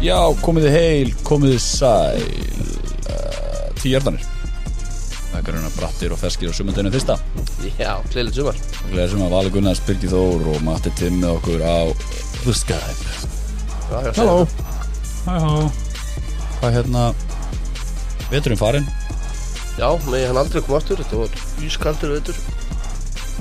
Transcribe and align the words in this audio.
Já, 0.00 0.16
komið 0.40 0.64
þið 0.66 0.74
heil, 0.76 1.10
komið 1.28 1.50
þið 1.54 1.62
sæl. 1.64 2.22
Uh, 3.10 3.64
Tíjardanir 3.80 4.22
Það 5.30 5.36
er 5.38 5.44
grunna 5.46 5.72
brattir 5.76 6.14
og 6.14 6.18
feskir 6.20 6.50
á 6.50 6.54
sumundinu 6.56 6.90
fyrsta. 6.90 7.16
Já, 7.78 7.92
gleðilegt 8.10 8.38
sumar. 8.40 8.56
Og 8.88 8.96
sem 9.12 9.22
að 9.22 9.34
Vali 9.34 9.52
Gunnars, 9.54 9.82
Birgir 9.86 10.10
Þór 10.10 10.48
og 10.54 10.64
Matti 10.66 10.92
Timm 10.98 11.20
með 11.22 11.36
okkur 11.36 11.62
á 11.62 11.78
The 12.40 12.54
Skype 12.56 13.28
Halló. 13.90 14.46
Hæ, 15.26 15.34
hæ 15.36 15.52
Hvað 16.60 16.66
er 16.70 16.74
hérna 16.78 17.04
Veturinn 18.30 18.60
farinn, 18.60 18.88
Já, 19.78 19.88
með 20.08 20.26
hann 20.30 20.40
aldrei 20.40 20.62
kom 20.64 20.76
aftur 20.78 21.00
Þetta 21.00 21.22
var 21.22 21.38
ískaldur 21.66 22.16
veitur 22.16 22.40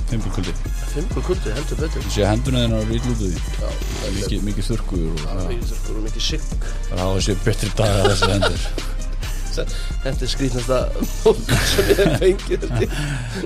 fimmkuldi 0.10 0.54
Fimmur 0.90 1.22
kuldi, 1.22 1.52
heldur 1.54 1.78
betur. 1.84 2.02
Ég 2.02 2.14
sé 2.14 2.24
að 2.26 2.32
henduna 2.34 2.62
þínar 2.64 2.80
eru 2.86 2.96
ítlútuði 2.98 3.38
Já, 3.38 3.68
það 3.70 4.06
er 4.08 4.46
Mikið, 4.48 4.64
þurrkur 4.70 5.04
og 5.10 5.44
mikið 5.50 5.68
þurrkur 5.70 6.00
og 6.00 6.08
mikið 6.08 6.24
sigg. 6.26 6.48
Það 6.50 6.96
er 6.96 6.96
að 6.96 7.04
hafa 7.04 7.26
sér 7.28 7.44
betri 7.46 7.70
daga 7.78 8.08
þessi 8.08 8.32
hendur. 8.34 8.64
Þetta 9.60 10.24
er 10.24 10.32
skrýtnasta 10.32 10.80
fólk 11.20 11.54
sem 11.68 11.90
ég 11.90 12.00
hef 12.00 12.24
fengið. 12.24 12.66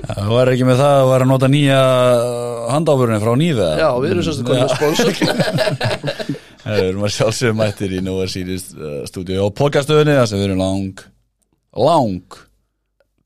Það 0.06 0.30
var 0.30 0.50
ekki 0.52 0.68
með 0.68 0.80
það 0.80 0.96
að 1.00 1.10
vera 1.10 1.26
að 1.26 1.30
nota 1.32 1.50
nýja 1.50 1.78
handáfurinn 2.70 3.22
frá 3.24 3.32
nýða 3.40 3.68
Já, 3.80 3.86
við 4.04 4.14
erum 4.14 4.48
með 4.48 4.74
sponsor. 4.76 5.22
Það 6.64 6.80
erum 6.80 7.04
að 7.04 7.14
sjálfsögum 7.18 7.58
mættir 7.60 7.92
í 7.92 8.00
Nova 8.04 8.28
Series 8.30 8.70
uh, 8.72 9.02
stúdíu 9.10 9.42
og 9.44 9.52
podcastöðunni 9.58 10.16
þar 10.16 10.30
sem 10.30 10.40
við 10.40 10.48
erum 10.48 10.62
lang 10.62 11.02
lang 11.76 12.38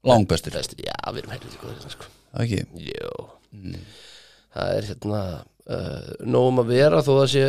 lang 0.09 0.27
bestir. 0.31 0.57
Það 0.57 0.87
Já, 0.89 0.97
við 1.13 1.23
erum 1.23 1.37
helviti 1.37 1.61
góðir 1.63 1.77
hérna, 1.77 1.95
sko. 1.95 2.15
ekki? 2.43 2.65
Jó 2.89 4.08
Það 4.55 4.71
er 4.77 4.87
hérna 4.89 5.23
uh, 5.39 6.13
Nóum 6.27 6.63
að 6.63 6.71
vera 6.73 7.03
þó 7.05 7.11
það 7.19 7.27
sé 7.35 7.43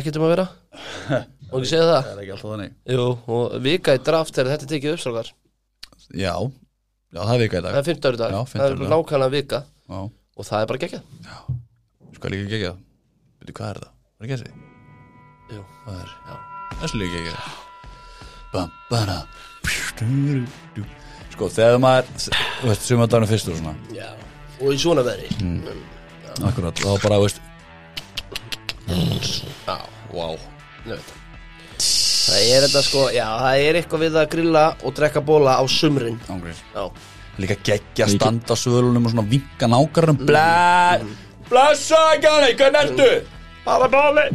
ekkert 0.00 0.18
um 0.20 0.26
að 0.26 0.32
vera. 0.34 0.46
Og 1.50 1.58
ekki 1.58 1.70
segja 1.72 1.86
það? 1.88 2.02
Það 2.06 2.10
er 2.14 2.22
ekki 2.22 2.34
alltaf 2.36 2.50
þannig. 2.52 2.74
Jú, 2.94 3.04
og 3.34 3.54
vika 3.64 3.94
í 3.96 4.02
draft 4.06 4.36
þegar 4.36 4.50
þetta 4.52 4.66
er 4.66 4.70
tekið 4.70 4.92
uppstrákar 4.94 5.30
Já, 6.14 6.34
já 7.10 7.20
það 7.20 7.32
er 7.34 7.40
vika 7.42 7.58
í 7.58 7.62
Það 7.64 7.66
dag 7.66 7.80
er 7.80 7.88
15 7.88 8.14
í 8.14 8.20
dag, 8.20 8.34
Já, 8.36 8.40
það 8.52 8.62
er 8.66 8.76
15 8.76 8.92
nákvæmlega 8.94 9.34
vika. 9.34 9.60
Já, 9.90 9.98
Og 10.40 10.46
það 10.46 10.62
er 10.62 10.70
bara 10.70 10.82
geggjað. 10.84 11.02
Skal 12.20 12.32
líka 12.36 12.52
gegja 12.54 12.70
Veitu 13.40 13.56
hvað 13.58 13.72
er 13.72 13.80
það? 13.82 13.90
Var 14.20 14.28
ekki 14.28 14.38
þessi? 14.38 14.52
Jú, 15.50 15.64
Hvað 15.82 15.98
er? 16.04 16.14
já. 16.30 16.38
Þessi 16.84 17.00
líka 17.02 17.18
gegja 17.18 17.42
Bam, 18.54 18.74
bara 18.90 19.18
Sko, 21.34 21.48
þegar 21.50 21.80
maður 21.82 22.10
Þú 22.30 22.70
veist, 22.70 22.86
sumandarinn 22.86 23.30
fyrst 23.30 23.50
og 23.50 23.58
svona. 23.58 23.74
Já, 23.96 24.06
og 24.60 24.74
í 24.74 24.78
svona 24.80 25.02
veðri. 25.06 25.30
Mm. 25.40 25.82
Akkurat, 26.46 26.80
þá 26.80 26.92
bara, 27.04 27.20
veist. 27.24 27.40
Já, 28.90 29.76
wow 30.14 30.36
Það 31.80 32.44
er 32.46 32.64
þetta 32.66 32.82
sko, 32.86 33.02
já, 33.14 33.24
það 33.40 33.64
er 33.64 33.78
eitthvað 33.80 34.02
við 34.04 34.18
að 34.20 34.28
grilla 34.34 34.64
og 34.86 34.94
drekka 34.96 35.22
bóla 35.24 35.56
á 35.58 35.64
sumrin. 35.70 36.18
Ángriðs 36.30 36.60
Já, 36.74 36.84
líka 37.42 37.56
geggja 37.66 38.06
að 38.06 38.14
standa 38.16 38.54
á 38.54 38.56
svölunum 38.60 39.08
og 39.08 39.14
svona 39.14 39.26
vinka 39.30 39.68
nákarum 39.70 40.18
blæ, 40.28 41.02
blessa 41.50 42.00
ekki 42.14 42.30
hann 42.30 42.48
hvernig 42.60 42.82
ertu? 42.84 43.10
bara 43.64 43.88
báli. 43.92 44.26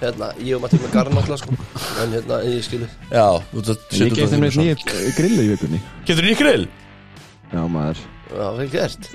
Hérna, 0.00 0.30
ég 0.40 0.56
og 0.56 0.62
Matti 0.64 0.78
með 0.80 0.94
garn 0.94 1.18
alltaf 1.20 1.42
sko. 1.42 1.56
En 2.00 2.14
hérna, 2.14 2.38
ég 2.48 2.62
skilu 2.64 2.86
já, 3.10 3.26
þú 3.50 3.58
veist 3.58 3.72
að 3.74 3.98
Ég 4.00 4.14
gef 4.16 4.30
þeim 4.32 4.46
eitt 4.46 4.60
nýja 4.60 4.76
grillu 5.18 5.42
í 5.44 5.50
vikunni. 5.50 5.82
Getur 6.08 6.28
nýtt 6.28 6.40
grill? 6.40 6.68
Já 7.50 7.60
maður. 7.68 8.00
Já, 8.30 8.44
það 8.46 8.62
er 8.64 8.72
gert 8.76 9.10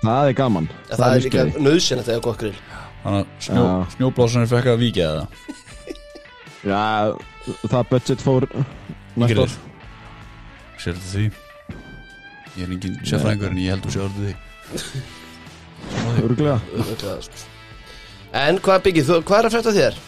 Það 0.00 0.28
er 0.30 0.36
gaman. 0.38 0.66
Já, 0.88 0.94
það 0.96 1.14
er 1.16 1.24
líka 1.26 1.42
nöðsinn 1.60 2.00
að 2.00 2.06
það 2.08 2.14
er. 2.16 2.22
Gott 2.24 2.38
grill 2.40 2.56
þannig 3.00 3.20
að 3.20 3.26
snjó, 3.46 3.62
Já. 3.64 3.90
snjóblásanir 3.96 4.48
fekk 4.50 4.66
að 4.74 4.80
víkja 4.80 5.06
það 5.10 5.26
Já, 6.60 6.84
það 7.72 7.84
budget 7.90 8.24
fór 8.24 8.46
næsta 9.16 9.30
grill. 9.34 9.46
ár. 9.46 9.54
Sér 10.80 10.96
þetta 10.98 11.10
því? 11.14 11.24
Ég 12.56 12.62
er 12.66 12.74
engin 12.74 12.98
sérfræðingur 13.08 13.52
en 13.54 13.60
ég 13.62 13.72
held 13.74 13.88
að 13.88 13.94
sér 13.94 14.04
þetta 14.08 14.22
því. 14.26 14.34
Örglega 16.20 16.56
Örugglega, 16.76 17.16
sko. 17.24 17.48
En 18.40 18.60
hvað 18.62 18.82
byggir, 18.86 19.06
þú, 19.08 19.18
hvað 19.26 19.38
er 19.42 19.48
að 19.48 19.54
frétta 19.56 19.72
þér? 19.76 20.00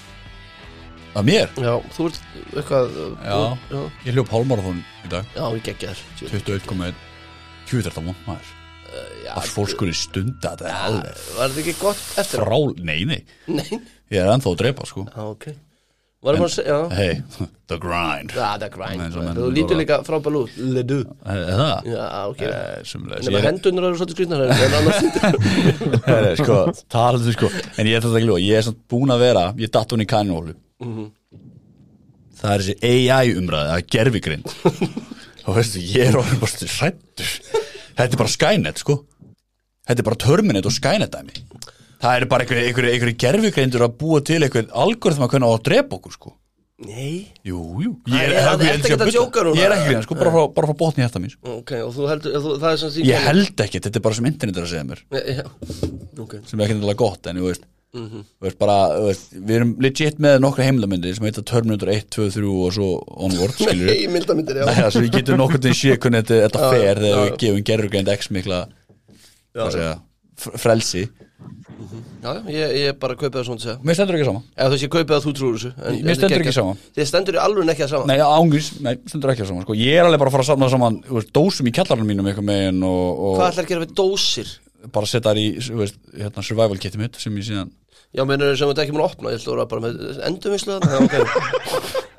að 1.13 1.27
mér? 1.29 1.49
Já, 1.61 1.73
þú 1.97 2.05
ert 2.09 2.21
eitthvað 2.57 2.95
Já. 2.97 3.39
Já, 3.73 3.81
ég 4.07 4.15
hljóp 4.17 4.31
hálmarathon 4.33 4.79
í 5.05 5.11
dag. 5.13 5.25
Já 5.37 5.45
ég 5.57 5.63
geggja 5.69 5.93
þér 6.21 6.45
21,1 6.61 7.01
Tjúið 7.69 7.89
þetta 7.89 8.05
mónt 8.07 8.23
maður 8.29 8.53
Já, 9.27 9.33
að 9.39 9.51
fólk 9.55 9.71
skulle 9.73 9.95
stunda 9.97 10.53
þetta 10.55 10.69
er 10.69 10.79
alveg. 10.87 11.21
Var 11.39 11.53
þetta 11.53 11.61
ekki 11.67 11.77
gott 11.81 12.07
eftir? 12.23 12.43
Frá, 12.43 12.57
nei 12.85 13.03
nei. 13.09 13.21
Nei, 13.49 13.69
ég 14.13 14.19
er 14.23 14.33
ennþá 14.35 14.51
að 14.53 14.59
drepa 14.65 14.89
sko. 14.91 15.05
Já, 15.09 15.23
ok. 15.33 15.47
Varum 16.23 16.45
að 16.47 16.51
segja, 16.55 16.75
já. 16.79 16.91
hey, 16.95 17.15
the 17.73 17.77
grind. 17.83 18.31
Já, 18.31 18.45
það 18.55 18.67
er 18.69 18.73
grind. 18.77 19.01
Eins 19.03 19.17
og 19.19 19.25
menn 19.25 19.35
Þú 19.39 19.43
bara- 19.47 19.55
lítur 19.57 19.79
líka 19.81 19.97
frábæl 20.07 20.37
út. 20.43 20.53
Ledu 20.77 20.99
er 21.03 21.41
er 21.41 21.57
það? 21.63 21.89
Já, 21.91 22.05
ok. 22.31 22.43
Eh, 22.47 22.77
sumuleiðis. 22.93 23.27
Nefna 23.27 23.41
Ég- 23.41 23.47
hendunar 23.49 23.87
eru 23.89 23.99
svolítið 23.99 24.19
skrýtnar 24.21 24.45
En 24.47 24.77
annars 24.79 25.01
Herri, 26.07 26.37
sko, 26.39 26.59
talaðu 26.95 27.35
sko. 27.35 27.51
En 27.75 27.91
ég 27.91 27.97
er 27.99 28.05
þetta 28.07 28.21
ekki 28.21 28.31
lóð, 28.31 28.45
ég 28.47 28.61
er 28.61 28.69
samt 28.69 28.85
búin 28.93 29.11
að 29.17 29.25
vera 29.27 29.43
Ég 29.65 29.73
datt 29.75 29.97
hún 29.97 30.05
í 30.05 30.09
kaninhólu 30.15 30.55
Það 32.43 32.55
er 32.55 32.65
þessi 32.69 32.93
AI 32.93 33.35
umræði 33.39 33.73
Það 33.73 33.81
er 33.81 33.91
gerfigrind 33.97 34.55
Og 35.49 35.57
veistu, 35.59 35.83
ég 35.83 36.07
er 36.13 36.19
orðin 36.23 36.39
bara 36.43 36.71
hrættur 36.79 37.35
Þetta 37.97 38.13
er 38.17 38.21
bara 38.23 38.33
Skynet, 38.37 38.79
sko. 38.83 38.99
Þetta 39.89 39.99
er 40.05 40.07
bara 40.11 40.21
Terminator 40.27 40.71
og 40.73 40.77
Skynet 40.77 41.11
dæmi. 41.15 41.35
Það 42.03 42.15
er 42.19 42.25
bara 42.31 42.45
einhverju 42.45 42.69
einhver, 42.69 42.87
einhver 42.93 43.13
gerfigrindur 43.25 43.85
að 43.87 43.97
búa 44.01 44.23
til 44.27 44.41
einhver 44.43 44.71
algoritma 44.75 45.29
að 45.29 45.35
kunna 45.37 45.51
á 45.51 45.53
að 45.55 45.63
drepa 45.69 45.99
okkur, 45.99 46.15
sko. 46.17 46.33
Nei. 46.83 47.29
Jú, 47.47 47.59
jú. 47.79 47.91
Ég 48.11 48.15
ég- 48.17 48.33
ég- 48.33 48.73
ekkert 48.75 49.03
að 49.05 49.07
ég- 49.07 49.15
djóka 49.15 49.43
núna? 49.47 49.55
Ég 49.55 49.67
er 49.69 49.75
ekki 49.77 49.89
grinn, 49.93 50.03
sko, 50.03 50.15
bara 50.19 50.31
frá, 50.35 50.47
bara 50.55 50.67
frá 50.67 50.77
botni 50.81 51.05
hjarta 51.05 51.21
mín 51.23 51.31
sko. 51.31 51.59
Ok, 51.61 51.71
og 51.79 51.93
þú 51.95 52.09
heldur 52.11 52.33
þú, 52.43 52.55
Það 52.59 52.73
er 52.73 52.77
sem 52.83 52.91
því 52.91 53.05
Ég 53.07 53.27
held 53.29 53.57
ekki, 53.63 53.81
þetta 53.85 53.97
er 53.97 54.01
bara 54.09 54.15
sem 54.19 54.27
internet 54.27 54.57
er 54.57 54.63
að 54.63 54.73
segja 54.73 54.87
mér. 54.89 55.03
Já, 55.13 55.47
ok. 56.19 56.35
Sem 56.49 56.59
er 56.59 56.67
ekki 56.67 56.75
nefnilega 56.81 56.97
gott 56.97 57.27
en 57.31 57.37
þú 57.37 57.47
veist, 57.53 57.63
þú 57.93 58.23
veist 58.47 58.59
bara, 58.61 58.77
veist, 59.05 59.33
við 59.37 59.57
erum 59.59 59.73
legit 59.85 60.21
með 60.23 60.39
nokkra 60.41 60.65
heimildamyndir 60.65 61.17
sem 61.17 61.27
heita 61.29 61.43
Terminator 61.45 61.91
1, 61.93 62.07
2, 62.15 62.29
3 62.39 62.53
og 62.53 62.71
svo 62.77 62.87
onward, 63.27 63.59
Nei, 63.69 64.07
mildamindir, 64.13 64.63
já. 64.63 64.65
Nei, 64.69 64.79
það 64.81 65.01
við 65.05 65.11
getum 65.19 65.43
nokkur 65.43 65.61
til 65.67 65.75
sé 65.77 65.99
hvernig 65.99 66.23
þetta, 66.25 66.39
þetta 66.47 66.63
Já, 66.63 66.71
fer 66.73 67.03
þegar 67.03 67.19
já, 67.19 67.27
við 67.27 67.37
gefum 67.45 67.67
gerurgreind 67.73 68.15
x 68.17 68.31
mikla 68.33 68.63
segja, 69.53 69.93
fr- 70.41 70.57
frelsi. 70.65 71.05
Já, 72.23 72.37
ég, 72.47 72.73
ég 72.79 72.99
bara 73.03 73.17
kaupið 73.19 73.35
það 73.41 73.47
svona 73.49 73.59
að 73.61 73.65
segja. 73.67 73.77
Mér 73.83 73.97
stendur 73.99 74.17
ekki 74.17 74.27
sama. 74.29 74.43
Eða 74.55 74.67
þú 74.71 74.75
veist, 74.77 74.85
ég 74.87 74.91
kaupið 74.95 75.15
að 75.17 75.25
þú 75.27 75.33
trúur 75.37 75.57
þessu 75.59 75.71
en- 75.75 75.97
Mér 75.99 76.13
en 76.13 76.19
stendur 76.21 76.45
ekki 76.45 76.55
saman. 76.55 76.83
Þið 76.97 77.09
stendur 77.11 77.35
í 77.37 77.41
alveg 77.43 77.73
ekki 77.75 77.85
að 77.85 77.91
saman 77.93 78.13
Nei, 78.13 78.21
ángris, 78.23 78.69
nei, 78.87 78.93
stendur 79.11 79.33
ekki 79.35 79.49
sama 79.49 79.65
sko. 79.67 79.77
Ég 79.77 79.99
er 79.99 80.07
alveg 80.07 80.23
bara 80.23 80.31
að 80.31 80.37
fara 80.37 80.47
að 80.47 80.51
safna 80.53 80.69
saman 80.71 81.01
dósum 81.35 81.67
í 81.69 81.75
kjallarinn 81.75 82.07
mínum 82.09 82.29
eitthvað 82.31 82.47
megin 82.53 82.79
og, 82.87 83.09
og 83.27 83.35
Hvað 83.41 83.51
ætlar 83.51 83.67
að 83.67 83.73
gera 83.73 83.83
við 83.83 83.97
dósir? 83.99 84.53
Bara 84.95 85.07
setja 85.11 85.31
þær 85.33 85.41
í 85.43 85.47
þú 85.63 85.79
veist, 85.83 85.99
hérna, 86.17 86.45
survival 86.47 86.79
kitið 86.83 87.03
mitt 87.05 87.21
sem 87.23 87.37
ég 87.39 87.49
síðan 87.51 87.71
Já, 88.13 88.25
mennur 88.29 88.57
sem 88.59 88.69
þetta 88.69 88.83
ekki 88.85 88.95
mun 88.97 89.05
að 89.05 89.11
opna 89.13 89.33
Ég 89.33 89.39
ætla 89.41 89.53
að 89.53 89.57
vera 89.57 89.71
bara 89.71 89.85
með 89.87 89.93
endurvinnslu 90.29 90.75
þarna 90.77 90.93
Já, 90.93 90.99
ok. 91.07 91.15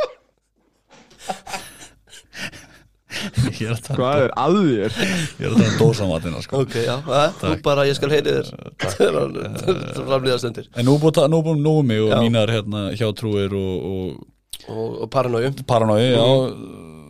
Ég 3.54 3.70
er 3.70 3.76
að 3.76 3.84
tala 3.86 3.98
Hvað 4.00 4.24
er 4.24 4.32
að 4.42 4.58
þér? 4.58 4.96
Ég 4.98 5.46
er 5.46 5.54
að 5.54 5.60
tala 5.62 5.78
dósamatina 5.80 6.42
sko. 6.44 6.64
Ok, 6.66 6.76
já, 6.84 6.96
það, 7.06 7.38
þú 7.40 7.52
bara, 7.68 7.86
ég 7.88 7.98
skal 7.98 8.10
heyri 8.12 8.34
þér. 8.34 8.50
Það 8.84 10.02
framlýða 10.10 10.40
stendur 10.42 10.68
En 10.74 10.88
nú 10.90 10.98
búið 11.02 11.22
nú 11.32 11.40
búið 11.46 11.62
nú 11.64 11.76
um 11.80 11.88
mig 11.92 12.02
og 12.04 12.12
Já. 12.12 12.18
mínar 12.24 12.52
hérna, 12.52 12.84
hjátrúir 12.98 13.54
og, 13.56 13.74
og 13.94 14.30
Og, 14.64 15.02
og 15.04 15.10
paranoju 15.12 15.52
Paranói, 15.68 16.04
já. 16.14 16.24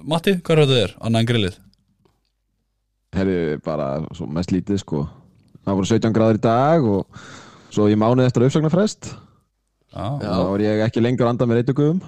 Matti, 0.10 0.36
hvað 0.42 0.54
er 0.58 0.62
þetta 0.64 0.78
þér? 0.80 0.94
Annað 1.00 1.22
en 1.22 1.28
grillið. 1.30 1.58
Herri, 3.14 3.36
bara 3.64 3.86
svo 4.18 4.26
mest 4.28 4.52
lítið 4.52 4.82
sko 4.82 5.04
Það 5.64 5.78
voru 5.80 5.90
17 5.90 6.16
gráður 6.16 6.40
í 6.40 6.44
dag 6.44 6.88
og 6.94 7.24
svo 7.74 7.88
ég 7.90 8.00
mánuð 8.00 8.28
eftir 8.28 8.46
uppsagnarfrest. 8.48 9.14
Já, 9.94 10.06
Já. 10.20 10.30
þá 10.34 10.44
var 10.50 10.64
ég 10.66 10.82
ekki 10.88 11.02
lengur 11.04 11.28
að 11.28 11.34
anda 11.36 11.48
með 11.50 11.60
reytugum 11.62 12.00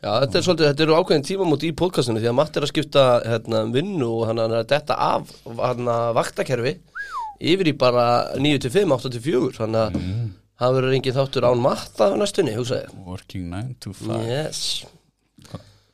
Já, 0.00 0.10
þetta 0.22 0.38
er 0.38 0.44
svolítið, 0.44 0.66
þetta 0.70 0.84
eru 0.84 0.96
ákveðin 0.96 1.24
tímamót 1.28 1.64
í 1.64 1.70
podcastinu 1.76 2.20
Því 2.20 2.28
að 2.30 2.36
Matt 2.36 2.56
er 2.56 2.64
að 2.64 2.70
skipta 2.70 3.02
hérna, 3.24 3.62
vinnu 3.72 4.08
Og 4.08 4.22
hann 4.28 4.40
er 4.40 4.54
að 4.60 4.68
detta 4.70 4.96
af 4.96 5.32
hann 5.60 5.88
vaktakerfi 6.16 6.74
Yfir 7.40 7.70
í 7.72 7.74
bara 7.80 8.04
9 8.36 8.60
til 8.64 8.72
5, 8.76 8.94
8 8.96 9.12
til 9.16 9.22
4 9.24 9.50
Þannig 9.58 9.80
að 9.80 9.98
það 10.60 10.76
verður 10.76 10.96
engin 10.98 11.16
þáttur 11.16 11.48
án 11.48 11.62
Matt 11.64 12.00
á 12.04 12.08
næstunni, 12.20 12.56
hugsaði 12.56 13.04
Working 13.08 13.48
9 13.52 13.76
to 13.84 13.92
5 13.96 14.24
Yes. 14.28 14.62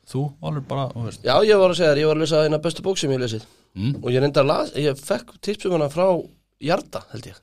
Þú, 0.07 0.23
alveg 0.39 0.67
bara, 0.67 0.87
Já, 1.19 1.33
ég 1.43 1.59
var 1.59 1.71
að 1.71 1.79
segja 1.79 1.91
þér, 1.91 1.99
ég 1.99 2.07
var 2.07 2.15
að 2.19 2.23
lesa 2.23 2.43
eina 2.47 2.59
bestu 2.63 2.83
bók 2.83 2.99
sem 2.99 3.11
ég 3.11 3.19
lesið. 3.19 3.41
Mm. 3.75 3.97
Og 3.99 4.13
ég 4.13 4.23
reyndar 4.23 4.45
að 4.45 4.51
las, 4.53 4.69
ég 4.79 5.01
fekk 5.03 5.33
tipsum 5.43 5.73
hana 5.75 5.89
frá 5.91 6.05
Jarda, 6.63 7.03
held 7.11 7.27
ég. 7.29 7.37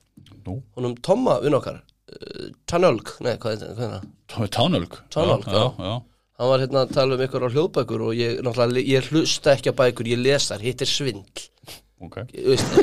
Nú, 0.45 0.59
Honum 0.75 0.95
Tomma, 1.03 1.37
vinn 1.43 1.55
okkar 1.57 1.79
uh, 1.79 2.49
Tanölg, 2.69 3.15
nei, 3.23 3.35
hvað 3.41 3.63
er 3.65 3.79
það? 3.79 3.95
er 4.43 4.51
tánölg 4.53 4.99
Tánölg, 5.13 5.47
já, 5.49 5.65
já, 5.79 5.95
Hann 6.35 6.51
var 6.51 6.63
hérna 6.63 6.81
að 6.83 6.93
tala 6.97 7.15
um 7.15 7.23
ykkur 7.23 7.45
á 7.47 7.49
hljóðbækur 7.53 8.01
og 8.09 8.17
ég, 8.19 8.41
ég 8.83 9.09
hlusta 9.11 9.53
ekki 9.53 9.71
á 9.71 9.75
bækur, 9.79 10.09
ég 10.11 10.19
les 10.19 10.49
þar, 10.49 10.63
hitt 10.67 10.83
er 10.83 10.89
svindl. 10.91 11.45
ok. 12.03 12.17
Ég 12.35 12.49
Veist, 12.51 12.73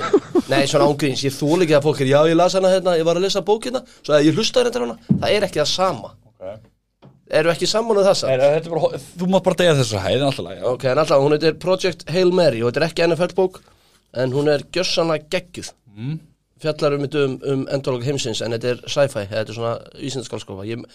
nei, 0.48 0.62
svona 0.70 0.88
ángríns, 0.88 1.24
ég 1.26 1.36
þól 1.36 1.60
ekki 1.60 1.76
að 1.76 1.84
fólk 1.84 2.00
er, 2.00 2.12
já, 2.14 2.18
ég 2.32 2.38
las 2.38 2.56
hana 2.56 2.70
hérna, 2.72 2.94
ég 2.96 3.04
var 3.04 3.20
að 3.20 3.26
lesa 3.26 3.44
bókina, 3.44 3.82
svo 4.00 4.16
að 4.16 4.30
ég 4.30 4.40
hlusta 4.40 4.64
hérna 4.64 4.86
hana, 4.86 4.96
það 5.10 5.36
er 5.36 5.46
ekki 5.48 5.60
það 5.60 5.68
sama. 5.74 6.14
Ok. 6.32 6.64
Eru 7.32 7.52
ekki 7.52 7.68
sammánuð 7.68 8.08
þessa 8.08 8.28
Nei, 8.32 8.40
þetta 8.40 8.68
er 8.68 8.72
bara, 8.72 9.02
þú 9.20 9.28
mátt 9.32 9.44
bara 9.46 9.60
degja 9.60 9.76
þessu 9.78 10.00
hæð, 10.00 10.16
en 10.16 10.26
alltaf 10.30 10.64
Ok, 10.72 10.88
en 10.88 11.00
alltaf, 11.04 11.22
hún 11.22 11.36
heitir 11.36 11.54
Project 11.60 12.02
Hail 12.12 12.32
Mary 12.36 12.60
og 12.60 12.72
þetta 12.72 12.82
er 12.82 12.88
ekki 12.88 13.06
NFL 13.06 13.36
bók 13.38 13.60
en 14.12 14.34
hún 14.36 14.50
er 14.52 14.64
gjössanlega 14.74 15.28
geggjuð 15.32 15.70
mm. 15.96 16.20
fjallar 16.62 16.98
um, 16.98 17.08
um, 17.22 17.34
um 17.54 17.66
endurlók 17.74 18.06
heimsins 18.06 18.44
en 18.44 18.56
þetta 18.56 18.72
er 18.74 18.84
sci-fi, 18.86 19.26
þetta 19.32 19.44
er 19.48 19.58
svona 19.58 19.74
vísindaskálskapur, 19.98 20.68
ég, 20.68 20.86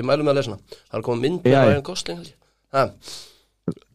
ég 0.00 0.08
mælum 0.08 0.32
að 0.32 0.40
lesa 0.40 0.54
hana. 0.54 0.76
Það 0.90 1.00
er 1.00 1.08
komið 1.10 1.26
mynd 1.26 1.46
með 1.46 1.56
AI. 1.60 1.70
Ryan 1.70 1.86
Gosling. 1.90 2.28
Ha, 2.76 2.86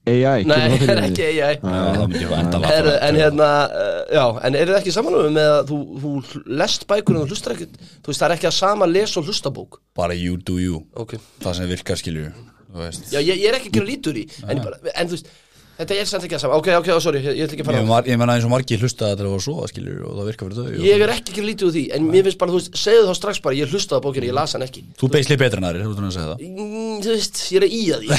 AI, 0.10 0.46
Nei, 0.50 0.72
það 0.82 0.82
það 0.82 0.92
er 0.92 1.04
ekki 1.06 1.26
AI 1.30 1.58
Það 1.62 2.32
enda 2.40 2.60
Her, 2.66 2.88
en 3.06 3.18
hérna, 3.20 3.50
uh, 3.70 4.00
já, 4.10 4.24
en 4.48 4.58
eru 4.58 4.74
þið 4.74 4.78
ekki 4.80 4.94
samanlöfum 4.96 5.36
með 5.38 5.50
að 5.52 5.70
þú, 5.70 5.78
þú 6.02 6.42
lest 6.62 6.88
bækur 6.90 7.20
en 7.20 7.22
þú 7.22 7.36
hlustar 7.36 7.54
ekkert, 7.54 7.78
þú 8.02 8.12
veist 8.12 8.24
það 8.24 8.28
er 8.28 8.36
ekki 8.36 8.50
að 8.50 8.56
sama 8.58 8.88
lesa 8.90 9.22
og 9.22 9.30
hlusta 9.30 9.52
bók 9.54 9.78
Bara 9.98 10.18
you 10.18 10.40
do 10.42 10.58
you. 10.58 10.82
Ok, 10.98 11.14
Það 11.44 11.60
sem 11.60 11.70
virkar 11.70 12.02
skilju 12.02 12.32
Þú 12.72 12.82
veist. 12.82 13.08
Já, 13.12 13.20
ég, 13.20 13.36
ég 13.36 13.48
er 13.52 13.60
ekki 13.60 13.70
að 13.70 13.78
gera 13.78 13.90
lítur 13.92 14.18
í 14.18 14.26
en, 14.48 14.64
bara, 14.64 14.82
en 14.96 15.12
þú 15.12 15.18
veist, 15.20 15.32
þetta 15.80 15.94
er 15.98 16.06
samt 16.10 16.26
ekki 16.28 16.36
að 16.38 16.44
sama. 16.44 16.58
Ok, 16.62 16.68
ok, 16.82 16.90
sorry, 17.04 17.20
ég, 17.24 17.34
ég 17.40 17.44
ætla 17.46 17.56
ekki 17.58 17.64
að 17.66 17.70
fara 17.70 17.80
Ég, 17.82 17.88
mar, 17.90 18.04
ég 18.10 18.18
menna 18.22 18.34
eins 18.38 18.46
og 18.48 18.52
margir 18.54 18.82
hlusta 18.84 19.06
til 19.16 19.26
að 19.26 19.32
vera 19.32 19.44
svo 19.46 19.56
skilju 19.72 19.96
og 20.08 20.14
það 20.20 20.26
virkar 20.32 20.46
fyrir 20.48 20.58
þau 20.58 20.68
Ég 20.88 20.96
er 21.06 21.10
ekki 21.16 21.30
að 21.32 21.36
gera 21.38 21.50
lítið 21.52 21.66
úr 21.68 21.74
því, 21.78 21.84
en 21.98 22.02
mér 22.12 22.24
finnst 22.28 22.40
bara, 22.42 22.52
þú 22.54 22.58
veist, 22.60 22.72
segðu 22.82 23.06
þá 23.08 23.14
strax 23.22 23.36
bara, 23.46 23.58
ég 23.58 23.68
hlustaði 23.72 24.00
á 24.00 24.06
bókina, 24.06 24.30
ég 24.30 24.36
las 24.38 24.54
hann 24.58 24.66
ekki. 24.68 24.82
Þú 25.00 25.06
beisli 25.16 25.36
betur 25.42 25.60
en 25.62 25.68
aðrir, 25.70 25.84
þú 25.86 25.92
ert 25.92 26.02
að 26.02 26.16
segja 26.18 26.30
það. 26.32 26.38
Mm, 26.52 26.98
Þú 27.02 27.10
veist, 27.16 27.36
ég 27.52 27.58
er 27.58 27.66
að 27.66 27.72
í 27.72 27.84
að 27.92 28.00
því. 28.02 28.10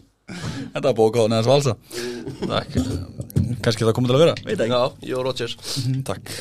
Þetta 0.70 0.86
var 0.86 0.94
bóka 0.94 1.24
á 1.26 1.26
neðans 1.26 1.48
valsa 1.50 1.72
Takk. 2.46 2.76
Kannski 3.64 3.82
það 3.84 3.94
komið 3.96 4.12
til 4.12 4.16
að 4.16 4.22
vera. 4.22 4.34
Veit 4.46 4.60
Já, 4.70 4.80
ég 5.10 5.14
og 5.18 5.24
Rodgers, 5.26 5.54
Takk. 6.06 6.24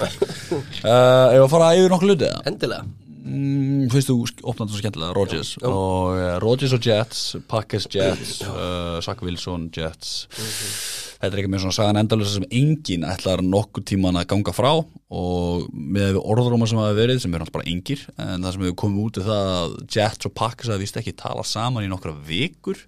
Uh, 0.80 1.36
Ef 1.36 1.42
að 1.44 1.52
fara 1.52 1.74
yfir 1.78 1.92
nokkuð 1.92 2.10
hluti 2.14 2.26
eða? 2.30 2.40
endilega 2.50 3.09
Mm, 3.20 3.90
Fyrst 3.92 4.10
þú 4.10 4.16
opnaði 4.48 4.74
svo 4.74 4.80
skemmtilega 4.80 5.16
Rodgers. 5.18 5.52
Og 5.68 6.16
uh, 6.16 6.38
Rodgers 6.44 6.76
og 6.78 6.86
Jets 6.86 7.24
Packers 7.52 7.88
Jets 7.92 8.38
uh, 8.48 9.00
Zach 9.04 9.24
Wilson 9.26 9.68
Jets. 9.76 10.14
Þetta 11.20 11.34
er 11.34 11.42
ekki 11.42 11.52
með 11.52 11.66
svona 11.66 11.76
sagan 11.76 12.00
endalösa 12.00 12.38
sem 12.38 12.46
enginn 12.56 13.04
ætlar 13.08 13.44
nokkuð 13.44 13.88
tíman 13.92 14.20
að 14.22 14.30
ganga 14.32 14.54
frá. 14.56 14.72
Og 15.12 15.66
með 15.74 16.20
orðróma 16.22 16.70
sem 16.70 16.80
hafa 16.80 16.96
verið 16.96 17.20
sem 17.26 17.34
er 17.36 17.44
hans 17.44 17.52
bara 17.54 17.68
engir 17.68 18.06
en 18.16 18.46
það 18.46 18.56
sem 18.56 18.68
hefur 18.68 18.80
komið 18.86 19.04
út 19.04 19.20
er 19.20 19.28
það 19.28 19.52
að 19.58 19.76
Jets 19.98 20.30
og 20.30 20.36
Packers 20.40 20.72
hafa 20.72 20.84
vist 20.86 21.02
ekki 21.02 21.18
tala 21.20 21.44
saman 21.48 21.84
í 21.88 21.92
nokkra 21.92 22.16
vikur. 22.30 22.80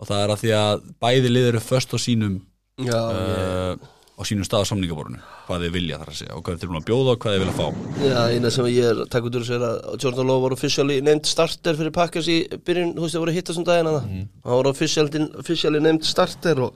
Og 0.00 0.08
það 0.08 0.24
er 0.24 0.32
að 0.34 0.40
því 0.46 0.54
að 0.58 0.86
bæði 1.04 1.34
lið 1.34 1.50
eru 1.52 1.62
först 1.62 1.92
á 1.92 1.98
sínum 2.00 2.40
Já, 2.80 2.96
uh, 2.96 3.90
á 4.22 4.28
sínum 4.30 4.46
stað 4.46 4.62
á 4.62 4.70
samningaborinu 4.70 5.18
hvað 5.48 5.64
þeir 5.66 5.74
vilja 5.74 5.98
þar 5.98 6.12
að 6.12 6.18
segja 6.20 6.36
og 6.38 6.42
hvað 6.46 6.54
þeir 6.54 6.62
tilbúin 6.62 6.80
að 6.80 6.86
bjóða 6.88 7.12
og 7.16 7.20
hvað 7.22 7.34
þeir 7.34 7.42
vilja 7.42 7.56
fá. 7.58 7.66
Já, 8.06 8.20
eina 8.36 8.50
sem 8.54 8.68
ég 8.70 8.88
er 8.92 9.02
takk 9.10 9.26
út 9.28 9.36
úr 9.38 9.42
þessu 9.44 9.56
er 9.58 9.64
að 9.68 10.02
Jordan 10.04 10.30
Love 10.30 10.42
var 10.46 10.56
officially 10.56 11.00
nefnd 11.02 11.26
starter 11.32 11.78
fyrir 11.82 11.94
Packers 11.98 12.28
í 12.30 12.38
byrjun, 12.62 12.94
þú 12.96 13.04
veist, 13.06 13.16
það 13.18 13.24
voru 13.26 13.34
að 13.34 13.38
hitta 13.40 13.54
sem 13.58 13.64
daginn 13.68 13.90
hana 13.90 14.02
Mhm. 14.06 14.22
hann 14.44 14.56
var 14.62 14.70
officially, 14.70 15.26
officially 15.42 15.80
nefnd 15.80 16.04
starter 16.06 16.60
og 16.68 16.72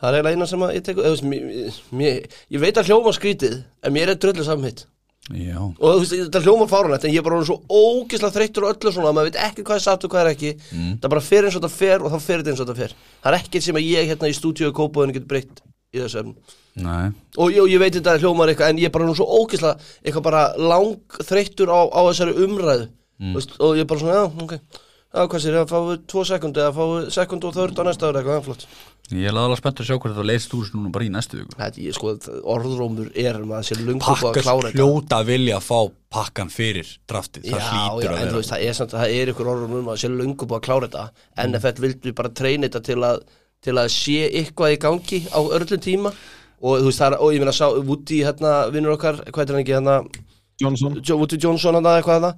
það 0.00 0.08
er 0.08 0.16
eiginlega 0.22 0.34
eina 0.36 0.46
sem 0.48 0.60
að 0.66 0.74
ég 0.74 0.82
tek 0.84 0.96
þú 0.96 1.12
veist, 1.12 1.24
mér, 1.24 1.78
mér, 1.92 2.26
ég 2.50 2.60
veit 2.60 2.74
að 2.80 2.88
hljóma 2.90 3.12
skrítið 3.14 3.64
en 3.84 3.92
mér 3.92 4.08
er 4.08 4.16
dröllu 4.16 4.44
samhitt 4.44 4.86
Já, 5.32 5.56
og 5.56 5.80
þú 5.80 6.00
veist, 6.02 6.12
þetta 6.28 6.40
hljóma 6.44 6.66
fárunlegt 6.68 7.04
en 7.08 7.10
ég 7.14 7.22
er 7.22 7.24
bara 7.24 7.38
svo 7.48 7.62
ógislega 7.72 8.34
þreyttur 8.34 8.66
og 8.68 8.74
öllu 8.76 8.90
svona 8.92 9.08
að 9.08 9.14
maður 9.16 9.30
veit 9.30 9.38
ekki 9.40 9.62
hvað 9.64 9.78
er 9.78 9.84
satt 9.86 10.04
og 10.04 10.10
hvað 10.12 10.20
er 10.26 10.34
ekki. 10.34 10.50
Mm. 10.76 10.98
það 11.00 11.08
bara 11.14 11.20
fer 11.24 11.44
eins 11.48 11.56
og 11.56 11.62
þetta 11.62 11.70
fer 11.78 12.02
og 12.04 12.12
þá 12.12 12.18
fer 12.20 12.42
þetta 12.42 12.50
eins 12.52 12.60
og 12.60 12.66
þetta 12.68 12.76
fer. 12.82 12.92
Það 13.24 13.32
er 13.32 13.38
ekkert 13.40 13.62
sem 13.64 13.78
að 13.80 13.88
ég 13.88 14.10
hérna 14.10 14.28
í 14.28 14.36
stúdíu 14.36 14.68
og 14.68 14.74
kópaðinu 14.76 15.14
getur 15.16 15.30
breytt 15.32 15.62
í 15.94 16.02
þessu 16.02 16.20
efn 16.22 16.34
og 17.38 17.54
ég, 17.54 17.68
ég 17.70 17.82
veit 17.82 17.94
þetta 17.94 18.16
hljómar 18.18 18.50
eitthvað 18.50 18.72
en 18.72 18.80
ég 18.82 18.90
er 18.90 18.94
bara 18.94 19.06
nú 19.06 19.14
svo 19.14 19.28
ógislega 19.30 19.78
eitthvað 20.02 20.26
bara 20.26 20.44
lang 20.58 21.20
þreyttur 21.22 21.70
á, 21.70 21.80
á 21.86 22.00
þessari 22.10 22.34
umræðu. 22.46 22.88
Mm. 23.22 23.36
veist, 23.38 23.54
og 23.62 23.76
ég 23.78 23.86
er 23.86 23.90
bara 23.92 24.02
svona, 24.02 24.18
já, 24.18 24.42
ok. 24.42 24.82
Já, 25.14 25.28
hvað 25.30 25.42
sér, 25.44 25.60
að 25.60 25.70
fáu 25.70 25.94
tvo 26.10 26.24
sekundi 26.26 26.58
eða 26.58 26.74
fáu 26.74 26.94
sekund 27.14 27.44
og 27.46 27.54
þörd 27.54 27.78
á 27.78 27.82
næsta 27.86 28.08
ára 28.10 28.18
eitthvað, 28.18 28.40
já, 28.40 28.44
flott. 28.48 28.64
Ég 29.12 29.28
er 29.28 29.36
alveg 29.36 29.60
spennt 29.60 29.82
að 29.82 29.86
sjá 29.86 29.98
hvernig 30.00 30.16
það 30.16 30.26
leist 30.30 30.54
úr 30.56 30.70
núna 30.74 30.90
bara 30.90 31.06
í 31.06 31.10
næstu 31.12 31.38
viku. 31.38 31.54
Þetta, 31.60 31.82
ég, 31.84 31.94
sko, 31.94 32.14
orðrómur 32.54 33.12
er 33.22 33.38
um 33.38 33.52
að 33.54 33.66
sé 33.68 33.76
lungu 33.78 34.00
búið 34.08 34.30
að 34.30 34.38
klára 34.40 34.72
þetta. 34.72 34.80
hljóta 34.80 35.20
vilja 35.28 35.58
að 35.60 35.66
fá 35.68 35.78
pakkan 36.16 36.50
fyrir 36.50 36.90
draftið, 37.12 37.46
það 37.46 37.62
Já, 37.62 37.68
hlýtur 37.68 38.08
já, 38.08 38.10
að 38.10 38.16
en 38.16 38.24
þú 38.24 38.32
vera 38.32 38.40
veist, 38.40 38.54
það 38.54 38.66
er, 38.66 38.90
það 38.96 39.14
er 39.20 39.32
ykkur 39.34 39.52
orðum 39.54 39.78
um 39.78 39.92
að 39.92 40.00
sé 40.02 40.10
lungu 40.10 40.48
búið 40.50 40.58
að 40.58 40.66
klára 40.66 40.88
þetta. 40.88 41.26
NFL 41.46 41.84
vildi 41.84 42.14
bara 42.22 42.34
treyna 42.40 42.70
þetta 42.70 42.82
til 42.90 42.98
að, 43.12 43.22
til 43.64 43.74
að 43.80 43.88
sé 43.94 44.18
eitthvað 44.30 44.74
í 44.76 44.80
gangi 44.84 45.22
á 45.32 45.40
örlum 45.40 45.82
tíma. 45.88 46.12
Og 46.64 46.78
þú 46.80 46.88
veist, 46.88 47.00
það 47.02 47.10
er, 47.12 47.18
og 47.20 47.32
ég 47.34 47.42
meina 47.42 47.52
sá 47.56 47.66
Woody, 47.74 48.22
hérna, 48.24 48.52
vinnur 48.72 48.94
okkar, 48.96 49.18
hvað 49.28 49.42
er 49.50 49.56
hann 49.56 49.64
ekki, 49.64 49.74
hérna? 49.76 49.96
Johnson. 50.62 51.00
Jo- 51.04 51.18
Woody 51.20 51.36
Johnson 51.42 51.74
hann 51.76 51.84
eitthvað 51.90 52.20
þarna 52.20 52.34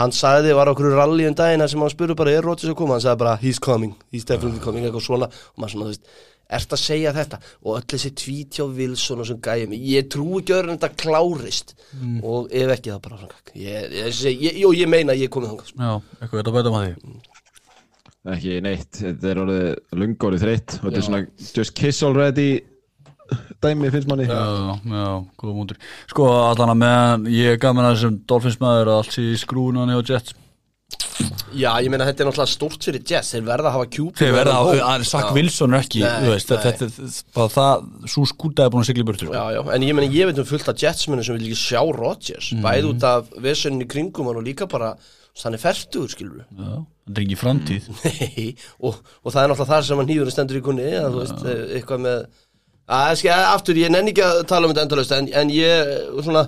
hann 0.00 0.12
sagði, 0.16 0.54
var 0.56 0.70
á 0.70 0.72
okkur 0.72 0.94
rally 0.96 1.26
um 1.28 1.34
daginn 1.36 1.60
þar 1.60 1.68
sem 1.68 1.82
hann 1.84 1.90
spurði 1.92 2.14
bara, 2.16 2.32
er 2.32 2.46
Rodgers 2.46 2.70
að 2.72 2.78
koma? 2.78 2.94
hann 2.96 3.02
sagði 3.04 3.18
bara, 3.20 3.34
he's 3.42 3.58
coming, 3.60 3.90
he's 4.10 4.24
definitely 4.24 4.62
coming 4.64 4.86
eitthvað 4.88 5.04
svona, 5.04 5.28
og 5.28 5.60
maður 5.60 5.74
svona, 5.74 5.84
þú 5.84 5.92
veist 5.92 6.06
ert 6.52 6.72
að 6.76 6.80
segja 6.80 7.12
þetta, 7.16 7.38
og 7.64 7.76
öll 7.76 7.84
þessi 7.92 8.10
tweet 8.22 8.56
hjá 8.56 8.64
Wilson 8.78 9.20
og 9.20 9.28
sem 9.28 9.42
gæja 9.44 9.68
mig, 9.68 9.84
ég 9.84 10.08
trú 10.12 10.40
ekki 10.40 10.56
öðru 10.56 10.72
en 10.72 10.80
þetta 10.80 10.96
klárist, 11.04 11.74
og 12.24 12.48
ef 12.52 12.72
ekki 12.78 12.92
það 12.94 13.02
bara 13.04 13.20
svona, 13.20 13.38
ég, 13.52 13.94
ég, 14.00 14.24
ég, 14.48 14.58
ég, 14.80 14.88
meina 14.88 15.12
að 15.12 15.20
ég 15.26 15.28
er 15.28 15.34
komið 15.36 15.52
þangað, 15.52 15.70
sko. 15.74 15.84
Já, 15.84 15.92
eitthvað 16.22 16.40
þetta 16.40 16.56
betur 16.56 16.74
maður 16.78 16.96
því 16.96 17.31
Ekki 18.22 18.60
neitt, 18.62 19.00
þetta 19.00 19.30
er 19.32 19.40
orðið 19.42 19.96
lunga 19.98 20.28
orðið 20.28 20.44
þreytt 20.44 20.76
og 20.78 20.84
þetta 20.84 21.00
er 21.00 21.06
svona 21.08 21.22
just 21.58 21.74
kiss 21.74 22.04
already 22.06 22.50
dæmi 23.64 23.90
finnst 23.90 24.10
manni. 24.10 24.28
Já, 24.28 24.76
já, 24.84 25.08
góða 25.40 25.54
mútur. 25.56 25.80
Sko, 26.10 26.28
allan 26.50 26.74
að 26.74 26.78
meðan 26.84 27.26
ég 27.32 27.56
er 27.56 27.58
gaman 27.62 27.88
að 27.88 27.96
þessum 27.96 28.20
Dolphins 28.30 28.60
maður 28.62 28.92
að 28.92 29.00
allt 29.00 29.16
sé 29.16 29.24
í 29.26 29.40
skrúnan 29.40 29.90
hjá 29.90 30.02
Jets. 30.12 30.36
Já, 31.52 31.70
ég 31.82 31.88
meina 31.92 32.06
þetta 32.08 32.22
er 32.22 32.28
náttúrulega 32.28 32.52
stórt 32.52 32.84
fyrir 32.86 33.02
Jets, 33.08 33.32
þeir 33.34 33.44
verða 33.46 33.70
að 33.70 33.74
hafa 33.76 33.88
kjúpi 33.92 34.20
Þeir 34.22 34.34
verða 34.36 34.54
að, 34.58 34.82
að 34.86 35.04
Sack 35.08 35.32
Wilson 35.36 35.74
er 35.76 35.84
ekki, 35.84 36.02
Nei, 36.04 36.28
veist, 36.32 36.52
nei. 36.52 36.62
þetta 36.64 36.86
er 36.88 37.16
bara 37.36 37.52
það, 37.52 37.86
svo 38.14 38.24
skúta 38.28 38.64
er 38.66 38.72
búin 38.72 38.84
að 38.84 38.88
sigla 38.90 39.04
í 39.04 39.08
burtu 39.08 39.26
sko. 39.28 39.34
Já, 39.36 39.56
já, 39.56 39.60
en 39.76 39.86
ég 39.86 39.96
meina 39.98 40.12
ég 40.12 40.30
veit 40.30 40.40
um 40.40 40.48
fullt 40.48 40.70
af 40.72 40.80
Jetsmennu 40.82 41.24
sem 41.26 41.36
vil 41.36 41.48
ekki 41.50 41.60
sjá 41.62 41.80
Rodgers, 41.96 42.52
bæði 42.64 42.92
út 42.92 43.06
af 43.08 43.28
vesenni 43.44 43.88
kringum 43.92 44.30
hann 44.30 44.40
og 44.40 44.46
líka 44.48 44.68
bara 44.72 44.94
hann 45.40 45.56
er 45.56 45.62
fertugur, 45.62 46.12
skilur 46.12 46.42
Já, 46.44 46.72
þetta 47.06 47.16
er 47.16 47.24
ekki 47.24 47.38
framtíð. 47.40 47.88
Nei, 48.04 48.46
og, 48.80 48.98
og 49.22 49.32
það 49.32 49.42
er 49.42 49.52
náttúrulega 49.52 49.70
það 49.72 49.86
sem 49.88 50.02
hann 50.02 50.12
hýður 50.12 50.32
stendur 50.34 50.60
í 50.60 50.64
kunni, 50.66 50.88
að, 50.98 51.08
þú 51.14 51.22
veist, 51.22 51.46
eh, 51.48 51.62
eitthvað 51.78 52.04
með 52.06 52.18
að, 52.92 53.14
skil, 53.22 53.32
aftur, 53.38 53.80
ég 53.80 53.94
nenni 53.94 54.12
ekki 54.12 54.26
að 54.26 54.42
tala 54.52 54.68
um 54.68 54.74
þetta 54.74 54.86
endalaust, 54.86 55.16
en, 55.16 55.30
en 55.40 55.52
ég, 55.54 55.92
svona 56.20 56.44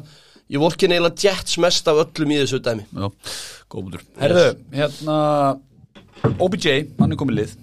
ég 0.52 0.60
vorkin 0.60 0.92
eiginlega 0.92 1.24
Jets 1.24 1.58
mest 1.64 1.88
af 1.90 2.02
öllum 2.04 2.34
í 2.34 2.40
þessu 2.42 2.60
dæmi. 2.64 2.84
Já, 2.92 3.06
góða 3.72 3.86
mútur 3.88 4.04
Herðu, 4.20 4.46
hérna 4.74 5.18
OBJ, 6.44 6.68
hann 7.00 7.12
er 7.14 7.20
komið 7.20 7.40
lið. 7.40 7.56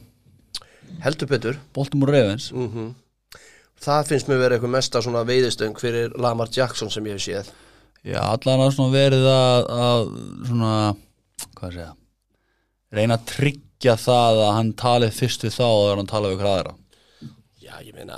Heldur 1.02 1.30
betur, 1.30 1.62
Baltimore 1.74 2.14
Ravens. 2.14 2.52
Það 3.82 4.10
finnst 4.12 4.28
mér 4.30 4.42
verið 4.44 4.58
eitthvað 4.60 4.74
mesta 4.76 5.02
svona 5.02 5.24
veiðistöng 5.26 5.80
fyrir 5.82 6.12
Lamar 6.22 6.52
Jackson 6.54 6.92
sem 6.94 7.08
ég 7.10 7.18
hef 7.18 7.24
séð. 7.26 7.48
Já, 8.06 8.20
allan 8.22 8.62
að 8.66 8.76
svona 8.76 8.94
verið 8.94 9.26
að, 9.30 9.72
að 9.86 10.12
svona, 10.50 10.74
hvað 11.56 11.68
að 11.70 11.76
segja? 11.78 11.92
Reyna 12.92 13.18
að 13.18 13.28
tryggja 13.32 13.96
það 14.02 14.42
að 14.46 14.54
hann 14.58 14.72
talið 14.80 15.14
fyrst 15.16 15.46
við 15.46 15.56
þá 15.56 15.66
og 15.68 15.82
þegar 15.84 16.02
hann 16.02 16.12
talið 16.12 16.32
við 16.32 16.38
ykkur 16.38 16.52
aðra. 16.52 16.74
Já, 17.62 17.74
ég 17.86 17.96
meina, 17.96 18.18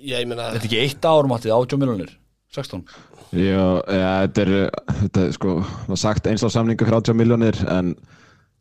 ég 0.00 0.28
meina 0.30 0.48
Þetta 0.54 0.62
er 0.62 0.68
ekki 0.70 0.82
eitt 0.84 1.08
ár 1.08 1.28
máttið, 1.28 1.54
18 1.56 1.82
miljonir 1.82 2.12
16 2.54 2.84
Já, 3.36 3.64
ja, 3.92 4.12
þetta 4.24 4.44
er, 4.44 4.52
þetta 5.02 5.24
er 5.26 5.34
sko, 5.36 5.56
var 5.90 6.00
sagt 6.00 6.28
eins 6.30 6.44
á 6.46 6.48
samningu 6.48 6.86
30 6.88 7.18
miljónir 7.18 7.58
en 7.68 7.90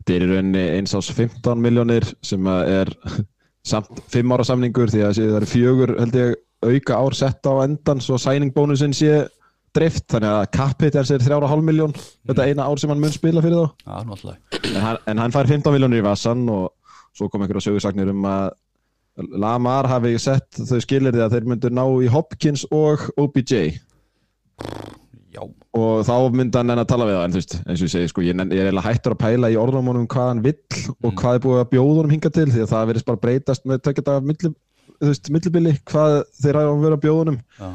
þetta 0.01 0.15
er 0.17 0.25
í 0.25 0.29
rauninni 0.33 0.65
eins 0.75 0.95
ás 0.97 1.07
15 1.13 1.63
miljónir 1.63 2.09
sem 2.25 2.49
að 2.51 2.73
er 2.73 2.91
samt 3.71 4.01
5 4.11 4.35
ára 4.35 4.47
samningur 4.47 4.91
því 4.91 5.05
að 5.07 5.21
það 5.21 5.37
eru 5.39 5.51
fjögur 5.53 5.95
held 6.01 6.19
ég 6.19 6.35
auka 6.67 6.99
ár 6.99 7.15
sett 7.15 7.47
á 7.47 7.53
endan 7.63 8.03
svo 8.03 8.19
signing 8.19 8.51
bónusinn 8.55 8.95
sé 8.97 9.21
drift 9.77 10.05
þannig 10.13 10.33
að 10.33 10.51
Capit 10.57 10.99
er 10.99 11.07
sér 11.07 11.23
3,5 11.23 11.65
miljón 11.65 11.95
þetta 11.97 12.47
eina 12.49 12.67
ár 12.67 12.81
sem 12.81 12.91
hann 12.91 13.01
mun 13.03 13.13
spila 13.15 13.43
fyrir 13.45 13.63
þá. 13.63 13.89
Náttúrulega. 14.09 14.61
En 14.73 14.81
hann, 14.83 15.01
en 15.13 15.23
hann 15.23 15.35
fær 15.35 15.49
15 15.49 15.75
miljónir 15.75 16.03
í 16.03 16.07
vassan 16.07 16.45
og 16.51 16.71
svo 17.17 17.29
kom 17.31 17.43
einhverja 17.45 17.69
sögursagnir 17.69 18.11
um 18.13 18.25
að 18.29 18.55
Lamar 19.41 19.87
hafi 19.89 20.13
sett 20.21 20.59
þau 20.61 20.77
skilir 20.83 21.15
því 21.15 21.23
að 21.25 21.33
þeir 21.33 21.47
myndu 21.49 21.71
ná 21.73 21.83
í 22.05 22.09
Hopkins 22.13 22.67
og 22.69 23.07
OBJ 23.17 23.63
Já, 25.33 25.41
og 25.77 26.03
þá 26.05 26.13
myndi 26.33 26.57
hann 26.57 26.73
enn 26.73 26.81
að 26.81 26.89
tala 26.89 27.07
við 27.09 27.17
það 27.17 27.25
en 27.25 27.33
þú 27.33 27.41
veist, 27.41 27.55
eins 27.63 27.81
og 27.81 27.87
ég 27.87 27.93
segi, 27.93 28.11
sko, 28.11 28.23
ég, 28.25 28.37
ég 28.37 28.61
er 28.61 28.69
eiginlega 28.69 28.85
hættur 28.85 29.13
að 29.13 29.19
pæla 29.21 29.51
í 29.53 29.57
orðumunum 29.61 30.07
hvað 30.09 30.31
hann 30.31 30.43
vill 30.45 30.85
og 30.95 31.11
hvað 31.19 31.37
er 31.37 31.43
búið 31.43 31.61
að 31.61 31.69
bjóða 31.73 31.97
honum 31.99 32.13
hinga 32.15 32.31
til 32.33 32.47
því 32.53 32.63
að 32.63 32.71
það 32.71 32.87
verðist 32.91 33.09
bara 33.09 33.21
breytast 33.25 33.67
með 33.69 33.83
tökja 33.85 34.05
dagar 34.07 34.25
milli, 34.29 34.51
þú 34.97 35.11
veist, 35.11 35.29
millibili 35.35 35.75
hvað 35.91 36.17
þeir 36.39 36.59
að 36.61 36.71
vera 36.85 36.97
að 36.97 37.03
bjóða 37.05 37.21
honum. 37.23 37.39
Já, 37.59 37.69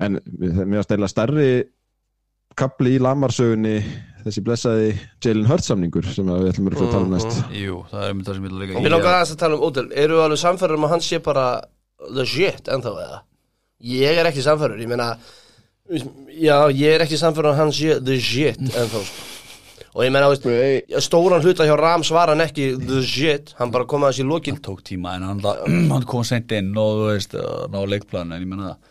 en 0.00 0.20
við- 0.24 0.62
mér 0.64 0.80
var 0.82 0.86
stæðilega 0.88 1.12
stærri 1.12 1.48
kapli 2.58 2.96
í 2.96 3.00
lamarsögunni 3.02 3.74
þessi 4.24 4.42
blessaði 4.44 4.88
Jalen 5.24 5.46
Hurts 5.48 5.68
samningur 5.70 6.06
sem 6.10 6.26
að 6.26 6.42
við 6.42 6.52
ætlum 6.52 6.70
að 6.72 6.78
tala 6.90 7.04
um 7.06 7.12
næst. 7.14 7.36
Jú, 7.54 7.76
það 7.92 8.06
er 8.08 8.14
mynd 8.18 8.26
það 8.28 8.34
sem 8.38 8.44
ég 8.44 8.50
vil 8.50 8.60
líka 8.62 8.82
Mér 8.82 8.94
langar 8.96 9.14
aðeins 9.18 9.34
að 9.34 9.40
tala 9.44 9.58
um 9.58 9.66
Ódel, 9.68 9.86
eru 9.94 10.18
alveg 10.24 10.40
samfærður 10.42 10.78
um 10.80 10.86
að 10.88 10.94
hann 10.96 11.04
sé 11.06 11.20
bara 11.22 11.44
the 12.14 12.26
shit 12.26 12.70
ennþá 12.74 12.94
eða? 13.04 13.20
Ég 13.94 14.18
er 14.18 14.26
ekki 14.32 14.42
samfærður, 14.42 14.82
ég 14.82 14.90
meina 14.90 15.08
já, 16.34 16.56
ég 16.74 16.94
er 16.98 17.04
ekki 17.06 17.18
samfærður 17.20 17.52
um 17.52 17.54
að 17.54 17.60
hann 17.62 17.74
sé 17.78 17.98
the 18.04 18.18
shit 18.20 18.58
ennþá 18.58 19.04
sko. 19.06 19.24
og 19.94 20.04
ég 20.04 20.12
meina, 20.14 20.28
veist, 20.30 20.44
stóran 21.06 21.42
hluta 21.42 21.64
hjá 21.66 21.76
Rams 21.78 22.10
var 22.14 22.28
hann 22.34 22.42
ekki 22.44 22.72
the 22.86 23.00
shit, 23.06 23.54
hann 23.58 23.70
bara 23.74 23.86
kom 23.88 24.02
að 24.06 24.12
þessi 24.16 24.26
lokin. 24.28 24.58
Tók 24.62 24.82
tíma 24.86 25.14
en 25.16 25.22
hann, 25.30 25.40
hann 25.94 26.04
kom 26.10 26.26
sent 26.26 26.52
inn 26.58 26.74
og 26.76 27.00
þú 27.00 27.08
veist, 27.14 27.38
ná 27.72 27.80
leikplan 27.86 28.34
en 28.34 28.42
ég 28.44 28.50
menna 28.50 28.74
það 28.74 28.87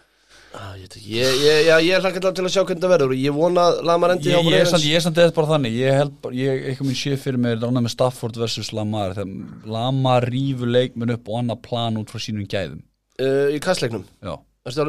Ah, 0.57 0.71
ég, 0.79 0.93
ég, 1.05 1.35
ég, 1.43 1.67
ég 1.85 2.01
hlakka 2.01 2.21
til 2.33 2.45
að 2.47 2.51
sjá 2.53 2.63
hvernig 2.63 2.81
það 2.81 2.93
verður. 2.95 3.11
Og 3.13 3.19
ég 3.21 3.35
vona 3.35 3.65
að 3.69 3.79
Lamar 3.85 4.13
endi 4.15 4.31
Ég, 4.31 4.47
ég, 4.49 4.63
er 4.63 4.69
samt, 4.71 5.19
eða 5.21 5.29
bara 5.35 5.51
þannig. 5.51 5.75
Ég 5.77 5.99
ég 6.33 6.65
eitthvað 6.71 6.89
minn 6.89 6.97
sé 6.97 7.13
fyrir 7.21 7.41
mér 7.43 7.61
ánað 7.61 7.85
með 7.85 7.93
Stafford 7.93 8.39
versus 8.41 8.71
Lamar. 8.73 9.13
Þegar 9.17 9.69
Lamar 9.77 10.27
rífur 10.33 10.71
leikmenn 10.73 11.13
upp 11.13 11.29
og 11.29 11.39
annað 11.43 11.61
plan 11.69 12.01
út 12.01 12.09
frá 12.13 12.23
sínum 12.23 12.49
gæðum. 12.49 12.81
Uh, 13.21 13.53
í 13.53 13.61
kastleiknum, 13.61 14.03
Já, 14.21 14.33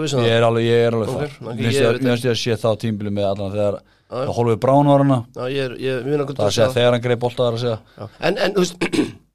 vissin 0.06 0.24
ég 0.24 0.32
það? 0.32 0.38
er 0.38 0.48
alveg, 0.48 0.66
ég 0.68 0.82
er 0.88 0.96
alveg 0.96 1.12
Ok, 1.12 1.20
þar. 1.20 1.36
ok, 1.52 1.60
Mér 1.60 2.10
finnst 2.12 2.26
ég 2.28 2.34
að 2.34 2.42
sé 2.42 2.56
það 2.64 2.80
tímbili 2.82 3.12
með 3.14 3.28
allan. 3.30 3.54
Þegar 3.54 3.78
það 4.08 4.34
Holfið 4.38 4.58
finna 6.32 6.42
það 6.42 6.48
að 6.48 6.54
segja 6.56 6.74
þegar 6.76 6.94
hann 6.96 7.02
greið 7.04 7.18
bolta 7.24 7.46
þar 7.48 7.56
að 7.58 7.64
segja. 7.64 8.08
En, 8.28 8.38
þú 8.56 8.64
veist 8.64 8.86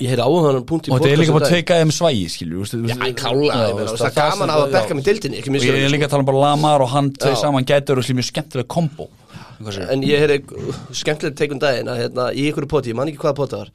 Ég 0.00 0.08
heyri 0.08 0.24
áhugaðan 0.24 0.66
punkt 0.68 0.88
í 0.88 0.92
og 0.92 1.00
þetta 1.00 1.10
er 1.12 1.20
líka 1.20 1.34
bara 1.36 1.48
að 1.48 1.54
teika 1.56 1.78
þeim 1.82 1.90
svægi 1.92 2.28
skilju 2.32 2.66
Já, 2.88 2.94
ég 2.96 3.16
kála, 3.18 3.48
Já, 3.48 3.64
ég 3.68 3.74
meina, 3.76 3.96
það 3.98 4.06
er 4.08 4.14
gaman 4.16 4.52
að 4.52 4.56
hafa 4.56 4.68
bekka 4.72 4.96
með 4.96 5.08
dildinni, 5.08 5.40
ekki 5.40 5.50
og 5.50 5.56
minnst 5.56 5.66
ég 5.68 5.80
er 5.80 5.92
líka 5.92 6.06
að 6.08 6.14
tala 6.14 6.24
um 6.24 6.28
bara 6.30 6.44
Lamar 6.46 6.84
og 6.84 6.92
hann 6.94 7.10
tvei 7.12 7.32
Já. 7.34 7.40
saman 7.42 7.66
gætur 7.68 8.00
og 8.00 8.06
slímið 8.06 8.28
skemmtilega 8.30 8.70
kombo? 8.72 9.08
En 9.92 10.04
ég 10.06 10.22
heyri 10.22 10.38
uh, 10.42 10.78
skemmtilegt 10.96 11.36
teikun 11.38 11.60
daginn 11.62 11.90
að 11.92 12.00
hérna, 12.06 12.30
í 12.32 12.46
ykkur 12.50 12.66
poti, 12.70 12.94
ég 12.94 12.98
man 12.98 13.10
ekki 13.12 13.20
hvaða 13.20 13.36
poti 13.42 13.58
það 13.58 13.66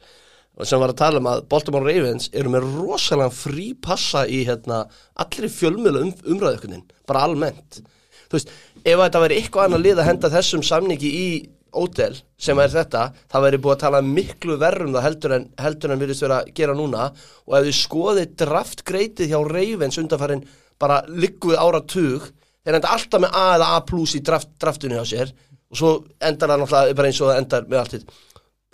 var 0.58 0.66
sem 0.66 0.82
var 0.82 0.90
að 0.90 0.98
tala 0.98 1.20
um 1.22 1.28
að 1.30 1.44
Baltimore 1.52 1.86
Ravens 1.86 2.32
eru 2.34 2.50
með 2.50 2.66
rosalega 2.80 3.30
frí 3.30 3.68
passa 3.78 4.24
í 4.26 4.40
hérna, 4.48 4.80
allri 5.22 5.50
fjölmjölu 5.54 6.02
um, 6.02 6.10
umræðukunin, 6.34 6.82
bara 7.06 7.22
almennt 7.28 7.78
þú 8.26 8.36
veist, 8.40 8.50
ef 8.82 9.04
þetta 9.04 9.22
væri 9.22 9.38
eitthvað 9.38 9.68
annað 9.68 9.84
lið 9.86 10.02
að 10.02 10.10
henda 10.10 10.32
þessum 10.34 10.64
samningi 10.66 11.12
í 11.14 11.28
Odell 11.76 12.16
sem 12.38 12.58
er 12.62 12.70
þetta, 12.72 13.02
það 13.30 13.44
væri 13.46 13.60
búið 13.64 13.74
að 13.74 13.82
tala 13.82 14.02
miklu 14.06 14.56
verrum 14.60 14.94
það 14.94 15.06
heldur 15.08 15.34
en, 15.36 15.48
heldur 15.58 15.94
en 15.94 16.02
virðist 16.02 16.24
vera 16.24 16.40
að 16.42 16.52
gera 16.58 16.76
núna. 16.78 17.08
Og 17.48 17.58
ef 17.58 17.66
þið 17.68 17.76
skoðið 17.80 18.36
draftgreitið 18.44 19.32
hjá 19.32 19.40
Ravens 19.48 19.98
undanfærin 20.00 20.46
bara 20.78 21.02
ligguð 21.08 21.58
ára 21.58 21.82
tug 21.82 22.30
þeir 22.62 22.78
enda 22.78 22.94
alltaf 22.94 23.24
með 23.24 23.36
A 23.36 23.44
eða 23.56 23.74
A 23.74 23.82
plus 23.88 24.14
í 24.18 24.22
draft, 24.24 24.50
draftunni 24.60 25.00
á 25.00 25.04
sér. 25.08 25.34
Og 25.68 25.76
svo 25.80 25.90
endar 26.24 26.54
það 26.54 26.62
náttúrulega 26.62 26.96
bara 26.96 27.10
eins 27.10 27.20
og 27.20 27.30
það 27.32 27.42
endar 27.42 27.68
með 27.68 27.82
allt 27.82 27.98
hitt. 27.98 28.16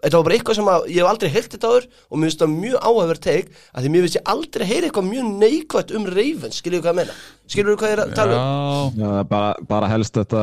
Þetta 0.05 0.19
var 0.19 0.25
bara 0.27 0.37
eitthvað 0.37 0.57
sem 0.59 0.67
að 0.69 0.87
ég 0.93 0.99
hef 1.01 1.09
aldrei 1.09 1.31
heyrt 1.33 1.55
þetta 1.55 1.69
áður 1.71 1.85
og 1.89 2.19
mér 2.19 2.29
finnst 2.29 2.43
það 2.43 2.51
mjög 2.59 2.83
áhæfur 2.85 3.21
teik 3.25 3.47
að 3.55 3.85
því 3.87 3.93
mér 3.95 4.03
finnst 4.05 4.19
ég 4.19 4.27
aldrei 4.35 4.65
heyra 4.69 4.89
eitthvað 4.91 5.07
mjög 5.09 5.31
neikvægt 5.41 5.95
um 5.97 6.09
Ravens, 6.11 6.59
skiljum 6.61 6.83
hvað 6.85 6.93
ég 6.93 6.99
meina? 6.99 7.15
Skiljum 7.55 7.79
hvað 7.81 7.89
ég 7.89 7.97
er 7.97 8.03
að 8.03 8.13
tala 8.19 8.35
um? 8.37 8.99
Já, 9.01 9.07
Já, 9.07 9.25
bara, 9.31 9.55
bara 9.71 9.89
helst 9.95 10.19
þetta 10.21 10.43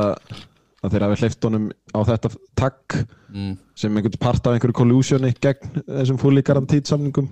að 0.82 0.96
þeir 0.96 1.06
hafi 1.06 1.20
hleyft 1.22 1.48
honum 1.48 1.66
á 1.94 2.00
þetta 2.10 2.32
takk 2.58 2.96
sem 3.78 3.98
einhvern 3.98 4.22
part 4.22 4.48
af 4.48 4.56
einhverju 4.58 4.78
collusioni 4.82 5.34
gegn 5.44 5.82
þessum 5.86 6.20
fulli 6.22 6.44
garantít 6.46 6.90
samningum. 6.90 7.30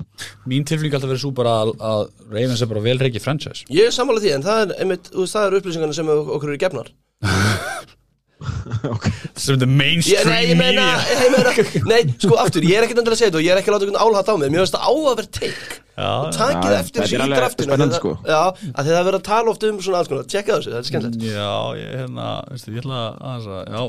Mín 0.50 0.68
tilfling 0.70 0.94
alltaf 0.94 1.10
verið 1.12 1.24
svo 1.26 1.34
bara 1.36 1.56
að, 1.66 1.74
að 1.92 2.04
Ravens 2.30 2.64
er 2.64 2.72
bara 2.72 2.86
vel 2.86 2.98
reikið 3.02 3.26
franchise. 3.26 3.66
Ég 3.74 3.90
er 3.90 3.96
sammála 3.96 4.24
því 4.24 4.36
en 4.38 4.46
það 4.46 4.66
er, 4.66 4.76
einmitt, 4.84 5.14
það 5.14 5.48
er 5.48 5.58
upplýsingarna 5.60 5.98
sem 5.98 6.12
okkur 6.16 6.54
eru 6.54 6.62
gefnar 6.62 6.94
sem 9.44 9.58
the 9.60 9.68
mainstream 9.68 10.30
nei, 10.32 10.46
ég 10.48 10.58
meina, 10.60 10.86
meina 11.34 11.52
nei, 11.90 12.00
sko 12.22 12.38
aftur, 12.40 12.64
ég 12.64 12.80
er 12.80 12.86
ekkert 12.86 13.02
endilega 13.02 13.18
að 13.18 13.22
segja 13.22 13.32
þetta 13.32 13.40
og 13.42 13.46
ég 13.46 13.52
er 13.54 13.60
ekki 13.60 13.72
að 13.72 13.76
láta 13.76 13.88
einhvern 13.88 14.04
álhat 14.06 14.32
á 14.32 14.36
mig. 14.40 14.52
Mér 14.54 14.62
finnst 14.64 14.78
það 14.78 14.86
áhæfur 14.94 15.28
teik 15.36 15.62
Já, 16.00 16.12
og 16.16 16.30
takið 16.32 16.72
já, 16.72 16.78
eftir 16.80 16.96
þetta 16.96 17.04
þessu 17.04 17.18
er 17.20 17.24
í 17.26 17.40
draftinu 17.40 17.78
því 17.80 17.88
sko. 17.98 18.12
það- 18.16 18.30
já, 18.32 18.44
að 18.72 18.86
því 18.86 18.94
það 18.94 19.00
er 19.00 19.08
verið 19.10 19.20
að 19.20 19.26
tala 19.28 19.52
oft 19.52 19.66
um 19.68 19.82
svona 19.84 20.00
alls 20.00 20.12
konar 20.14 20.30
tjekka 20.32 20.56
þessu, 20.56 20.72
þetta 20.72 20.80
er 20.80 20.88
skemmtilegt. 20.90 21.26
Já, 21.28 21.50
ég, 21.76 21.90
hérna, 22.00 22.28
veistu, 22.54 22.72
ég 22.72 22.80
ætla 22.86 23.02
að 23.20 23.50
að 23.50 23.68
já, 23.76 23.82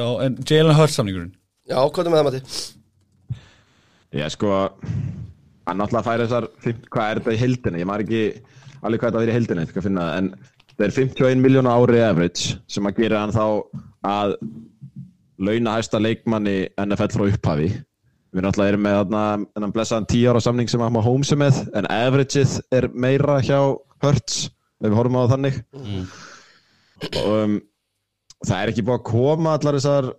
já, 0.00 0.06
en 0.26 0.38
Jalen 0.50 0.78
Hurts 0.80 0.98
samningurinn. 0.98 1.32
Já, 1.70 1.78
hvað 1.78 2.02
er 2.02 2.10
með 2.10 2.18
það 2.18 2.28
Matti? 2.28 2.42
Ég 4.18 4.34
sko 4.34 4.52
hann 5.68 5.78
náttúrulega 5.78 6.06
færi 6.08 6.26
þessar 6.26 6.48
hvað 6.88 7.10
er 7.12 7.20
þetta 7.22 7.36
í 7.36 7.42
heldina, 7.44 7.78
ég 7.82 7.88
maður 7.88 8.06
ekki 8.08 8.22
alveg 8.82 9.02
hvað 9.02 9.10
þetta 9.12 9.22
er 9.22 9.30
í 9.30 9.36
heldina, 9.38 9.64
ég 9.66 9.72
skal 9.72 9.84
finna 9.86 10.06
það 10.08 10.18
en 10.22 10.30
það 10.78 10.86
er 10.86 10.94
51 10.94 11.42
miljónu 11.42 11.70
ári 11.72 12.02
average 12.06 12.56
sem 12.70 12.86
að 12.86 13.02
gera 13.02 13.24
hann 13.24 13.34
þá 13.34 13.44
að 14.06 14.34
launa 15.38 15.76
hæsta 15.78 16.00
leikmanni 16.02 16.56
NFL 16.78 17.14
frá 17.14 17.24
upphafi. 17.28 17.68
Við 18.28 18.44
náttúrulega 18.44 18.74
erum 18.74 18.84
með 18.84 18.96
þarna 18.98 19.70
blessaðan 19.74 20.08
10 20.12 20.30
ára 20.30 20.42
samning 20.44 20.70
sem 20.70 20.82
að 20.84 21.00
Holmes 21.06 21.32
er 21.32 21.40
með 21.40 21.60
en 21.78 21.88
averageið 21.90 22.56
er 22.76 22.88
meira 22.92 23.38
hjá 23.42 23.58
Hurts 24.04 24.46
ef 24.78 24.86
við 24.86 24.96
horfum 24.98 25.18
á 25.18 25.30
þannig. 25.32 25.60
Og 27.08 27.32
um, 27.32 27.58
það 28.44 28.58
er 28.60 28.72
ekki 28.72 28.84
búið 28.86 28.98
að 28.98 29.06
koma 29.08 29.54
allar 29.56 29.78
þessar 29.78 30.10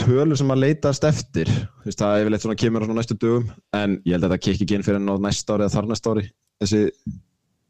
tölur 0.00 0.38
sem 0.38 0.50
að 0.52 0.62
leitast 0.64 1.06
eftir. 1.08 1.50
Þú 1.50 1.90
veist, 1.90 2.00
það 2.00 2.14
er 2.14 2.24
yfirleitt 2.24 2.46
svona 2.46 2.58
kemur 2.60 2.86
á 2.86 2.96
næstu 2.96 3.16
dögum 3.20 3.46
en 3.76 4.00
ég 4.02 4.16
held 4.16 4.26
að 4.26 4.34
þetta 4.34 4.42
kikki 4.46 4.66
ekki 4.66 4.78
inn 4.78 4.86
fyrir 4.86 5.04
næsta 5.04 5.54
ári 5.54 5.66
eða 5.66 5.76
þar 5.76 5.90
næsta 5.92 6.14
ári. 6.14 6.26
Þessi, 6.62 6.82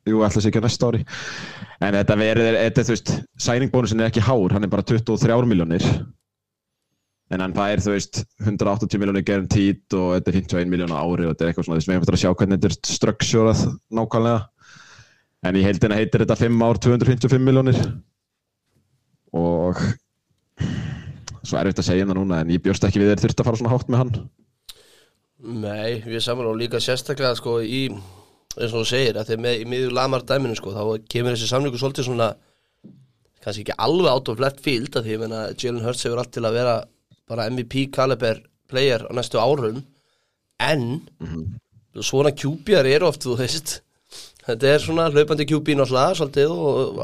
jú, 0.07 0.21
alltaf 0.23 0.43
sé 0.45 0.51
ekki 0.51 0.63
á 0.63 0.67
næsta 0.67 0.91
ári. 0.91 1.03
En 1.83 1.97
þetta 1.99 2.17
verður, 2.21 2.61
þetta, 2.63 2.85
þú 2.89 2.95
veist 2.95 3.13
sæningbónusin 3.47 4.01
er 4.01 4.11
ekki 4.11 4.25
hár, 4.25 4.55
hann 4.57 4.65
er 4.65 4.73
bara 4.73 4.87
23 4.87 5.51
miljónir 5.51 5.85
en 7.35 7.43
hann 7.43 7.55
fær, 7.57 7.83
þú 7.83 7.95
veist, 7.97 8.21
180 8.45 9.01
miljónir 9.03 9.25
guaranteed 9.27 9.97
og 9.99 10.13
þetta 10.15 10.31
er 10.31 10.37
51 10.39 10.71
miljónir 10.71 10.95
á 10.95 11.03
ári 11.03 11.27
og 11.27 11.33
þetta 11.33 11.45
er 11.45 11.51
eitthvað 11.51 11.67
svona, 11.67 11.79
þess 11.81 11.89
að 11.89 11.93
við 11.93 11.99
hefum 11.99 12.15
að 12.15 12.23
sjá 12.23 12.31
hvernig 12.33 12.61
þetta 12.61 12.69
er 12.71 12.77
struktúrað 12.93 13.65
nákvæmlega. 13.99 14.43
En 15.47 15.59
í 15.59 15.65
heildina 15.67 15.99
heitir 15.99 16.23
þetta 16.23 16.39
5 16.39 16.63
ár 16.67 16.81
255 16.87 17.43
miljónir 17.43 17.81
og 19.37 19.83
svo 21.47 21.59
er 21.59 21.71
þetta 21.71 21.83
að 21.83 21.89
segja 21.91 22.07
um 22.07 22.13
það 22.13 22.21
núna 22.21 22.41
en 22.43 22.53
ég 22.55 22.63
bjóst 22.63 22.87
ekki 22.87 23.03
við 23.03 23.13
þeir 23.13 23.25
þurft 23.25 23.43
að 23.43 23.49
fara 23.51 23.61
svona 23.61 23.75
hátt 23.75 23.91
með 23.91 24.03
hann. 24.03 24.15
Nei, 25.67 26.01
við 26.07 26.23
saman 26.25 26.49
og 26.49 26.57
líka 26.59 26.81
sérstaklega 26.83 27.37
sko 27.39 27.59
í, 27.61 27.89
eins 28.57 28.73
og 28.73 28.83
þú 28.83 28.89
segir 28.91 29.19
að 29.21 29.33
þegar 29.33 29.63
í 29.63 29.69
miður 29.69 29.97
lamar 29.97 30.25
dæminu 30.27 30.57
sko 30.59 30.75
þá 30.75 30.83
kemur 31.13 31.37
þessi 31.37 31.49
samlingu 31.51 31.81
svolítið 31.81 32.09
svona 32.09 32.31
kannski 33.45 33.63
ekki 33.63 33.79
alveg 33.87 34.13
out 34.13 34.31
of 34.33 34.43
left 34.43 34.63
field 34.65 34.97
að 34.97 35.07
því 35.07 35.17
ég 35.17 35.23
meina 35.23 35.43
Jalen 35.55 35.85
Hurts 35.85 36.07
hefur 36.07 36.23
allt 36.23 36.33
til 36.35 36.45
að 36.47 36.59
vera 36.59 36.77
bara 37.31 37.49
MVP 37.51 37.89
caliber 37.95 38.41
player 38.71 39.07
á 39.07 39.11
næstu 39.15 39.39
árum 39.39 39.83
en 40.63 40.87
svona 42.01 42.33
QB-ar 42.35 42.89
eru 42.91 43.11
oft 43.11 43.27
þú 43.27 43.37
veist 43.41 43.81
þetta 44.47 44.71
er 44.73 44.83
svona 44.83 45.09
hlaupandi 45.13 45.47
QB 45.49 45.77
náttúrulega 45.79 46.19
svolítið 46.19 46.55
og 46.55 47.01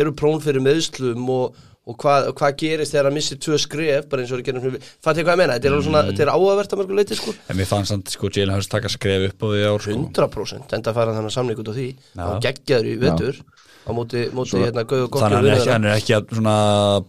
eru 0.00 0.14
prón 0.16 0.42
fyrir 0.42 0.64
meðslum 0.64 1.28
og, 1.34 1.56
og 1.88 1.96
hvað 2.02 2.30
hva 2.36 2.50
gerist 2.60 2.94
þegar 2.94 3.08
að 3.08 3.16
missi 3.16 3.38
tvö 3.40 3.58
skref 3.62 4.08
bara 4.10 4.24
eins 4.24 4.32
og 4.32 4.40
það 4.40 4.48
gerum 4.48 4.64
fyrir 4.66 4.88
fattu 5.04 5.24
hvað 5.24 5.32
ég 5.34 5.40
meina, 5.40 5.54
þetta 5.56 5.70
er, 5.70 5.76
svona, 5.86 6.02
þetta 6.10 6.24
er 6.26 6.32
áhugavert 6.34 6.74
að 6.74 6.82
mörgu 6.82 6.98
leiti 6.98 7.16
sko. 7.16 7.34
En 7.48 7.58
mér 7.58 7.70
fannst 7.70 7.94
samt, 7.94 8.12
sko, 8.12 8.30
Jalen 8.34 8.56
Hurts 8.58 8.68
taka 8.72 8.92
skref 8.92 9.24
upp 9.30 9.44
á 9.44 9.46
því 9.54 9.62
ár, 9.64 9.86
sko. 9.86 9.96
100% 9.96 10.76
enda 10.76 10.92
að 10.92 11.00
fara 11.00 11.16
þannig 11.16 11.34
samling 11.38 11.62
út 11.62 11.72
á 11.72 11.74
því. 11.78 11.88
Já. 12.12 12.22
hann 12.26 12.44
geggjaður 12.44 12.90
í 12.92 12.98
vetur. 13.06 13.40
Á 13.88 13.90
móti, 13.96 14.26
móti 14.36 14.60
hérna 14.60 14.84
Gauð 14.84 15.06
og 15.06 15.16
Þannig 15.16 15.38
að 15.38 15.38
hann 15.38 15.48
er 15.48 15.54
ekki, 15.54 15.64
Gokki 15.64 15.72
hann 15.72 15.88
er 15.88 15.96
ekki 15.96 16.16
að 16.18 16.32
svona 16.36 16.56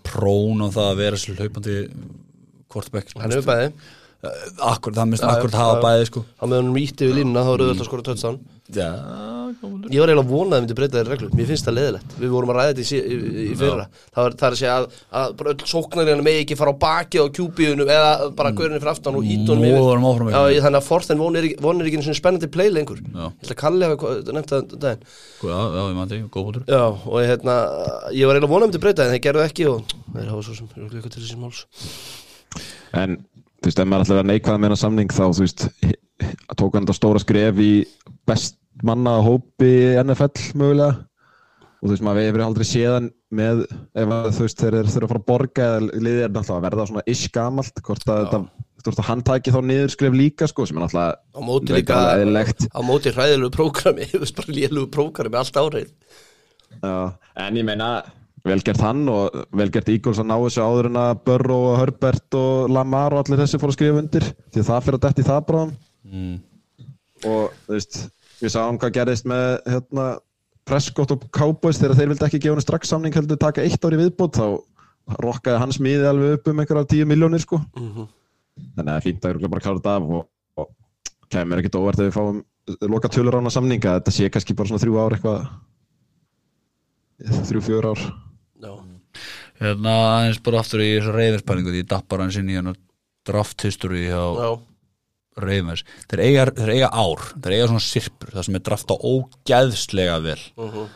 prón 0.07 0.63
og 0.63 0.75
það 0.77 0.91
að 0.93 1.01
vera 1.03 1.19
svo 1.19 1.36
hlaupandi 1.36 1.77
quarterback 2.71 3.15
hann 3.19 3.33
er 3.36 3.43
bæði 3.43 3.71
Akkur, 4.20 4.92
það 4.98 5.06
minnst 5.14 5.24
akkur 5.24 5.54
hafa 5.56 5.78
já. 5.80 5.84
bæði, 5.86 6.08
sko. 6.10 6.22
á 6.36 6.44
meðan 6.44 6.66
hann 6.66 6.74
mýtti 6.76 7.08
við 7.08 7.20
línuna 7.22 7.44
þá 7.46 7.52
er 7.54 7.62
auðvitað 7.64 7.84
að 7.84 7.88
skora 7.88 8.04
touchdown. 8.10 8.40
Já, 8.70 8.88
góður 9.64 9.94
ég 9.96 10.02
var 10.04 10.12
eiginlega 10.12 10.30
vonað 10.30 10.50
að 10.52 10.58
það 10.60 10.64
myndi 10.66 10.76
breyta 10.78 10.98
þeirri 11.00 11.14
reglu. 11.14 11.30
Mér 11.40 11.48
finnst 11.50 11.66
það 11.70 11.76
leðilegt, 11.80 12.12
við 12.20 12.34
vorum 12.36 12.52
að 12.52 12.58
ræða 12.60 12.70
þetta 12.70 12.84
í, 12.84 12.88
sí- 12.90 13.00
í, 13.00 13.16
í 13.50 13.56
fyrra. 13.58 13.86
Það 14.14 14.28
er, 14.30 14.36
það 14.42 14.46
er 14.50 14.56
að 14.56 14.60
segja 14.60 14.74
að, 14.76 14.98
að 15.22 15.32
bara 15.40 15.54
öll 15.56 15.70
sóknarinn 15.72 16.22
með 16.28 16.38
ekki 16.44 16.58
fara 16.60 16.74
á 16.76 16.82
baki 16.84 17.18
á 17.24 17.26
QB-unum 17.40 17.90
eða 17.96 18.12
bara 18.38 18.52
gaurinni 18.60 18.82
fyrir 18.84 18.92
aftan 18.92 19.18
og 19.18 19.26
ítunum 19.26 19.64
Móðunum 19.66 20.06
áfram 20.12 20.30
Já, 20.36 20.40
ég- 20.54 20.62
þannig 20.68 20.82
að 20.84 20.88
Forsten 20.92 21.18
von 21.24 21.40
er, 21.40 21.48
ekki- 21.50 21.62
von 21.66 21.80
er 21.82 21.90
ekki 21.90 21.98
einu 21.98 22.06
svona 22.10 22.20
spennandi 22.20 22.52
play 22.54 22.70
lengur. 22.76 23.00
Já. 23.02 23.26
ég 23.26 23.48
held 23.48 23.56
að 23.56 23.60
Kalli 23.64 23.90
hafa 23.90 24.14
nefnt 24.38 24.54
það 24.54 24.62
um 24.62 24.84
daginn 24.86 25.04
Já, 25.48 25.58
já, 25.80 25.82
ég 25.90 25.98
maður 25.98 26.14
því, 26.14 26.22
góð 26.30 26.46
bútur 26.52 26.64
Já, 26.70 26.84
og 27.10 27.18
ég, 27.24 27.28
hérna, 27.34 27.58
ég 28.14 28.28
var 28.30 28.36
eiginlega 28.38 28.54
vonað 28.54 28.68
að 28.68 28.70
myndi 28.70 28.84
breyta 28.86 29.08
en 29.08 29.16
þeir 29.16 29.26
gerðu 29.26 29.46
ekki 29.48 29.70
og 29.72 29.98
þeir 30.14 30.30
hafa 30.36 30.46
svo 30.46 30.60
sem 30.60 30.70
eru 30.78 30.92
eitthvað 30.94 31.14
til 31.18 31.24
þessi 31.26 31.40
máls. 31.42 31.66
En 32.94 33.18
þú 33.60 33.70
veist, 33.70 33.82
ef 33.82 33.89
maður 33.89 34.06
að 34.06 34.16
vera 34.16 34.30
neikvæða 34.30 34.58
með 34.58 34.70
hennar 34.70 34.82
samning 34.82 35.13
þá 35.13 35.24
þú 35.28 35.44
veist, 35.44 35.68
tók 36.56 36.75
hann 36.75 36.86
þetta 36.88 36.98
stóra 36.98 37.22
skref 37.24 37.62
í 37.63 37.72
best 38.30 38.58
manna 38.86 39.18
hópi 39.24 39.72
NFL 40.00 40.56
mögulega. 40.60 41.06
Og 41.80 41.88
þú 41.88 41.94
veist, 41.94 42.04
maður 42.04 42.25
hefur 42.28 42.44
aldrei 42.44 42.68
séðan 42.68 43.12
með, 43.36 43.62
ef 43.96 44.16
að, 44.16 44.32
þú 44.36 44.46
veist, 44.46 44.63
þeir 44.63 44.80
eru 44.82 44.94
þurfa 44.94 45.06
að 45.08 45.12
fara 45.13 45.22
að 45.22 45.28
borga 45.30 45.68
eða 45.68 45.84
liðið 45.92 46.24
er 46.25 46.34
náttúrulega 46.34 46.58
að 46.58 46.66
verða 46.68 46.88
svona 46.89 47.06
ish 47.13 47.30
gamalt, 47.36 47.84
hvort 47.86 48.10
að 48.10 48.24
þetta 48.24 48.42
þú 48.80 48.92
veist, 48.92 49.00
að 49.00 49.10
hann 49.10 49.24
tæki 49.28 49.54
þá 49.54 49.60
niður 49.70 49.94
skref 49.94 50.16
líka 50.16 50.50
sko, 50.50 50.66
sem 50.68 50.80
er 50.80 50.86
náttúrulega 50.86 51.16
á 51.20 51.39
móti 51.44 51.75
líka 51.75 52.00
á 52.75 52.82
móti 52.84 53.13
hræðilegu 53.16 53.51
prógrami 53.56 54.08
þú 54.12 54.24
veist 54.24 54.39
bara 54.39 54.56
lélugu 54.56 54.92
prógrami 54.96 55.39
allt 55.39 55.60
árið. 55.60 55.92
Já, 56.80 56.96
en 57.46 57.60
ég 57.60 57.68
meina 57.68 57.89
vel 58.46 58.62
gert 58.63 58.81
hann 58.84 59.01
og 59.12 59.36
vel 59.60 59.69
gert 59.74 59.89
Eagles 59.91 60.19
að 60.22 60.29
ná 60.29 60.36
þessu 60.46 60.63
áður 60.63 60.88
en 60.91 61.00
að 61.01 61.12
Burrow 61.27 61.65
og 61.74 61.77
Herbert 61.81 62.38
og 62.39 62.69
Lamar 62.72 63.15
og 63.15 63.24
allir 63.25 63.41
þessi 63.41 63.60
fóru 63.60 63.74
að 63.74 63.77
skrifa 63.79 64.00
undir 64.03 64.25
því 64.29 64.62
að 64.63 64.69
það 64.69 64.86
fyrir 64.86 65.00
að 65.00 65.05
detti 65.08 65.25
það 65.27 65.41
bráðum 65.50 65.74
mm. 66.10 66.36
og 67.34 67.58
þú 67.65 67.75
veist, 67.75 68.00
við 68.39 68.53
sáum 68.55 68.79
hvað 68.79 68.96
gerðist 69.00 69.27
með 69.29 69.46
hérna, 69.67 70.08
Prescott 70.69 71.12
og 71.15 71.25
Cowboys 71.36 71.79
þegar 71.81 71.98
þeir 72.00 72.12
vildi 72.13 72.27
ekki 72.29 72.39
gefa 72.43 72.53
henni 72.55 72.63
strax 72.67 72.91
samning 72.93 73.15
heldur 73.17 73.39
taka 73.41 73.65
eitt 73.65 73.86
ári 73.89 74.00
viðbót 74.00 74.38
þá 74.39 74.48
rokkaði 75.25 75.60
hans 75.63 75.79
miði 75.81 76.05
alveg 76.05 76.38
upp 76.38 76.48
um 76.51 76.60
einhverja 76.62 76.89
tíu 76.93 77.08
miljónir 77.10 77.41
sko 77.43 77.58
Mhm. 77.75 78.08
þannig 78.77 78.93
að 78.93 79.03
fínt 79.08 79.24
að 79.25 79.31
örugglega 79.34 79.51
bara 79.55 79.63
klára 79.65 79.79
þetta 79.79 79.96
af 79.98 80.03
og, 80.19 80.25
og 80.60 80.67
kemur 81.34 81.60
ekkert 81.62 81.79
óvart 81.79 82.00
ef 82.00 82.08
við 82.10 82.15
fáum 82.15 82.43
loka 82.93 83.10
tölur 83.10 83.39
ána 83.39 83.50
samninga 83.50 83.98
þetta 83.98 84.12
sé 84.13 84.29
kannski 84.29 84.53
bara 84.55 84.69
svona 84.69 84.84
þrjú 84.84 85.00
ár 85.01 85.15
eitthvað 85.17 85.48
þrjú, 87.50 87.62
fjör 87.65 87.88
ár 87.91 88.03
Hérna 89.60 89.96
aðeins 90.13 90.39
bara 90.44 90.62
aftur 90.63 90.84
í 90.84 90.94
þessu 90.98 91.16
reyðinspælingu 91.16 91.74
því 91.74 91.84
ég 91.84 91.92
dappar 91.92 92.24
hans 92.24 92.38
inn 92.39 92.51
í 92.51 92.58
hérna 92.58 92.75
draft 93.28 93.66
history 93.68 94.08
já, 94.08 94.22
Ravens 95.39 95.84
þeir 96.10 96.24
eiga, 96.25 96.48
þeir 96.56 96.72
eiga 96.78 96.89
ár, 96.94 97.28
þeir 97.36 97.58
eiga 97.58 97.68
svona 97.72 97.84
sirpur 97.84 98.34
það 98.34 98.48
sem 98.48 98.58
er 98.58 98.66
drafta 98.70 98.98
ógæðslega 99.10 100.16
vel 100.24 100.39
mhm. 100.39 100.88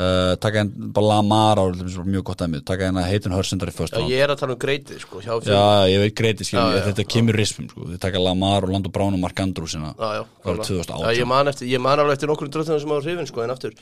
uh, 0.00 0.32
taka 0.42 0.64
einn 0.64 0.90
bara 0.96 1.12
Lamar 1.12 1.62
ár, 1.62 1.76
er 1.78 2.08
mjög 2.08 2.26
gott 2.30 2.44
að 2.44 2.52
mig 2.54 2.64
taka 2.68 2.88
einn 2.88 3.00
að 3.00 3.08
heitin 3.12 3.36
hörsendar 3.36 3.72
í 3.72 3.76
first 3.76 3.96
já 3.96 4.04
ég 4.10 4.24
er 4.24 4.34
að 4.34 4.42
tala 4.42 4.56
um 4.56 4.60
greitið 4.64 5.04
sko 5.04 5.22
já, 5.22 5.32
ég 5.92 6.04
veit 6.04 6.18
greiti 6.18 6.48
skil, 6.48 6.60
Já, 6.60 6.80
já, 6.80 6.84
þetta 6.90 7.08
kemur 7.14 7.40
rispum 7.40 7.70
sko. 7.70 7.86
þeir 7.92 8.02
taka 8.04 8.24
Lamar 8.24 8.66
og 8.68 8.74
Lando 8.74 8.92
Brown 8.92 9.16
og 9.16 9.24
Mark 9.24 9.40
Andrews 9.44 9.78
hérna. 9.78 9.94
Það 9.98 10.18
var 10.18 10.28
klálega. 10.42 10.68
2018. 10.72 11.06
já, 11.06 11.22
ég, 11.22 11.32
man 11.32 11.54
eftir, 11.54 11.72
ég 11.72 11.84
man 11.84 12.04
alveg 12.04 12.18
eftir 12.18 12.32
nokkur 12.32 12.52
dröftunum 12.52 12.84
sem 12.84 12.96
á 12.96 12.98
hrifin 13.00 13.30
sko 13.30 13.44
en 13.44 13.54
aftur 13.54 13.78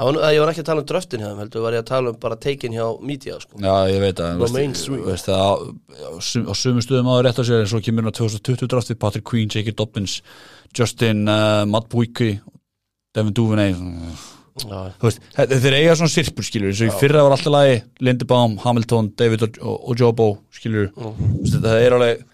var, 0.00 0.18
ég 0.32 0.40
var 0.40 0.52
ekki 0.52 0.62
að 0.62 0.68
tala 0.70 0.82
um 0.82 0.88
dröftin 0.88 1.20
hjá 1.20 1.28
þeim 1.28 1.40
heldur 1.42 1.64
var 1.66 1.76
ég 1.76 1.82
að 1.82 1.90
tala 1.90 2.12
um 2.12 2.18
bara 2.20 2.38
teikin 2.40 2.72
hjá 2.72 2.84
media 3.04 3.36
sko. 3.42 3.60
Já, 3.60 3.74
ég 3.92 4.00
veit 4.00 4.22
að 4.24 4.40
veist, 4.40 5.28
það, 5.28 5.42
á, 5.44 5.52
á 6.08 6.10
sum- 6.24 6.48
á 6.48 6.54
sumum 6.56 6.84
stöðum 6.84 7.10
á 7.12 7.14
rétt 7.26 7.40
á 7.40 7.44
sér 7.44 7.64
en 7.64 7.68
svo 7.68 7.82
kemur 7.84 8.06
hérna 8.06 8.16
2020 8.16 8.72
draftið 8.72 9.00
Patrick 9.02 9.28
Queen, 9.28 9.50
J.K. 9.52 9.76
Dobbins 9.76 10.22
Justin, 10.72 11.26
uh, 11.28 11.66
Matt 11.68 11.90
Buiki 11.92 12.38
Devin 13.12 13.36
Duvernay. 13.36 13.76
Veist, 15.00 15.20
þeir 15.36 15.78
eiga 15.78 15.94
svona 15.96 16.12
sirpur 16.12 16.44
skilur 16.44 16.72
eins 16.72 16.80
og 16.84 16.90
í 16.90 16.98
fyrra 17.00 17.22
var 17.24 17.36
alltaf 17.36 17.52
lagi 17.52 17.78
Lindebaum, 18.04 18.58
Hamilton, 18.64 19.12
David 19.16 19.46
og, 19.46 19.60
og, 19.60 19.78
og 19.88 20.00
Jobo 20.00 20.26
skilur 20.52 20.90
mm. 20.92 21.46
það 21.54 21.78
er 21.78 21.96
alveg 21.96 22.26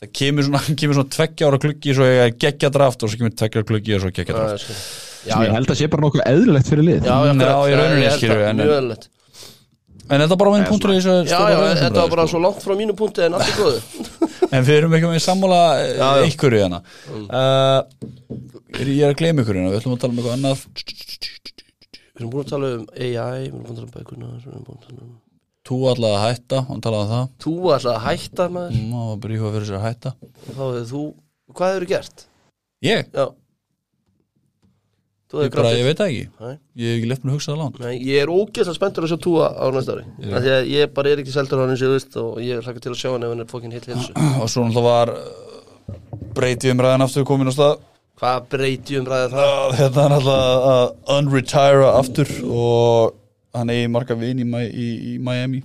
það 0.00 0.10
kemur 0.18 0.46
svona, 0.48 0.62
kemur 0.80 0.98
svona 0.98 1.14
tveggja 1.14 1.50
ára 1.50 1.60
klukki 1.62 1.94
svo 1.94 2.08
ég 2.10 2.34
geggja 2.42 2.72
draft 2.74 3.06
og 3.06 3.12
svo 3.12 3.20
kemur 3.20 3.36
tveggja 3.38 3.62
ára 3.62 3.70
klukki 3.70 3.94
og 3.94 4.02
svo 4.02 4.10
geggja 4.16 4.34
já, 4.34 4.40
draft 4.40 5.09
já, 5.26 5.34
já, 5.34 5.36
ég 5.46 5.52
held 5.56 5.70
að 5.74 5.78
sé 5.80 5.88
bara 5.92 6.02
nokkuð 6.06 6.22
eðlilegt 6.26 6.68
fyrir 6.70 6.84
lið. 6.88 7.00
Já, 7.04 7.16
já, 7.26 7.32
Mm, 7.34 7.40
já, 7.40 7.56
í 7.70 7.74
rauninni, 7.80 8.04
ég 8.06 8.14
skilur, 8.16 8.40
það, 8.40 8.48
en- 8.50 8.60
en 10.10 10.20
þetta 10.24 10.32
er 10.34 10.40
bara 10.42 10.50
minn 10.56 10.64
punktur 10.66 10.90
í 10.90 10.96
þessu 10.98 11.12
já, 11.30 11.38
já, 11.50 11.58
þetta 11.80 12.00
var 12.02 12.08
bara 12.10 12.24
sko. 12.26 12.32
svo 12.32 12.40
langt 12.42 12.62
frá 12.64 12.74
mínu 12.80 12.94
punkti 12.98 13.22
en 13.26 13.34
allt 13.34 13.46
er 13.46 13.58
góðu. 13.60 13.80
En 14.56 14.64
við 14.66 14.74
erum 14.80 14.94
ekki 14.96 15.06
með 15.06 15.20
sammála 15.22 15.60
Já, 15.78 16.08
Mm. 16.10 16.24
já. 16.24 16.26
ykkur 16.32 16.52
í 16.58 16.62
hana 16.64 16.80
ég 18.80 19.02
er 19.04 19.12
að 19.12 19.18
gleyma 19.20 19.42
ykkur 19.44 19.54
hérna 19.58 19.70
við 19.70 19.78
ætlum 19.80 19.94
að 19.94 20.00
tala 20.02 20.12
um 20.12 20.18
eitthvað 20.18 20.36
annað. 20.36 20.58
Við 22.10 22.20
erum 22.20 22.30
búin 22.32 22.44
að 22.44 22.50
tala 22.50 22.70
um 22.76 22.84
AI 22.96 23.40
við 23.40 23.48
erum 23.50 23.62
búin 23.64 23.70
að 23.70 23.76
tala 23.76 23.86
um 23.86 23.94
bækurna 23.96 24.26
við 24.30 24.48
erum 24.50 24.64
búin 24.66 24.78
að 24.80 24.86
tala 24.88 25.02
um 25.04 25.12
þú 25.70 25.76
allavega 25.86 26.18
að 26.18 26.24
hætta, 26.26 26.58
hann 26.66 26.80
talaði 26.82 27.04
um 27.04 27.10
það. 27.14 27.26
Þú 27.44 27.52
ætlaði 27.76 27.94
að 27.94 28.06
hætta 28.08 28.44
maður. 28.50 28.78
Og 29.00 29.20
bara 29.22 29.34
íhuga 29.36 29.52
fyrir 29.54 29.66
sér 29.68 29.78
að 29.78 29.84
hætta. 29.86 30.10
Þá 30.50 30.62
hefur 30.64 30.86
þú, 30.90 31.02
hvað 31.54 31.74
hefur 31.74 31.86
gert? 31.92 32.24
ég, 32.82 33.04
já. 33.14 33.26
þú 33.26 33.34
ég, 35.30 35.52
bara, 35.54 35.70
ég 35.78 35.86
veit 35.86 36.00
það 36.00 36.08
ekki. 36.10 36.22
Nei. 36.40 36.54
ég 36.80 36.88
hef 36.90 36.96
ekki 36.98 37.10
left 37.10 37.24
mér 37.24 37.30
að 37.30 37.36
hugsa 37.36 37.52
það 37.52 37.60
langt. 37.60 37.76
Nei, 37.84 37.92
ég 38.02 38.24
er 38.24 38.32
ógeðslega 38.32 38.78
spenntur 38.78 39.06
að 39.06 39.12
sjá 39.12 39.20
túa 39.26 39.50
á 39.54 39.66
næsta 39.74 39.94
ári. 39.94 40.06
Af 40.26 40.42
því 40.42 40.52
að 40.56 40.70
ég 40.72 40.90
bara 40.96 41.12
er 41.12 41.22
ekki 41.22 41.34
seldur 41.34 41.62
hann 41.62 41.70
eins 41.74 41.84
og 41.84 41.86
ég 41.86 41.94
veist 41.94 42.18
og 42.18 42.40
ég 42.42 42.66
hlaka 42.66 42.82
til 42.82 42.90
að 42.90 42.98
sjá 42.98 43.08
hann 43.12 43.26
ef 43.26 43.32
hann 43.34 43.44
er 43.44 43.50
fókin 43.50 43.76
hitt 43.76 43.86
hilsu 43.90 44.10
og 44.16 44.50
svo 44.50 44.66
náttúrulega 44.66 44.90
var 44.90 45.14
breyti 46.34 46.74
umræðan 46.74 47.06
aftur 47.06 47.26
komin 47.30 47.50
á 47.50 47.54
stað. 47.54 47.86
Hvað 48.20 48.50
breyti 48.52 48.98
um 49.00 49.08
ræðið 49.08 49.36
það? 49.38 49.54
að 49.54 49.78
þetta 49.78 50.04
er 50.04 50.14
náttúrulega 50.16 50.74
að 50.74 51.16
unretira 51.16 51.90
aftur 52.00 52.36
og 52.50 53.18
hann 53.56 53.74
eigi 53.74 53.90
marga 53.94 54.18
vin 54.18 54.42
í, 54.42 54.48
í, 54.70 54.88
í 55.14 55.18
Miami. 55.22 55.62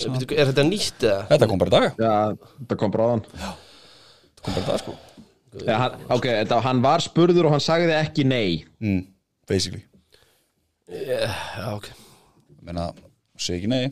Er 0.00 0.48
þetta 0.52 0.64
nýtt 0.64 1.04
eða? 1.04 1.26
þetta 1.32 1.50
kom 1.50 1.60
bara 1.60 1.72
í 1.72 1.76
dag. 1.76 1.88
Já, 2.00 2.50
þetta 2.62 2.80
kom 2.84 2.94
bráðan 2.94 3.24
þetta 3.32 4.44
kom 4.44 4.54
bara 4.54 4.64
í 4.64 4.68
dag 4.70 4.84
sko 4.84 5.00
hann, 5.66 5.96
ok, 6.08 6.26
þetta, 6.26 6.60
hann 6.66 6.82
var 6.84 7.04
spurður 7.04 7.48
og 7.48 7.56
hann 7.56 7.64
sagði 7.64 7.96
ekki 7.96 8.26
nei. 8.28 8.60
Mm, 8.82 9.02
basically. 9.50 9.82
Yeah, 10.90 11.34
ok. 11.74 11.90
Ég 11.90 12.62
meina, 12.68 12.90
segi 13.38 13.60
ekki 13.60 13.72
nei. 13.72 13.90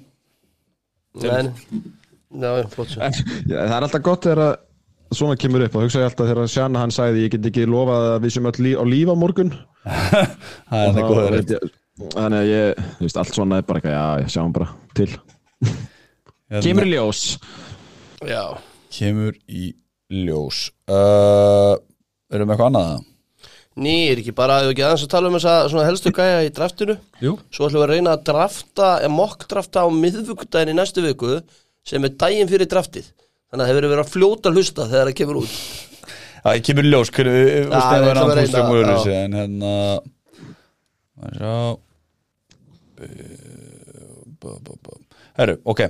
Nei, 1.18 2.62
svo. 2.70 2.86
En, 3.02 3.12
já, 3.48 3.56
það 3.56 3.74
er 3.74 3.84
alltaf 3.86 4.04
gott 4.04 4.26
þegar 4.28 4.44
að 4.44 4.54
svona 5.16 5.38
kemur 5.40 5.64
upp. 5.64 5.76
Og 5.78 5.86
hugsa 5.86 6.02
ég 6.02 6.10
alltaf 6.10 6.28
þegar 6.28 6.50
Sjanna 6.52 6.82
hann 6.84 6.94
sagði 6.94 7.24
ég 7.24 7.34
get 7.34 7.50
ekki 7.50 7.66
lofað 7.68 8.08
að 8.12 8.24
við 8.26 8.34
sem 8.36 8.48
öll 8.50 8.56
lí, 8.66 8.72
á 8.76 8.84
líf 8.84 9.12
á 9.12 9.16
morgun. 9.18 9.52
Það 10.68 10.88
er 10.88 11.06
góður 11.08 11.38
þannig 11.98 12.38
að 12.38 12.48
ég, 12.48 12.82
þú 12.98 13.06
veist, 13.06 13.16
allt 13.18 13.34
svona 13.34 13.58
er 13.58 13.64
bara 13.66 13.80
eitthvað, 13.80 13.94
já, 13.96 14.22
ég 14.22 14.32
sjáum 14.34 14.52
bara 14.54 14.68
til. 14.94 15.08
Kemur 16.62 16.86
í 16.86 16.92
ljós. 16.92 17.22
Já, 18.28 18.42
kemur 18.94 19.38
í 19.48 19.72
ljós. 20.12 20.68
Uh, 20.88 21.76
erum 22.32 22.48
við 22.48 22.56
eitthvað 22.56 22.68
annað? 22.70 22.90
Það? 22.96 23.06
ný, 23.78 23.94
er 24.10 24.20
ekki 24.20 24.34
bara, 24.36 24.60
ef 24.64 24.72
ekki 24.72 24.84
aðeins 24.84 25.04
að 25.06 25.12
tala 25.12 25.30
um 25.30 25.36
þessa 25.36 25.54
svona 25.70 25.86
helstu 25.86 26.12
gæja 26.14 26.42
í 26.46 26.50
draftinu? 26.54 26.96
Jú, 27.22 27.32
Svo 27.54 27.68
ætlum 27.68 27.82
við 27.82 27.86
að 27.86 27.92
reyna 27.92 28.14
að 28.16 28.24
drafta, 28.28 28.88
eða 29.04 29.14
mokk 29.14 29.46
drafta 29.50 29.84
á 29.86 29.88
miðvikudaginn 29.94 30.72
í 30.74 30.78
næstu 30.78 31.04
viku 31.04 31.38
sem 31.86 32.04
er 32.04 32.16
daginn 32.20 32.50
fyrir 32.50 32.70
draftið. 32.70 33.06
Þannig 33.48 33.62
að 33.62 33.64
það 33.64 33.72
hefur 33.72 33.88
verið 33.88 34.04
að 34.04 34.12
fljóta 34.14 34.50
að 34.50 34.58
hlusta 34.58 34.88
þegar 34.90 35.10
það 35.10 35.18
kemur 35.22 35.40
út. 35.42 35.54
Það 36.38 36.62
kemur 36.68 36.88
í 36.88 36.92
ljós 36.92 37.12
hvernig 37.14 37.38
að 37.78 38.32
reyna, 38.38 38.64
múlur 38.68 38.92
já. 38.92 39.14
en 39.22 39.38
hérna 39.38 39.72
að. 41.18 41.76
Herru, 45.38 45.54
ok 45.70 45.80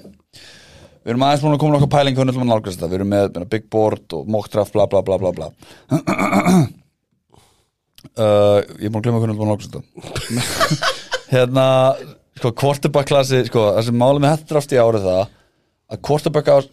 Við 1.09 1.15
erum 1.15 1.23
aðeins 1.25 1.41
búin 1.41 1.55
að 1.57 1.61
koma 1.63 1.73
nokkuð 1.73 1.89
pæling 1.95 2.17
hvernig 2.19 2.37
að 2.37 2.49
nálgast 2.51 2.77
þetta. 2.77 2.89
Við 2.93 2.99
erum 2.99 3.09
með 3.15 3.37
big 3.49 3.63
board 3.73 4.13
og 4.13 4.27
mock 4.29 4.51
draft 4.53 4.75
bla 4.75 4.85
bla 4.93 5.01
bla 5.01 5.17
bla 5.23 5.31
bla. 5.33 5.49
Uh, 8.19 8.63
Ég 8.79 8.87
er 8.89 8.93
búin 8.95 9.01
að 9.01 9.07
glemma 9.09 9.19
hvernig 9.23 9.35
ætlum 9.37 9.47
að 9.47 9.51
nálgast 9.53 9.75
þetta. 9.75 10.91
Hérna 11.33 11.65
sko, 12.39 12.53
quarterback 12.61 13.09
klassi 13.11 13.41
sko, 13.47 13.65
það 13.75 13.87
sem 13.89 13.99
málið 13.99 14.23
með 14.25 14.33
þetta 14.35 14.49
draft 14.53 14.75
í 14.75 14.79
árið 14.79 15.07
það 15.09 15.19
að 15.89 16.01
quarterback 16.09 16.51
ás 16.55 16.69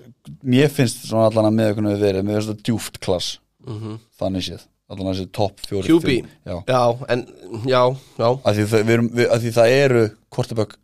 mér 0.45 0.69
finnst 0.73 1.07
svona 1.07 1.27
allan 1.29 1.49
að 1.49 1.57
með 1.57 1.71
hvernig 1.71 1.95
við 1.95 2.05
verið 2.05 2.27
mér 2.27 2.37
finnst 2.39 2.51
þetta 2.51 2.67
djúft 2.69 3.01
klass. 3.05 3.31
Þannig 4.21 4.47
séð, 4.47 4.67
allan 4.93 5.09
að 5.09 5.17
þessi 5.17 5.31
top 5.39 5.65
4 5.65 5.89
QB, 5.89 6.15
já, 6.45 6.55
já, 6.69 6.83
en, 7.15 7.25
já, 7.65 7.81
já, 8.21 8.27
að 8.29 8.59
því, 8.59 8.69
það, 8.73 8.85
við 8.85 8.97
erum, 8.99 9.11
við, 9.17 9.29
að 9.33 9.45
því 9.45 9.55
það 9.57 9.75
eru 9.81 10.05
quarterback 10.37 10.79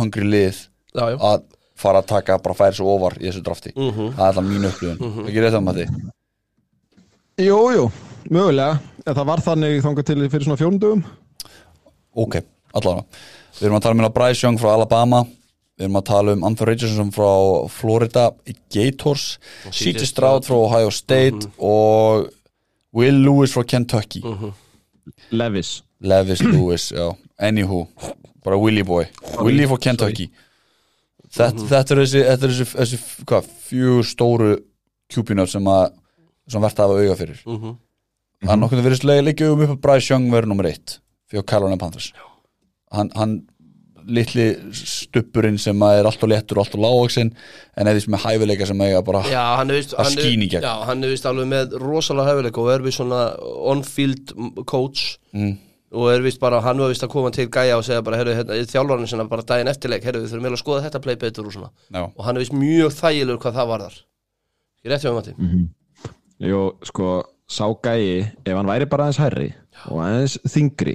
hungry 0.00 0.26
lið 0.26 0.64
já, 0.94 1.04
já. 1.14 1.18
að 1.30 1.48
fara 1.80 2.02
að 2.02 2.10
taka 2.12 2.38
bara 2.44 2.58
færi 2.58 2.76
svo 2.78 2.92
ofar 2.96 3.16
í 3.18 3.26
þessu 3.28 3.42
drafti. 3.46 3.72
Mhm. 3.76 4.12
það 4.16 4.24
er 4.26 4.30
allan 4.30 4.48
mín 4.50 4.68
upplifun, 4.68 5.26
ekki 5.26 5.44
rétt 5.44 5.58
að 5.58 5.66
maður 5.66 5.84
því 5.86 6.08
Jú, 7.40 7.58
jú, 7.72 7.84
mögulega. 8.28 8.80
En 9.06 9.14
það 9.16 9.26
var 9.30 9.40
þannig 9.40 9.82
þangað 9.84 10.06
til 10.10 10.28
fyrir 10.28 10.44
svona 10.44 10.60
fjóndugum 10.60 11.04
ok, 12.14 12.40
allan 12.74 13.04
við 13.58 13.66
erum 13.68 13.78
að 13.78 13.84
tala 13.84 13.94
um 13.94 14.00
hérna 14.02 14.14
Bryce 14.14 14.44
Young 14.44 14.58
frá 14.60 14.72
Alabama. 14.74 15.22
Við 15.80 15.86
erum 15.86 15.96
að 15.96 16.04
tala 16.10 16.32
um 16.36 16.42
Anthony 16.44 16.74
Richardson 16.74 17.10
frá 17.14 17.30
Florida 17.72 18.26
Gators 18.72 19.38
C.J. 19.72 20.04
Stroud. 20.06 20.44
Frá 20.44 20.56
Ohio 20.58 20.90
State 20.92 21.48
og 21.58 22.28
Will 22.92 23.22
Lewis 23.24 23.54
frá 23.54 23.64
Kentucky. 23.64 24.20
Levis. 25.30 25.82
Levis 26.00 26.40
Lewis, 26.42 26.90
já, 26.92 27.14
anywho 27.38 27.86
bara 28.44 28.56
Willy 28.56 28.82
boy, 28.82 29.04
Willy 29.40 29.66
frá 29.68 29.76
Kentucky 29.80 30.30
þetta, 31.36 31.66
þetta 31.70 31.94
er 31.94 32.02
þessi, 32.02 32.24
þetta 32.30 32.46
er 32.48 32.54
þessi, 32.54 32.68
þessi 32.76 32.98
hvað, 33.30 33.50
fjögur 33.68 34.08
stóru 34.10 34.50
kjúpinar 35.10 35.50
sem 35.50 35.70
að 35.70 35.92
sem 36.50 36.64
verðt 36.64 36.80
að 36.82 36.88
hafa 36.90 37.04
auga 37.04 37.16
fyrir. 37.20 37.40
Mhm. 37.46 37.76
hann 38.48 38.60
nokkuð 38.64 38.82
verið 38.86 39.00
slega 39.02 39.22
leikja 39.26 39.52
um 39.52 39.60
upp 39.66 39.70
að 39.76 39.80
Bryce 39.84 40.10
Young 40.14 40.30
verður 40.32 40.48
nummer 40.54 40.66
eitt 40.70 40.98
fyrir 41.30 41.44
Carolina 41.46 41.76
Panthers. 41.78 42.12
Hann, 42.90 43.10
hann 43.14 43.34
litli 44.10 44.46
stuppurinn 44.74 45.58
sem 45.60 45.78
að 45.84 46.00
er 46.00 46.08
alltaf 46.08 46.30
léttur 46.30 46.58
og 46.58 46.64
alltaf 46.64 46.80
lágvaksinn 46.82 47.30
en 47.76 47.86
eða 47.90 48.00
sem 48.02 48.14
er 48.16 48.22
hæfileika 48.24 48.66
sem 48.66 48.80
eiga 48.82 49.02
bara 49.06 49.20
Já, 49.28 49.42
hann 49.60 49.70
er 49.70 49.76
vist 49.78 49.92
Að 49.94 50.16
er- 50.18 50.24
í 50.32 50.48
gegn. 50.50 50.62
Já, 50.64 50.72
hann 50.88 51.04
er 51.04 51.12
vist 51.12 51.26
alveg 51.28 51.46
með 51.52 51.76
rosalega 51.84 52.32
hefileika 52.32 52.62
og 52.64 52.70
er 52.74 52.82
vist 52.86 52.98
svona 52.98 53.20
on-field 53.70 54.32
coach. 54.66 55.18
Mm, 55.36 55.58
og 55.90 56.06
er 56.12 56.22
vist 56.22 56.40
bara, 56.42 56.60
hann 56.62 56.78
var 56.78 56.92
vist 56.92 57.02
að 57.02 57.12
koma 57.12 57.32
til 57.34 57.48
gæja 57.50 57.78
og 57.78 57.84
segja 57.86 58.04
bara, 58.06 58.20
herru, 58.20 58.34
hérna, 58.36 58.58
þjálfarinn 58.70 59.10
sinna 59.10 59.26
bara 59.30 59.46
daginn 59.46 59.70
eftirleik, 59.72 60.04
herru, 60.06 60.22
við 60.22 60.30
þurfum 60.30 60.46
eiginlega 60.46 60.60
að 60.60 60.62
skoða 60.62 60.84
þetta 60.86 61.02
play 61.06 61.18
betur 61.18 61.48
og 61.50 61.56
svona, 61.56 61.70
já, 61.90 62.02
og 62.06 62.22
hann 62.26 62.38
er 62.38 62.44
vist 62.44 62.54
mjög 62.54 62.94
þægilegur 63.00 63.42
hvað 63.42 63.58
það 63.58 63.70
varðar. 63.72 63.96
Ég 64.84 64.92
rétti 64.94 65.10
á 65.10 65.16
Matti 65.16 65.34
Jú, 66.40 66.60
sko, 66.88 67.08
sá 67.50 67.66
gæi 67.84 68.22
ef 68.46 68.54
hann 68.54 68.70
væri 68.70 68.86
bara 68.88 69.08
aðeins 69.08 69.20
hærri 69.20 69.48
og 69.90 69.98
aðeins 70.06 70.38
þingri 70.48 70.94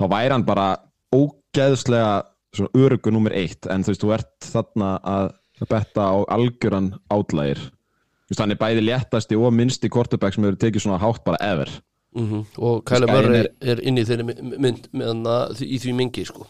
þá 0.00 0.04
væri 0.10 0.32
hann 0.34 0.46
bara 0.48 0.70
ógeðslega 1.14 2.14
svona 2.56 2.72
örugu 2.74 3.12
nummer 3.14 3.34
eitt. 3.36 3.68
En 3.70 3.84
þú 3.86 3.92
veist, 3.92 4.02
þú 4.02 4.14
ert 4.16 4.48
þarna 4.48 4.88
að 5.06 5.28
betta 5.70 6.08
á 6.08 6.16
algjöran 6.34 6.94
átlægir 7.12 7.60
þú 7.60 8.32
veist, 8.32 8.40
hann 8.42 8.54
er 8.54 8.60
bæði 8.60 8.86
léttasti 8.88 9.38
og 9.38 9.54
minnsti 9.54 9.90
quarterback 9.92 10.34
sem 10.34 10.46
hefur 10.46 10.58
tekið 10.64 10.86
svona 10.86 11.00
hátt 11.02 11.22
bara 11.26 11.40
ever 11.44 11.70
mm 12.16 12.44
og 12.58 12.84
Kæle 12.84 13.06
Murray 13.06 13.44
er- 13.44 13.52
er 13.74 13.80
inn 13.86 13.98
í 13.98 14.04
þeirri 14.04 14.24
my- 14.26 14.58
mynd 14.58 14.88
með 14.92 15.06
hann 15.06 15.22
að- 15.24 15.60
í 15.62 15.78
því 15.78 15.94
mingi, 15.94 16.24
sko. 16.26 16.46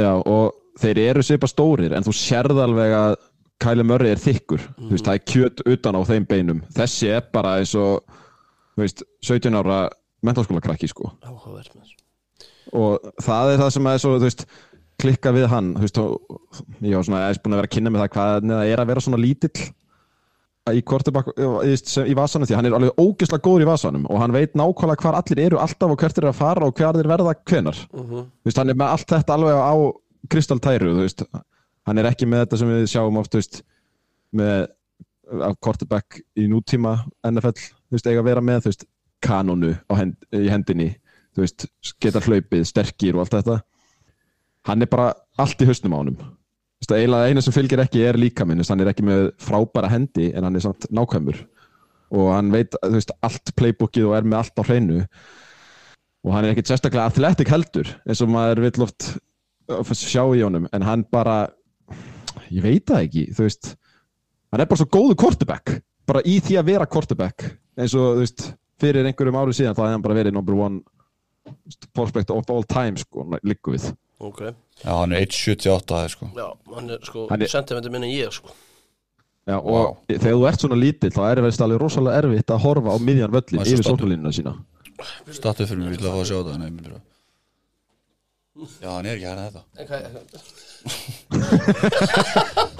Já, 0.00 0.14
og 0.24 0.54
þeir 0.80 0.98
eru 1.10 1.22
svipa 1.22 1.46
stórir 1.50 1.92
en 1.92 2.02
þú 2.02 2.14
sérð 2.16 2.62
alveg 2.64 2.94
að 2.96 3.16
Kyle 3.60 3.84
Murray 3.84 4.10
er 4.14 4.16
þykkur. 4.16 4.62
Þú 4.80 4.90
veist, 4.94 5.04
það 5.04 5.14
er 5.14 5.24
kjöt 5.28 5.60
utan 5.66 5.94
á 5.94 6.00
þeim 6.08 6.26
beinum. 6.26 6.62
Þessi 6.72 7.08
er 7.12 7.20
bara 7.32 7.58
eins 7.60 7.74
og 7.76 8.00
þú 8.74 8.80
veist, 8.86 9.02
17 9.22 9.52
ára 9.54 9.90
mentalskóla 10.24 10.62
krakki 10.64 10.88
sko. 10.88 11.12
Áhugavert 11.22 11.74
maður. 11.76 11.96
og 12.72 13.00
það 13.20 13.52
er 13.54 13.58
það 13.58 13.70
sem 13.72 13.86
er 13.86 13.98
svo 13.98 14.16
þú 14.16 14.22
veist, 14.28 14.46
klikka 15.00 15.32
við 15.32 15.46
hann. 15.48 15.74
Þú 15.74 15.80
veist, 15.80 15.98
og, 15.98 16.20
ég 16.82 16.94
aðeins 16.96 17.42
búin 17.42 17.52
að 17.52 17.60
vera 17.60 17.68
að 17.68 17.74
kynna 17.76 17.90
með 17.90 18.00
það 18.04 18.10
hvað 18.14 18.48
það 18.48 18.72
er 18.72 18.78
að 18.78 18.86
vera 18.86 19.00
svona 19.00 19.20
lítill 19.20 19.72
í 20.76 20.82
kortebak 20.86 21.30
í, 21.36 21.74
í 22.10 22.14
vasanum 22.18 22.48
því 22.48 22.56
hann 22.58 22.68
er 22.70 22.76
alveg 22.78 23.00
ógeðslega 23.00 23.44
góður 23.46 23.64
í 23.64 23.68
vasanum 23.70 24.06
og 24.10 24.20
hann 24.22 24.34
veit 24.34 24.54
nákvæmlega 24.58 25.04
hvar 25.04 25.18
allir 25.20 25.42
eru 25.46 25.60
alltaf 25.62 25.90
og 25.94 25.98
hvert 26.00 26.18
er 26.18 26.28
að 26.30 26.38
fara 26.40 26.66
og 26.66 26.74
hver 26.78 26.98
þeir 26.98 27.10
verða 27.12 27.34
hvenar 27.44 27.78
Mhm. 27.92 28.26
þú 28.42 28.48
veist, 28.48 28.58
hann 28.58 28.70
er 28.70 28.74
með 28.74 28.92
allt 28.94 29.06
þetta 29.14 29.36
alveg 29.36 29.56
á 29.60 29.74
kristaltæru 30.30 30.94
hann 31.86 31.98
er 31.98 32.04
ekki 32.10 32.26
með 32.28 32.44
þetta 32.44 32.58
sem 32.58 32.68
við 32.68 32.86
sjáum 32.92 33.18
oft 33.18 33.34
veist, 33.34 33.62
með 34.34 34.68
af 35.30 35.56
quarterback 35.62 36.20
í 36.36 36.48
nútíma 36.50 36.96
NFL, 37.24 37.54
veist, 37.90 38.06
eiga 38.06 38.20
að 38.20 38.24
vera 38.24 38.40
með 38.40 38.84
kanonu 39.22 39.74
hend, 39.94 40.16
í 40.32 40.48
hendinni 40.50 40.96
geta 42.00 42.20
hlaupið, 42.20 42.64
sterkir 42.66 43.14
og 43.14 43.20
allt 43.24 43.36
þetta. 43.38 43.60
Hann 44.66 44.82
er 44.82 44.90
bara 44.90 45.14
allt 45.38 45.60
í 45.62 45.68
hausnum 45.68 45.94
á 45.94 46.00
eina 46.88 47.42
sem 47.44 47.54
fylgir 47.54 47.82
ekki 47.82 48.04
er 48.08 48.18
líka 48.18 48.46
minn 48.48 48.62
hann 48.64 48.80
er 48.80 48.90
ekki 48.92 49.04
með 49.04 49.30
frábæra 49.42 49.90
hendi 49.92 50.30
en 50.32 50.46
hann 50.46 50.56
er 50.56 50.64
samt 50.64 50.88
nákvæmur. 50.90 51.42
Og 52.10 52.32
hann 52.34 52.50
veit 52.50 52.74
veist, 52.82 53.12
allt 53.22 53.52
playbookið 53.54 54.08
og 54.08 54.16
er 54.16 54.24
með 54.26 54.38
allt 54.40 54.58
á 54.58 54.62
hreinu. 54.66 55.02
Og 56.24 56.32
hann 56.34 56.44
er 56.44 56.54
ekkit 56.54 56.72
sérstaklega 56.72 57.06
athletic 57.06 57.50
heldur 57.52 57.88
eins 58.06 58.22
og 58.24 58.32
maður 58.32 58.64
vill 58.64 58.86
oft 58.86 59.12
uh, 59.70 59.92
sjá 59.94 60.24
í 60.34 60.42
honum. 60.42 60.66
En 60.72 60.82
hann 60.82 61.04
bara 61.12 61.50
ég 62.50 62.64
veit 62.64 62.88
það 62.88 63.04
ekki 63.06 63.26
veist, 63.36 63.74
hann 64.50 64.64
er 64.64 64.70
bara 64.70 64.80
svo 64.80 64.88
góðu 64.90 65.18
quarterback. 65.20 65.76
Bara 66.08 66.24
í 66.26 66.40
því 66.42 66.58
að 66.58 66.72
vera 66.72 66.88
quarterback. 66.90 67.44
Eins 67.78 67.94
og 67.94 68.16
þú 68.16 68.24
veist, 68.24 68.48
fyrir 68.80 69.06
einhverjum 69.06 69.38
árið 69.38 69.60
síðan 69.60 69.76
þá 69.76 69.84
hefði 69.84 69.94
hann 69.94 70.06
bara 70.08 70.18
verið 70.18 70.34
number 70.34 70.56
one 70.58 70.80
prospect 71.96 72.32
of 72.34 72.50
all 72.50 72.66
time 72.68 72.98
sko, 73.00 73.26
líku 73.46 73.76
við. 73.76 73.90
Ok, 74.20 74.42
Já, 74.80 74.90
hann 74.96 75.12
er 75.12 75.18
1.78 75.26 75.94
aðeins 75.96 76.14
sko. 76.16 76.26
Já, 76.36 76.46
hann 76.74 76.90
er 76.90 76.98
sko 77.04 77.26
Hann 77.30 77.42
er- 77.44 77.52
sentimentur 77.52 77.90
minn 77.92 78.04
en 78.06 78.10
ég 78.14 78.32
sko. 78.32 78.48
Já, 79.48 79.56
og 79.58 79.96
þegar 80.08 80.36
þú 80.36 80.46
ert 80.48 80.60
svona 80.64 80.78
lítill 80.80 81.10
þá 81.12 81.22
er 81.30 81.36
það 81.42 81.64
alveg 81.66 81.80
rosalega 81.82 82.18
erfitt 82.22 82.50
að 82.54 82.62
horfa 82.64 82.88
á 82.94 82.96
miðjan 83.00 83.32
völlin 83.34 83.60
yfir 83.64 83.82
stoltur. 83.82 83.90
sóknarlínuna 83.90 84.32
sína. 84.36 84.52
Stattu 85.32 85.64
fyrir 85.66 85.80
mig, 85.80 85.88
við 85.90 85.98
ætla 86.00 86.08
að 86.10 86.14
fá 86.14 86.20
að 86.20 86.28
sjá 86.28 86.36
þetta 86.40 86.58
Nei, 86.60 86.70
myndir 86.70 86.92
það 86.92 87.02
Já, 88.84 88.90
hann 88.92 89.06
er 89.08 89.14
ekki 89.16 89.28
hægna 89.30 89.44
þetta. 89.48 89.62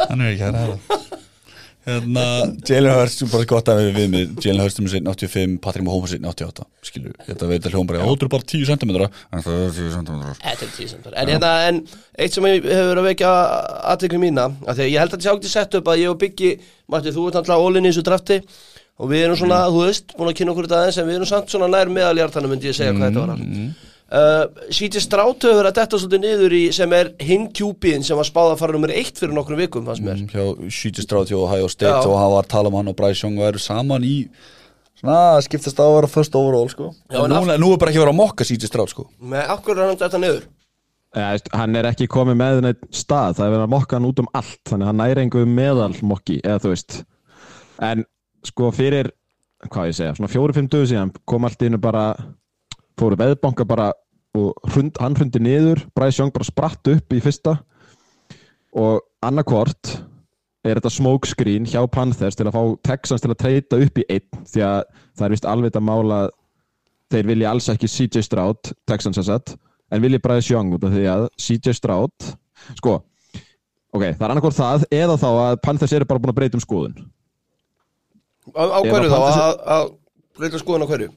Hann 0.10 0.20
er 0.20 0.26
ekki 0.34 0.44
hægna 0.44 0.60
þetta 0.66 0.78
Hérna, 1.86 2.22
Jalen 2.68 2.92
Hurts, 2.92 3.22
bara 3.32 3.46
gott 3.48 3.68
að 3.72 3.78
við 3.86 3.94
við 3.96 4.08
með 4.12 4.42
Jalen 4.44 4.60
Hurts 4.66 4.80
um 4.82 4.88
sinn 4.92 5.06
85, 5.08 5.54
Patrick 5.64 5.86
Mahomes 5.86 6.12
sinn 6.12 6.26
88 6.28 6.66
Skilju, 6.84 7.12
þetta 7.24 7.48
veit 7.48 7.64
að 7.64 7.72
hljóðum 7.72 7.88
bara 7.88 8.04
Þú 8.04 8.16
er 8.26 8.30
bara 8.34 8.48
10 8.52 8.66
cm 8.68 8.92
En 9.00 9.44
það 9.46 9.62
er 9.64 9.72
10 9.78 9.94
cm 9.94 10.20
þetta 10.42 10.66
er 10.66 10.74
tíu 10.76 10.90
sem 10.90 11.08
En 11.10 11.32
hérna, 11.32 11.52
en 11.70 11.80
eitt 12.20 12.36
sem 12.36 12.48
ég 12.50 12.68
hefur 12.68 12.90
verið 12.92 13.02
að 13.02 13.08
vekja 13.08 13.32
aðtekli 13.94 14.20
mína 14.20 14.46
að 14.66 14.74
Því 14.76 14.86
að 14.86 14.92
ég 14.92 15.00
held 15.00 15.08
að 15.08 15.16
þetta 15.16 15.24
sé 15.28 15.34
ágt 15.34 15.48
í 15.48 15.54
sett 15.56 15.78
upp 15.80 15.92
að 15.94 16.02
ég 16.04 16.12
og 16.12 16.20
Biggi 16.20 16.52
Matti, 16.92 17.14
þú 17.16 17.28
ert 17.30 17.40
alltaf 17.40 17.64
ólinni 17.64 17.88
í 17.88 17.94
þessu 17.94 18.06
drafti 18.10 18.40
Og 19.00 19.08
við 19.08 19.24
erum 19.24 19.38
svona, 19.40 19.62
þú 19.72 19.86
veist, 19.86 20.12
búin 20.18 20.28
að 20.28 20.36
kynna 20.42 20.52
okkur 20.52 20.68
þetta 20.68 20.82
aðeins 20.82 21.00
En 21.00 21.08
við 21.08 21.16
erum 21.16 21.30
samt 21.32 21.54
svona 21.54 21.70
nær 21.72 21.88
meðaljartanum 21.96 22.52
myndi 22.52 22.68
ég 22.68 22.76
segja 22.76 22.92
hvað 22.92 23.08
þetta 23.08 23.24
var. 23.24 23.38
Allt 23.40 23.89
uh, 24.10 25.00
Strátu 25.00 25.48
hefur 25.48 25.60
verið 25.60 25.70
að 25.70 25.80
detta 25.80 26.00
svolítið 26.00 26.22
niður 26.24 26.56
í 26.58 26.62
sem 26.76 26.94
er 26.96 27.12
hinn 27.22 27.48
kjúpiðin 27.56 28.06
sem 28.06 28.18
var 28.18 28.28
spáð 28.28 28.54
að 28.54 28.62
fara 28.62 28.76
nummer 28.76 28.94
eitt 28.94 29.18
fyrir 29.20 29.34
nokkrum 29.36 29.60
vikum 29.60 29.88
fannst 29.88 30.04
mér 30.04 30.22
hjá 30.30 30.70
Shítistráð 30.70 31.32
hjá 31.32 31.38
Ohio 31.40 31.68
State 31.72 31.98
Já. 31.98 32.06
og 32.06 32.16
hann 32.18 32.32
var 32.36 32.46
að 32.46 32.54
tala 32.54 32.72
um 32.72 32.78
hann 32.80 32.92
og 32.92 32.98
Bryce 32.98 33.26
Young 33.26 33.40
væru 33.40 33.62
saman 33.62 34.06
í 34.06 34.14
svona 35.00 35.40
skiptast 35.44 35.80
á 35.80 35.86
að 35.86 35.94
vera 35.96 36.12
first 36.12 36.34
overall 36.36 36.68
sko. 36.68 36.90
Já, 37.08 37.22
en 37.24 37.32
nú, 37.32 37.44
nú 37.48 37.74
er 37.74 37.80
bara 37.80 37.92
ekki 37.92 38.02
verið 38.02 38.12
að 38.12 38.20
mokka 38.20 38.46
Shítistráð 38.46 38.90
sko. 38.92 39.06
Með 39.20 39.54
akkur 39.56 39.78
er 39.78 39.88
hann 39.88 40.00
þetta 40.00 40.20
niður 40.20 40.48
Ja, 41.10 41.32
veist, 41.32 41.48
hann 41.58 41.74
er 41.74 41.88
ekki 41.88 42.06
komið 42.06 42.36
með 42.38 42.60
neitt 42.62 42.84
stað 42.94 43.40
það 43.40 43.46
er 43.48 43.54
verið 43.56 43.64
að 43.64 43.72
mokka 43.72 43.96
hann 43.98 44.04
út 44.06 44.20
um 44.22 44.28
allt 44.38 44.60
þannig 44.70 44.84
að 44.84 44.90
hann 44.90 45.00
næri 45.00 45.22
einhver 45.24 45.48
meðal 45.50 45.94
mokki 46.06 46.36
eða 46.44 46.60
þú 46.62 46.70
veist 46.70 46.98
en 47.82 48.04
sko 48.46 48.68
fyrir 48.74 49.10
hvað 49.66 49.90
ég 49.90 49.96
segja, 49.98 50.12
svona 50.14 50.30
fjóru-fimm 50.30 50.68
döðu 50.70 50.90
síðan 50.92 51.10
kom 51.28 51.48
allt 51.48 51.64
í 51.64 51.66
innu 51.66 51.80
bara 51.82 52.04
fóru 53.00 53.18
veðbanka 53.20 53.66
bara 53.68 53.90
og 54.38 54.54
hrund, 54.70 54.94
hann 55.02 55.16
hrundi 55.18 55.40
niður, 55.42 55.80
Bryce 55.96 56.20
Young 56.20 56.30
bara 56.34 56.46
spratt 56.46 56.86
upp 56.92 57.14
í 57.16 57.18
fyrsta. 57.22 57.56
Og 58.78 59.00
annarkvort 59.26 59.96
er 60.62 60.76
þetta 60.78 60.92
smoke 60.92 61.28
screen 61.28 61.66
hjá 61.66 61.80
Panthers 61.90 62.36
til 62.38 62.46
að 62.46 62.54
fá 62.54 62.62
Texans 62.86 63.24
til 63.24 63.32
að 63.32 63.40
treyta 63.40 63.80
upp 63.80 63.98
í 63.98 64.04
einn 64.12 64.44
því 64.46 64.62
að 64.66 64.82
það 65.16 65.26
er 65.26 65.34
vist 65.34 65.48
alveg 65.48 65.78
að 65.80 65.86
mála 65.88 66.20
þeir 67.10 67.30
vilja 67.32 67.50
alls 67.50 67.68
ekki 67.72 67.88
CJ 67.90 68.22
Stroud 68.28 68.72
Texans 68.86 69.18
að 69.18 69.30
sett 69.32 69.54
en 69.90 70.04
vilja 70.04 70.22
Bryce 70.22 70.52
Young 70.52 70.74
út 70.76 70.84
af 70.86 70.92
því 70.94 71.06
að 71.10 71.24
CJ 71.40 71.74
Stroud 71.80 72.28
sko, 72.78 72.98
ok, 73.96 74.04
það 74.04 74.20
er 74.20 74.28
annarkvort 74.28 74.58
það 74.58 74.84
eða 74.94 75.16
þá 75.18 75.28
að 75.30 75.56
Panthers 75.64 75.96
eru 75.96 76.06
bara 76.12 76.22
búin 76.22 76.34
að 76.34 76.38
breyta 76.38 76.60
um 76.60 76.62
skoðun. 76.62 77.00
Á, 78.54 78.62
á 78.62 78.78
hverju 78.84 79.10
þá, 79.10 79.16
Panthers- 79.16 79.64
að 79.74 79.90
breyta 80.38 80.62
skoðun 80.62 80.86
á 80.86 80.90
hverju 80.92 81.10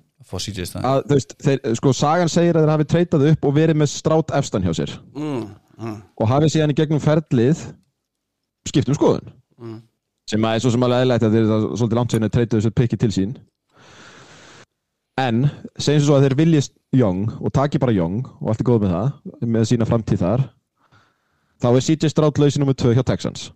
CJ 0.43 0.67
stæðan 0.69 0.88
að, 0.89 0.99
þú 1.07 1.17
veist, 1.17 1.36
þeir, 1.45 1.62
sko, 1.79 1.93
sagan 1.97 2.31
segir 2.31 2.57
að 2.57 2.65
þeir 2.65 2.73
hafi 2.73 2.89
treytað 2.93 3.25
upp 3.31 3.47
og 3.47 3.55
verið 3.55 3.79
með 3.79 3.91
Stroud 3.93 4.33
efstan 4.39 4.65
hjá 4.65 4.73
sér. 4.77 4.93
Mm, 5.15 5.47
mm, 5.79 5.97
og 6.19 6.29
hafi 6.31 6.51
síðan 6.53 6.73
í 6.73 6.77
gegnum 6.77 7.01
ferlið 7.03 7.65
skipt 8.69 8.91
um 8.91 8.97
skoðun. 8.97 9.33
Mm. 9.63 9.81
sem 10.29 10.45
að 10.47 10.55
er 10.55 10.62
svo 10.63 10.71
sem 10.73 10.83
alveg 10.86 11.03
eðlægt 11.03 11.25
að 11.27 11.36
þeir 11.36 11.49
það 11.49 11.57
er 11.57 11.75
svolítið 11.77 11.97
langt 11.99 12.13
segin 12.13 12.27
að 12.27 12.33
treyta 12.33 12.57
þessu 12.57 12.71
pikki 12.79 12.97
til 12.99 13.12
sín. 13.13 13.33
En 15.19 15.43
segjum 15.77 16.05
svo 16.07 16.15
að 16.17 16.25
þeir 16.25 16.36
vilji 16.39 16.62
Young 16.97 17.36
og 17.39 17.53
taki 17.53 17.81
bara 17.81 17.93
Young 17.93 18.23
og 18.39 18.49
allt 18.49 18.63
er 18.63 18.67
góð 18.69 18.86
með 18.86 18.95
það 18.95 19.49
með 19.55 19.67
sína 19.69 19.88
framtíð 19.89 20.23
þar 20.23 20.45
þá 21.62 21.67
er 21.69 21.86
CJ 21.86 22.12
Stroud 22.12 22.39
lausin 22.41 22.63
nummer 22.63 22.77
2 22.77 22.95
hjá 22.97 23.03
Texans. 23.05 23.51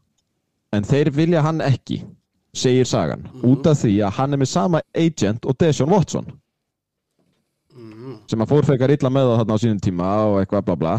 En 0.76 0.86
þeir 0.86 1.10
vilja 1.16 1.42
hann 1.42 1.64
ekki 1.66 2.04
segir 2.58 2.88
sagan, 2.90 3.26
út 3.46 3.68
af 3.70 3.82
því 3.82 3.96
að 4.06 4.16
hann 4.18 4.34
er 4.34 4.42
með 4.42 4.52
sama 4.52 4.82
agent 4.98 5.46
og 5.46 5.58
Deshaun 5.62 5.94
Watson 5.94 6.30
sem 8.30 8.44
að 8.44 8.52
fór 8.54 8.66
frekar 8.68 8.94
illa 8.96 9.12
með 9.14 9.30
það 9.30 9.40
þarna 9.42 9.58
á 9.58 9.62
sínum 9.64 9.82
tíma 9.84 10.12
og 10.28 10.40
eitthvað 10.42 10.66
bla 10.70 10.76
bla. 10.82 10.96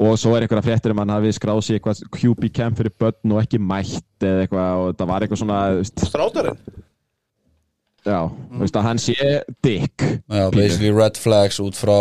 Og 0.00 0.14
svo 0.20 0.32
er 0.36 0.44
einhverja 0.46 0.64
fréttir 0.64 0.94
um 0.94 1.00
hann 1.02 1.12
hafi 1.12 1.32
skráð 1.36 1.62
sér 1.66 1.78
eitthvað 1.80 2.04
QB 2.14 2.50
camp 2.56 2.78
fyrir 2.78 2.94
börn 3.00 3.34
og 3.34 3.42
ekki 3.42 3.58
mætt 3.60 4.24
eða 4.24 4.44
eitthvað 4.46 4.84
og 4.84 4.94
það 5.00 5.10
var 5.10 5.26
eitthvað 5.26 5.42
svona 5.42 5.58
Strátarinn 6.06 6.60
já, 8.06 8.20
þú 8.30 8.62
veist 8.62 8.78
að 8.80 8.86
hann 8.86 9.00
sé 9.02 9.16
dick 9.66 10.04
Já, 10.30 10.46
basically 10.54 10.92
red 10.96 11.18
flags 11.20 11.58
út 11.60 11.76
frá 11.76 11.98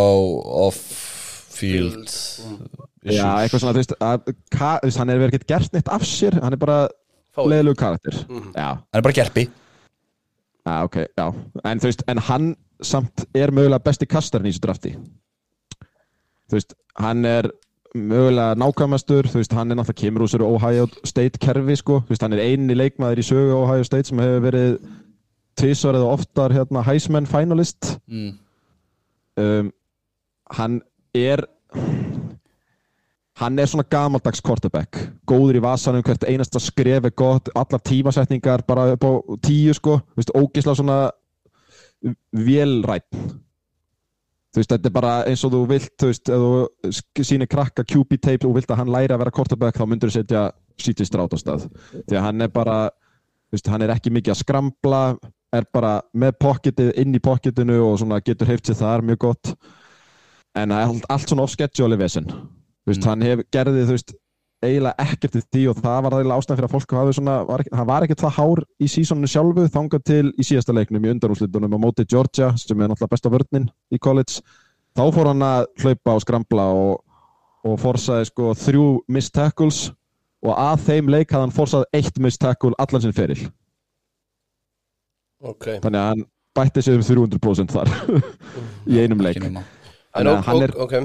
off-field 0.64 2.08
já, 3.04 3.26
eitthvað 3.42 3.64
svona, 3.66 3.74
þú 3.76 3.82
veist, 3.82 3.96
að, 4.00 4.32
ka, 4.54 4.72
þú 4.80 4.88
veist 4.92 5.02
hann 5.02 5.12
er 5.12 5.20
verið 5.20 5.34
ekkert 5.34 5.50
gert 5.52 5.76
neitt 5.76 5.92
af 5.92 6.06
sér 6.08 6.40
hann 6.40 6.56
er 6.56 6.62
bara 6.62 6.80
leiðilegu 7.40 7.78
karakter. 7.80 8.16
Já, 8.56 8.70
Hann 8.80 9.00
er 9.00 9.06
bara 9.06 9.16
gerpi 9.16 9.46
já, 10.68 10.74
ok, 10.86 10.98
já. 11.18 11.28
En 11.66 11.80
þú 11.82 11.88
veist, 11.90 12.04
en 12.12 12.20
hann 12.30 12.50
samt 12.82 13.26
er 13.36 13.52
mögulega 13.52 13.84
besti 13.84 14.08
kastarinn 14.10 14.50
í 14.50 14.54
þessu 14.54 14.64
drafti. 14.64 14.94
Þú 16.50 16.58
veist, 16.58 16.76
hann 17.00 17.26
er 17.28 17.50
mögulega 17.96 18.56
nákvæmastur, 18.60 19.30
þú 19.30 19.42
veist, 19.42 19.54
hann 19.58 19.72
er 19.72 19.80
náttúrulega 19.80 20.02
kemur 20.04 20.26
úr 20.26 20.32
sér 20.32 20.46
Ohio 20.46 20.88
State 21.04 21.42
kerfi, 21.42 21.76
sko. 21.80 22.02
Þú 22.06 22.14
veist, 22.14 22.26
hann 22.26 22.38
er 22.38 22.44
eini 22.46 22.78
leikmaður 22.78 23.22
í 23.22 23.28
sögu 23.28 23.58
Ohio 23.58 23.86
State 23.88 24.10
sem 24.10 24.22
hefur 24.22 24.46
verið 24.46 24.78
tvisvar 25.60 26.00
eða 26.00 26.14
oftar 26.16 26.56
hérna 26.56 26.86
Heisman 26.88 27.30
finalist. 27.30 27.98
Mm. 28.08 28.38
um, 29.40 29.72
hann 30.58 30.82
er 31.14 31.46
hann 33.40 33.60
er 33.60 33.70
svona 33.70 33.86
gamaldags 33.88 34.42
quarterback. 34.44 34.98
Góður 35.28 35.60
í 35.60 35.64
vasanum, 35.64 36.04
hvert 36.04 36.26
einasta 36.28 36.60
skref 36.60 37.06
er 37.08 37.16
gott 37.16 37.52
allar 37.56 37.82
tímasetningar 37.86 38.66
bara 38.68 38.90
upp 38.94 39.06
á 39.06 39.12
tíu 39.46 39.74
sko, 39.74 40.00
þú 40.12 40.20
veist, 40.20 40.34
ógislega 40.36 40.80
svona 40.80 41.00
vélrætt 42.36 43.10
þú 44.50 44.62
veist, 44.62 44.72
þetta 44.72 44.90
er 44.90 44.96
bara 44.96 45.14
eins 45.30 45.44
og 45.46 45.54
þú 45.54 45.60
vilt 45.70 45.92
þú 46.00 46.10
veist, 46.10 46.32
ef 46.34 46.46
þú 47.20 47.26
sýnir 47.28 47.50
krakka 47.50 47.86
QB 47.86 48.18
tape 48.18 48.48
og 48.50 48.56
vilt 48.58 48.72
að 48.72 48.82
hann 48.82 48.94
læri 48.94 49.14
að 49.14 49.22
vera 49.24 49.34
quarterback 49.36 49.78
þá 49.78 49.86
myndur 49.86 50.12
þú 50.12 50.18
setja 50.18 50.46
CJ 50.80 51.10
Stroud 51.10 51.36
á 51.36 51.38
stað. 51.40 51.68
Því 52.08 52.18
að 52.18 52.26
hann 52.26 52.46
er 52.46 52.54
bara, 52.54 52.78
þú 53.50 53.58
veist, 53.58 53.70
hann 53.74 53.86
er 53.86 53.94
ekki 53.94 54.14
mikið 54.16 54.34
að 54.34 54.42
skrambla, 54.44 55.02
er 55.56 55.68
bara 55.74 55.94
með 56.14 56.38
pocketið 56.42 56.94
inn 57.02 57.18
í 57.18 57.22
pocketinu 57.24 57.80
og 57.84 58.00
svona 58.02 58.22
getur 58.26 58.50
heift 58.50 58.70
sér 58.70 58.80
þar 58.80 59.06
mjög 59.06 59.22
gott. 59.28 59.54
En 60.58 60.74
er 60.74 60.88
allt, 60.88 61.06
allt 61.12 61.30
svona 61.30 61.46
off-schedule 61.46 62.00
vesen. 62.00 62.30
Þú 62.30 62.94
veist, 62.94 63.06
hann 63.10 63.26
hef, 63.26 63.46
gerði 63.54 63.86
þú 63.86 63.98
veist 63.98 64.16
eiginlega 64.66 65.06
ekkert 65.06 65.36
í 65.40 65.42
því 65.46 65.62
og 65.72 65.78
það 65.80 66.00
var 66.06 66.16
eiginlega 66.18 66.40
ástæðan 66.42 66.60
fyrir 66.60 66.68
að 66.70 66.74
fólk 66.76 66.96
hafi 66.98 67.14
svona, 67.16 67.36
var 67.48 67.64
hann 67.72 67.88
var 67.88 68.06
ekkert 68.06 68.24
það 68.26 68.34
hár 68.40 68.62
í 68.84 68.90
sísoninu 68.92 69.30
sjálfu, 69.32 69.68
þangað 69.72 70.04
til 70.10 70.24
í 70.36 70.46
síðasta 70.48 70.76
leiknum 70.76 71.06
í 71.08 71.12
undanúslitunum 71.14 71.78
á 71.78 71.80
móti 71.80 72.06
Georgia 72.10 72.50
sem 72.60 72.76
er 72.82 72.90
náttúrulega 72.92 73.14
besta 73.14 73.32
vörninn 73.32 73.70
í 73.96 74.00
college. 74.04 74.42
Þá 74.98 75.04
fór 75.16 75.30
hann 75.32 75.46
að 75.46 75.68
hlaupa 75.84 76.18
og 76.18 76.24
skrambla 76.26 76.66
og, 76.76 76.92
og 77.70 77.78
forsaði 77.80 78.28
sko 78.32 78.52
þrjú 78.58 78.88
missed 79.08 79.36
tackles 79.38 79.86
og 80.44 80.54
að 80.56 80.84
þeim 80.90 81.14
leik 81.14 81.32
hafði 81.32 81.46
hann 81.48 81.56
forsað 81.56 81.88
eitt 81.96 82.20
missed 82.20 82.42
tackle 82.44 82.76
allan 82.80 83.04
sinn 83.06 83.16
feril. 83.16 83.40
Ok. 85.40 85.70
Þannig 85.80 86.00
að 86.02 86.10
hann 86.12 86.26
bætti 86.60 86.84
sig 86.84 86.98
um 87.00 87.04
300% 87.08 87.72
þar 87.72 87.92
í 88.92 89.00
einum 89.00 89.22
leik. 89.24 89.40
En 89.40 89.62
hann 90.44 90.64
er- 90.66 90.76
ok. 90.76 90.96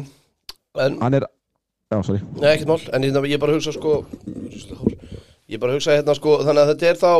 En, 0.74 0.96
hann 0.98 1.14
er 1.14 1.28
já, 1.94 1.98
sorry. 2.08 2.20
Nei, 2.40 2.50
ekkert 2.52 2.70
mál. 2.70 2.84
En 2.96 3.06
ég, 3.06 3.18
ég 3.32 3.42
bara 3.42 3.56
hugsa 3.56 3.74
sko 3.74 3.96
Ég 5.50 5.60
bara 5.62 5.74
hugsa 5.76 5.94
hérna 5.94 6.14
sko 6.16 6.38
Þannig 6.42 6.62
að 6.62 6.70
þetta 6.74 6.90
er 6.90 7.00
þá 7.00 7.12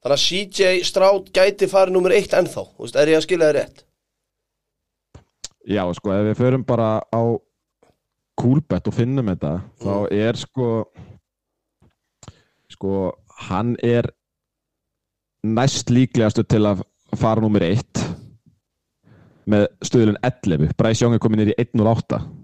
Þannig 0.00 0.16
að 0.16 0.24
CJ 0.24 0.88
Stroud 0.88 1.28
gæti 1.36 1.68
farið 1.68 1.92
nummer 1.92 2.14
eitt 2.16 2.32
ennþá. 2.32 2.62
Þú 2.72 2.86
veist, 2.86 2.96
er 2.96 3.10
ég 3.12 3.18
að 3.18 3.26
skilja 3.26 3.50
þið 3.50 3.56
rétt? 3.58 3.82
Já, 5.68 5.82
sko, 5.92 6.14
ef 6.16 6.24
við 6.30 6.38
förum 6.38 6.64
bara 6.64 6.92
á 7.04 7.22
Coolbet 8.40 8.88
og 8.88 8.96
finnum 8.96 9.28
þetta 9.28 9.52
þá 9.82 9.94
er 10.16 10.38
sko 10.40 10.68
sko, 12.72 12.92
hann 13.48 13.74
er 13.84 14.08
næst 15.44 15.92
líklegastu 15.92 16.46
til 16.48 16.62
að 16.68 16.84
fara 17.20 17.42
nummer 17.44 17.64
1 17.66 18.04
með 19.50 19.66
stöðlun 19.84 20.20
11 20.24 20.72
Bryce 20.78 21.04
Young 21.04 21.16
er 21.16 21.22
komin 21.22 21.42
nýr 21.42 21.52
í 21.52 21.58
1.08 21.60 21.84
Átt, 21.84 22.16
ok 22.16 22.39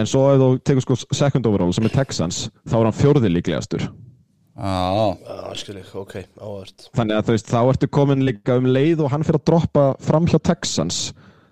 en, 0.00 0.08
svo 0.08 0.24
ef 0.32 0.40
þú 0.40 0.48
tekur 0.66 0.86
sko 0.86 0.98
second 1.14 1.46
overall 1.50 1.74
sem 1.74 1.86
er 1.88 1.94
Texans 1.94 2.48
þá 2.64 2.78
er 2.80 2.88
hann 2.88 2.98
fjórði 2.98 3.32
líklegastur. 3.34 3.86
Já, 4.54 5.16
Já, 5.26 5.54
skil 5.58 5.78
ég, 5.80 5.86
ok, 5.98 6.16
áhört. 6.38 6.88
Þannig 6.94 7.16
að 7.18 7.26
þú 7.26 7.34
veist, 7.34 7.48
þá 7.50 7.60
ertu 7.72 7.88
komin 7.90 8.26
líka 8.26 8.58
um 8.60 8.68
leið 8.70 9.02
og 9.02 9.10
hann 9.10 9.24
fyrir 9.26 9.40
að 9.40 9.48
droppa 9.50 9.86
fram 10.04 10.28
hjá 10.30 10.38
Texans. 10.46 10.98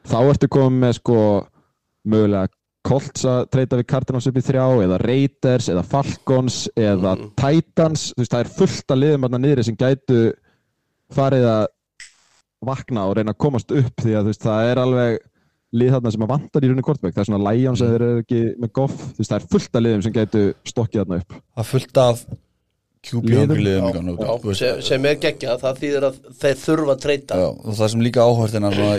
Þá 0.07 0.19
ertu 0.23 0.49
komin 0.53 0.85
með 0.85 1.01
sko 1.01 1.17
mögulega 2.07 2.53
Colts 2.83 3.23
að 3.31 3.45
treyta 3.55 3.79
við 3.79 3.87
Cardinals 3.93 4.27
upp 4.27 4.39
í 4.39 4.43
þrjá 4.43 4.65
eða 4.85 4.99
Raiders 5.03 5.69
eða 5.71 5.85
Falcons 5.87 6.57
eða 6.75 7.15
Titans. 7.39 8.09
Þú 8.15 8.23
veist, 8.25 8.33
það 8.35 8.43
er 8.43 8.55
fullt 8.57 8.95
að 8.95 9.03
liðum 9.03 9.27
þarna 9.27 9.41
niðri 9.45 9.67
sem 9.69 9.79
gætu 9.79 10.23
farið 11.15 11.47
að 11.51 11.67
vakna 12.67 13.05
og 13.07 13.17
reyna 13.19 13.35
að 13.35 13.43
komast 13.43 13.75
upp 13.75 14.03
því 14.03 14.17
að 14.17 14.27
þú 14.27 14.33
veist, 14.33 14.47
það 14.47 14.71
er 14.71 14.81
alveg 14.83 15.21
lið 15.73 15.95
þarna 15.97 16.13
sem 16.13 16.25
að 16.25 16.33
vantar 16.33 16.65
í 16.65 16.71
rauninni 16.71 16.85
kortbæk 16.87 17.15
það 17.15 17.23
er 17.23 17.29
svona 17.31 17.51
Lions 17.51 17.83
eða 17.83 17.93
þeir 17.93 18.07
eru 18.07 18.23
ekki 18.23 18.41
með 18.63 18.73
Goff. 18.79 18.97
Þú 19.03 19.23
veist, 19.23 19.33
það 19.33 19.39
er 19.39 19.47
fullt 19.55 19.79
að 19.79 19.85
liðum 19.87 20.03
sem 20.07 20.17
gætu 20.17 20.43
stokkið 20.69 21.03
þarna 21.03 21.21
upp. 21.23 21.37
Það 21.39 21.63
er 21.63 21.71
fullt 21.71 22.03
af 22.03 22.25
liðum? 23.63 24.11
sem, 24.59 24.83
sem 24.87 25.09
er 25.11 25.17
geggjað, 25.23 25.63
það 25.63 25.81
þýðir 25.81 26.09
að 26.09 26.19
þeir 26.43 26.61
þurfa 26.67 26.95
að 26.97 27.01
treyta. 27.07 27.41
Já, 27.41 27.49
og 27.49 27.79
það 27.81 27.95
sem 27.95 28.05
líka 28.05 28.27
áhört 28.27 28.59
en 28.59 28.69
svona, 28.77 28.93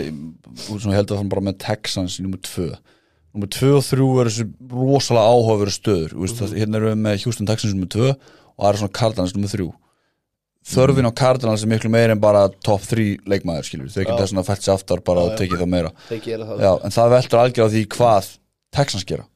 út 0.74 0.82
sem 0.84 0.96
heldur 0.96 1.20
það 1.20 1.30
bara 1.36 1.46
með 1.48 1.60
Texans 1.64 2.18
nummer 2.20 2.42
2 2.44 2.68
nummer 3.34 3.50
2 3.50 3.70
og 3.74 3.82
3 3.82 4.04
eru 4.04 4.30
þessi 4.30 4.44
rosalega 4.70 5.30
áhugaveru 5.32 5.72
stöður. 5.74 6.12
Mm. 6.14 6.26
-hmm. 6.26 6.58
hérna 6.58 6.78
erum 6.78 6.92
við 6.92 7.00
með 7.06 7.24
Houston 7.24 7.48
Texans 7.48 7.74
nummer 7.74 7.90
2 7.90 8.10
og 8.10 8.60
það 8.62 8.68
er 8.68 8.78
svona 8.78 8.96
Cardinals 8.98 9.34
nummer 9.34 9.50
3 9.50 9.72
þörfin 10.64 11.08
á 11.08 11.12
Cardinals 11.12 11.64
er 11.64 11.70
miklu 11.70 11.90
meira 11.92 12.14
en 12.16 12.22
bara 12.22 12.46
top 12.64 12.80
3 12.88 13.04
leikmaður 13.28 13.66
skilur, 13.68 13.90
þau 13.92 14.00
geta 14.06 14.26
svona 14.30 14.44
fælt 14.46 14.64
sér 14.64 14.74
aftar 14.78 15.02
bara 15.04 15.26
og 15.28 15.36
tekið 15.38 15.60
það 15.60 15.70
meira. 15.74 15.92
Já, 16.10 16.72
en 16.80 16.94
það 16.94 17.14
veldur 17.18 17.40
algjör 17.42 17.68
á 17.68 17.72
því 17.74 17.82
hvað 17.96 18.30
Texans 18.74 19.04
gera. 19.08 19.26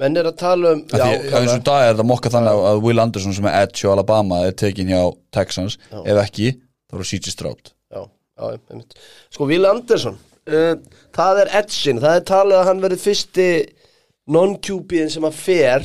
Menn 0.00 0.16
er 0.16 0.30
að 0.30 0.36
tala 0.40 0.70
um 0.76 0.84
Já, 0.88 1.02
því, 1.04 1.32
eins 1.36 1.52
og 1.58 1.64
dag 1.66 1.82
er 1.90 1.98
það 1.98 2.06
mokka 2.08 2.30
þannig 2.32 2.54
að- 2.54 2.66
að 2.70 2.82
Will 2.86 3.00
Anderson 3.02 3.34
sem 3.36 3.48
er 3.50 3.56
edge 3.66 3.82
á 3.84 3.92
Alabama 3.92 4.38
er 4.46 4.52
tekin 4.56 4.88
hjá 4.88 5.02
Texans. 5.30 5.76
Ef 5.92 6.16
ekki, 6.22 6.54
þá 6.88 6.94
er 7.02 7.08
CJ 7.10 7.30
Stroud. 7.34 7.72
Já, 7.92 8.06
já. 8.38 8.80
Sko, 9.34 9.44
Will 9.50 9.66
Anderson 9.68 10.16
uh, 10.48 10.74
Það 11.12 11.40
er 11.42 11.50
Edson, 11.60 12.00
það 12.00 12.16
er 12.16 12.24
talið 12.30 12.56
að 12.60 12.64
hann 12.70 12.80
verið 12.80 13.02
fyrsti 13.04 13.48
non-QB-in 14.30 15.10
sem 15.12 15.26
að 15.26 15.36
fer. 15.36 15.84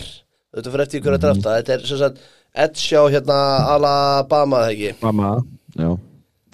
Þetta 0.56 0.72
fyrir 0.72 0.86
eftir 0.86 1.04
hverja 1.04 1.22
drafta. 1.26 1.56
Þetta 1.60 1.76
er 1.76 1.86
sem 1.90 2.00
sagt 2.00 2.22
Edge 2.56 2.96
á 2.96 3.04
hérna 3.12 3.38
Alabama, 3.76 4.64
eða 4.66 4.74
ekki? 4.74 4.96
Mamma, 5.04 5.36
já. 5.76 5.90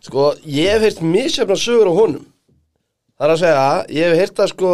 Sko, 0.02 0.32
ég 0.50 0.74
hef 0.74 0.86
heyrt 0.88 1.02
misjafna 1.06 1.58
sögur 1.62 1.92
á 1.92 1.94
honum. 1.94 2.28
Það 3.18 3.28
er 3.28 3.34
að 3.36 3.42
segja, 3.44 3.66
ég 3.94 4.10
hef 4.10 4.22
heyrt 4.24 4.42
að 4.42 4.54
sko 4.56 4.72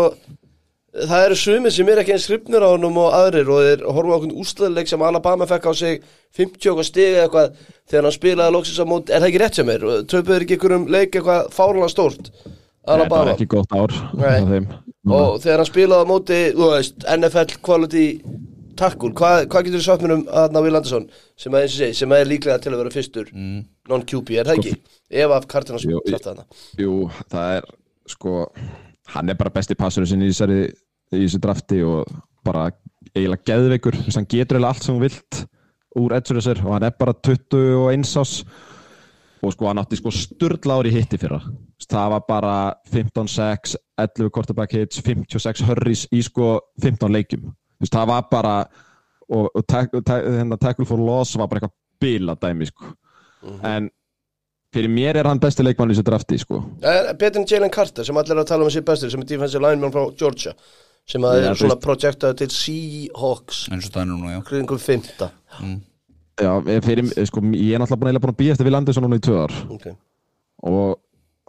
Það 0.97 1.23
eru 1.27 1.35
sumir 1.37 1.73
sem 1.73 1.89
er 1.91 1.99
ekki 2.01 2.13
eins 2.15 2.23
skrifnur 2.25 2.63
á 2.65 2.69
honum 2.71 2.95
og 2.97 3.11
aðrir 3.13 3.49
og 3.53 3.59
þeir 3.65 3.81
horfum 3.85 4.13
á 4.13 4.17
okkur 4.17 4.37
ústöðuleik 4.41 4.89
sem 4.89 5.03
Alabama 5.05 5.45
fekk 5.49 5.67
á 5.69 5.73
sig 5.77 6.05
50 6.39 6.71
okkar 6.71 6.87
stig 6.87 7.09
eða 7.11 7.25
eitthvað 7.27 7.59
þegar 7.91 8.07
hann 8.07 8.15
spilaði 8.15 8.55
loksins 8.55 8.81
á 8.81 8.85
mót, 8.89 9.11
er 9.11 9.21
það 9.21 9.27
ekki 9.29 9.41
rétt 9.43 9.59
sem 9.59 9.71
er? 9.73 9.85
Töpuður 10.09 10.45
ekki 10.45 10.57
ykkur 10.57 10.75
um 10.77 10.87
leik 10.89 11.11
eitthvað 11.11 11.51
fárlega 11.53 11.89
stórt? 11.93 12.31
Þetta 12.41 12.87
var 12.87 13.03
Alabama? 13.03 13.35
ekki 13.35 13.49
gott 13.51 13.75
ár 13.77 13.93
og 15.07 15.37
þegar 15.43 15.61
hann 15.61 15.69
spilaði 15.69 16.07
á 16.07 16.09
móti, 16.09 16.39
þú 16.57 16.71
veist, 16.73 17.07
NFL 17.13 17.59
quality 17.67 18.07
tackle, 18.79 19.11
hvað, 19.17 19.43
hvað 19.51 19.67
getur 19.67 19.81
þú 19.81 19.85
sagt 19.85 20.05
mér 20.05 20.15
um 20.17 20.25
aðna 20.43 20.63
Will 20.65 20.79
Anderson 20.79 21.07
sem 21.39 21.57
að, 21.57 21.67
segi, 21.73 21.97
sem 21.99 22.13
að 22.13 22.23
er 22.23 22.31
líklega 22.31 22.61
til 22.63 22.73
að 22.73 22.81
vera 22.83 22.93
fyrstur 22.93 23.31
non-QB, 23.33 24.33
er 24.37 24.49
það 24.49 24.61
ekki? 24.61 24.75
Ef 25.23 25.35
af 25.37 25.47
Cardinals 25.51 25.87
drafta 25.87 26.33
þarna. 26.33 26.47
Jú, 26.81 26.95
það 27.31 27.53
er 27.57 27.69
sko 28.07 28.37
hann 29.13 29.31
er 29.31 29.39
bara 29.39 29.53
besti 29.55 29.77
passurinn 29.79 30.09
sinni 30.09 30.29
í 30.29 30.33
þessari 30.33 30.63
í 30.67 31.21
þessu 31.23 31.41
drafti 31.43 31.83
og 31.87 32.07
bara 32.47 32.69
eiginlega 33.13 33.45
geðveikur, 33.47 33.95
þú 33.97 34.07
veist, 34.07 34.19
hann 34.19 34.29
getur 34.29 34.57
eiginlega 34.57 34.73
allt 34.73 34.87
sem 34.87 34.95
hún 34.95 35.05
vilt 35.05 35.43
úr 35.97 36.15
Edge 36.17 36.35
Russer 36.35 36.59
og 36.65 36.73
hann 36.75 36.87
er 36.87 36.97
bara 36.99 37.15
21 37.15 38.03
ás 38.21 38.41
og 39.43 39.53
sko 39.53 39.69
hann 39.69 39.79
átti 39.81 39.99
sko 39.99 40.11
sturla 40.13 40.79
ári 40.79 40.91
hitti 40.93 41.19
fyrra. 41.21 41.39
Það 41.87 42.09
var 42.15 42.23
bara 42.27 42.55
15-6 42.91 43.77
11 44.01 44.31
quarterback 44.33 44.73
hits, 44.75 44.99
56 45.05 45.63
hurries 45.67 46.07
í 46.11 46.23
sko 46.25 46.57
15 46.83 47.13
leikjum. 47.13 47.45
Þú 47.45 47.66
veist, 47.81 47.93
það 47.93 48.09
var 48.13 48.25
bara 48.31 48.55
og, 49.27 49.49
og, 49.51 49.63
hérna, 49.67 50.57
tackle 50.57 50.87
for 50.87 51.01
loss 51.01 51.37
var 51.37 51.49
bara 51.51 51.61
eitthvað 51.61 51.75
bila 52.01 52.37
dæmi 52.39 52.69
sko 52.69 52.93
en 53.65 53.89
fyrir 54.73 54.91
mér 54.91 55.19
er 55.21 55.29
hann 55.29 55.41
besti 55.41 55.63
leikmann 55.63 55.91
í 55.91 55.95
þessu 55.95 56.05
drafti 56.07 56.39
sko. 56.41 56.59
Betur 57.19 57.41
en 57.41 57.47
Jalen 57.49 57.73
Carter 57.73 58.07
sem 58.07 58.17
allir 58.19 58.35
er 58.35 58.43
að 58.43 58.49
tala 58.51 58.65
um 58.65 58.71
að 58.71 58.75
sé 58.77 58.83
bestur 58.85 59.13
sem 59.13 59.23
er 59.23 59.29
defensive 59.29 59.63
lineman 59.63 59.93
frá 59.93 60.03
Georgia 60.19 60.53
sem 61.07 61.23
að 61.23 61.37
Já, 61.39 61.45
er 61.47 61.59
svona 61.61 61.77
projektaði 61.79 62.35
til 62.41 62.49
Seahawks. 62.51 63.61
Eins 63.71 63.87
og 63.87 63.93
það 63.93 64.01
er 64.01 64.09
núna, 64.09 64.33
já 64.33 64.41
kringum 64.49 64.81
fymta 64.81 65.29
Já, 66.37 66.51
eh, 66.67 66.81
fyrir, 66.83 67.07
eh, 67.15 67.25
sko, 67.25 67.41
ég 67.55 67.73
er 67.73 67.81
náttúrulega 67.81 68.01
búin 68.03 68.11
að, 68.11 68.21
búin 68.25 68.33
að 68.35 68.39
býja 68.41 68.55
eftir 68.57 68.67
Will 68.67 68.77
Anderson 68.77 69.07
núna 69.07 69.17
í 69.17 69.23
tvö 69.23 69.39
ár. 69.45 69.55
Okay. 69.77 69.95
og 70.67 70.99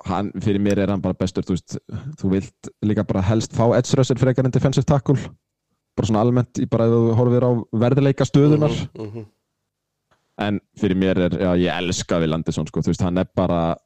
hann, 0.06 0.30
fyrir 0.44 0.60
mér 0.62 0.78
er 0.84 0.92
hann 0.92 1.02
bara 1.02 1.16
bestur 1.16 1.42
þú 1.42 1.56
veist, 1.56 1.78
þú 2.20 2.30
vilt 2.36 2.70
líka 2.86 3.04
bara 3.08 3.24
helst 3.24 3.56
fá 3.56 3.64
edge 3.74 3.96
rusher 3.98 4.20
frekar 4.20 4.46
en 4.46 4.54
defensive 4.54 4.86
tackle 4.86 5.16
bara 5.98 6.08
svona 6.10 6.22
almennt, 6.24 6.60
í 6.62 6.68
bara 6.70 6.86
ef 6.88 6.94
þú 6.94 7.16
horfir 7.18 7.46
á 7.46 7.50
verðileika 7.84 8.26
stöðunar 8.28 8.74
mm 8.94 9.10
-hmm. 9.10 9.26
en 10.46 10.60
fyrir 10.78 10.96
mér 10.96 11.18
er, 11.26 11.36
já, 11.38 11.50
ég 11.58 11.78
elska 11.82 12.20
Will 12.22 12.34
Anderson, 12.34 12.66
sko, 12.66 12.80
þú 12.80 12.92
veist, 12.92 13.02
hann 13.02 13.18
er 13.18 13.28
bara 13.36 13.76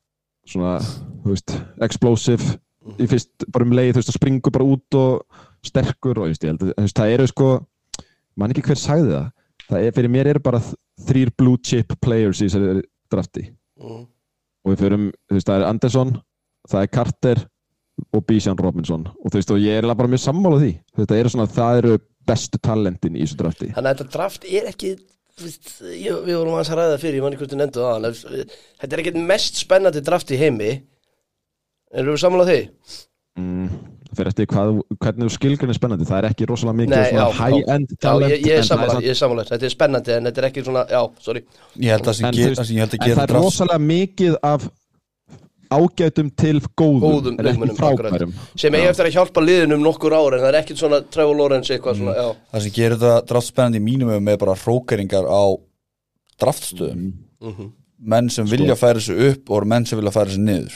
svona, 0.46 0.79
þú 1.25 1.33
veist, 1.33 1.57
explosive 1.81 2.59
í 2.98 3.07
fyrst, 3.07 3.31
bara 3.53 3.64
um 3.64 3.72
leið, 3.72 3.92
þú 3.94 4.01
veist, 4.01 4.11
það 4.11 4.20
springur 4.20 4.53
bara 4.53 4.64
út 4.64 4.94
og 4.94 5.22
sterkur 5.64 6.18
og, 6.18 6.25
þú 6.25 6.33
veist, 6.33 6.44
ég 6.44 6.51
held 6.51 6.62
að, 6.62 6.75
þú 6.77 6.83
veist, 6.83 6.98
það 6.98 7.14
eru, 7.14 7.27
sko 7.27 7.66
mann 8.37 8.51
ekki 8.51 8.62
hver 8.62 8.81
sagði 8.81 9.11
það. 9.12 9.31
Það 9.68 9.85
er, 9.87 9.92
fyrir 9.92 10.11
mér 10.11 10.27
eru 10.27 10.40
bara 10.40 10.59
þ- 10.59 10.75
þrír 11.07 11.31
blue 11.38 11.59
chip 11.62 11.92
players 12.01 12.40
í 12.40 12.48
þessari 12.48 12.83
drafti. 13.11 13.44
Og 14.64 14.72
við 14.72 14.79
förum, 14.79 15.12
þú 15.29 15.35
veist, 15.37 15.48
það 15.48 15.61
er 15.61 15.68
Anderson 15.68 16.12
það 16.68 16.83
er 16.83 16.90
Carter 16.92 17.42
og 18.13 18.25
Bijan 18.29 18.59
Robinson. 18.59 19.07
Og 19.23 19.31
þú 19.33 19.41
veist, 19.41 19.53
og 19.55 19.63
ég 19.63 19.79
er 19.81 19.89
bara 19.95 20.11
mjög 20.11 20.25
sammála 20.25 20.61
því. 20.63 20.73
Þetta 20.99 21.19
eru 21.21 21.33
svona, 21.33 21.49
það 21.53 21.81
eru 21.83 21.97
bestu 22.29 22.61
talentin 22.63 23.17
í 23.19 23.25
þessu 23.25 23.39
drafti. 23.41 23.71
Þannig 23.77 23.91
að 23.91 24.03
þetta 24.03 24.17
draft 24.17 24.49
er 24.49 24.69
ekki 24.71 24.93
ég, 24.93 26.19
við 26.27 26.37
vorum 26.37 26.57
aðeins 26.57 26.73
að 26.73 26.81
ræða 26.81 26.99
fyrir 27.03 27.19
ég 27.19 27.25
manni 27.25 27.39
hvort 27.41 27.53
þú 27.55 27.61
nefndu 27.61 27.87
það 27.87 28.09
en, 28.09 28.51
þetta 28.83 28.97
er 28.97 29.03
ekki 29.03 29.25
mest 29.31 29.63
spennandi 29.63 30.05
draft 30.05 30.33
í 30.35 30.41
heimi. 30.41 30.75
Erum 31.93 32.15
við 32.15 32.23
sammála 32.23 32.49
því? 32.49 32.61
mm, 33.41 33.69
það 34.11 34.19
fer 34.21 34.31
eftir 34.31 34.49
hvað, 34.53 34.71
hvernig 35.01 35.29
þú 35.29 35.35
skilgrinn 35.37 35.73
er 35.73 35.79
spennandi. 35.79 36.09
Það 36.09 36.19
er 36.21 36.29
ekki 36.31 36.49
rosalega 36.51 36.79
mikið 36.83 36.95
Nei, 36.95 37.09
svona 37.09 37.25
já, 37.25 37.39
high-end 37.41 37.95
Já, 37.95 37.99
talent 38.07 38.35
ég, 38.35 38.45
ég 38.45 38.53
er 38.53 38.61
en 38.61 38.63
það 38.63 38.71
sammála, 38.71 38.93
samt- 38.97 39.07
ég 39.07 39.15
er 39.15 39.21
sammála. 39.23 39.47
Þetta 39.51 39.69
er 39.69 39.75
spennandi 39.77 40.15
en 40.17 40.29
þetta 40.29 40.43
er 40.43 40.49
ekki 40.51 40.65
svona, 40.69 40.85
já, 40.93 41.03
sorry. 41.27 41.45
Ég 41.77 41.97
held 41.97 42.13
að 42.13 42.23
að 42.23 42.31
en 42.33 43.03
gera 43.03 43.17
það 43.17 43.25
er 43.25 43.35
rosalega 43.39 43.85
mikið 43.89 44.39
af 44.53 44.69
ágætum 45.77 46.31
til 46.37 46.61
góðum, 46.79 47.03
Góðum 47.03 47.39
en 47.41 47.49
ekki 47.53 47.77
frábærum. 47.79 48.33
Sem 48.61 48.75
eigi 48.79 48.89
eftir 48.91 49.09
að 49.09 49.17
hjálpa 49.17 49.45
liðinu 49.45 49.79
um 49.79 49.85
nokkur 49.87 50.15
ár 50.17 50.37
en 50.37 50.43
það 50.45 50.49
er 50.53 50.59
ekkert 50.61 50.83
svona 50.83 51.01
Trevor 51.11 51.37
Lawrence 51.41 51.75
eitthvað 51.75 51.99
svona, 52.01 52.15
já. 52.19 52.29
Það 52.53 52.65
sem 52.67 52.75
gerir 52.79 52.97
þetta 53.01 53.27
draft 53.33 53.49
spennandi 53.53 53.81
í 53.83 53.87
mínum 53.87 54.13
með 54.29 54.39
bara 54.45 54.55
hrókeringar 54.63 55.29
á 55.29 55.43
draftstöðum. 56.43 57.13
Mhm. 57.43 57.71
menn 58.03 58.29
sem 58.35 58.47
vilja 58.51 58.75
færa 58.75 59.01
sig 59.01 59.15
upp 59.31 59.51
og 59.51 59.67
menn 59.71 59.85
sem 59.87 59.99
vilja 59.99 60.11
færa 60.11 60.31
sig 60.31 60.41
niður. 60.43 60.73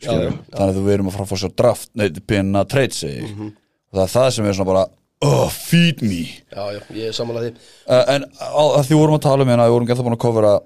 Já, 0.00 0.12
já. 0.12 0.30
þannig 0.52 0.76
að 0.76 0.84
við 0.84 0.92
erum 0.94 1.06
að 1.08 1.14
fara 1.14 1.24
að 1.24 1.30
fá 1.30 1.38
sér 1.40 1.52
draft 1.56 1.88
nei, 1.94 2.08
pina 2.26 2.64
trade 2.64 2.92
segi 2.92 3.20
ég 3.20 3.30
Mhm. 3.30 3.46
og 3.92 3.98
það 3.98 4.02
er 4.02 4.12
það 4.14 4.30
sem 4.32 4.46
er 4.46 4.52
svona 4.52 4.66
bara 4.66 4.86
oh, 5.22 5.48
feed 5.50 6.02
me. 6.02 6.22
Já, 6.52 6.72
já, 6.72 6.80
ég 6.96 7.08
er 7.08 7.12
sammála 7.12 7.40
því. 7.44 7.50
Uh, 7.88 8.04
en 8.14 8.24
á, 8.40 8.62
að 8.76 8.84
því 8.88 8.96
vorum 9.00 9.16
að 9.18 9.22
tala 9.22 9.42
um 9.42 9.48
hérna 9.48 9.66
við 9.68 9.74
vorum 9.74 9.88
gæta 9.88 10.04
búin 10.04 10.16
að 10.16 10.24
kofera 10.24 10.60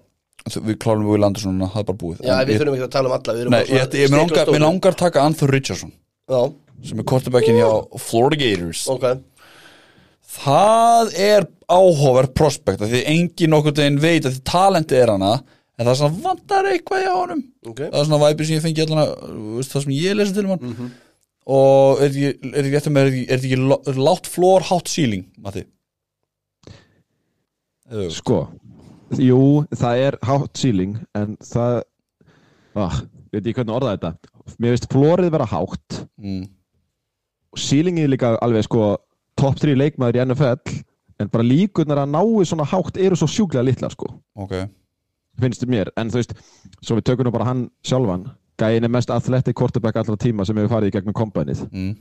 við 0.52 0.78
klárum 0.82 1.06
við 1.08 1.22
Landersson 1.22 1.62
það 1.64 1.80
er 1.80 1.86
bara 1.88 2.00
búið. 2.00 2.18
Já, 2.20 2.34
við 2.44 2.54
ég, 2.54 2.60
þurfum 2.60 2.76
ekki 2.78 2.86
að 2.86 2.94
tala 2.96 3.10
um 3.10 3.16
alla 3.16 3.34
við 3.36 3.44
erum 3.44 3.54
nei, 3.54 3.60
svona 3.64 3.80
ég, 3.80 3.94
ég, 4.00 4.10
mér 4.12 4.64
langar, 4.64 4.98
taka 5.00 5.24
Anthony 5.24 5.54
Richardson 5.54 5.94
Já, 6.28 6.40
sem 6.84 7.00
er 7.00 7.08
quarterbackin 7.08 7.60
hjá 7.60 7.70
Florida 8.02 8.40
Gators. 8.44 8.84
Ok, 8.92 9.06
það 10.34 11.14
er 11.20 11.46
áhugaverð 11.70 12.34
prospekt 12.36 12.84
af 12.84 12.92
því 12.92 13.04
engin 13.12 13.54
nokkur 13.54 13.76
teginn 13.76 14.00
veit 14.02 14.24
að 14.26 14.36
því 14.36 14.44
talenti 14.50 14.98
er 14.98 15.12
hana 15.14 15.34
en 15.38 15.86
það 15.86 15.92
er 15.92 16.00
svona 16.00 16.22
vantar 16.24 16.68
eitthvað 16.70 17.04
hjá 17.04 17.12
honum. 17.14 17.42
Ok. 17.66 17.80
Það 17.80 18.00
er 18.00 18.08
svona 18.08 18.22
væpi 18.22 18.46
sem 18.46 18.58
ég 18.58 18.64
fengi 18.64 18.84
allan 18.84 19.62
það 19.64 19.86
sem 19.86 19.94
ég 19.96 20.18
lesi 20.18 20.36
til 20.36 20.46
um 20.46 20.54
hann. 20.54 20.92
Og 21.54 22.00
er 22.00 22.14
þetta 22.14 22.80
ekki, 22.80 22.92
er 22.96 23.08
ekki, 23.10 23.24
er 23.36 23.92
er 23.92 23.98
látt 24.00 24.28
floor, 24.32 24.64
hátt 24.64 24.88
ceiling 24.88 25.26
Matti? 25.44 25.66
Sko, 28.16 28.46
jú, 29.20 29.64
það 29.74 30.04
er 30.06 30.18
hátt 30.26 30.60
ceiling 30.60 30.98
en 31.18 31.36
það 31.44 31.80
ah, 32.80 33.00
veit 33.32 33.48
ég 33.48 33.58
hvernig 33.58 33.74
orða 33.76 33.94
þetta? 33.96 34.12
Mér 34.60 34.74
finnst 34.74 34.88
flórið 34.92 35.32
vera 35.34 35.48
hátt. 35.48 35.98
Mm, 36.20 36.46
og 37.54 37.62
ceilingið 37.64 38.10
líka 38.12 38.34
alveg 38.44 38.66
sko 38.66 38.94
top 39.38 39.58
3 39.60 39.76
leikmaður 39.78 40.20
í 40.20 40.24
NFL 40.26 40.80
en 41.22 41.30
bara 41.30 41.46
líkurnar 41.46 42.02
að 42.02 42.14
náu 42.14 42.46
svona 42.46 42.66
hátt 42.68 42.98
eru 43.00 43.18
svo 43.18 43.28
sjúklega 43.30 43.66
litla 43.66 43.90
sko. 43.92 44.10
Ok. 44.34 44.56
Finnst 45.40 45.64
mér, 45.66 45.90
en 45.98 46.10
þú 46.10 46.20
veist 46.20 46.34
svo 46.80 46.98
við 46.98 47.06
tökum 47.10 47.26
nú 47.26 47.34
bara 47.34 47.48
hann 47.50 47.68
sjálfan. 47.86 48.28
Gæin 48.60 48.86
er 48.86 48.92
mest 48.92 49.10
athletic 49.10 49.56
quarterback 49.58 49.96
allra 49.98 50.16
tíma 50.20 50.46
sem 50.46 50.58
hefur 50.58 50.76
farið 50.76 50.92
í 50.92 50.94
gegnum 50.94 51.16
kombænið 51.18 51.64
mm, 51.66 51.94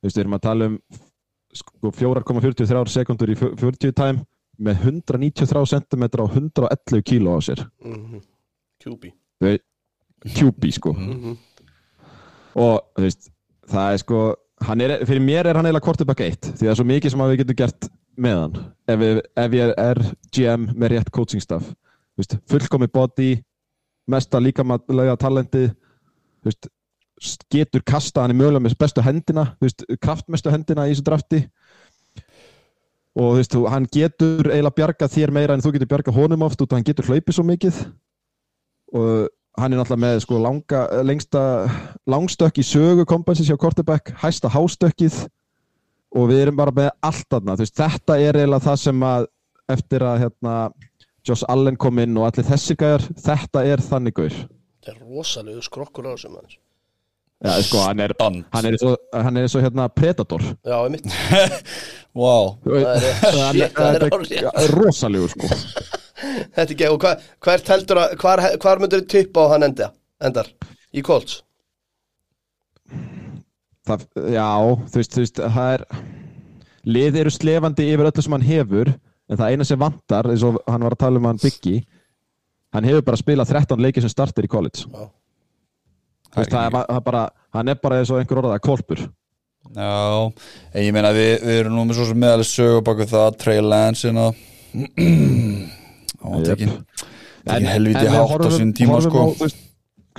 þú 0.00 0.08
veist, 0.08 0.16
við 0.16 0.22
erum 0.22 0.36
að 0.38 0.44
tala 0.46 0.68
um 0.70 0.78
sko 1.52 1.92
4,43 1.92 2.94
sekundur 2.94 3.32
í 3.32 3.36
40 3.36 3.92
time 3.92 4.24
með 4.62 4.86
193 4.86 5.64
cm 5.72 6.06
og 6.22 6.36
111 6.36 7.02
kíló 7.08 7.36
á 7.36 7.40
sér. 7.44 7.64
QB 8.82 9.12
Þú 9.42 9.48
veit, 9.48 9.64
QB 10.36 10.70
sko. 10.76 10.92
Mhm. 10.94 11.36
og 12.54 12.82
þú 12.94 13.02
veist, 13.06 13.30
það 13.66 13.92
er 13.92 14.02
sko 14.02 14.20
er, 14.62 15.06
fyrir 15.08 15.22
mér 15.24 15.48
er 15.48 15.56
hann 15.56 15.66
eiginlega 15.66 15.86
quarterback 15.86 16.20
1 16.20 16.52
því 16.52 16.66
það 16.66 16.70
er 16.70 16.78
svo 16.78 16.86
mikið 16.86 17.10
sem 17.10 17.24
við 17.24 17.38
getum 17.42 17.58
gert 17.62 17.88
með 18.16 18.36
hann. 18.42 18.58
Ef, 18.86 18.98
við, 19.00 19.22
ef 19.36 19.56
ég 19.56 19.72
er 19.78 20.02
GM 20.36 20.68
með 20.76 20.92
rétt 20.92 21.10
coaching 21.10 21.42
staff. 21.42 21.72
Þú 22.12 22.22
veist, 22.22 22.36
fullkomi 22.52 22.88
body 22.92 23.30
mesta 24.10 24.40
líkamlega 24.42 25.16
talenti 25.20 25.68
þú 26.42 26.50
veist, 26.50 26.68
getur 27.52 27.84
kasta 27.86 28.24
hann 28.24 28.34
í 28.34 28.38
mögulega 28.38 28.64
með 28.64 28.76
bestu 28.80 29.04
hendina 29.04 29.44
þú 29.56 29.68
veist, 29.68 29.84
kraftmestu 30.02 30.52
hendina 30.52 30.88
í 30.88 30.94
þessu 30.94 31.06
drafti 31.06 31.42
og 33.12 33.34
þú 33.34 33.36
veist, 33.40 33.58
hann 33.74 33.86
getur 33.92 34.48
eiginlega 34.48 34.76
bjarga 34.78 35.08
þér 35.12 35.32
meira 35.36 35.56
en 35.56 35.62
þú 35.64 35.74
getur 35.74 35.90
bjarga 35.90 36.14
honum 36.16 36.44
oft 36.46 36.62
og 36.64 36.72
hann 36.72 36.86
getur 36.86 37.10
hlaupið 37.10 37.36
svo 37.36 37.44
mikið. 37.48 37.80
Og 38.96 39.28
hann 39.60 39.74
er 39.74 39.80
náttúrulega 39.80 40.04
með 40.06 40.22
sko 40.24 40.40
langa, 40.40 40.86
lengsta 41.04 41.42
langstökk 42.08 42.62
í 42.62 42.64
sögu 42.64 43.04
kompensis 43.08 43.50
hjá 43.50 43.58
quarterback, 43.60 44.14
hæsta 44.22 44.48
hástökkið. 44.52 45.26
Og 46.16 46.28
við 46.28 46.46
erum 46.46 46.58
bara 46.60 46.74
með 46.76 46.90
allt 47.04 47.38
veist, 47.56 47.76
þetta 47.76 48.18
er 48.20 48.36
eiginlega 48.40 48.66
það 48.66 48.80
sem 48.80 49.06
að 49.08 49.28
eftir 49.72 50.04
að 50.04 50.18
hérna 50.26 50.56
Josh 51.24 51.46
Allen 51.48 51.78
kom 51.80 52.00
inn 52.02 52.16
og 52.18 52.26
allir 52.26 52.48
þessir 52.48 52.76
gæjar 52.80 53.04
þetta 53.16 53.62
er 53.64 53.80
þannig 53.80 54.16
gaur. 54.16 54.40
Það 54.82 54.92
er 54.92 55.00
rosalegu 55.06 55.62
skrokkur 55.62 56.08
á 56.10 56.12
þessum 56.16 56.36
mann 56.36 56.50
Já, 57.42 57.56
sko, 57.66 57.80
hann 57.82 57.98
er, 58.04 58.12
hann 58.22 58.66
er, 58.68 58.76
svo, 58.78 58.92
hann 59.10 59.38
er 59.40 59.48
svo 59.50 59.60
hérna 59.64 59.88
Predator 59.90 60.44
Já, 60.62 60.76
ég 60.84 60.92
mitt 60.94 61.08
wow 62.14 62.52
er 63.58 64.06
er 64.06 64.74
rosalegur 64.76 65.32
sko. 65.32 65.48
Þetta 66.22 66.62
er 66.62 66.74
ekki, 66.76 66.86
og 66.86 67.02
hva, 67.02 67.16
hvert 67.42 67.70
heldur 67.72 67.98
að 67.98 68.12
hvar, 68.22 68.42
hvar 68.62 68.82
myndur 68.82 69.02
þið 69.02 69.08
tippa 69.10 69.48
á 69.48 69.52
hann 69.56 69.66
enda, 69.66 69.88
endar? 70.22 70.52
Í 70.94 71.02
Colts? 71.02 71.40
það, 73.88 74.04
Já, 74.30 74.50
þú 74.92 75.00
veist, 75.00 75.16
þú 75.16 75.24
veist 75.24 75.40
það 75.42 75.72
er 75.72 75.84
lið 76.94 77.18
eru 77.24 77.32
slefandi 77.34 77.88
yfir 77.90 78.10
öllu 78.10 78.24
sem 78.26 78.36
hann 78.36 78.46
hefur 78.46 78.92
en 78.92 79.40
það 79.40 79.56
eina 79.56 79.66
sem 79.66 79.82
vantar, 79.82 80.30
eins 80.30 80.46
og 80.46 80.60
hann 80.68 80.86
var 80.86 80.94
að 80.94 81.02
tala 81.02 81.18
um 81.18 81.26
hann 81.30 81.42
Biggi 81.42 81.80
hann 82.76 82.86
hefur 82.86 83.02
bara 83.10 83.18
spilað 83.18 83.50
13 83.56 83.82
leikir 83.82 84.06
sem 84.06 84.14
starter 84.14 84.46
í 84.46 84.52
college 84.52 84.86
Já. 84.86 85.10
Veist, 86.32 86.52
það 86.52 86.64
er, 86.64 86.76
það 86.76 86.96
er 86.96 87.04
bara, 87.08 87.22
hann 87.56 87.72
er 87.72 87.80
bara 87.82 87.98
eins 88.00 88.12
og 88.12 88.20
einhver 88.20 88.40
orðað 88.42 88.62
kolpur. 88.64 89.02
Já, 89.72 89.90
en 90.74 90.84
ég 90.84 90.94
meina 90.94 91.12
við, 91.16 91.32
við 91.44 91.58
erum 91.62 91.76
nú 91.76 91.84
með 91.88 91.98
svo 92.00 92.06
sem 92.08 92.18
meðalið 92.20 92.48
sögu 92.50 92.84
baku 92.86 93.06
það 93.08 93.36
Trey 93.40 93.60
Lance 93.64 94.08
hérna. 94.08 94.30
Og 96.22 96.40
Jep. 96.42 96.48
tekin 96.52 96.72
tekin 97.42 97.68
helviti 97.72 98.06
við 98.06 98.16
hátt 98.16 98.46
á 98.46 98.50
sín 98.54 98.72
tíma 98.76 99.00
sko. 99.04 99.26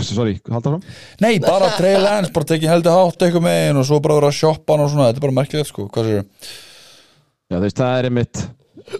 Sorry, 0.04 0.40
halda 0.50 0.72
fram 0.74 0.82
Nei, 1.22 1.38
bara 1.42 1.70
Trey 1.78 2.00
Lance, 2.02 2.32
bara 2.34 2.50
tekin 2.50 2.72
helviti 2.72 2.94
hátt 2.94 3.26
eitthvað 3.28 3.46
megin 3.46 3.78
og 3.78 3.86
svo 3.86 4.00
bara 4.02 4.18
vera 4.18 4.32
að 4.32 4.40
shoppa 4.40 4.74
hann 4.74 4.86
og 4.88 4.90
svona, 4.90 5.10
þetta 5.12 5.22
er 5.22 5.26
bara 5.28 5.38
merkilegt 5.38 5.70
sko, 5.70 5.86
hvað 5.94 6.10
sér 6.10 6.24
Já, 6.24 7.56
þú 7.58 7.64
veist, 7.68 7.78
það 7.78 7.98
er 8.00 8.08
einmitt 8.10 8.42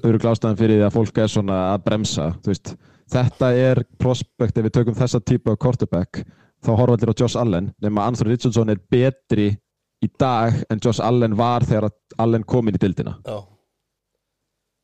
öruglástaðan 0.04 0.60
fyrir 0.60 0.78
því 0.80 0.86
að 0.86 0.96
fólk 1.00 1.18
er 1.24 1.32
svona 1.34 1.58
að 1.72 1.84
bremsa 1.88 2.28
þú 2.44 2.52
veist, 2.54 2.76
þetta 3.16 3.50
er 3.64 3.82
prospekt 4.02 4.62
ef 4.62 4.68
við 4.68 4.76
tökum 4.78 5.00
þessa 5.02 5.24
típu 5.26 5.56
af 5.56 5.60
quarterback 5.66 6.22
þá 6.64 6.72
horfa 6.80 6.96
allir 6.98 7.12
á 7.14 7.20
Josh 7.22 7.38
Allen 7.40 7.72
nema 7.84 8.06
Anthony 8.08 8.34
Richardson 8.36 8.70
er 8.74 8.80
betri 8.92 9.50
í 10.04 10.10
dag 10.20 10.62
en 10.72 10.82
Josh 10.84 11.02
Allen 11.04 11.36
var 11.40 11.64
þegar 11.68 11.90
Allen 12.24 12.44
kom 12.44 12.68
inn 12.72 12.76
í 12.80 12.82
dildina 12.84 13.18
Já, 13.28 13.40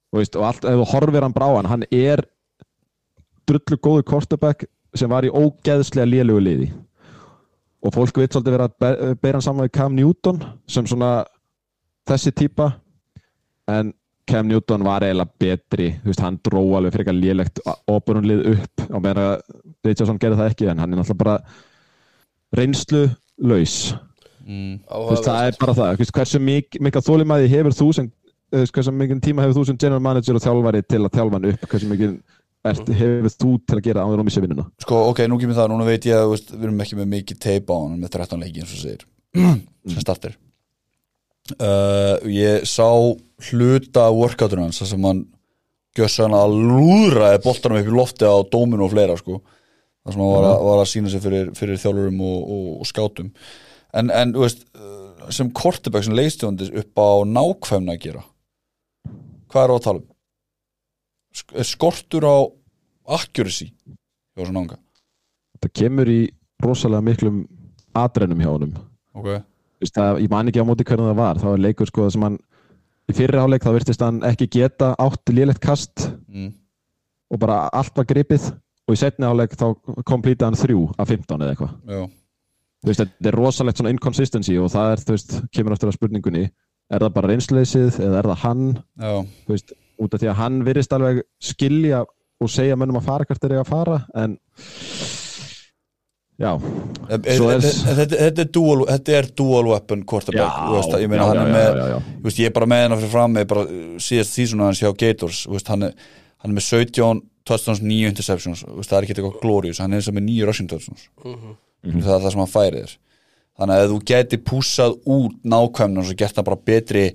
Þú 0.10 0.18
veist, 0.22 0.36
og 0.39 0.46
allt, 0.48 0.63
ef 0.65 0.78
þú 0.80 0.86
horfir 0.94 1.22
hann 1.28 1.36
brá 1.36 1.48
hann 1.54 1.68
hann 1.70 1.84
er 1.94 2.24
drullu 3.50 3.78
góðu 3.82 4.06
quarterback 4.10 4.65
sem 4.98 5.10
var 5.12 5.26
í 5.28 5.30
ógeðslega 5.30 6.08
lélugu 6.10 6.42
liði. 6.42 6.68
Og 7.86 7.94
fólk 7.94 8.18
veit 8.18 8.34
svolítið 8.34 8.56
vera 8.56 8.65
að 8.68 8.74
be- 8.82 9.15
bera 9.22 9.38
hann 9.38 9.46
saman 9.46 9.68
við 9.68 9.74
Cam 9.78 9.94
Newton 9.96 10.39
sem 10.70 10.88
svona 10.89 11.12
þessi 12.10 12.34
típa. 12.42 12.72
En 13.70 13.94
Cam 14.30 14.50
Newton 14.50 14.84
var 14.86 15.06
eiginlega 15.06 15.30
betri 15.46 15.88
veist, 16.06 16.22
hann 16.26 16.39
dró 16.46 16.62
alveg 16.78 16.94
frekar 16.98 17.13
lélegt 17.18 17.62
óbörnunlið 17.89 18.44
upp 18.56 18.84
á 18.89 18.98
meðan 18.98 19.22
að 19.24 19.36
Richardson 19.86 20.20
gerði 20.22 20.42
það 20.42 20.52
ekki 20.56 20.70
en 20.74 20.82
hann 20.84 20.94
er 20.94 21.02
náttúrulega 21.04 21.24
bara 21.24 21.38
reynslu 22.56 23.06
laus 23.40 23.76
mm. 24.46 24.80
Þú 24.88 25.06
veist, 25.12 25.28
það 25.28 25.46
er 25.46 25.60
bara 25.62 25.78
það, 25.78 25.94
Þú 25.94 26.04
veist, 26.04 26.16
hversu 26.18 26.42
mik 26.44 26.80
mikið 26.88 27.08
þólimæði 27.10 27.54
hefur 27.54 27.78
þú 27.78 27.92
sem 28.00 28.12
hversu 28.50 28.94
mikið 28.96 29.24
tíma 29.24 29.46
hefur 29.46 29.60
þú 29.60 29.70
sem 29.70 29.80
general 29.80 30.04
manager 30.04 30.38
og 30.40 30.44
þjálfari 30.44 30.84
til 30.88 31.04
að 31.04 31.16
þjálfa 31.16 31.38
hann 31.38 31.50
upp, 31.52 31.66
hversu 31.70 31.90
mikið 31.92 32.16
ert, 32.72 32.92
hefur 33.00 33.34
þú 33.36 33.54
til 33.64 33.78
að 33.78 33.84
gera 33.86 34.06
áður 34.06 34.24
og 34.24 34.28
missa 34.28 34.44
vinnuna? 34.44 34.66
Sko, 34.82 35.02
ok, 35.12 35.24
nú 35.30 35.40
kemur 35.42 35.58
það, 35.60 35.72
núna 35.74 35.88
veit 35.88 36.08
ég 36.10 36.18
að 36.18 36.34
við 36.36 36.66
erum 36.66 36.84
ekki 36.86 37.00
með 37.00 37.12
mikið 37.14 37.42
teip 37.46 37.70
á 37.70 37.76
hann 37.78 37.98
með 38.02 38.14
13 38.18 38.44
leiki 38.44 38.64
eins 38.64 38.74
og 38.74 38.84
segir 38.84 39.06
sem 39.90 40.02
starter. 40.02 40.38
Uh, 41.58 42.18
Ég 42.30 42.66
sá 42.70 42.90
hluta 43.50 44.10
workoutur 44.14 44.62
hans 44.62 44.82
þar 44.82 44.92
sem 44.92 45.06
hann 45.08 45.22
gjössan 45.98 46.36
að 46.38 46.58
lúðraði 46.58 47.42
boltanum 47.46 47.80
upp 47.80 47.90
í 47.90 47.96
lofti 47.96 48.30
á 48.30 48.38
dóminu 48.52 48.86
og 48.86 48.94
fleira 48.94 49.16
sko 49.18 49.40
þar 50.10 50.17
sem 50.17 50.26
var, 50.26 50.48
að, 50.50 50.63
var 50.67 50.82
að 50.84 50.89
sína 50.91 51.13
sig 51.13 51.24
fyrir, 51.24 51.52
fyrir 51.58 51.80
þjálfurum 51.82 52.22
og, 52.26 52.39
og, 52.56 52.67
og 52.82 52.89
skátum. 52.89 53.30
En, 53.95 54.12
en 54.13 54.34
veist, 54.38 54.65
sem 55.34 55.50
kortebæk 55.54 56.06
sem 56.06 56.17
leistjóndis 56.17 56.74
upp 56.82 57.02
á 57.02 57.10
nákvæmna 57.30 57.95
að 57.95 58.04
gera 58.08 58.26
hvað 59.50 59.63
er 59.65 59.74
á 59.74 59.76
að 59.76 59.86
tala 59.86 60.02
um? 60.02 60.08
Sk- 61.39 61.56
Er 61.58 61.67
skortur 61.67 62.26
á 62.26 62.38
accuracy 63.10 63.69
það 65.60 65.74
kemur 65.76 66.10
í 66.10 66.19
rosalega 66.63 67.06
miklum 67.06 67.39
atrennum 67.98 68.39
hjá 68.39 68.50
honum. 68.52 68.74
Ok. 69.17 69.28
Þú 69.80 69.84
veist, 69.84 69.95
það, 69.98 70.19
ég 70.24 70.32
man 70.32 70.52
ekki 70.52 70.62
á 70.62 70.69
móti 70.69 70.86
hvernig 70.88 71.10
það 71.10 71.19
var. 71.19 71.39
Það 71.41 71.54
var 71.54 71.63
leikur 71.65 71.89
sko 71.89 72.08
sem 72.13 72.26
hann 72.28 72.38
í 73.10 73.15
fyrri 73.17 73.39
hálfleik 73.41 73.65
þá 73.65 73.72
virtist 73.76 74.06
hann 74.06 74.22
ekki 74.30 74.48
geta 74.54 74.91
átt 75.02 75.34
lélegt 75.34 75.62
kast 75.63 76.06
mm. 76.30 76.52
og 77.34 77.41
bara 77.41 77.63
allt 77.74 77.95
var 77.98 78.08
gripið 78.10 78.52
og 78.90 78.96
í 78.96 79.00
setni 79.00 79.27
hálfleik 79.29 79.54
þá 79.60 79.67
komplítið 80.10 80.48
hann 80.48 80.58
þrjú 80.58 80.79
af 80.98 81.12
15 81.13 81.44
eða 81.46 81.54
eitthvað. 81.54 81.75
Þú 82.79 82.90
veist, 82.90 83.04
þetta 83.04 83.29
er 83.29 83.35
rosalegt 83.37 83.77
svona 83.81 83.92
inconsistency 83.94 84.56
og 84.58 84.71
það 84.73 84.94
er, 84.96 85.04
þú 85.06 85.15
veist, 85.17 85.35
kemur 85.54 85.75
eftir 85.75 85.92
að 85.92 85.98
spurningunni 86.00 86.46
er 86.90 87.04
það 87.06 87.13
bara 87.17 87.29
reynsleysið 87.33 88.00
eða 88.08 88.21
er 88.23 88.29
það 88.31 88.44
hann? 88.48 88.63
Já, 88.98 89.12
þú 89.46 89.54
veist, 89.54 89.73
út 90.00 90.15
af 90.15 90.23
því 90.23 90.29
að 90.31 90.40
hann 90.40 90.60
virðist 90.65 90.96
alveg 90.96 91.21
skilja 91.44 92.02
og 92.40 92.52
segja 92.52 92.77
mönnum 92.79 93.02
að 93.02 93.10
fara 93.12 93.27
hvert 93.27 93.46
er 93.46 93.58
ég 93.58 93.65
að 93.65 93.71
fara 93.73 93.98
en 94.23 94.37
já, 96.40 96.54
Svo 97.35 97.50
er- 97.52 97.65
þetta, 97.67 98.19
er 98.46 98.48
dual, 98.56 98.85
þetta 98.87 99.17
er 99.17 99.27
dual 99.35 99.65
weapon 99.73 100.06
quarterback 100.08 100.96
ég 101.04 101.12
meina 101.12 101.27
hann 101.27 101.42
er 101.44 101.52
með 101.52 102.31
ég 102.40 102.48
er 102.48 102.56
bara 102.56 102.69
með 102.69 102.83
hennar 102.85 103.02
fyrir 103.04 103.12
fram 103.12 103.35
með 103.35 103.50
bara 103.52 103.65
síðast 104.00 104.37
sísona 104.37 104.69
hans 104.69 104.79
hjá 104.79 104.94
Gators 104.96 105.44
hann, 105.67 105.90
er, 105.90 105.94
hann 106.40 106.52
er 106.52 106.58
með 106.58 106.67
17 106.67 107.21
touchdowns, 107.50 107.81
9 107.81 108.10
interceptions. 108.12 108.63
Það 108.65 108.98
er 108.98 109.08
ekki 109.08 109.15
eitthvað 109.17 109.40
glorious, 109.44 109.79
hann 109.81 109.94
er 109.94 110.02
eins 110.02 110.10
og 110.12 110.17
með 110.17 110.27
9 110.29 110.50
rushing 110.50 110.69
touchdowns. 110.71 111.08
Það 111.23 112.13
er 112.15 112.23
það 112.25 112.29
sem 112.33 112.44
hann 112.44 112.52
færi 112.54 112.83
þér. 112.83 112.98
Þannig 113.60 113.75
að 113.75 113.83
ef 113.85 113.90
þú 113.92 114.00
geti 114.08 114.37
pússað 114.48 114.96
út 115.12 115.40
nákvæmna 115.44 116.00
og 116.04 116.08
svo 116.08 116.15
gert 116.19 116.37
hann 116.40 116.48
bara 116.48 116.62
betri 116.69 117.06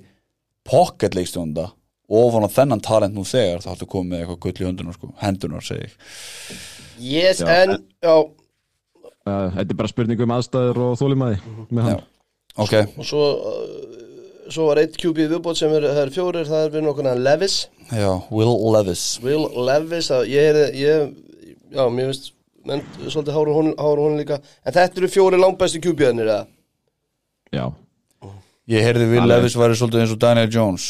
pocket 0.65 1.15
leikstjónda 1.17 1.69
ofan 2.09 2.45
á 2.45 2.49
þennan 2.53 2.81
talent 2.85 3.15
nú 3.17 3.23
þegar 3.25 3.63
þá 3.63 3.69
hættu 3.73 3.87
komið 3.89 4.11
með 4.11 4.19
eitthvað 4.23 4.41
gull 4.45 4.59
í 4.61 4.67
höndunar 4.67 4.97
sko. 4.97 5.11
hendunar 5.21 5.65
segi 5.65 5.87
yes, 7.01 7.41
Já, 7.41 7.47
en, 7.63 7.79
já, 8.05 8.15
uh, 9.25 9.47
þetta 9.55 9.65
er 9.65 9.79
bara 9.79 9.91
spurning 9.91 10.21
um 10.21 10.35
aðstæður 10.35 10.81
og 10.85 10.99
þólimaði 11.01 11.39
með 11.69 11.81
Já. 11.81 11.95
hann 11.95 12.03
Ok, 12.55 12.73
og 12.95 13.03
svo, 13.03 13.23
uh, 13.35 13.94
svo 13.94 13.94
var 14.69 14.81
eitt 14.81 14.97
QB 15.01 15.29
viðbót 15.31 15.59
sem 15.59 15.71
er, 15.73 15.87
það 15.89 16.01
er 16.03 16.13
fjórir, 16.13 16.49
það 16.49 16.65
er 16.65 16.73
við 16.75 16.85
nokkurna 16.85 17.15
Levis. 17.17 17.55
Já, 17.89 18.09
Will 18.31 18.53
Levis. 18.75 19.05
Will 19.23 19.47
Levis, 19.67 20.11
að 20.13 20.27
ég 20.33 20.51
er 20.51 20.75
ég, 20.77 21.15
já, 21.73 21.83
mér 21.89 22.11
finnst 22.11 22.29
menn, 22.65 22.83
svolítið 23.07 23.37
háru 23.37 23.55
hún, 23.55 23.71
háru 23.79 24.05
hún 24.09 24.19
líka. 24.21 24.41
En 24.65 24.75
þetta 24.75 25.01
eru 25.01 25.09
fjóri 25.13 25.41
langbæstu 25.41 25.81
QB-arnir 25.85 26.29
eða? 26.29 26.45
Já, 27.55 27.65
Ég 28.65 28.81
heyrði 28.81 29.05
Will. 29.11 29.27
Levis 29.29 29.53
væri 29.57 29.75
svolítið 29.77 30.01
eins 30.01 30.13
og 30.15 30.21
Daniel 30.23 30.47
Jones. 30.49 30.85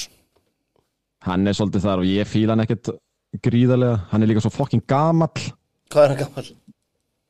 Hann 1.25 1.47
er 1.49 1.55
svolítið 1.57 1.83
þar 1.83 2.03
og 2.03 2.07
ég 2.07 2.29
fíla 2.29 2.55
hann 2.55 2.63
ekkert 2.63 2.93
gríðarlega. 3.43 3.97
Hann 4.13 4.23
er 4.23 4.31
líka 4.31 4.43
svo 4.45 4.51
fokkin 4.53 4.83
gamall. 4.87 5.49
Hvað 5.91 6.05
er 6.05 6.13
hann 6.13 6.21
gammal? 6.21 6.45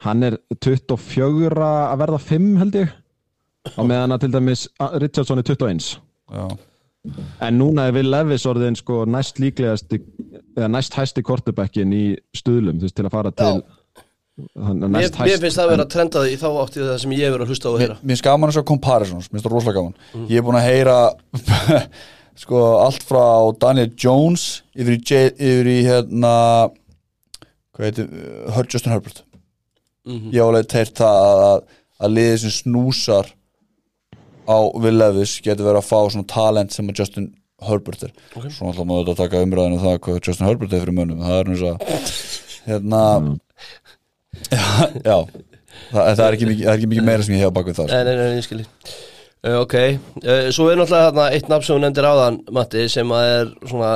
Hann 0.06 0.28
er 0.28 0.38
24 0.62 1.66
að 1.66 2.02
verða 2.04 2.20
5 2.22 2.52
held 2.62 2.78
ég. 2.78 2.94
Á 3.74 3.82
meðan 3.82 4.14
að 4.14 4.26
til 4.26 4.34
dæmis 4.36 4.68
Richardson 5.02 5.42
er 5.42 5.48
21 5.50 5.88
Já, 5.88 6.02
En 6.34 7.58
núna 7.60 7.88
er 7.88 7.94
Will 7.94 8.10
Levis 8.10 8.48
orðin 8.50 8.78
sko 8.80 9.04
næst 9.06 9.38
líklegasti 9.42 10.00
eða 10.56 10.70
næst 10.74 10.96
hæsti 10.98 11.22
kortebackin 11.26 11.94
í 11.94 12.06
stuðlum 12.34 12.80
þú 12.80 12.88
veist 12.88 12.98
til 12.98 13.06
að 13.06 13.14
fara 13.14 13.34
til 13.36 13.52
hann 13.52 13.62
Mér, 14.36 15.14
finnst 15.16 15.56
það 15.56 15.64
að 15.64 15.70
vera 15.72 15.86
trendað 15.88 16.26
í 16.28 16.36
þá 16.36 16.48
átti 16.60 16.82
það 16.82 16.98
sem 17.00 17.14
ég 17.16 17.30
hefur 17.30 17.44
að 17.46 17.52
hlusta 17.54 17.70
á 17.70 17.72
að 17.72 17.76
Mér 17.76 17.84
heyra. 17.86 17.96
Mér 18.02 18.12
finnst 18.12 18.26
gaman 18.26 18.52
að 18.52 18.66
comparisons, 18.68 19.30
mér 19.30 19.38
finnst 19.38 19.46
það 19.48 19.54
rosalega 19.54 19.78
gaman. 19.78 19.94
Mm. 20.12 20.26
Ég 20.28 20.42
er 20.42 20.44
búin 20.44 20.58
að 20.60 20.66
heyra 20.66 20.98
sko 22.44 22.64
allt 22.82 23.06
frá 23.08 23.28
Daniel 23.62 23.94
Jones 23.96 24.44
yfir 24.76 24.98
í, 24.98 25.00
J, 25.00 25.22
yfir 25.40 25.72
í 25.72 25.78
hérna 25.88 26.34
hvað 27.76 27.88
heitir, 27.88 28.12
uh, 28.52 28.60
Justin 28.68 28.96
Herbert. 28.96 29.24
Mhm. 30.06 30.34
Ég 30.36 30.42
hef 30.42 30.50
alveg 30.50 30.70
teirt 30.74 31.00
það 31.00 31.22
að, 31.22 31.46
að, 31.48 31.80
að 32.04 32.16
liðið 32.18 32.38
sem 32.44 32.56
snúsar 32.60 33.32
á 34.46 34.58
Will 34.78 35.00
Levis 35.02 35.40
getur 35.46 35.68
verið 35.68 35.82
að 35.82 35.90
fá 35.90 36.00
svona 36.14 36.30
talent 36.30 36.76
sem 36.76 36.90
að 36.90 37.02
Justin 37.02 37.32
Herbert 37.66 38.04
er. 38.04 38.14
Ok. 38.36 38.50
Svona 38.52 38.74
alltaf 38.74 38.88
maður 38.88 39.10
þetta 39.10 39.16
að 39.16 39.22
taka 39.24 39.44
umræðinu 39.46 39.82
það 39.82 40.00
hvað 40.06 40.22
Justin 40.22 40.48
Herbert 40.50 40.76
er 40.76 40.84
fyrir 40.84 40.98
munum 40.98 41.24
það 41.24 41.38
er 41.40 41.52
eins 41.54 41.66
að 41.70 41.78
hérna 42.66 43.02
já, 44.52 44.64
já. 45.06 45.18
Það, 45.92 46.04
það, 46.18 46.26
er 46.26 46.38
ekki 46.38 46.50
mikið, 46.50 46.68
er 46.72 46.86
mikið 46.92 47.08
meira 47.08 47.26
sem 47.26 47.36
ég 47.36 47.46
hef 47.46 47.56
bak 47.56 47.70
við 47.70 47.80
það 47.80 47.90
sko. 47.90 47.98
Nei, 47.98 48.06
nei, 48.08 48.20
nei, 48.20 48.38
ég 48.40 48.46
skilji 48.46 48.66
uh, 48.66 49.58
Ok, 49.62 49.76
uh, 50.24 50.46
svo 50.56 50.70
er 50.72 50.80
náttúrulega 50.80 51.10
þarna 51.10 51.26
eitt 51.36 51.50
nafn 51.52 51.68
sem 51.68 51.78
hún 51.78 51.86
nefndir 51.86 52.08
áðan, 52.10 52.40
Matti 52.56 52.86
sem 52.92 53.12
að 53.16 53.32
er 53.34 53.52
svona, 53.72 53.92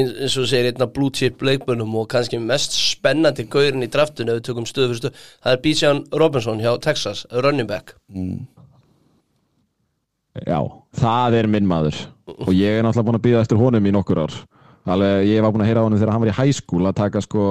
eins 0.00 0.38
og 0.40 0.48
segir 0.50 0.70
einn 0.70 0.86
af 0.86 0.94
blue 0.96 1.14
chip 1.14 1.44
leikmönnum 1.44 1.94
og 2.00 2.08
kannski 2.12 2.40
mest 2.42 2.76
spennandi 2.78 3.46
gaurin 3.52 3.84
í 3.84 3.90
draftinu 3.92 4.34
ef 4.34 4.40
við 4.40 4.48
tökum 4.50 4.68
stöðu 4.70 4.90
fyrir 4.92 5.02
stöðu, 5.02 5.28
það 5.44 5.56
er 5.56 5.62
Bijan 5.68 6.02
Robinson 6.24 6.64
hjá 6.64 6.72
Texas, 6.88 7.24
running 7.44 7.70
back 7.70 7.96
Já, 10.42 10.58
það 10.98 11.38
er 11.38 11.48
minn 11.50 11.68
maður. 11.70 12.00
Og 12.34 12.50
ég 12.56 12.80
er 12.80 12.82
náttúrulega 12.82 13.06
búin 13.06 13.20
að 13.20 13.24
býða 13.28 13.44
eftir 13.44 13.60
honum 13.60 13.86
í 13.86 13.94
nokkur 13.94 14.24
ár. 14.24 14.36
Alveg 14.90 15.28
ég 15.30 15.44
var 15.44 15.54
búin 15.54 15.62
að 15.64 15.70
heyra 15.70 15.84
á 15.84 15.86
honum 15.86 16.00
þegar 16.00 16.14
hann 16.16 16.24
var 16.24 16.46
í 16.50 16.54
school 16.56 16.88
að 16.88 16.98
taka 16.98 17.22
sko 17.24 17.48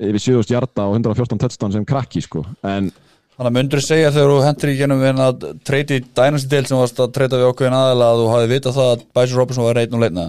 yfir 0.00 0.22
7000 0.22 0.54
hjarta 0.54 0.86
og 0.88 0.96
114 0.96 1.40
touchdown 1.42 1.74
sem 1.74 1.86
krakki 1.88 2.22
sko. 2.24 2.44
En 2.62 2.92
Þannig 3.40 3.54
að 3.54 3.56
myndur 3.56 3.80
segja 3.80 4.08
þegar 4.12 4.30
þú 4.34 4.40
hendur 4.44 4.68
í 4.68 4.72
genum 4.76 4.98
við 5.00 5.20
að 5.24 5.44
treyti 5.64 5.96
í 5.96 6.00
Dynasty 6.04 6.48
Dale 6.52 6.68
sem 6.68 6.76
varst 6.76 6.98
að 7.00 7.12
treyta 7.16 7.38
við 7.40 7.46
okkur 7.48 7.72
aðeila 7.72 8.08
að 8.12 8.18
þú 8.20 8.26
hafi 8.34 8.48
vitað 8.50 8.74
það 8.76 8.88
að 8.90 9.04
Bæsir 9.16 9.40
Robinson 9.40 9.64
var 9.64 9.78
reynd 9.78 9.94
og 9.96 10.02
leitna 10.02 10.24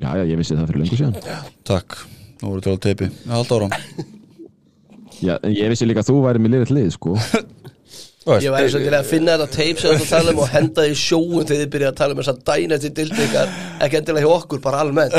já, 0.00 0.08
já, 0.08 0.22
ég 0.24 0.40
vissi 0.40 0.56
það 0.56 0.70
fyrir 0.70 0.80
lengur 0.80 1.00
síðan. 1.02 1.42
Takk, 1.68 1.98
nú 2.40 2.48
voru 2.48 2.64
til 2.64 2.72
að 2.72 2.80
teipi 2.86 3.10
Já, 3.12 3.34
haldt 3.34 3.52
áram 3.58 3.76
já, 5.20 5.34
en 5.36 5.52
ég 5.52 5.74
vissi 5.74 5.90
líka 5.90 6.00
að 6.00 6.14
þú 6.14 6.16
væri 6.24 6.40
með 6.46 6.56
liðið 6.56 6.74
lið 6.78 6.88
sko 6.96 7.18
Ég 8.24 8.48
væri 8.54 8.70
svo 8.72 8.80
til 8.80 8.94
að 8.96 9.04
finna 9.10 9.34
þetta 9.36 9.52
tape 9.52 9.80
sem 9.82 9.98
þetta 9.98 10.06
tala 10.08 10.32
um 10.32 10.38
og 10.40 10.46
henda 10.48 10.84
því 10.86 10.94
sjóun 10.96 11.44
þegar 11.44 11.58
þið 11.60 11.70
byrja 11.74 11.88
að 11.90 11.96
tala 11.98 12.14
um 12.14 12.20
þess 12.22 12.30
að 12.32 12.38
dæna 12.48 12.78
til 12.80 12.90
dildingar. 12.96 13.50
Ekki 13.84 13.98
endilega 13.98 14.24
hjá 14.24 14.36
okkur, 14.38 14.60
bara 14.64 14.78
almennt. 14.80 15.16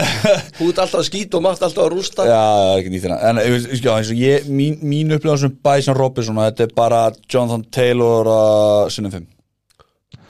Þú 0.57 0.69
ert 0.71 0.79
alltaf 0.81 1.01
að 1.03 1.05
skýta 1.11 1.37
og 1.37 1.43
mátt 1.45 1.61
alltaf 1.67 1.83
að 1.83 1.91
rústa. 1.93 2.25
Já, 2.25 2.39
það 2.41 2.71
er 2.71 2.79
ekki 2.81 2.93
nýtt 2.95 3.05
hérna. 3.05 3.17
En 3.29 3.41
ég 3.43 3.53
veist, 3.53 3.69
já, 3.85 3.91
eins 3.93 4.09
og 4.15 4.21
ég, 4.23 4.47
mín, 4.49 4.79
mín 4.81 5.13
upplifað 5.19 5.43
sem 5.43 5.53
Bæsir 5.69 5.99
Robinson 6.01 6.41
þetta 6.41 6.65
er 6.65 6.73
bara 6.81 7.01
Jonathan 7.29 7.65
Taylor 7.77 8.31
uh, 8.31 8.89
sinnum 8.95 9.13
5 9.13 9.27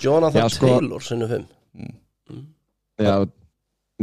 Jonathan 0.03 0.43
Já, 0.43 0.49
sko- 0.57 0.73
Taylor, 0.73 1.05
sinnum 1.05 1.31
fimm. 1.31 1.47
Já, 2.99 3.15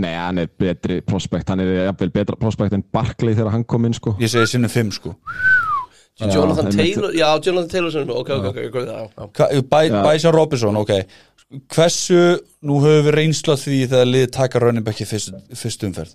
nei, 0.00 0.14
hann 0.16 0.40
er 0.40 0.48
betri 0.48 1.02
prospekt, 1.04 1.52
hann 1.52 1.60
er 1.60 1.74
jafnvel 1.90 2.10
betra 2.16 2.40
prospekt 2.40 2.72
en 2.76 2.84
Barkley 2.92 3.36
þegar 3.36 3.52
hann 3.58 3.68
kom 3.68 3.84
inn 3.88 3.96
sko. 3.96 4.16
Ég 4.20 4.32
segi 4.32 4.54
sinnum 4.54 4.72
5 4.72 4.96
sko 4.96 5.12
Jonathan. 6.20 6.70
Taylor, 6.70 7.14
já, 7.16 7.40
Jonathan 7.40 7.68
Taylor 7.68 8.10
ok, 8.10 8.30
ok, 8.30 8.44
ok, 8.44 8.56
ok, 8.68 8.74
já, 8.86 9.08
já. 9.16 9.28
Ka- 9.32 9.48
Bæ, 9.70 9.88
Já. 9.88 10.02
Bæsir 10.02 10.32
Robinson, 10.32 10.76
ok. 10.76 10.90
Hversu, 11.68 12.40
nú 12.64 12.80
höfum 12.80 13.06
við 13.08 13.14
reynslu 13.16 13.52
af 13.52 13.60
því 13.60 13.78
þegar 13.88 14.08
liðið 14.08 14.30
taka 14.32 14.60
running 14.60 14.84
back 14.84 15.00
í 15.00 15.08
fyrst, 15.08 15.34
fyrst 15.56 15.82
umferð. 15.84 16.14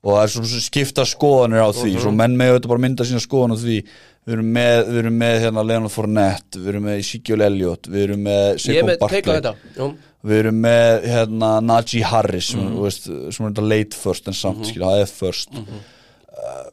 Og 0.00 0.14
það 0.16 0.22
er 0.22 0.30
svona 0.32 0.60
skipta 0.64 1.04
skoðanir 1.04 1.60
á 1.60 1.68
því 1.76 1.90
svo 2.00 2.12
menn 2.16 2.36
með 2.38 2.54
auðvitað 2.54 2.72
bara 2.72 2.82
mynda 2.86 3.04
sína 3.04 3.20
skoðan 3.20 3.52
á 3.52 3.58
því. 3.60 3.76
Við 4.24 4.36
erum 4.36 4.48
með, 4.54 4.78
við 4.86 4.98
erum 5.02 5.18
með 5.20 5.36
hérna 5.44 5.64
Leonard 5.64 5.92
Fournette, 5.92 6.60
við 6.60 6.72
erum 6.72 6.86
með 6.88 6.98
Ezekiel 7.00 7.44
Elliott 7.44 7.88
við 7.88 8.02
erum 8.06 8.24
með 8.24 8.48
teika 8.60 8.96
Barkley. 9.00 9.86
við 10.28 10.40
erum 10.42 10.58
með 10.64 11.06
hérna 11.08 11.52
Najee 11.64 12.04
Harris 12.04 12.50
sem, 12.52 12.60
mm. 12.60 12.74
veist, 12.84 13.08
sem 13.08 13.46
er 13.46 13.54
þetta 13.54 13.64
late 13.64 14.00
first 14.00 14.28
en 14.28 14.36
samt, 14.36 14.60
mm 14.64 14.84
það 14.84 15.04
er 15.04 15.12
first. 15.12 15.56
Uh, 15.60 16.68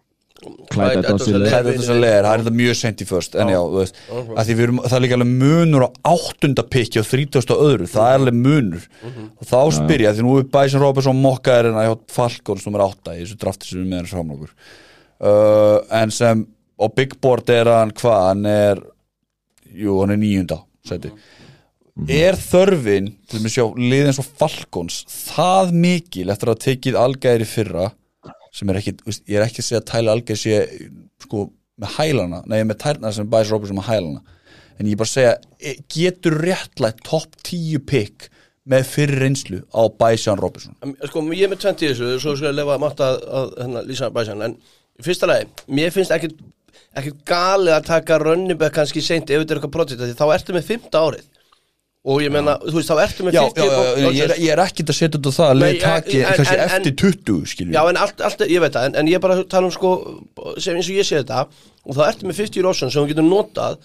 Þetta 0.72 1.14
á 1.14 1.18
sem 1.22 1.38
leir, 1.38 2.26
það 2.26 2.32
er 2.32 2.44
þetta 2.44 2.56
mjög 2.58 2.80
sent 2.80 3.04
í 3.04 3.08
first 3.10 3.38
en 3.38 3.52
já, 3.54 3.60
þú 3.60 3.80
veist, 3.82 4.02
að 4.14 4.42
því 4.50 4.58
við 4.58 4.66
erum, 4.68 4.82
það 4.86 4.98
er 4.98 5.06
líka 5.06 5.18
alveg 5.18 5.32
munur 5.44 5.86
á 5.88 5.90
áttunda 6.14 6.66
pikki 6.76 7.02
og 7.02 7.08
þrítjósta 7.10 7.58
öðru, 7.68 7.88
það 7.92 8.12
er 8.12 8.20
alveg 8.22 8.42
munur. 8.42 8.90
Og 9.38 9.50
þá 9.52 9.60
spyr 9.78 10.04
ég, 10.04 10.10
að 10.12 10.20
því 10.20 10.28
nú 10.28 10.36
er 10.42 10.52
Bæsson 10.58 10.84
Róbesson 10.84 11.24
mokkaðir 11.24 11.72
en 11.72 11.80
að 11.82 11.90
hjá 11.90 11.96
Falcons 12.18 12.68
nummer 12.68 12.86
átta 12.88 13.16
í 13.18 13.24
þessu 13.24 13.40
drafti 13.42 13.72
sem 13.72 13.82
við 13.82 13.90
með 13.92 14.04
hans 14.04 14.14
framlokur 14.16 14.54
uh, 15.20 15.80
en 16.02 16.14
sem 16.14 16.46
og 16.78 16.94
Big 16.98 17.18
Board 17.22 17.50
er 17.50 17.70
hann 17.72 17.94
hvað, 17.98 18.24
hann 18.30 18.46
er 18.52 18.82
jú, 19.74 20.00
hann 20.02 20.14
er 20.14 20.22
níunda 20.22 20.62
seti 20.88 21.12
er 22.14 22.38
þörfin 22.38 23.10
til 23.30 23.42
að 23.42 23.54
sjá 23.56 23.64
liðin 23.74 24.14
svo 24.14 24.26
Falcons 24.28 25.00
það 25.10 25.72
mikil 25.86 26.28
eftir 26.30 26.52
að 26.54 26.62
tekið 26.68 27.00
algæri 27.02 27.48
fyrra 27.50 27.90
sem 28.58 28.72
er 28.74 28.80
ekki, 28.82 28.96
ég 29.30 29.38
er 29.38 29.46
ekki 29.46 29.62
að 29.62 29.68
segja 29.70 29.84
að 29.84 29.90
tæla 29.92 30.16
algæri 30.18 30.42
sé 30.42 30.58
sko 31.24 31.48
með 31.78 31.94
hælana, 32.00 32.42
nei 32.50 32.64
með 32.66 32.82
tærna 32.82 33.12
sem 33.14 33.30
Bæs 33.30 33.52
Robinson 33.54 33.78
með 33.78 33.92
hælana. 33.92 34.24
En 34.78 34.90
ég 34.90 34.98
bara 34.98 35.10
segja, 35.10 35.36
e- 35.62 35.78
getur 35.94 36.38
réttlætt 36.42 37.04
topp 37.06 37.38
10 37.46 37.86
pick 37.90 38.28
með 38.68 38.90
fyrir 38.92 39.24
reynslu 39.24 39.62
á 39.72 39.82
Bæsjan 40.00 40.40
Robinson 40.42 40.76
En, 40.84 40.94
Sko, 41.08 41.24
ég 41.32 41.48
er 41.48 41.54
með 41.54 41.64
20 41.64 41.86
í 41.86 41.90
þessu, 41.94 42.12
svo 42.22 42.36
skal 42.38 42.52
ég 42.52 42.60
lefa 42.60 42.78
Matt 42.82 43.02
að, 43.04 43.22
að 43.40 43.56
hérna, 43.62 43.84
lýsa 43.88 44.12
bæsjan 44.14 44.44
En 44.44 44.58
fyrsta 45.06 45.30
lagi, 45.30 45.48
mér 45.72 45.94
finnst 45.96 46.14
ekkit 46.14 46.38
galið 47.28 47.76
að 47.78 47.88
taka 47.88 48.20
rönnibæk 48.22 48.76
kannski 48.76 49.04
seint 49.06 49.30
ef 49.30 49.42
þetta 49.44 49.56
er 49.56 49.60
eitthvað 49.62 49.76
projekt 49.76 50.20
þá 50.20 50.26
ertu 50.34 50.56
með 50.56 50.72
5. 50.74 50.90
árið 50.98 51.26
Og 52.08 52.22
ég 52.24 52.32
meina, 52.32 52.54
þú 52.64 52.78
veist, 52.78 52.88
þá 52.88 53.00
ertu 53.04 53.24
með 53.28 53.36
Já, 53.36 53.42
50 53.52 53.66
já, 53.68 53.72
já, 54.00 54.10
ég 54.16 54.22
er, 54.24 54.34
ég 54.40 54.52
er 54.54 54.62
ekkit 54.64 54.92
að 54.94 54.96
setja 54.96 55.18
þetta 55.18 55.32
það 55.38 55.50
að 55.52 55.58
Nei, 55.58 55.64
leið 55.68 55.80
taki 55.84 56.20
en- 56.22 56.38
kannski 56.38 56.54
en- 56.58 56.62
eftir 56.68 56.94
20 57.02 57.50
skiljum 57.52 57.74
Já, 57.76 57.82
en 57.92 57.98
allt, 58.04 58.22
allt, 58.30 58.44
ég 58.48 58.64
veit 58.64 58.78
það, 58.78 58.86
en, 58.88 58.96
en 59.02 59.10
ég 59.12 59.24
bara 59.26 59.36
tala 59.52 59.68
um 59.68 59.74
sko, 59.76 59.92
sem 60.64 60.78
eins 60.80 60.88
og 60.88 60.96
ég 61.02 61.08
sé 61.10 61.18
þetta 61.20 61.42
og 61.88 61.98
þá 61.98 62.02
ertu 62.08 62.30
með 62.30 62.40
50 62.40 62.64
Rosson 62.64 62.92
sem 62.94 63.04
þú 63.04 63.12
getur 63.12 63.28
notað 63.28 63.78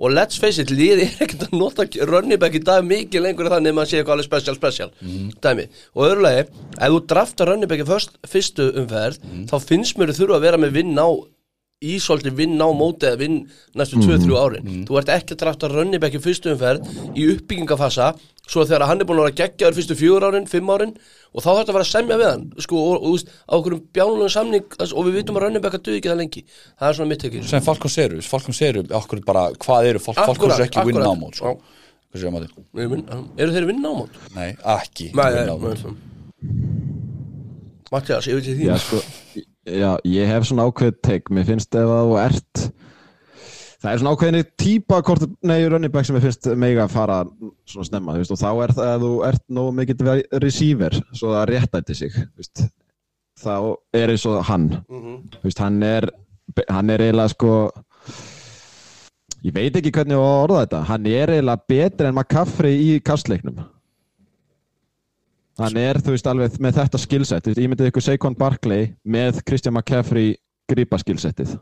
og 0.00 0.12
let's 0.16 0.38
face 0.40 0.60
it, 0.62 0.70
liði 0.72 1.06
er 1.08 1.24
ekkert 1.24 1.42
að 1.48 1.56
nota 1.60 1.84
running 2.08 2.40
back 2.40 2.54
í 2.56 2.62
dag 2.64 2.84
mikið 2.88 3.24
lengur 3.24 3.48
en 3.48 3.52
þannig 3.56 3.72
að 3.74 3.76
maður 3.80 3.90
sé 3.90 3.98
eitthvað 4.00 4.14
alveg 4.16 4.28
special, 4.30 4.54
special. 4.60 4.92
Dæmi, 5.44 5.66
og 5.96 6.06
öðrulegi, 6.06 6.44
ef 6.76 6.94
þú 6.94 7.00
draftar 7.12 7.50
running 7.52 7.68
back 7.68 7.82
í 7.84 7.88
först, 7.88 8.16
fyrstu 8.32 8.70
umferð 8.80 9.18
þá 9.50 9.56
finnst 9.60 9.96
mér 10.00 10.12
þú 10.12 10.22
þurfa 10.22 10.38
að 10.40 10.46
vera 10.48 10.60
með 10.64 10.72
vinn 10.80 10.96
á 11.00 11.08
í 11.80 11.94
svolítið 11.96 12.34
vinn 12.36 12.60
á 12.60 12.68
móti 12.76 13.08
eða 13.08 13.20
vinn 13.22 13.38
næstu 13.78 14.02
2-3 14.02 14.34
árin. 14.36 14.66
Þú 14.88 14.98
ert 15.00 15.12
ekki 15.14 15.32
að 15.32 15.40
drafta 15.40 15.70
í 16.12 16.20
fyrstu 16.20 16.52
umferð 16.52 16.90
í 17.16 17.24
uppbyggingafasa 17.32 18.10
svo 18.50 18.66
þegar 18.66 18.84
hann 18.90 19.00
er 19.00 19.06
búin 19.08 19.20
að 19.22 19.28
vera 19.28 19.38
geggjaður 19.38 19.76
fyrstu 19.78 19.96
4 19.96 20.28
árin, 20.28 20.48
5 20.50 20.72
árin 20.74 20.92
og 21.30 21.40
þá 21.40 21.48
þarf 21.48 21.60
þetta 21.60 21.72
að 21.72 21.76
vera 21.78 21.86
að 21.86 21.92
semja 21.94 22.18
við 22.20 22.28
hann 22.28 22.44
sko, 22.66 22.76
og, 22.76 22.90
og, 22.90 23.00
og, 23.00 23.14
veist, 23.14 23.32
á 23.46 23.52
okkur 23.56 23.76
bjánulegu 23.96 24.32
samning 24.34 24.76
og 24.90 25.06
við 25.06 25.18
vitum 25.20 25.38
að 25.38 25.46
að 25.70 25.84
duði 25.86 26.00
ekki 26.00 26.10
það 26.10 26.20
lengi. 26.20 26.42
Það 26.74 26.88
er 26.88 26.98
svona 26.98 27.12
mitt 27.14 27.26
ekki 27.28 27.44
sem 27.46 27.64
Falcons 27.64 27.98
eru, 28.04 28.22
Falcons 28.26 28.62
eru 28.66 28.84
okkur 29.00 29.22
bara, 29.24 29.46
hvað 29.64 29.90
eru, 29.92 30.02
Fal 30.02 30.16
Falcons 30.18 30.56
eru 30.56 30.66
ekki 30.66 30.82
Akkúrat, 30.82 31.06
now 31.06 31.14
mode 31.16 31.38
sko. 31.38 31.54
hvað 32.10 32.24
séu 32.24 32.34
maður 32.34 32.50
eru 33.38 33.54
þeir 33.54 33.70
vinn 33.70 33.86
nei, 34.34 34.50
ekki 34.76 35.12
Nei, 35.14 35.30
nei 35.38 35.46
Mattias, 37.90 38.26
ég 38.30 38.38
veit 38.38 38.50
ekki 38.50 38.66
Já, 38.68 38.74
því 38.74 38.82
sko, 38.84 39.46
já, 39.70 39.90
ég 40.04 40.30
hef 40.30 40.46
svona 40.48 40.66
ákveð 40.68 41.00
teik, 41.06 41.30
mér 41.34 41.48
finnst 41.48 41.74
ef 41.78 41.90
að 41.90 42.08
þú 42.10 42.16
ert 42.24 42.64
það 43.80 43.90
er 43.92 44.02
svona 44.02 44.12
ákveðinni 44.14 44.46
típa 44.60 45.00
kort, 45.06 45.24
nei, 45.46 45.58
running 45.68 45.92
back 45.92 46.08
sem 46.08 46.16
mér 46.16 46.26
finnst 46.26 46.50
mega 46.60 46.84
að 46.84 46.94
fara 46.94 47.20
svona 47.70 47.88
snemma, 47.88 48.16
þú 48.16 48.24
veist, 48.24 48.34
og 48.34 48.40
þá 48.42 48.50
er 48.50 48.74
það 48.76 48.92
að 48.94 49.06
þú 49.06 49.12
ert 49.30 49.44
nógu 49.58 49.76
mikið 49.78 50.04
receiver 50.44 50.98
svo 51.10 51.34
það 51.34 51.46
réttætti 51.54 51.96
sig, 52.02 52.16
þú 52.18 52.42
veist. 52.42 52.64
Þá 53.40 53.54
er 53.96 54.12
eins 54.12 54.26
og 54.28 54.42
hann. 54.50 54.66
Mhm. 54.90 55.14
þú 55.38 55.46
veist, 55.48 55.62
hann 55.64 55.82
er 55.82 56.10
hann 56.68 56.90
er 56.90 57.04
eiginlega 57.06 57.30
sko 57.30 57.52
ég 59.44 59.54
veit 59.54 59.76
ekki 59.76 59.92
hvernig 59.94 60.16
ég 60.16 60.20
á 60.20 60.28
að 60.28 60.42
orða 60.44 60.62
þetta. 60.64 60.80
Hann 60.90 61.06
er 61.06 61.34
eiginlega 61.36 61.68
betri 61.68 62.08
en 62.08 62.14
McCaffrey 62.14 62.80
í 62.84 63.00
kastleiknum 63.00 63.62
hann 65.64 65.80
er, 65.80 66.00
þú 66.00 66.14
veist, 66.14 66.30
alveg 66.30 66.56
með 66.62 66.78
þetta 66.80 67.00
skillset, 67.00 67.50
ég 67.52 67.70
myndið 67.70 67.90
ykkur 67.90 68.06
Saquon 68.06 68.36
Barkley 68.38 68.92
með 69.04 69.42
Christian 69.46 69.76
McCaffrey 69.76 70.34
grípa 70.70 71.00
skillsetið 71.00 71.56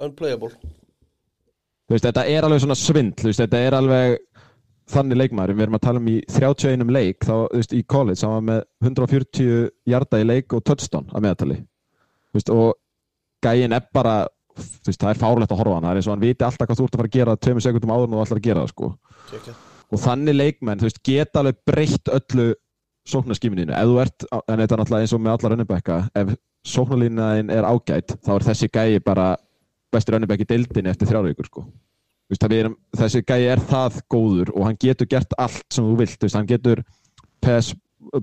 Unplayable. 0.00 0.54
Þú 0.56 1.96
veist, 1.96 2.06
þetta 2.06 2.24
er 2.30 2.46
alveg 2.46 2.62
svona 2.62 2.78
svindl, 2.78 3.18
þú 3.20 3.28
veist, 3.28 3.42
þetta 3.42 3.62
er 3.66 3.76
alveg 3.76 4.18
þannig 4.90 5.20
leikmaður, 5.20 5.54
við 5.54 5.66
erum 5.66 5.78
að 5.78 5.84
tala 5.86 6.00
um 6.00 6.10
í 6.10 6.16
31 6.32 6.92
leik, 6.94 7.24
þá, 7.26 7.34
þú 7.50 7.60
veist, 7.60 7.74
í 7.76 7.82
college 7.94 8.24
hann 8.24 8.36
var 8.38 8.46
með 8.48 8.62
140 8.88 9.66
hjarta 9.90 10.20
í 10.22 10.26
leik 10.26 10.56
og 10.56 10.64
touchdown 10.66 11.10
að 11.12 11.26
meðatali 11.26 11.58
þú 11.60 12.38
veist, 12.38 12.52
og 12.54 13.44
gæin 13.44 13.76
er 13.76 13.86
bara 13.94 14.16
þú 14.60 14.90
veist, 14.90 15.00
það 15.00 15.12
er 15.12 15.20
fárlegt 15.20 15.52
að 15.54 15.60
horfa 15.60 15.76
hann. 15.76 15.86
Það 15.86 15.92
er 15.92 16.00
eins 16.00 16.08
og 16.08 16.14
hann 16.14 16.24
viti 16.24 16.46
alltaf 16.46 16.68
hvað 16.68 16.80
þú 16.80 16.86
ert 16.86 16.94
að 16.94 17.00
fara 17.00 17.10
að 17.10 17.16
gera 17.16 17.36
tveimur 17.36 17.64
sekundum 17.64 17.92
áður 17.94 18.06
en 18.06 18.16
þú 18.16 18.24
ætlar 18.24 18.40
að 18.40 18.46
gera 18.46 18.64
það, 18.64 18.72
sko. 18.74 18.90
Tjekka. 19.30 19.54
og 19.90 20.02
þannig 20.04 20.36
leikmenn, 20.36 20.80
þú 20.80 20.86
veist, 20.86 21.00
geta 21.06 21.40
alveg 21.40 21.60
breytt 21.66 22.12
öllu 22.14 22.48
sóknarskímininu 23.08 23.74
ef 23.74 23.88
þú 23.88 24.00
ert, 24.02 24.26
en 24.30 24.60
þetta 24.60 24.74
er 24.74 24.80
náttúrulega 24.82 25.06
eins 25.06 25.14
og 25.16 25.22
með 25.24 25.36
alla 25.36 25.52
rönnibekka 25.52 26.00
ef 26.20 26.34
sóknarlínaðin 26.68 27.52
er 27.54 27.68
ágætt 27.68 28.16
þá 28.20 28.32
er 28.34 28.46
þessi 28.50 28.68
gæi 28.68 29.00
bara 29.04 29.30
besti 29.90 30.14
rönnibekki 30.14 30.46
deildinni 30.48 30.92
eftir 30.92 31.10
þrjára 31.10 31.32
ykkur 31.32 31.48
sko. 31.48 31.64
Þessi 32.30 33.24
gæi 33.26 33.48
er 33.50 33.62
það 33.66 33.98
góður 34.12 34.52
og 34.54 34.68
hann 34.68 34.78
getur 34.78 35.08
gert 35.10 35.32
allt 35.40 35.64
sem 35.72 35.86
þú 35.86 35.96
vilt, 35.98 36.20
veist, 36.22 36.36
hann 36.38 36.46
getur 36.46 36.84
pass 37.42 37.72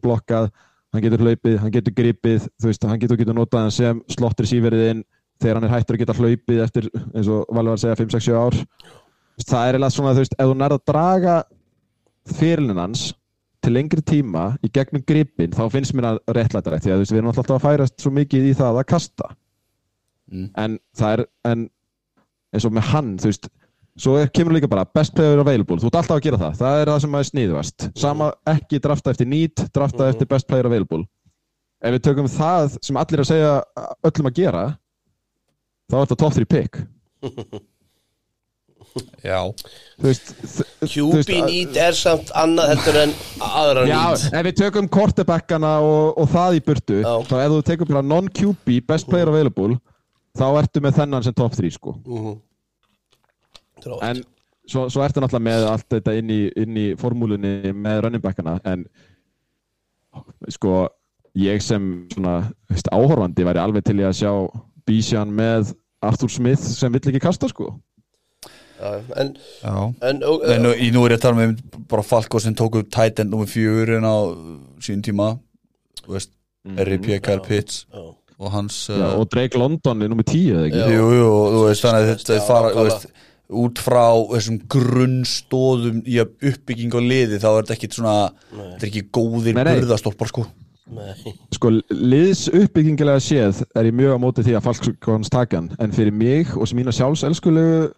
blokkað, 0.03 0.51
hann 0.93 1.03
getur 1.03 1.25
hlaupið 1.25 1.59
hann 1.63 1.73
getur 1.73 1.95
gripið, 1.97 2.47
veist, 2.63 2.85
hann 2.87 3.01
getur, 3.01 3.19
getur 3.19 3.35
notað 3.35 3.65
hann 3.65 3.75
sem 3.75 3.99
slottir 4.13 4.47
síverðin 4.47 5.03
þegar 5.41 5.59
hann 5.59 5.67
er 5.67 5.75
hættur 5.75 5.97
að 5.97 6.05
geta 6.05 6.17
hlaupið 6.17 6.63
eftir 6.63 6.89
eins 6.93 7.27
og 7.27 7.43
Valur 7.51 7.73
var 7.73 7.77
að 7.77 7.83
segja 7.83 7.99
5-6-7 7.99 8.37
ár. 8.39 8.57
Það 9.37 9.67
er 9.67 9.75
eiginlega 9.75 9.93
svona, 9.93 10.13
þú 10.15 10.23
veist, 10.23 10.37
ef 10.37 10.47
þú 10.49 10.55
nærð 10.57 10.77
að 10.77 10.85
draga 10.89 11.35
fyrirlin 12.37 12.81
hans 12.81 13.03
til 13.67 13.75
lengri 13.75 14.01
tíma 14.07 14.45
í 14.63 14.71
gegnum 14.73 15.03
gripin 15.07 15.51
þá 15.55 15.65
finnst 15.75 15.93
mér 15.97 16.07
að 16.13 16.19
réttlæta 16.39 16.71
rétt 16.73 16.87
því 16.87 16.95
að 16.95 17.03
veist, 17.03 17.11
við 17.13 17.19
erum 17.21 17.31
alltaf 17.33 17.53
að 17.57 17.65
færast 17.67 17.99
svo 18.01 18.11
mikið 18.15 18.47
í 18.49 18.55
það 18.57 18.79
að 18.81 18.87
kasta. 18.95 19.29
Mm. 20.27 20.47
en 20.59 20.73
það 20.99 21.13
er 21.13 21.21
en 21.47 21.61
eins 22.51 22.65
og 22.67 22.73
með 22.75 22.87
hann, 22.91 23.13
þú 23.21 23.29
veist 23.29 23.45
svo 23.97 24.15
er, 24.19 24.27
kemur 24.35 24.53
líka 24.57 24.67
bara 24.69 24.83
best 24.85 25.13
player 25.15 25.39
available 25.39 25.77
þú 25.79 25.87
ert 25.87 25.95
alltaf 26.01 26.17
að 26.17 26.25
gera 26.25 26.39
það, 26.41 26.57
það 26.59 26.79
er 26.81 26.91
það 26.91 26.99
sem 27.05 27.15
er 27.19 27.27
sniðvast. 27.29 27.85
Sama 27.97 28.27
ekki 28.51 28.79
drafta 28.83 29.13
eftir 29.15 29.27
need 29.31 29.55
drafta 29.73 30.03
Mhm. 30.03 30.09
eftir 30.11 30.27
best 30.33 30.47
player 30.47 30.67
available. 30.67 31.05
Ef 31.81 31.93
við 31.95 32.03
tökum 32.09 32.27
það 32.27 32.77
sem 32.81 32.97
allir 32.97 33.23
að 33.23 33.29
segja 33.31 33.53
öllum 34.03 34.27
að 34.31 34.35
gera 34.41 34.65
þá 35.87 35.95
er 35.95 36.05
þetta 36.05 36.17
top 36.17 36.33
3 36.33 36.45
pick 36.45 36.77
Já, 39.25 39.39
QB 39.97 41.37
need 41.47 41.77
er 41.81 41.95
samt 41.97 42.31
annað 42.37 42.73
heldur 42.73 42.99
en 43.01 43.13
aðra 43.43 43.85
Já, 43.89 44.01
need 44.13 44.39
ef 44.39 44.47
við 44.49 44.57
tökum 44.61 44.89
quarterbackana 44.93 45.73
og, 45.83 46.17
og 46.21 46.29
það 46.31 46.59
í 46.59 46.63
burtu 46.67 46.99
Já. 47.01 47.13
þá 47.29 47.35
ef 47.41 47.53
þú 47.55 47.61
tekur 47.71 47.91
bara 47.91 48.05
non-QB, 48.05 48.79
best 48.87 49.09
player 49.09 49.31
available 49.31 49.79
þá 50.37 50.47
ertu 50.61 50.83
með 50.85 50.99
þennan 51.01 51.25
sem 51.25 51.35
top 51.37 51.55
3 51.57 51.73
sko. 51.73 51.95
Mhm. 52.05 52.35
Trótt. 53.81 54.03
en 54.03 54.23
svo, 54.67 54.87
svo 54.89 55.03
ertu 55.05 55.21
náttúrulega 55.21 55.45
með 55.47 55.65
allt 55.71 55.89
þetta 55.93 56.15
inn 56.17 56.31
í, 56.33 56.39
inn 56.57 56.77
í 56.77 56.85
formúlunni 56.99 57.73
með 57.73 58.01
running 58.05 58.23
backana 58.23 58.57
en 58.65 58.87
sko 60.49 60.87
ég 61.37 61.61
sem 61.61 62.07
svona, 62.13 62.39
veist, 62.69 62.89
áhorfandi 62.89 63.45
væri 63.45 63.61
alveg 63.61 63.85
til 63.85 63.99
í 64.01 64.07
að 64.07 64.17
sjá 64.21 64.31
Bísjan 64.87 65.33
með 65.35 65.75
Arthur 66.01 66.31
Smith 66.31 66.63
sem 66.63 66.93
vill 66.93 67.03
ekki 67.03 67.21
kasta 67.21 67.49
sko 67.51 67.69
Já, 67.69 67.77
en, 68.77 69.33
já. 69.63 69.75
en, 70.09 70.21
og, 70.27 70.45
En 70.53 70.69
í 70.75 70.91
nú 70.93 71.05
er 71.07 71.15
ég 71.15 71.19
að 71.19 71.25
tala 71.25 71.39
með 71.39 71.57
bara 71.89 72.05
Falko 72.05 72.41
sem 72.43 72.55
tók 72.57 72.77
upp 72.81 72.91
tight 72.93 73.19
end 73.23 73.33
nummer 73.33 73.49
fjögur 73.49 73.95
en 73.97 74.07
á 74.07 74.17
sín 74.83 75.03
tíma 75.05 75.35
Þú 76.03 76.15
veist, 76.15 76.33
R.I.P. 76.77 77.19
Kyle 77.25 77.43
Pitts 77.45 77.85
og 78.37 78.51
hans 78.53 78.83
Já, 78.91 78.99
uh, 79.01 79.15
og 79.17 79.31
Drake 79.33 79.57
London 79.57 80.03
er 80.05 80.11
nummið 80.11 80.27
10 80.29 80.51
eða 80.53 80.67
ekki. 80.67 80.83
Jú, 80.93 81.07
jú, 81.17 81.31
þú 81.55 81.63
veist, 81.65 81.85
þannig 81.85 82.03
að 82.03 82.11
þetta 82.11 82.37
fara, 82.45 82.69
þú 82.75 82.85
veist, 82.85 83.07
út 83.63 83.81
frá 83.81 84.05
þessum 84.35 84.59
grunnstóðum 84.75 85.99
í 86.05 86.19
að 86.21 86.47
uppbygging 86.51 86.93
á 86.93 87.01
liði 87.01 87.41
þá 87.41 87.49
er 87.49 87.59
þetta 87.61 87.75
ekki 87.77 87.91
svona, 87.95 88.15
þetta 88.53 88.83
er 88.83 88.89
ekki 88.91 89.05
góðir 89.17 89.61
burðastólpar 89.61 90.31
sko. 90.31 90.45
Nei. 90.87 91.33
Sko, 91.51 91.71
liðs 91.91 92.45
uppbyggingilega 92.47 93.19
séð 93.23 93.63
er 93.75 93.89
ég 93.89 93.95
mjög 93.95 94.13
á 94.15 94.23
móti 94.23 94.45
því 94.45 94.53
að 94.55 94.67
Falkons 94.69 95.31
taka 95.33 95.59
hann 95.59 95.71
en 95.83 95.95
fyrir 95.95 96.15
mig 96.15 96.53
og 96.55 96.69
sem 96.69 96.79
mína 96.79 96.93
sjálfselskulegu 96.95 97.89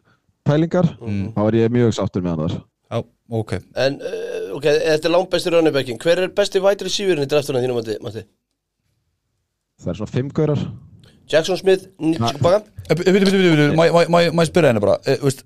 pælingar, 0.47 0.91
þá 1.35 1.41
er 1.47 1.57
ég 1.59 1.73
mjög 1.75 1.95
sáttur 1.97 2.25
með 2.25 2.35
hann 2.35 2.43
þar. 2.43 2.57
Já, 2.89 3.01
ok. 3.41 3.51
En, 3.77 3.99
uh, 4.01 4.55
ok, 4.57 4.65
þetta 4.65 5.09
er 5.09 5.13
langt 5.13 5.29
besti 5.29 5.51
rönnibekkin 5.53 5.99
Hver 6.01 6.23
er 6.23 6.31
besti 6.33 6.61
white 6.63 6.87
receiverin 6.87 7.27
í 7.27 7.29
draftunum 7.29 7.61
þínum, 7.61 7.77
Matti? 7.77 7.97
Matti? 8.01 8.23
Það 9.79 9.91
er 9.93 9.99
svona 9.99 10.13
fimm 10.15 10.31
gaurar. 10.35 10.63
Jackson 11.29 11.59
Smith, 11.59 11.85
bitu, 12.01 13.11
bitu, 13.13 13.29
bitu, 13.29 13.69
má 13.77 13.85
ég 14.25 14.49
spyrja 14.49 14.71
henni 14.71 14.81
bara? 14.81 14.95
Eh, 15.05 15.19
veist, 15.21 15.43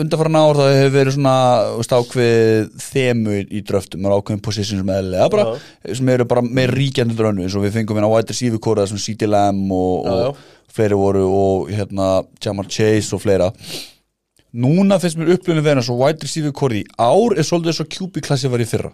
undanfæra 0.00 0.40
ár 0.40 0.58
það 0.58 0.72
hefur 0.74 0.94
verið 0.96 1.14
svona 1.14 1.34
veist, 1.76 1.92
ákveð 1.94 2.70
þemu 2.82 3.34
í 3.44 3.60
dröftum 3.68 4.08
og 4.08 4.16
ákveðin 4.16 4.40
position 4.42 4.80
sem 4.80 4.92
eðlilega 4.96 5.28
bara, 5.30 5.44
sem 5.92 6.08
eru 6.16 6.26
bara 6.26 6.42
með 6.42 6.72
ríkjandi 6.74 7.18
drönnu 7.18 7.44
eins 7.44 7.54
og 7.54 7.66
við 7.66 7.76
fengum 7.76 8.00
hérna 8.00 8.10
white 8.10 8.32
receiver 8.34 8.62
kóra 8.64 8.86
sem 8.88 8.98
C.D. 8.98 9.28
Lamb 9.30 9.70
og, 9.76 10.08
Já, 10.08 10.16
já. 10.24 10.32
og 10.32 10.74
fleiri 10.80 10.98
voru 10.98 11.26
og 11.28 11.70
hérna 11.76 12.08
Jamar 12.42 12.66
Chase 12.72 13.14
og 13.14 13.22
fleira 13.22 13.52
núna 14.56 14.96
finnst 15.02 15.18
mér 15.20 15.34
upplunni 15.36 15.62
verið 15.64 15.82
eins 15.82 15.90
og 15.92 16.00
white 16.00 16.24
receiver 16.26 16.54
kóri 16.56 16.82
í 16.84 16.86
ár 17.02 17.36
er 17.36 17.44
svolítið 17.46 17.72
eins 17.74 17.82
og 17.84 17.90
QB 17.92 18.22
klassi 18.26 18.48
var 18.52 18.62
í 18.64 18.68
fyrra. 18.70 18.92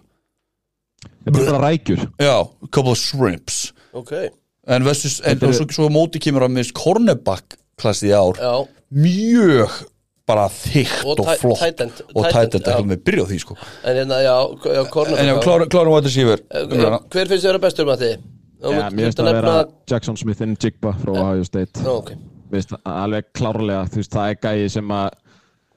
Þetta 1.23 1.39
er 1.39 1.47
bara 1.49 1.61
rækjur. 1.69 2.03
Já, 2.19 2.35
couple 2.71 2.91
of 2.95 2.99
shrimps. 2.99 3.61
Ok, 3.93 4.11
en, 4.67 4.83
versus, 4.87 5.19
en 5.23 5.37
er- 5.39 5.53
svo, 5.55 5.67
svo 5.71 5.87
á 5.87 5.91
móti 5.93 6.19
kemur 6.23 6.45
að 6.47 6.53
minnst 6.57 6.73
cornerback 6.77 7.57
klassi 7.79 8.09
í 8.11 8.13
ár. 8.15 8.39
Já. 8.39 8.53
Mjög 8.93 9.79
bara 10.27 10.45
þygt 10.47 11.01
Og 11.03 11.19
og, 11.19 11.25
tight- 11.27 11.41
flott. 11.41 11.59
tight 11.59 11.81
end- 11.83 12.03
og 12.15 12.23
tight 12.23 12.33
tætend 12.33 12.55
end, 12.55 12.67
já. 12.67 12.75
ekki 12.77 12.87
með 12.93 13.01
byrja 13.03 13.23
á 13.23 13.27
því 13.31 13.39
sko. 13.43 13.57
En 13.83 13.95
hérna, 13.99 14.19
já, 14.23 14.35
já, 14.75 14.83
cornerback 14.93 15.19
en 15.19 15.27
já, 15.27 15.39
klárum 15.43 15.67
klárum 15.69 15.91
what 15.91 16.03
receiver. 16.05 16.39
Eh, 16.51 16.65
Hver 16.67 17.27
finnst 17.27 17.43
þið 17.43 17.49
að 17.49 17.51
vera 17.51 17.59
bestur, 17.59 17.85
Matti? 17.85 18.11
Já, 18.63 18.89
mér 18.91 19.03
finnst 19.03 19.19
það 19.19 19.27
að 19.27 19.41
vera 19.41 19.55
Jackson 19.91 20.17
Smith 20.17 20.41
in 20.41 20.55
Jigba 20.55 20.93
frá 21.01 21.11
Ohio 21.11 21.43
State. 21.43 21.73
Mér 21.83 22.15
finnst 22.53 22.69
það 22.71 22.79
alveg 22.85 23.23
klárlega 23.35 23.83
þú 23.91 23.99
veist, 23.99 24.11
það 24.15 24.29
er 24.29 24.35
gæi 24.45 24.69
sem 24.71 24.87
að 24.87 25.09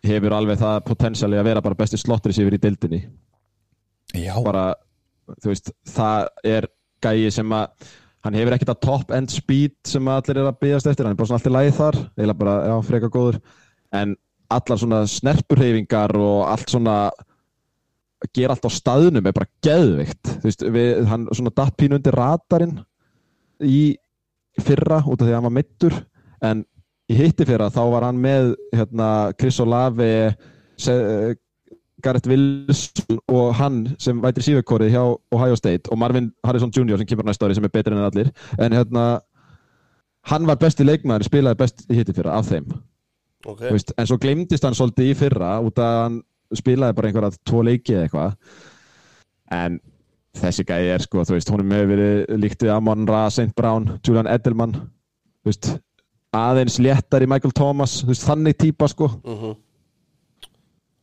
hefur 0.07 0.35
alveg 0.37 0.59
það 0.61 0.81
potensiali 0.89 1.39
að 1.39 1.49
vera 1.51 1.63
bara 1.65 1.79
besti 1.79 2.01
slottir 2.01 2.35
sér 2.35 2.55
í 2.55 2.63
deildinni. 2.63 3.03
Já, 4.17 4.35
bara, 4.45 4.71
veist, 5.45 5.73
það 5.91 6.29
er 6.47 6.69
gæi 7.05 7.31
sem 7.35 7.53
að 7.53 7.89
hann 8.27 8.39
hefur 8.39 8.57
ekkert 8.57 8.73
að 8.75 8.83
top 8.87 9.13
end 9.15 9.31
speed 9.31 9.77
sem 9.87 10.09
allir 10.11 10.41
er 10.41 10.49
að 10.51 10.61
byggast 10.63 10.89
eftir, 10.91 11.07
hann 11.07 11.15
er 11.15 11.19
bara 11.19 11.31
svona 11.31 11.41
alltaf 11.41 11.55
læð 11.55 11.73
þar 11.77 11.99
eiginlega 12.03 12.41
bara, 12.43 12.57
já, 12.67 12.77
freka 12.89 13.11
góður. 13.13 13.41
En 13.95 14.17
allar 14.53 14.81
svona 14.81 15.01
snerpurhefingar 15.11 16.15
og 16.19 16.45
allt 16.49 16.71
svona 16.71 16.97
gera 18.35 18.55
allt 18.55 18.67
á 18.67 18.71
staðnum 18.73 19.27
er 19.29 19.35
bara 19.37 19.51
geðvikt 19.65 20.31
þú 20.31 20.49
veist, 20.49 20.65
við, 20.73 20.91
hann 21.11 21.27
svona 21.37 21.53
datt 21.57 21.77
pínu 21.79 21.99
undir 21.99 22.17
radarinn 22.17 22.79
í 23.63 23.97
fyrra 24.63 25.03
út 25.05 25.21
af 25.21 25.27
því 25.27 25.33
að 25.33 25.37
hann 25.37 25.49
var 25.49 25.57
mittur 25.57 25.99
en 26.47 26.65
í 27.11 27.17
hitti 27.21 27.47
fyrra 27.47 27.69
þá 27.71 27.83
var 27.93 28.07
hann 28.09 28.19
með 28.23 28.55
hérna, 28.75 29.09
Chris 29.39 29.61
Olave 29.63 30.09
Se- 30.81 31.37
Garrett 32.05 32.27
Wilson 32.29 33.21
og 33.33 33.55
hann 33.57 33.79
sem 34.03 34.19
vætir 34.23 34.45
síðukorið 34.45 34.91
hjá 34.93 35.03
Ohio 35.35 35.57
State 35.57 35.89
og 35.91 35.99
Marvin 35.99 36.29
Harrison 36.45 36.71
Jr. 36.75 36.99
sem 37.01 37.09
kemur 37.09 37.25
næsta 37.27 37.47
ári 37.49 37.57
sem 37.57 37.65
er 37.65 37.73
betri 37.73 37.95
en 37.97 38.03
allir 38.05 38.29
en 38.61 38.75
hérna 38.77 39.07
hann 40.27 40.47
var 40.47 40.59
besti 40.61 40.85
leikmaður, 40.85 41.25
spilaði 41.29 41.59
best 41.63 41.85
í 41.89 41.97
hitti 42.01 42.13
fyrra 42.17 42.35
af 42.41 42.49
þeim, 42.51 42.67
Ok, 43.47 43.61
þú 43.63 43.73
veist, 43.77 43.93
en 43.97 44.07
svo 44.11 44.17
glemdist 44.19 44.65
hann 44.67 44.75
svolítið 44.75 45.11
í 45.13 45.17
fyrra 45.19 45.53
út 45.63 45.79
af 45.79 45.87
að 45.87 46.01
hann 46.03 46.17
spilaði 46.59 46.97
bara 46.99 47.09
einhverja 47.13 47.39
tvo 47.47 47.63
leiki 47.67 47.95
eða 47.95 48.09
eitthvað 48.09 48.35
en 49.57 49.79
þessi 50.37 50.65
gæði 50.69 50.91
er 50.97 51.05
sko, 51.07 51.23
þú 51.25 51.37
veist, 51.39 51.51
hún 51.55 51.63
er 51.63 51.69
með 51.71 51.85
verið 51.95 52.41
líkt 52.43 52.65
við 52.67 52.75
Amon 52.75 53.07
Ra, 53.09 53.25
St. 53.33 53.55
Brown, 53.57 53.87
Julian 54.05 54.29
Edelman 54.31 54.75
þú 54.77 55.49
veist, 55.53 55.71
aðeins 56.37 56.81
léttar 56.83 57.25
í 57.25 57.29
Michael 57.31 57.55
Thomas, 57.57 58.01
veist, 58.07 58.27
þannig 58.27 58.59
típa 58.61 58.89
sko. 58.91 59.11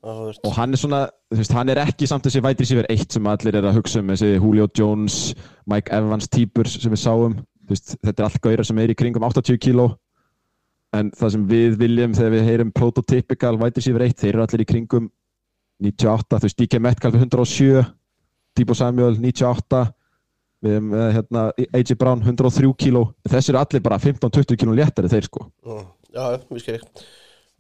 Áhugavert. 0.03 0.39
og 0.43 0.51
hann 0.57 0.75
er 0.75 0.79
svona, 0.81 1.01
veist, 1.31 1.53
hann 1.55 1.71
er 1.71 1.79
ekki 1.79 2.07
samt 2.09 2.25
þessi 2.27 2.41
vætri 2.43 2.67
sífur 2.67 2.87
eitt 2.91 3.15
sem 3.15 3.27
allir 3.31 3.55
er 3.55 3.67
að 3.69 3.77
hugsa 3.77 4.01
um 4.01 4.09
þessi 4.11 4.33
Julio 4.33 4.67
Jones, 4.75 5.33
Mike 5.71 5.93
Evans 5.95 6.27
típur 6.27 6.67
sem 6.67 6.91
við 6.91 6.99
sáum, 7.05 7.37
veist, 7.69 7.95
þetta 8.03 8.17
er 8.17 8.27
allt 8.27 8.43
gaurar 8.43 8.67
sem 8.67 8.81
er 8.83 8.91
í 8.91 8.97
kringum 8.99 9.23
80 9.23 9.61
kíló. 9.63 9.93
En 10.93 11.09
það 11.15 11.31
sem 11.37 11.45
við 11.49 11.77
viljum 11.79 12.13
þegar 12.13 12.35
við 12.35 12.47
heyrum 12.49 12.73
prototypical 12.75 13.55
vætri 13.61 13.85
sífur 13.85 14.03
eitt, 14.03 14.19
þeir 14.19 14.35
eru 14.35 14.43
allir 14.43 14.65
í 14.65 14.69
kringum 14.69 15.07
98, 15.81 16.37
þú 16.37 16.49
veist, 16.49 16.59
DK 16.59 16.83
Metcalf 16.83 17.15
er 17.15 17.23
107, 17.23 17.85
Debo 18.53 18.75
Samuel 18.77 19.15
98 19.17 19.87
við 20.63 20.77
hefum 20.77 20.95
uh, 20.95 21.09
hérna, 21.17 21.43
AJ 21.75 21.97
Brown 21.99 22.23
103 22.23 22.71
kíló. 22.79 23.03
Þessi 23.27 23.53
eru 23.53 23.61
allir 23.61 23.83
bara 23.85 23.99
15-20 24.01 24.59
kíló 24.61 24.77
léttari 24.77 25.11
þeir 25.11 25.27
sko. 25.29 25.45
Já, 25.67 25.83
Já, 26.13 26.25
við 26.51 26.61
skil. 26.61 26.79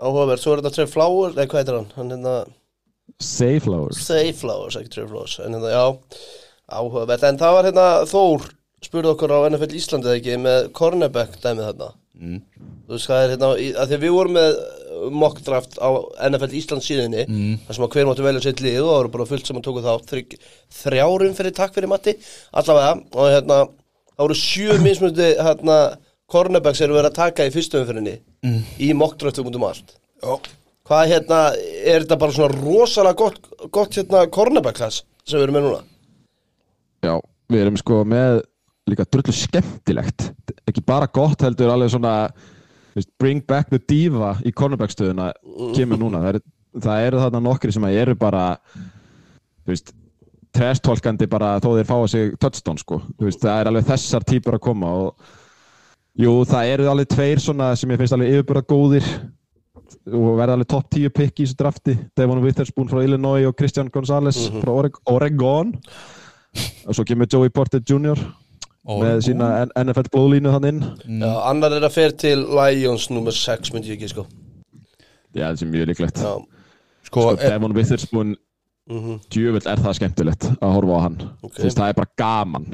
Áhugaverð, 0.03 0.41
svo 0.41 0.53
er 0.53 0.61
þetta 0.61 0.75
Trey 0.75 0.89
Flowers, 0.89 1.35
nei 1.37 1.45
hvað 1.47 1.59
heitir 1.61 1.77
hann, 1.77 1.91
hann 1.97 2.11
hérna 2.13 2.33
Sayflowers 3.23 4.01
Say 4.03 4.33
Flowers, 4.35 4.77
ekki 4.79 4.91
Trey 4.93 5.07
Flowers, 5.09 5.37
en 5.43 5.55
hérna 5.55 5.71
já, 5.73 5.83
áhugaverð, 6.77 7.25
en 7.29 7.39
það 7.41 7.55
var 7.57 7.67
hérna 7.69 7.87
Þór, 8.09 8.45
spurði 8.87 9.11
okkur 9.13 9.33
á 9.33 9.39
NFL 9.49 9.75
Íslandi 9.79 10.09
eða 10.09 10.19
ekki, 10.19 10.37
með 10.43 10.69
cornerback 10.77 11.35
dæmið 11.43 11.67
þarna, 11.69 11.89
mm. 12.19 12.39
þú 12.87 12.95
veist 12.95 13.09
hvað 13.09 13.23
er 13.25 13.33
hérna, 13.33 13.49
að 13.83 13.91
því 13.93 13.99
við 14.03 14.13
vorum 14.17 14.37
með 14.37 14.57
mock 15.23 15.41
draft 15.43 15.77
á 15.83 15.89
NFL 16.29 16.57
Ísland 16.59 16.85
síðinni, 16.85 17.25
Mm. 17.27 17.57
þar 17.67 17.75
sem 17.77 17.85
að 17.87 17.93
hver 17.97 18.07
máttu 18.09 18.23
velja 18.27 18.43
sitt 18.45 18.61
lið 18.63 18.79
og 18.81 18.87
það 18.89 18.97
voru 19.01 19.13
bara 19.17 19.29
fullt 19.33 19.47
sem 19.49 19.57
að 19.59 19.65
tóku 19.67 19.83
þá 19.83 19.93
þrygg, 20.11 20.35
þrjárum 20.79 21.35
fyrir 21.39 21.55
takk 21.57 21.73
fyrir 21.75 21.91
Matti, 21.91 22.15
allavega, 22.53 22.93
og 23.13 23.31
hérna, 23.33 23.57
það 24.13 24.25
voru 24.27 24.37
sjö 24.39 24.77
mismundi 24.83 25.29
hérna, 25.39 25.77
cornerbacks 26.33 26.81
eru 26.81 26.95
verið 26.97 27.11
að 27.11 27.17
taka 27.19 27.45
í 27.49 27.53
fyrstu 27.53 27.81
umfyrinni 27.81 28.19
Mm. 28.43 28.61
í 28.79 28.93
mock 28.95 29.17
draftum 29.17 29.47
út 29.47 29.55
um 29.55 29.63
allt. 29.67 29.95
Hvað 30.83 31.07
hérna, 31.11 31.41
er 31.87 32.03
þetta 32.03 32.17
bara 32.19 32.31
svona 32.35 32.55
rosalega 32.59 33.15
gott, 33.15 33.37
gott 33.71 33.95
hérna 33.95 34.25
cornerback 34.31 34.75
class 34.75 35.03
sem 35.23 35.39
við 35.39 35.43
erum 35.47 35.55
með 35.55 35.63
núna? 35.67 35.83
Já, 37.03 37.13
við 37.51 37.61
erum 37.63 37.77
sko 37.79 38.01
með 38.07 38.41
líka 38.89 39.05
drullu 39.07 39.35
skemmtilegt. 39.35 40.31
Ekki 40.67 40.83
bara 40.85 41.07
gott 41.07 41.43
heldur 41.45 41.71
alveg 41.73 41.93
svona 41.93 42.15
veist, 42.95 43.09
bring 43.19 43.43
back 43.47 43.71
the 43.71 43.79
diva 43.79 44.35
í 44.45 44.53
cornerback 44.55 44.93
stöðuna 44.93 45.31
kemur 45.75 46.01
núna. 46.01 46.23
Það, 46.23 46.33
er, 46.33 46.41
það 46.87 47.07
eru 47.09 47.21
þarna 47.23 47.43
nokkri 47.47 47.75
sem 47.75 47.87
eru 47.91 48.17
bara 48.19 48.47
veist 49.67 49.93
trestolkandi 50.53 51.27
bara 51.29 51.55
þó 51.63 51.71
þeir 51.77 51.87
fáa 51.89 52.09
sig 52.11 52.33
touchdown 52.41 52.77
sko, 52.77 52.99
veist, 53.21 53.41
það 53.41 53.61
er 53.61 53.69
alveg 53.71 53.87
þessar 53.87 54.25
típur 54.29 54.59
að 54.59 54.65
koma 54.67 54.91
og 55.01 55.31
jú, 56.19 56.33
það 56.45 56.73
eru 56.75 56.89
alveg 56.91 57.09
tveir 57.09 57.41
svona 57.41 57.71
sem 57.79 57.89
ég 57.89 58.01
finnst 58.01 58.13
alveg 58.13 58.35
yfirbúra 58.35 58.61
góðir 58.69 59.07
og 60.11 60.35
verða 60.37 60.57
alveg 60.57 60.69
topp 60.69 60.91
10 60.93 61.13
pick 61.15 61.39
í 61.39 61.45
þessu 61.47 61.57
drafti. 61.57 61.95
Devon 62.17 62.41
Witherspoon 62.43 62.89
frá 62.91 63.01
Illinois 63.03 63.47
og 63.47 63.55
Christian 63.57 63.89
Gonzalez 63.93 64.39
frá 64.59 64.71
Oreg 64.73 64.99
Oregon. 65.09 65.73
Og 66.85 66.93
svo 66.97 67.05
kemur 67.07 67.29
Joey 67.31 67.49
Porter 67.53 67.81
Jr. 67.81 68.19
með 68.83 69.21
sína 69.27 69.49
NFL 69.79 70.09
blóðlínu 70.13 70.51
þann 70.53 70.69
inn. 70.69 70.81
Já, 71.23 71.33
annar 71.49 71.75
er 71.77 71.85
að 71.87 71.93
fer 71.95 72.15
til 72.19 72.39
Lions 72.43 73.09
nummer 73.13 73.31
6 73.35 73.71
myndi 73.73 73.93
ég 73.93 73.99
ekki 73.99 74.09
sko. 74.11 74.25
Já, 75.33 75.47
það 75.53 75.61
er 75.65 75.71
mjög 75.73 75.91
líklegt. 75.93 76.19
Já, 76.23 76.33
Sko, 77.03 77.21
sko, 77.21 77.35
er, 77.37 77.51
Devon 77.53 77.73
Witherspoon 77.75 78.33
mhm, 78.89 79.19
djöfull 79.33 79.67
er 79.69 79.81
það 79.83 79.97
skemmtilegt 79.99 80.49
að 80.55 80.73
horfa 80.77 80.97
á 80.97 81.03
hann. 81.07 81.17
Ok. 81.43 81.57
Þess, 81.61 81.77
það 81.79 81.89
er 81.93 81.97
bara 82.01 82.11
gaman. 82.23 82.67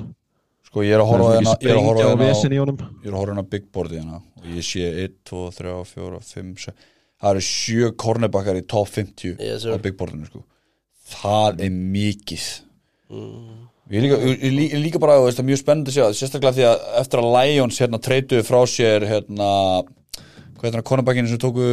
Sko 0.69 0.83
ég 0.85 0.93
er 0.97 1.01
að 1.01 1.09
horfa 1.09 1.29
er 1.29 1.39
hérna 1.39 1.55
Ég 1.59 1.71
er 1.73 1.79
að 1.79 1.87
horfa 1.87 2.03
hérna 2.03 2.17
á- 2.17 2.23
vesen 2.29 2.53
í 2.53 2.59
honum. 2.61 2.77
Ég 3.01 3.07
er 3.09 3.13
að 3.13 3.19
horfa 3.19 3.33
hérna 3.33 3.45
á 3.45 3.51
big 3.55 3.69
boardið 3.73 4.01
hérna 4.03 4.19
og 4.39 4.49
ég 4.53 4.65
sé 4.65 4.85
1, 5.05 5.15
2, 5.29 5.43
3, 5.57 5.73
4, 5.93 6.19
5, 6.33 6.53
6 6.65 6.85
það 7.19 7.33
eru 7.33 7.45
sjö 7.49 7.89
cornerbackar 7.99 8.59
í 8.59 8.65
top 8.69 8.87
50 8.87 9.35
Yes, 9.43 9.65
á 9.65 9.75
big 9.81 9.97
boardinu 9.99 10.29
sko. 10.29 10.43
Það 11.09 11.63
er 11.65 11.73
mikið. 11.73 12.45
Mm. 13.09 13.68
Ég 13.89 13.99
er 13.99 14.05
líka, 14.05 14.17
ég, 14.21 14.73
er 14.73 14.81
líka 14.83 15.01
bara 15.01 15.19
veist, 15.23 15.39
það 15.39 15.45
er 15.45 15.49
mjög 15.49 15.61
spennandi 15.63 15.93
að 15.93 15.97
sjá, 15.97 16.17
sérstaklega 16.19 16.57
því 16.57 16.65
að 16.69 16.87
eftir 17.01 17.21
að 17.23 17.29
Lions 17.35 17.81
hérna 17.83 18.01
treytuðu 18.05 18.45
frá 18.47 18.59
sér 18.69 19.05
hérna 19.09 19.49
hvað 20.59 20.67
heitir 20.67 20.79
hann 20.79 20.87
cornerbackinu 20.89 21.31
sem 21.31 21.41
tóku 21.41 21.69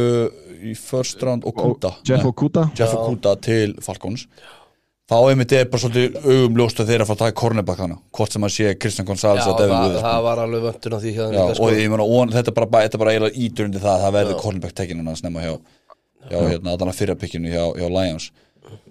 í 0.63 0.75
first 0.79 1.21
round 1.23 1.45
og 1.47 1.57
Kuta 1.57 1.93
Jeff 2.07 2.23
Nei, 2.23 2.29
Okuda? 2.31 2.69
Jeff 2.77 2.95
Okuda 2.97 3.35
til 3.43 3.75
Falcons. 3.85 4.27
Þá 5.07 5.15
einmitt 5.29 5.53
er 5.55 5.69
bara 5.71 5.79
svolítið 5.79 6.17
augumljóst 6.19 6.81
að 6.81 6.89
þeir 6.89 6.97
eru 6.97 7.05
að 7.05 7.09
fara 7.11 7.17
að 7.17 7.21
taka 7.21 7.39
cornerback 7.39 7.79
hana 7.79 7.95
hvort 8.17 8.33
sem 8.33 8.43
að 8.43 8.53
sé 8.57 8.71
Christian 8.75 9.07
Gonzalez 9.07 9.45
Já 9.45 9.51
að 9.53 9.61
Devin 9.61 9.77
það, 9.77 9.99
það 10.03 10.25
var 10.25 10.41
alveg 10.43 10.65
vöntun 10.65 10.95
á 10.97 10.99
því 10.99 11.13
hjá 11.13 11.21
þeim 11.21 11.37
Já, 11.37 11.37
líka, 11.37 11.53
sko. 11.55 11.67
og 11.67 11.77
ég 11.77 11.93
meina, 11.93 12.07
og 12.17 12.33
þetta 12.33 12.51
er 12.51 12.57
bara, 12.57 12.81
þetta 12.83 12.97
er 12.97 13.03
bara 13.03 13.13
eiginlega 13.13 13.45
ítur 13.45 13.69
undir 13.69 13.83
það 13.85 13.93
að 13.93 14.03
það 14.03 14.17
verði 14.17 14.35
cornerback 14.41 14.75
tekin 14.81 14.99
hann 14.99 15.13
að 15.13 15.19
snemma 15.21 15.45
hjá, 15.45 15.53
hjá 16.27 16.37
hérna, 16.41 16.75
þannig 16.81 16.97
fyrra 16.99 17.15
pikkinu 17.21 17.53
hjá, 17.53 17.63
hjá 17.79 17.87
Lions 17.87 18.27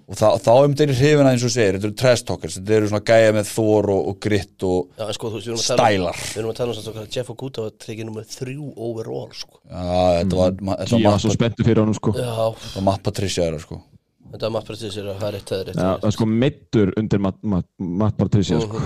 og 0.07 0.15
það, 0.15 0.37
þá 0.45 0.51
um 0.63 0.73
þeir 0.79 0.91
hrifina 0.95 1.31
eins 1.33 1.43
og 1.47 1.51
segir, 1.53 1.75
þetta 1.77 1.87
eru 1.89 1.97
trash 2.01 2.23
talkers 2.27 2.55
þetta 2.59 2.75
eru 2.77 2.89
svona 2.91 3.03
gæja 3.09 3.33
með 3.35 3.49
þor 3.51 3.89
og, 3.93 4.01
og 4.11 4.19
gritt 4.23 4.65
og 4.67 4.87
Já, 4.97 5.03
en 5.07 5.17
sko, 5.17 5.31
þú 5.33 5.57
Stælar. 5.63 6.21
Við 6.23 6.39
erum 6.41 6.53
að 6.53 6.57
tala 6.61 6.71
um 6.73 6.79
þess 6.79 6.91
að 7.03 7.17
Jeff 7.17 7.33
Okuda 7.33 7.65
var 7.67 7.75
tekið 7.83 8.07
nummer 8.09 8.27
þrjú 8.31 8.69
overall 8.87 9.29
sko. 9.35 9.59
já, 9.67 9.83
þetta 10.21 10.39
var, 10.41 10.57
ma- 10.61 10.79
þetta 10.81 11.01
Ég 11.01 11.07
var 11.11 11.21
svo 11.21 11.31
Matt, 11.33 11.39
spenntur 11.41 11.67
fyrir 11.69 11.83
honum 11.83 11.97
sko 11.99 12.15
Já, 12.15 12.31
þetta 12.63 12.75
var 12.79 12.87
Matt 12.91 13.03
Patricia 13.09 13.43
þeirra, 13.47 13.61
sko 13.67 13.81
þetta 14.27 14.49
var 14.51 14.65
að 14.67 15.21
það 15.21 15.27
er 15.27 15.39
eitt, 15.41 15.47
það 15.51 15.61
er 15.61 15.71
eitt, 15.71 15.77
Já, 15.77 15.81
það 15.81 15.87
það 15.87 16.03
er 16.03 16.11
er 16.11 16.17
sko 16.17 16.25
meittur 16.31 16.93
undir 16.99 17.23
Matt, 17.27 17.37
Matt, 17.43 17.67
Matt 17.79 18.17
Patricia 18.19 18.59
sko. 18.63 18.81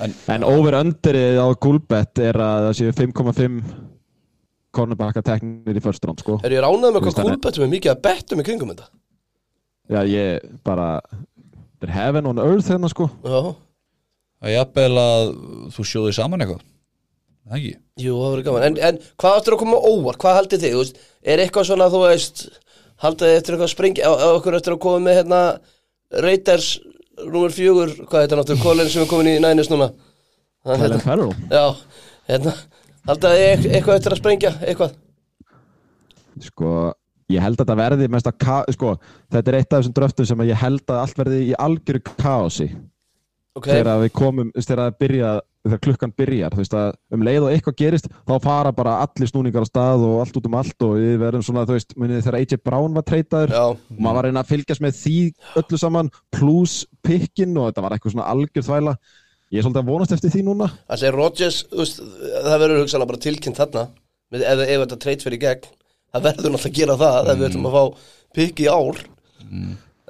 En- 0.00 0.14
En 0.32 0.44
over 0.48 0.72
underið 0.78 1.36
á 1.36 1.46
Gulbett 1.60 2.18
er 2.24 2.38
að 2.40 2.70
það 2.70 2.76
séu 2.78 2.92
5,5 2.96 3.58
cornerbacka 4.72 5.22
teknir 5.26 5.76
í 5.76 5.82
first 5.82 6.04
round 6.06 6.22
sko. 6.22 6.38
Er 6.46 6.54
ég 6.54 6.62
ránað 6.64 6.94
með 6.94 7.04
hvað 7.04 7.18
er- 7.18 7.28
kúlbettum 7.28 7.64
er 7.66 7.70
mikið 7.74 7.90
að 7.92 8.02
bettum 8.06 8.40
í 8.40 8.46
kringum 8.46 8.70
þetta? 8.72 8.86
Já, 9.90 10.00
ég 10.06 10.44
bara 10.66 10.88
þetta 11.10 11.88
er 11.88 11.94
heaven 11.96 12.28
on 12.30 12.38
earth 12.44 12.68
hérna 12.70 12.90
sko 12.92 13.08
Já, 13.24 13.40
það 14.40 14.50
er 14.50 14.54
jafnvel 14.54 15.00
að 15.02 15.30
þú 15.76 15.86
sjóði 15.90 16.12
saman 16.16 16.44
eitthvað 16.44 16.60
það 17.50 17.56
ekki 17.58 17.72
jú, 18.04 18.12
það 18.20 18.30
verður 18.34 18.44
gaman 18.48 18.66
En, 18.68 18.76
en 18.90 19.00
hvað 19.20 19.38
áttur 19.40 19.56
að 19.56 19.62
koma 19.64 19.80
á 19.80 19.88
óvart? 19.90 20.20
Hvað 20.22 20.36
haldið 20.38 20.62
þið? 20.64 20.74
Þú 20.76 20.82
veist, 20.84 21.00
er 21.34 21.42
eitthvað 21.44 21.68
svona, 21.70 21.88
þú 21.90 22.02
veist 22.06 22.44
Haldið 23.00 23.26
þið 23.30 23.36
eftir 23.40 23.54
eitthvað 23.56 23.66
að 23.66 23.74
springi 23.74 24.04
á, 24.06 24.12
á 24.12 24.28
okkur 24.36 24.56
eftir 24.60 24.76
að 24.76 24.82
koma 24.84 25.02
með 25.08 25.18
hérna 25.20 25.40
Raiders 26.24 26.68
nummer 27.24 27.52
fjögur 27.56 27.94
Hvað 28.06 28.22
heitir 28.26 28.40
náttúrulega 28.40 28.64
Colin 28.66 28.90
sem 28.92 29.02
er 29.04 29.10
komin 29.10 29.30
í 29.32 29.38
nænis 29.42 29.70
núna 29.72 29.90
Hann, 29.90 30.76
Kellen 30.84 31.00
hérna, 31.00 31.04
Farrell 31.04 31.34
Já, 31.50 31.64
hérna 32.30 32.54
Haldið 33.08 33.34
þið 33.34 33.46
eit- 33.48 33.70
eitthvað 33.74 33.98
eftir 33.98 34.14
að 34.14 34.20
sprengja? 34.22 34.52
Eitthvað? 34.60 34.94
Sko, 36.40 36.74
ég 37.30 37.44
held 37.44 37.58
að 37.58 37.64
þetta 37.64 37.78
verði 37.80 38.08
mest 38.12 38.30
að 38.30 38.72
sko, 38.76 38.94
þetta 39.32 39.52
er 39.52 39.58
eitt 39.60 39.70
af 39.72 39.80
þessum 39.82 39.98
dröftum 39.98 40.30
sem 40.30 40.48
ég 40.48 40.64
held 40.64 40.82
að 40.88 41.02
allt 41.04 41.20
verði 41.20 41.44
í 41.50 41.54
algjöru 41.58 42.02
kaosi. 42.10 42.70
Ok, 43.58 43.66
þegar 43.66 43.98
við 44.04 44.12
komum, 44.14 44.50
þegar, 44.54 44.92
byrja, 44.94 45.30
þegar 45.66 45.80
klukkan 45.82 46.12
byrjar, 46.14 46.54
veist 46.54 46.74
að 46.78 46.92
um 47.16 47.24
leið 47.26 47.46
og 47.48 47.50
eitthvað 47.50 47.78
gerist, 47.80 48.06
þá 48.28 48.34
fara 48.44 48.70
bara 48.74 48.92
allir 49.02 49.30
snúningar 49.30 49.66
á 49.66 49.70
stað 49.70 50.04
og 50.06 50.20
allt 50.22 50.38
út 50.38 50.46
um 50.46 50.54
allt 50.60 50.86
og 50.86 50.92
við 51.00 51.16
verðum 51.24 51.42
svona, 51.48 51.64
veist, 51.66 51.96
munið 51.98 52.22
þegar 52.22 52.38
AJ 52.38 52.60
Brown 52.62 52.94
var 52.94 53.06
treytaður 53.08 53.56
og 53.58 53.82
maður 53.98 54.20
var 54.20 54.28
reyna 54.28 54.44
að 54.44 54.52
fylgjast 54.52 54.84
með 54.84 55.00
því 55.00 55.16
öllu 55.58 55.82
saman 55.82 56.12
plus 56.36 56.76
pikkin 57.02 57.58
og 57.58 57.72
þetta 57.72 57.84
var 57.86 57.96
eitthvað 57.96 58.14
svona 58.14 58.30
algjör 58.30 58.68
þvæla. 58.68 58.96
Ég 59.50 59.58
er 59.58 59.66
svolítið 59.66 59.82
að 59.82 59.90
vonast 59.90 60.14
eftir 60.14 60.30
því 60.30 60.44
núna. 60.46 60.70
Það 62.46 62.62
verður 62.62 62.84
hugsanlega 62.84 63.10
bara 63.10 63.24
tilkynnt 63.26 63.58
þarna 63.58 63.88
ef, 64.30 64.44
ef 64.46 64.82
þetta 64.84 65.00
treyt 65.02 65.26
fyrir 65.26 65.42
gegn 65.42 65.70
það 66.10 66.26
verður 66.26 66.54
náttúrulega 66.54 66.70
að 66.70 66.76
gera 66.80 66.98
það 67.00 67.30
ef 67.32 67.40
við 67.40 67.48
ætlum 67.48 67.70
að 67.70 67.76
fá 67.76 68.10
pikk 68.38 68.62
í 68.64 68.68
ár. 68.70 69.00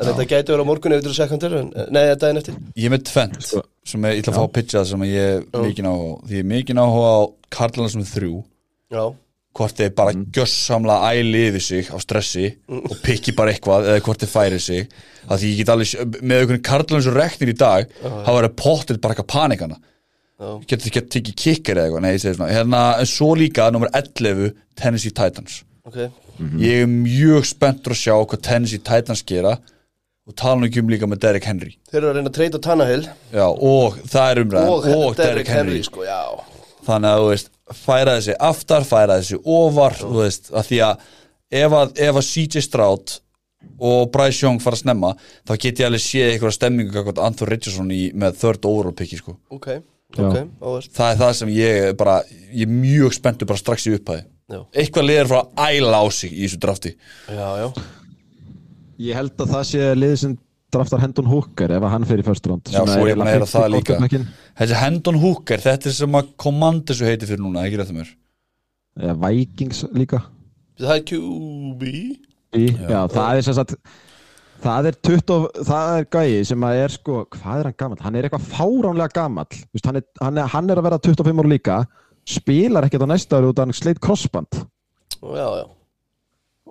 En 0.00 0.08
þetta 0.08 0.26
gæti 0.26 0.54
verið 0.54 0.64
á 0.64 0.70
morgun 0.70 0.94
ef 0.96 1.00
við 1.00 1.08
erum 1.08 1.16
sekundir 1.18 1.56
en, 1.58 1.72
nei, 1.92 2.02
er 2.08 2.38
eftir. 2.40 2.60
Ég 2.74 2.86
er 2.88 2.94
með 2.94 3.02
tvent 3.10 3.40
Sko, 3.44 3.64
sem 3.84 4.06
ég 4.08 4.22
ætla 4.22 4.32
að 4.32 4.38
fá 4.38 4.44
að 4.46 4.54
pitcha 4.56 4.84
sem 4.88 5.02
ég 5.08 5.34
er 5.34 5.66
mikið 5.66 5.90
áhuga 5.90 6.14
á 6.16 6.24
því 6.24 6.38
ég 6.38 6.46
er 6.46 6.52
mikið 6.54 6.80
áhuga 6.80 7.10
á 7.10 7.20
Karlana 7.56 7.92
sem 7.92 8.04
er 8.04 8.08
þrjú. 8.14 8.38
Já, 8.90 9.04
hvort 9.60 9.76
þeir 9.76 9.92
bara 9.98 10.14
mm. 10.14 10.24
gjössamlega 10.34 11.10
æli 11.10 11.44
yfir 11.50 11.64
sig 11.66 11.90
á 11.90 11.98
stressi 12.00 12.48
og 12.70 12.96
pikki 13.02 13.34
bara 13.36 13.52
eitthvað 13.52 13.88
eða 13.90 14.02
hvort 14.06 14.24
þeir 14.24 14.32
færi 14.32 14.60
sig. 14.62 14.90
Það 15.26 15.42
því 15.42 15.50
ég 15.50 15.60
get 15.60 15.72
alveg, 15.74 16.18
með 16.22 16.42
einhvern 16.44 16.66
karlun 16.70 17.04
svo 17.04 17.14
reknir 17.16 17.52
í 17.52 17.56
dag, 17.58 17.90
þá 18.00 18.30
verður 18.30 18.54
pottil 18.62 19.00
bara 19.02 19.16
eitthvað 19.16 19.32
panikana 19.34 19.80
já, 20.40 20.52
getur 20.64 20.86
þið 20.86 20.94
gett 20.96 21.10
tekið 21.16 21.38
kikkar 21.44 21.80
eða 21.80 21.88
eitthvað, 21.88 22.04
nei 22.06 22.14
ég 22.14 22.22
segi 22.22 22.38
svona 22.38 22.54
hérna, 22.54 22.84
en 23.00 23.10
svo 23.10 23.32
líka 23.38 23.68
nummer 23.74 23.90
11 23.96 24.54
Tennessee 24.78 25.14
Titans 25.14 25.60
ok. 25.86 26.00
Ég 26.60 26.84
er 26.84 26.90
mjög 26.90 27.48
spenntur 27.50 27.94
að 27.94 28.02
sjá 28.02 28.14
hvað 28.16 28.42
Tennessee 28.46 28.82
Titans 28.84 29.24
gera 29.26 29.56
og 30.30 30.36
tala 30.38 30.68
um 30.68 30.90
líka 30.92 31.08
með 31.10 31.22
Derrick 31.24 31.48
Henry. 31.48 31.72
Þeir 31.90 32.00
eru 32.02 32.10
að 32.10 32.18
reyna 32.18 32.30
að 32.30 32.36
treyta 32.36 32.60
Tannahill 32.62 33.06
já, 33.06 33.46
og 33.46 33.96
það 34.10 34.30
er 34.32 34.42
umræðan. 34.44 34.74
Og, 34.74 34.90
og, 34.94 35.16
Derrick 35.18 35.50
Henry, 35.50 35.80
sko, 35.86 36.04
já. 36.06 36.20
Þannig 36.86 37.10
að 37.10 37.22
þú 37.22 37.32
veist 37.32 37.50
færa 37.80 38.18
þessi 38.18 38.36
aftar, 38.50 38.86
færa 38.86 39.18
þessi 39.20 39.40
ofar 39.56 39.98
þú 39.98 40.12
veist, 40.20 40.52
að 40.54 40.70
því 40.70 40.80
að 40.86 41.08
ef 41.60 41.76
að, 41.80 41.92
ef 42.06 42.20
að 42.20 42.26
CJ 42.28 42.64
Stroud 42.66 43.16
og 43.80 44.10
Bryce 44.14 44.44
Young 44.44 44.60
fara 44.62 44.78
að 44.78 44.84
snemma 44.84 45.12
þá 45.48 45.54
get 45.56 45.82
ég 45.82 45.88
alveg 45.88 46.02
séð 46.04 46.32
eitthvað 46.32 46.56
stemmingu 46.56 47.04
Anthony 47.12 47.50
Richardson 47.50 47.94
í, 47.94 48.02
með 48.16 48.38
third 48.40 48.68
overall 48.68 48.96
picki 48.96 49.20
sko. 49.20 49.36
Ok, 49.52 49.68
Já. 50.16 50.22
ok, 50.24 50.38
áverst 50.62 50.94
það 50.96 51.12
er 51.12 51.20
það 51.20 51.34
sem 51.40 51.52
ég 51.54 51.90
bara 52.00 52.16
ég 52.50 52.64
er 52.66 52.72
mjög 52.72 53.16
spenntur 53.18 53.50
bara 53.50 53.60
strax 53.60 53.86
í 53.90 53.94
upphæði 53.98 54.24
Já, 54.50 54.60
eitthvað 54.82 55.06
liður 55.08 55.28
frá 55.30 55.40
að 55.64 55.76
æla 55.78 55.98
á 56.02 56.04
sig 56.10 56.32
í 56.34 56.44
þessu 56.46 56.58
drafti. 56.64 56.90
Já, 57.30 57.48
já. 57.62 57.66
Ég 59.00 59.16
held 59.16 59.36
að 59.40 59.52
það 59.54 59.66
sé 59.70 59.90
liðið 59.96 60.18
sem 60.24 60.32
draftar 60.74 61.00
Hendon 61.02 61.28
Hooker 61.30 61.72
ef 61.76 61.82
að 61.86 61.92
hann 61.94 62.04
fer 62.06 62.20
í 62.22 62.24
first 62.26 62.46
round 62.50 62.68
Já, 62.70 62.82
svo 62.86 63.06
ég 63.08 63.16
meina 63.18 63.26
að 63.26 63.32
heyra 63.34 63.46
50 63.46 63.54
það 63.56 63.70
líka. 63.74 64.20
Þessi 64.60 64.76
Hendon 64.82 65.20
Hooker, 65.22 65.62
þetta 65.64 65.88
er 65.90 65.96
sem 65.96 66.18
að 66.20 66.28
Commandersu 66.44 67.08
heiti 67.08 67.26
fyrir 67.30 67.42
núna, 67.46 67.64
ekki 67.66 67.80
rétt 67.80 67.90
um 67.94 67.98
mér? 68.02 68.12
Eða 69.00 69.16
Vikings 69.24 69.80
líka. 69.96 70.20
Það 70.80 70.94
er 70.98 71.02
QB 71.10 71.90
í, 72.60 72.66
já, 72.90 73.00
það 73.14 73.38
er 73.40 73.44
sem 73.46 73.56
sagt 73.58 73.74
það 74.60 74.90
er 74.90 74.96
20, 75.08 75.34
og- 75.38 75.60
það 75.70 75.90
er 76.00 76.06
gæi 76.12 76.44
sem 76.50 76.64
að 76.68 76.82
er 76.84 76.94
sko, 76.98 77.22
hvað 77.38 77.60
er 77.62 77.68
hann 77.70 77.78
gamall? 77.80 78.00
Hann 78.04 78.16
er 78.20 78.28
eitthvað 78.28 78.48
fáránlega 78.52 79.12
gamall. 79.16 79.60
Vist, 79.72 79.86
hann, 79.88 79.96
er, 80.00 80.06
hann, 80.20 80.38
er, 80.42 80.46
hann 80.54 80.70
er 80.70 80.76
að 80.82 80.88
vera 80.90 80.98
25 80.98 81.40
ára 81.44 81.52
líka 81.54 81.78
spilar 82.30 82.86
ekkert 82.88 83.04
á 83.06 83.08
næsta 83.10 83.38
ári 83.40 83.50
út 83.50 83.58
af 83.60 83.66
hann 83.68 83.76
sleitt 83.76 84.00
crossband 84.02 84.60
Já, 85.20 85.48
já. 85.60 85.66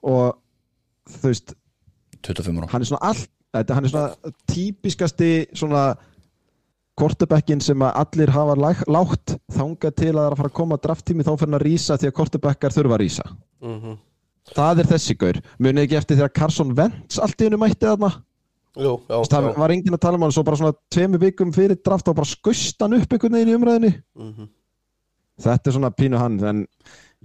Og 0.03 0.37
þú 1.09 1.27
veist 1.29 1.53
25 2.25 2.59
ára. 2.63 2.69
hann 2.71 2.81
er 2.81 2.89
svona 2.89 3.03
all 3.11 3.19
þetta, 3.53 3.73
hann 3.77 3.85
er 3.85 3.91
svona 3.93 4.33
típiskasti 4.49 5.29
svona 5.53 5.83
kortebekkin 6.99 7.61
sem 7.63 7.79
að 7.85 7.95
allir 8.01 8.31
hafa 8.35 8.55
lágt 8.91 9.35
þangað 9.55 9.93
til 9.95 10.09
að 10.11 10.17
það 10.17 10.25
er 10.25 10.33
að 10.33 10.39
fara 10.41 10.49
að 10.51 10.57
koma 10.57 10.77
drafttími 10.83 11.23
þá 11.23 11.31
fyrir 11.31 11.47
hann 11.47 11.59
að 11.59 11.65
rísa 11.67 11.97
því 12.01 12.09
að 12.09 12.15
kortebekkar 12.17 12.75
þurfa 12.75 12.97
að 12.97 13.03
rísa. 13.05 13.25
Mhm. 13.63 13.97
það 14.55 14.79
er 14.81 14.87
þessi 14.89 15.13
gaur. 15.21 15.37
Munið 15.61 15.83
ekki 15.85 15.97
eftir 15.99 16.17
þegar 16.17 16.33
Carson 16.33 16.73
Wentz 16.75 17.19
allt 17.21 17.37
í 17.39 17.45
hennu 17.45 17.57
mætti 17.61 17.85
þarna? 17.85 18.09
Jú, 18.79 18.93
já, 19.09 19.17
það 19.29 19.43
já. 19.47 19.57
var 19.59 19.69
enginn 19.75 19.93
að 19.93 20.01
tala 20.01 20.17
um 20.17 20.23
hann 20.25 20.31
svo 20.33 20.43
bara 20.43 20.57
svona 20.57 20.73
tveimu 20.89 21.19
vikum 21.21 21.51
fyrir 21.53 21.77
draft 21.85 22.07
og 22.09 22.15
bara 22.17 22.25
skust 22.25 22.81
hann 22.81 22.93
upp 22.97 23.13
einhvern 23.13 23.35
veginn 23.37 23.51
í 23.53 23.57
umræðinni 23.59 23.91
Mhm. 24.17 24.47
Þetta 25.43 25.69
er 25.71 25.75
svona 25.77 25.91
pínu 25.95 26.19
hann 26.21 26.39
en 26.51 26.63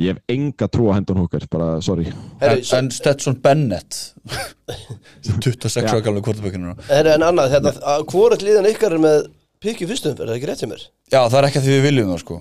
ég 0.01 0.15
hef 0.17 0.35
enga 0.35 0.67
trú 0.75 0.89
á 0.91 0.97
Hendon 0.97 1.21
Hooker 1.23 1.45
bara 1.53 1.77
sorry. 1.85 2.09
Herri, 2.41 2.65
En, 2.65 2.79
en 2.81 2.91
Stetson 2.95 3.37
Bennett. 3.43 4.01
26 5.45 5.79
ára 5.85 6.01
gamlega 6.03 6.25
kvortabökkinu 6.27 6.75
herri, 6.91 7.15
en 7.15 7.25
annað, 7.29 7.53
hérna, 7.55 7.73
að 7.95 8.07
hvort 8.13 8.43
liðan 8.45 8.69
ykkar 8.73 8.97
er 8.97 9.03
með 9.05 9.27
pikk 9.65 9.85
í 9.85 9.89
fyrstum, 9.89 10.17
er 10.19 10.29
það 10.29 10.37
ekki 10.39 10.49
rétt 10.51 10.63
hjá 10.65 10.69
mér? 10.71 10.83
Já, 11.13 11.21
það 11.23 11.39
er 11.41 11.47
ekki 11.49 11.61
að 11.61 11.67
því 11.69 11.75
við 11.77 11.85
viljum 11.89 12.11
það 12.13 12.23
sko. 12.25 12.39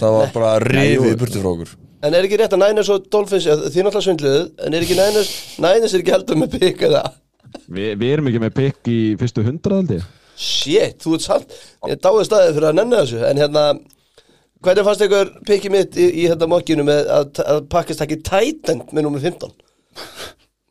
Það 0.00 0.16
var 0.18 0.32
bara 0.38 0.50
rifið 0.64 1.10
í 1.12 1.18
burtu 1.22 1.40
frá 1.44 1.50
okkur. 1.54 1.74
En 2.04 2.12
er 2.18 2.26
ekki 2.26 2.36
rétt 2.42 2.52
að 2.56 2.60
Niners 2.66 2.90
og 2.92 3.06
Dolphins, 3.14 3.46
ja, 3.48 3.54
þið 3.56 3.78
er 3.80 3.86
náttúrulega 3.86 4.04
svindluð, 4.08 4.42
en 4.66 4.76
er 4.76 4.84
ekki 4.84 4.98
Niners, 4.98 5.30
Niners 5.64 5.94
er 5.96 6.02
ekki 6.04 6.12
heldur 6.12 6.40
með 6.42 6.58
pikk 6.58 6.84
eða? 6.90 7.00
Vi, 7.64 7.86
við 7.96 8.10
erum 8.10 8.28
ekki 8.28 8.42
með 8.42 8.52
pick 8.58 8.90
í 8.92 8.98
fyrstu 9.20 9.44
hundraðaldi 9.46 10.02
Shit, 10.34 10.98
þú 11.04 11.14
ert 11.16 11.22
samt, 11.24 11.52
ég 11.88 12.00
dáði 12.02 12.24
staðið 12.26 12.56
fyrir 12.58 12.68
að 12.72 12.78
nenni 12.80 12.98
þessu, 12.98 13.20
en 13.28 13.40
hérna, 13.40 13.62
hvernig 14.64 14.86
fannst 14.86 15.04
ykkur 15.06 15.34
pikki 15.48 15.72
mitt 15.72 15.98
í, 15.98 16.08
í 16.24 16.28
hérna 16.30 16.48
mokkinu 16.50 16.86
með 16.86 17.10
að, 17.12 17.42
að 17.44 17.60
pakkast 17.72 18.04
ekki 18.04 18.22
Titan 18.24 18.82
með 18.90 19.06
nummer 19.06 19.22
15? 19.22 19.52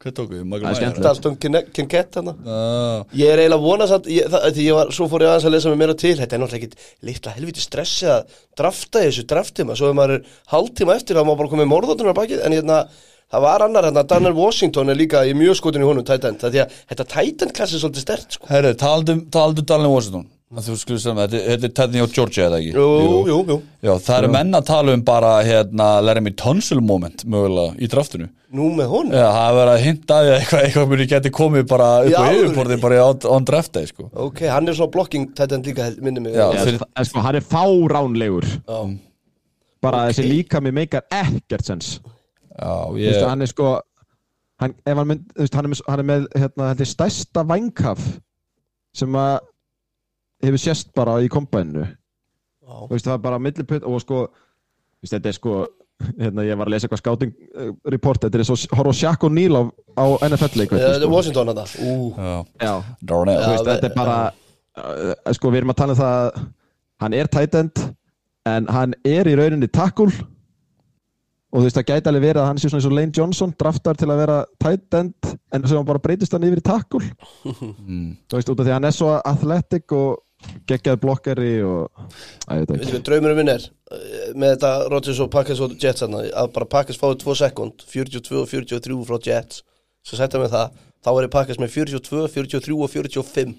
Hvað 0.04 0.16
tóku 0.18 0.36
við? 0.36 0.42
Það 0.52 0.66
er 0.68 0.78
skemmtilegt. 0.78 1.06
Dalton 1.06 1.70
Kinkett 1.78 2.18
hérna. 2.18 2.34
Uh, 2.44 3.14
Ég 3.16 3.30
er 3.32 3.40
eiginlega 3.40 3.56
að 3.56 3.64
vona 3.64 3.88
samt, 3.88 4.10
ég, 4.12 4.28
það, 4.34 4.48
því 4.58 4.66
ég 4.66 4.76
var, 4.76 4.92
svo 4.98 5.08
fór 5.12 5.24
ég 5.24 5.32
aðeins 5.32 5.48
að 5.48 5.56
lesa 5.56 5.72
mig 5.72 5.80
meira 5.80 5.96
til, 6.02 6.12
þetta 6.20 6.36
er 6.36 6.44
náttúrulega 6.44 6.68
ekkit 6.68 7.08
litla 7.08 7.36
helviti 7.38 7.64
stressi 7.64 8.10
að 8.12 8.36
drafta 8.60 9.00
í 9.00 9.08
þessu 9.08 9.26
draftíma, 9.32 9.80
svo 9.80 9.94
ef 9.94 9.98
maður 10.02 10.18
er 10.18 10.36
hálftíma 10.52 10.98
eftir 11.00 11.20
þá 11.20 11.24
má 11.24 11.34
bara 11.40 11.54
komið 11.54 11.72
morðóttunar 11.72 12.20
bakið, 12.20 12.44
en 12.44 12.58
hérna, 12.58 12.82
það 13.32 13.48
var 13.48 13.68
annar 13.70 13.88
hérna, 13.88 14.04
Daniel 14.12 14.36
Washington 14.42 14.92
er 14.92 15.00
líka 15.00 15.24
í 15.24 15.38
mjög 15.40 15.62
skotin 15.62 15.86
í 15.86 15.88
honum 15.88 16.08
Titan, 16.12 16.36
það 16.42 16.58
því 16.58 16.66
að 16.66 16.78
þetta 16.92 17.10
Titan 17.16 17.56
klassi 17.56 17.80
er 17.80 17.86
svolítið 17.86 18.08
stert, 18.10 18.36
sko. 18.36 18.52
Herri, 18.52 18.76
taldu, 18.84 19.22
taldu 19.32 19.64
Dalin 19.64 19.94
Washington 19.94 20.28
að 20.28 20.33
Þú 20.54 20.74
skulle 20.78 21.00
segja 21.02 21.16
með 21.18 21.34
þetta 21.48 21.66
er 21.68 21.72
Teddy 21.80 22.02
og 22.04 22.12
Georgia 22.14 22.44
eða 22.50 22.58
ekki 22.62 22.74
Jú, 22.76 22.88
jú, 23.30 23.38
jú, 23.50 23.56
Já, 23.82 23.92
það 24.06 24.18
eru 24.20 24.28
menn 24.36 24.58
að 24.60 24.66
tala 24.68 24.94
um 24.94 25.02
bara 25.08 25.32
hérna 25.48 25.88
Laramie 26.06 26.36
Tunsil 26.38 26.82
moment 26.86 27.24
mögulega 27.26 27.74
í 27.82 27.90
draftinu 27.90 28.28
nú 28.54 28.68
með 28.78 28.92
honum. 28.92 29.16
Já, 29.18 29.24
það 29.34 29.48
er 29.48 29.56
verið 29.58 29.72
að 29.74 29.84
hinta 29.88 30.18
að 30.20 30.28
eitthvað, 30.36 30.64
eitthvað 30.68 30.92
muni 30.92 31.08
geti 31.10 31.32
komið 31.34 31.64
bara 31.72 31.88
upp 32.06 32.14
á 32.14 32.22
alvöru? 32.22 32.44
yfirborði 32.44 32.76
bara 32.84 33.00
on, 33.08 33.24
on 33.34 33.48
draft 33.50 33.72
day 33.74 33.88
sko 33.90 34.06
Ok, 34.28 34.44
hann 34.46 34.70
er 34.70 34.78
svona 34.78 34.94
blocking 34.94 35.26
Titan 35.34 35.64
líka, 35.66 35.88
minnir 36.06 36.22
mig. 36.28 36.36
Já, 36.38 36.46
fyrir- 36.62 36.84
en 36.86 37.08
sko, 37.10 37.24
hann 37.26 37.40
er 37.40 37.48
fáránlegur 37.50 38.46
Já. 38.46 38.78
bara 39.82 40.04
Ok. 40.04 40.12
þessi 40.14 40.28
líka 40.30 40.62
með 40.62 40.78
meikar 40.84 41.08
ekkert 41.10 41.66
sens 41.66 41.96
Já, 42.54 42.70
Þú 42.94 43.00
ég 43.02 43.10
veist, 43.10 43.26
hann 43.32 43.42
er 43.42 43.50
sko 43.50 43.72
hann, 44.62 44.76
ef 44.86 44.98
hann, 45.02 45.08
mynd, 45.10 45.26
þú 45.34 45.50
hann 45.58 45.66
er 45.66 45.74
með, 45.74 45.82
hann 45.90 46.04
er 46.06 46.10
með 46.12 46.28
hérna, 46.44 46.70
er 46.78 46.92
stærsta 46.94 47.42
vængkaf 47.50 48.06
sem 48.94 49.18
að 49.18 49.40
hefur 50.44 50.62
sést 50.62 50.92
bara 50.96 51.18
í 51.24 51.30
kombæninu. 51.32 51.86
Já. 52.64 52.76
Þú 52.88 52.92
veist, 52.96 53.08
það 53.08 53.16
er 53.18 53.24
bara 53.28 53.40
milliputt 53.44 53.84
og 53.88 54.02
sko 54.04 54.20
þú 54.28 55.04
veist, 55.06 55.14
þetta 55.18 55.32
er 55.34 55.38
sko 55.38 55.56
hérna, 56.18 56.44
ég 56.48 56.58
var 56.60 56.68
að 56.68 56.74
lesa 56.74 56.88
eitthvað 56.88 57.02
scouting 57.04 57.34
uh, 57.56 57.72
report 57.94 58.24
þetta 58.26 58.40
er 58.42 58.48
svo 58.48 58.56
horf 58.76 58.92
á 58.92 59.00
Shaq 59.02 59.26
O'Neal 59.28 59.56
á, 59.60 59.64
á 60.00 60.06
NFL-leik 60.28 60.72
Eh, 60.74 60.80
Þetta 60.84 61.08
er 61.08 61.12
Washington 61.12 61.52
veist, 63.54 63.66
ve- 63.68 63.76
þetta 63.78 63.90
er 63.92 63.96
bara 63.98 64.18
uh, 64.80 65.34
sko, 65.38 65.52
við 65.54 65.62
erum 65.62 65.74
að 65.76 65.80
tala 65.84 65.96
um 65.96 66.00
það 66.02 66.20
að 66.20 66.44
hann 67.04 67.18
er 67.20 67.30
tight 67.36 67.56
end 67.60 67.84
en 68.50 68.68
hann 68.76 68.96
er 69.08 69.30
í 69.32 69.36
rauninni 69.40 69.70
tackle. 69.72 70.12
Og 71.54 71.62
þú 71.62 71.68
veist, 71.68 71.78
það 71.78 71.86
gæti 71.92 72.10
alveg 72.10 72.24
verið 72.26 72.42
að 72.42 72.48
hann 72.50 72.58
sé 72.60 72.70
svona 72.72 72.80
eins 72.82 72.88
og 72.90 72.96
Lane 72.98 73.14
Johnson 73.16 73.52
draftar 73.62 74.00
til 74.00 74.08
að 74.10 74.22
vera 74.24 74.38
tight 74.64 74.98
end 74.98 75.28
en 75.54 75.68
sem 75.70 75.78
hann 75.78 75.86
bara 75.88 76.02
breytist 76.02 76.34
hann 76.34 76.48
yfir 76.48 76.60
í 76.64 76.66
tackle. 76.66 77.04
Mm. 77.46 78.08
þú 78.32 78.40
veist, 78.40 78.50
út 78.50 78.60
af 78.60 78.66
því 78.66 78.72
að 78.74 78.78
hann 78.80 78.90
er 78.90 78.96
svo 78.98 79.12
athletic 79.20 79.94
og 79.96 80.24
geggjað 80.70 81.02
blokkari 81.04 81.54
og 81.66 81.92
ég 82.52 82.96
draumurum 83.06 83.40
minn 83.42 83.52
er 83.54 83.66
eh, 83.66 84.32
með 84.36 84.56
þetta 84.56 84.72
Rodgers 84.94 85.22
og 85.24 85.30
Packers 85.34 85.62
og 85.64 85.76
Jets 85.82 86.06
hann, 86.06 86.16
að 86.16 86.50
bara 86.56 86.70
Packers 86.70 87.00
fáið 87.02 87.22
2 87.26 87.38
sekund 87.44 87.86
42 87.90 88.42
og 88.42 88.50
43 88.52 89.04
frá 89.10 89.20
Jets 89.28 89.64
svo 90.04 90.20
setja 90.20 90.42
með 90.42 90.56
það, 90.56 90.82
þá 91.04 91.12
er 91.14 91.30
Packers 91.38 91.62
með 91.62 91.78
42, 91.78 92.26
43 92.34 92.80
og 92.80 92.92
45 92.92 93.54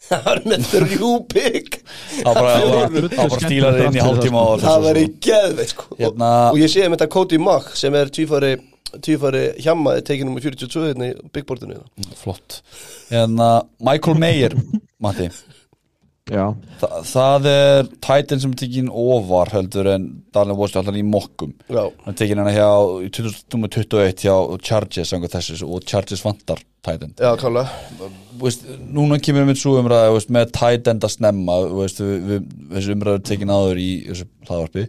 það 0.08 0.28
er 0.32 0.42
með 0.48 0.66
þrjú 0.70 1.12
pigg 1.28 1.78
Það 2.22 2.38
bara, 2.38 3.36
stílar 3.36 3.80
inn 3.84 3.96
í 3.98 4.00
hálftíma 4.00 4.44
og 4.54 4.62
það 4.62 4.84
verði 4.86 5.06
geðveit 5.26 5.72
sko. 5.74 5.88
Hérna- 5.98 6.30
og, 6.48 6.54
og 6.54 6.60
ég 6.62 6.72
sé 6.72 6.86
um 6.86 6.96
þetta 6.96 7.08
Cody 7.12 7.40
Mock 7.40 7.74
sem 7.76 7.96
er 8.00 8.12
tvífari 8.12 8.54
tvífari 9.04 9.44
hjamma 9.62 9.98
er 9.98 10.06
tekið 10.06 10.26
nummer 10.26 10.42
42 10.42 10.88
hérna 10.88 11.10
í 11.10 11.14
bigboardinu 11.34 11.76
hérna. 11.76 12.16
Flott. 12.18 12.60
Hérna, 13.10 13.50
Michael 13.86 14.18
Mayer 14.18 14.56
Matti 15.04 15.28
Þa, 16.80 16.88
það 17.10 17.48
er 17.50 17.90
Titan 17.98 18.42
sem 18.42 18.54
tekin 18.58 18.88
ofar 18.88 19.50
heldur 19.54 19.90
en 19.92 20.06
Darnell 20.34 20.58
Washington 20.58 20.86
allan 20.86 21.00
í 21.00 21.06
mokkum. 21.06 21.52
Hann 22.06 22.18
tekin 22.18 22.40
hérna 22.40 22.54
hjá 22.54 22.70
í 23.04 23.10
2021 23.16 24.24
hjá 24.24 24.34
Chargers 24.66 25.12
þessu 25.12 25.60
og 25.66 25.84
Chargers 25.90 26.24
vantar 26.24 26.62
veist, 28.40 28.64
núna 28.88 29.18
kemur 29.20 29.44
við 29.44 29.50
með 29.50 29.60
svo 29.60 29.76
veist, 29.84 30.32
með 30.32 30.52
Titan 30.56 31.02
að 31.02 31.14
snemma 31.16 31.60
veist, 31.76 32.00
við, 32.00 32.42
þessu 32.72 32.96
umræður 32.96 33.24
tekin 33.28 33.52
áður 33.52 33.82
í 33.82 33.90
þessu 34.08 34.28
hlaðvarpi 34.48 34.86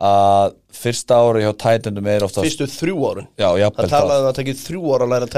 að 0.00 0.54
fyrsta 0.72 1.18
ári 1.20 1.44
hjá 1.44 1.50
Titanum 1.60 2.06
er 2.08 2.24
oftast 2.24 2.46
fyrstu 2.46 2.68
þrjú 2.72 3.02
árun 3.10 3.26
já, 3.36 3.48
jafnvel 3.60 3.84
það 3.84 3.94
talaði 3.94 4.20
um 4.20 4.24
að 4.24 4.28
það 4.28 4.38
tekið 4.38 4.62
þrjú 4.64 4.94
ára 4.94 5.06
að 5.06 5.12
læra 5.12 5.28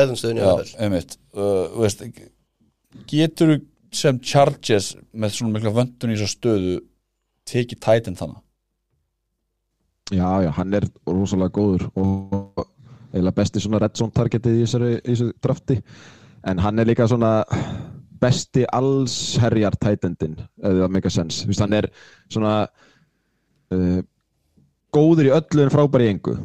einmitt. 0.78 1.16
Uh, 1.34 1.64
Getur 3.09 3.55
sem 3.93 4.18
Chargers 4.24 4.95
með 5.12 5.36
svona 5.36 5.57
mikla 5.57 5.74
vöndun 5.76 6.14
í 6.14 6.16
þessu 6.16 6.36
stöðu 6.36 6.78
tekið 7.49 7.82
Titan 7.82 8.18
þannig 8.18 8.40
já, 10.12 10.43
já, 10.45 10.51
hann 10.57 10.74
er 10.76 10.86
rosalega 11.09 11.55
góður 11.57 11.88
og 11.97 12.66
eiginlega 13.12 13.36
besti 13.36 13.62
svona 13.62 13.80
red 13.82 13.97
zone 13.99 14.14
targetið 14.16 14.57
í 14.57 14.64
þessari, 14.64 14.93
í 15.01 15.12
þessu 15.12 15.28
drafti. 15.45 15.78
En 16.49 16.61
hann 16.62 16.80
er 16.80 16.88
líka 16.88 17.07
svona 17.11 17.43
besti 18.22 18.64
allsherjar 18.72 19.76
tætendin 19.82 20.38
eða 20.62 20.88
Vist, 20.93 21.61
hann 21.61 21.76
er 21.76 21.88
svona 22.30 22.66
uh, 23.74 24.01
góður 24.95 25.28
í 25.28 25.34
öllu 25.34 25.64
en 25.64 25.72
frábær 25.74 26.05
í 26.05 26.11
engu. 26.12 26.36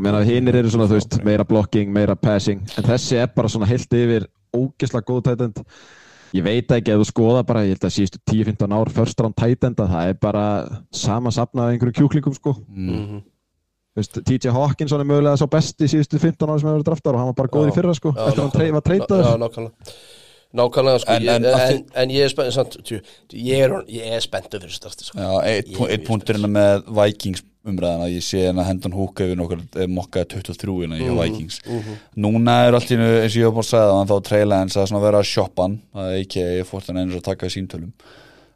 Hinnir 0.00 0.56
eru 0.56 0.70
svona, 0.70 0.86
þú 0.88 0.96
veist, 0.96 1.16
meira 1.26 1.44
blocking, 1.44 1.90
meira 1.92 2.14
passing, 2.16 2.62
en 2.78 2.86
þessi 2.86 3.18
er 3.20 3.32
bara 3.34 3.50
svona 3.50 3.68
heilt 3.68 3.92
yfir 3.92 4.28
ógeðslega 4.54 5.06
góð 5.06 5.24
tætend 5.26 5.60
ég 6.36 6.46
veit 6.46 6.72
ekki 6.76 6.94
að 6.94 7.02
þú 7.02 7.08
skoða 7.08 7.42
bara, 7.48 7.64
ég 7.66 7.76
held 7.76 7.88
að 7.88 7.96
síðustu 7.96 8.22
10-15 8.30 8.76
ár 8.76 8.92
first 8.94 9.20
round 9.22 9.36
tætenda, 9.38 9.88
það 9.90 10.12
er 10.12 10.16
bara 10.22 10.46
sama 10.94 11.32
safnað 11.34 11.66
af 11.66 11.74
einhverjum 11.74 11.98
kjúklingum 11.98 12.36
sko. 12.36 12.54
Mm. 12.70 13.20
Þú 13.90 13.98
veist, 13.98 14.20
TJ 14.28 14.54
Hawkinson 14.54 15.02
er 15.02 15.08
mögulega 15.10 15.40
svo 15.40 15.48
besti 15.50 15.88
síðustu 15.90 16.20
15 16.22 16.46
ára 16.46 16.60
sem 16.60 16.68
hefur 16.68 16.78
verið 16.78 16.88
draftar 16.92 17.16
og 17.16 17.22
hann 17.22 17.30
var 17.32 17.38
bara 17.40 17.52
góður 17.56 17.72
í 17.72 17.76
fyrra 17.76 17.94
sko, 17.98 18.12
Já, 18.14 18.22
eftir 18.28 18.44
að 18.44 18.46
hann 18.46 18.76
var 18.76 18.84
Já, 18.84 18.86
treytaður 18.86 19.30
nákvæmlega 20.56 20.98
sko 21.04 21.12
En- 21.14 21.22
En, 21.22 21.28
en 21.28 21.44
en, 21.44 21.54
að 21.54 21.70
en, 21.76 21.84
en 22.02 22.10
ég 22.14 22.24
er 22.26 22.32
spennt 22.32 22.90
ég, 22.90 23.76
ég 23.94 24.16
er 24.16 24.20
spenntur 24.24 24.60
fyrir 24.64 24.74
starti 24.74 25.04
sko. 25.06 25.18
Já, 25.18 25.30
eitt, 25.46 25.70
eitt 25.88 26.04
punktur 26.08 26.34
hérna 26.38 26.50
með 26.50 26.88
Vikings 26.98 27.44
umræðan 27.70 28.06
að 28.06 28.14
ég 28.16 28.24
sé 28.24 28.38
hérna 28.46 28.64
hendan 28.64 28.94
húka 28.96 29.26
yfir 29.26 29.36
nokkur 29.36 29.60
eh, 29.76 29.86
mokkaði 29.86 30.30
23 30.40 30.76
hérna 30.80 30.96
hjá 30.98 31.12
Vikings. 31.20 31.58
Núna 32.16 32.54
er 32.66 32.74
allt 32.78 32.90
í 32.90 32.96
eins 32.96 33.34
og 33.36 33.40
ég 33.42 33.44
hef 33.46 33.52
búin 33.52 33.66
að 33.66 33.68
segja 33.70 33.84
það 33.90 33.98
hann 33.98 34.10
þá 34.10 34.16
treyla 34.30 34.60
eins 34.64 34.78
að 34.80 35.04
vera 35.04 35.20
að 35.20 35.28
shoppa 35.28 35.66
hann 35.68 35.76
það 35.92 36.08
er 36.14 36.22
ekki 36.24 36.44
að 36.46 36.54
ég 36.56 36.70
fórt 36.70 36.88
hann 36.88 37.02
eins 37.02 37.18
að 37.20 37.26
taka 37.28 37.50
í 37.50 37.54
síntölum 37.54 37.92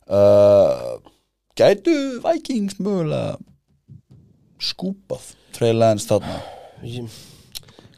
uh, 0.09 0.97
Gætu 1.61 1.97
Vikings 2.24 2.80
mögulega 2.80 3.36
skúpað 4.64 5.28
treyla 5.55 5.92
eins 5.95 6.09
þarna? 6.09 6.40
Ég- 6.82 7.20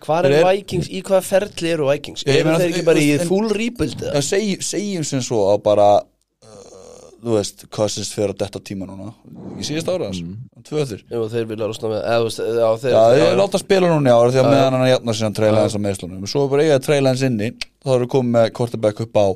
Hvar 0.04 0.26
er 0.28 0.36
eru- 0.40 0.50
Vikings, 0.50 0.88
í 0.92 1.00
hvaða 1.06 1.22
ferli 1.26 1.72
eru 1.72 1.88
Vikings? 1.90 2.26
Ég 2.26 2.42
Eru 2.42 2.56
þeir 2.60 2.68
ekki 2.72 2.84
bara 2.86 3.02
í 3.02 3.08
full 3.28 3.48
rebuild 3.54 3.96
eða? 4.02 4.12
Já, 4.18 4.26
seg, 4.32 4.62
segjum 4.66 5.06
sem 5.08 5.22
svo 5.24 5.40
að 5.52 5.62
bara 5.66 5.86
uh, 6.00 7.08
þú 7.22 7.36
veist, 7.38 7.64
Cousins 7.74 8.12
fyrir 8.14 8.34
að 8.34 8.40
detta 8.44 8.62
tíma 8.70 8.88
núna 8.90 9.12
í 9.56 9.66
síðast 9.66 9.88
ára 9.92 10.10
mm. 10.12 10.34
tvö 10.68 10.82
öður 10.84 11.02
Jú, 11.10 11.22
þeir 11.32 11.48
vilja 11.52 11.70
losna 11.72 11.92
með 11.94 12.02
eða, 12.02 12.18
þú 12.20 12.28
veist, 12.28 12.42
já, 12.60 13.00
þeir, 13.16 13.24
láta 13.40 13.62
spila 13.62 13.90
núna 13.94 14.12
í 14.12 14.16
ára 14.16 14.34
því 14.34 14.42
að 14.42 14.50
meðan 14.52 14.76
hann 14.76 14.86
að 14.86 14.92
jafna 14.92 15.16
sér 15.16 15.28
hann 15.30 15.38
treyla 15.40 15.64
hans 15.64 15.78
á 15.78 15.80
meðslunum 15.86 16.28
svo 16.30 16.44
er 16.46 16.52
bara 16.52 16.66
eiga 16.66 16.78
að 16.80 16.86
treyla 16.90 17.12
hans 17.14 17.24
inni 17.30 17.50
þá 17.56 17.90
erum 17.94 18.04
við 18.06 18.12
komið 18.16 18.34
með 18.36 18.52
quarterback 18.60 19.02
upp 19.06 19.16
á 19.16 19.26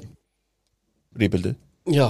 já, 1.91 2.07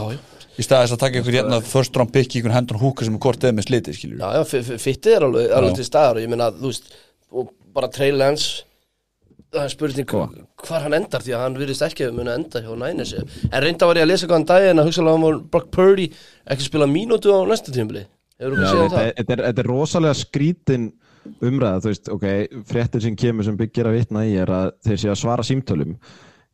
í 0.59 0.65
staðis 0.67 0.93
að 0.97 1.03
taka 1.05 1.21
ykkur 1.23 1.37
hérna 1.39 1.61
first 1.65 1.97
round 1.97 2.13
pick 2.15 2.35
í 2.35 2.41
ykkur 2.43 2.53
hendur 2.57 2.81
húka 2.83 3.07
sem 3.07 3.15
er 3.17 3.23
kortið 3.23 3.55
með 3.57 3.69
slitið 3.71 3.97
skiljur 3.97 4.21
já, 4.21 4.29
já, 4.37 4.43
fi- 4.51 4.65
fi- 4.67 4.81
fittið 4.83 5.17
er 5.17 5.27
alveg, 5.29 5.47
alveg 5.57 5.73
Já. 5.73 5.77
til 5.79 5.87
staðar 5.89 6.19
og 6.21 6.25
ég 6.27 6.33
meina, 6.33 6.51
þú 6.59 6.73
veist 6.73 6.91
og 7.31 7.53
bara 7.75 7.91
Trey 7.93 8.13
Lance 8.15 8.65
það 9.51 9.65
er 9.67 9.73
spurning 9.75 10.07
hvar 10.11 10.85
hann 10.85 10.95
endar 11.01 11.25
því 11.25 11.35
að 11.35 11.45
hann 11.45 11.59
virðist 11.59 11.83
ekki 11.87 12.07
að 12.07 12.17
muna 12.21 12.37
enda 12.39 12.63
hjá 12.63 12.71
Niners 12.79 13.15
en 13.19 13.63
reynda 13.65 13.89
var 13.91 13.99
ég 13.99 14.07
að 14.07 14.13
lesa 14.13 14.29
hvað 14.31 14.39
hann 14.39 14.49
daginn 14.53 14.83
að 14.83 14.91
hugsalega 14.91 15.17
hann 15.17 15.27
var 15.27 15.39
Brock 15.55 15.71
Purdy 15.75 16.09
ekki 16.55 16.69
spila 16.69 16.87
mínútu 16.91 17.35
á 17.35 17.41
næsta 17.51 17.75
séð 18.71 18.83
þetta, 18.87 18.97
það? 18.97 19.07
er- 19.07 19.17
rosalega 19.69 20.17
skrítin 20.17 20.91
umræða, 21.45 21.81
þú 21.85 21.91
veist, 21.91 22.09
ok, 22.15 22.27
fréttin 22.71 23.03
sem 23.05 23.17
kemur 23.17 23.45
sem 23.45 23.57
byggir 23.59 23.89
að 23.91 23.99
vitna 23.99 24.25
í 24.25 24.37
er 24.41 24.49
að 24.57 24.71
þeir 24.87 25.01
séu 25.03 25.11
að 25.13 25.19
svara 25.21 25.45
símtölum. 25.47 25.97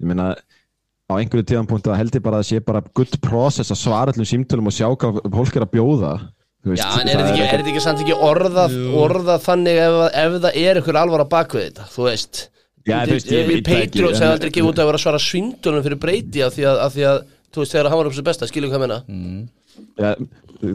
Ég 0.03 0.09
meina, 0.11 0.33
á 1.07 1.13
einhverju 1.15 1.47
tíðanpunktu 1.47 1.93
að 1.93 2.01
held 2.01 2.19
ég 2.19 2.25
bara 2.25 2.41
að 2.43 2.49
sé 2.51 2.61
bara 2.67 2.83
good 2.99 3.15
process 3.23 3.71
að 3.71 3.83
svara 3.85 4.15
allum 4.15 4.27
símtölum 4.27 4.67
og 4.67 4.75
sjá 4.75 4.89
hvað 4.91 5.21
fólk 5.37 5.57
er 5.57 5.67
að 5.67 5.75
bjóða. 5.77 6.13
Veist, 6.67 6.83
Já, 6.83 6.89
en 7.01 7.09
er 7.09 7.21
það 7.21 7.27
þetta 7.27 7.33
ekki, 7.37 7.43
er 7.47 7.61
þetta 7.63 7.71
ekki 7.73 7.83
samt 7.85 8.01
ekki 8.03 8.15
orðað, 8.27 8.73
orðað 9.05 9.43
þannig 9.47 9.77
ef, 9.85 9.97
ef 10.23 10.37
það 10.47 10.57
er 10.67 10.81
ykkur 10.81 10.97
alvar 11.03 11.23
á 11.23 11.27
bakvið 11.37 11.65
þetta, 11.69 11.85
þú 11.95 12.07
veist? 12.09 12.41
Já, 12.87 12.97
þú 13.07 13.13
veist, 13.17 13.31
ég 13.31 13.47
veit 13.47 13.61
það 13.67 13.77
ekki, 13.83 13.93
Patriots 13.93 14.17
en- 14.19 14.25
hefði 14.27 14.33
aldrei 14.37 14.51
ekki 14.51 14.65
út 14.67 14.81
að 14.83 14.89
vera 14.91 14.99
að 14.99 15.05
svara 15.07 15.21
svindunum 15.23 15.85
fyrir 15.87 16.01
breyti 16.03 16.43
af 16.47 16.57
því 16.57 16.67
að, 16.71 16.81
af 16.87 16.97
því 16.97 17.07
að 17.11 17.21
þú 17.55 17.63
veist, 17.63 17.73
þegar 17.77 17.89
hann 17.93 18.01
var 18.03 18.11
upp 18.11 18.17
sem 18.19 18.27
besta, 18.27 18.49
skiljum 18.51 18.71
hvað 18.75 18.81
ég 18.81 18.85
menna 18.87 18.99
Ja, 20.01 20.11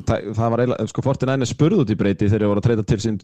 það, 0.06 0.26
það 0.38 0.52
var 0.54 0.62
eiginlega, 0.62 0.88
sko, 0.92 1.02
Fortin 1.06 1.32
Ænes 1.34 1.52
spurði 1.56 1.80
út 1.82 1.92
í 1.94 1.96
breyti 1.98 2.28
þegar 2.30 2.44
ég 2.46 2.52
voru 2.52 2.62
að 2.62 2.68
treyta 2.68 2.84
til 2.92 2.98
sín 3.02 3.16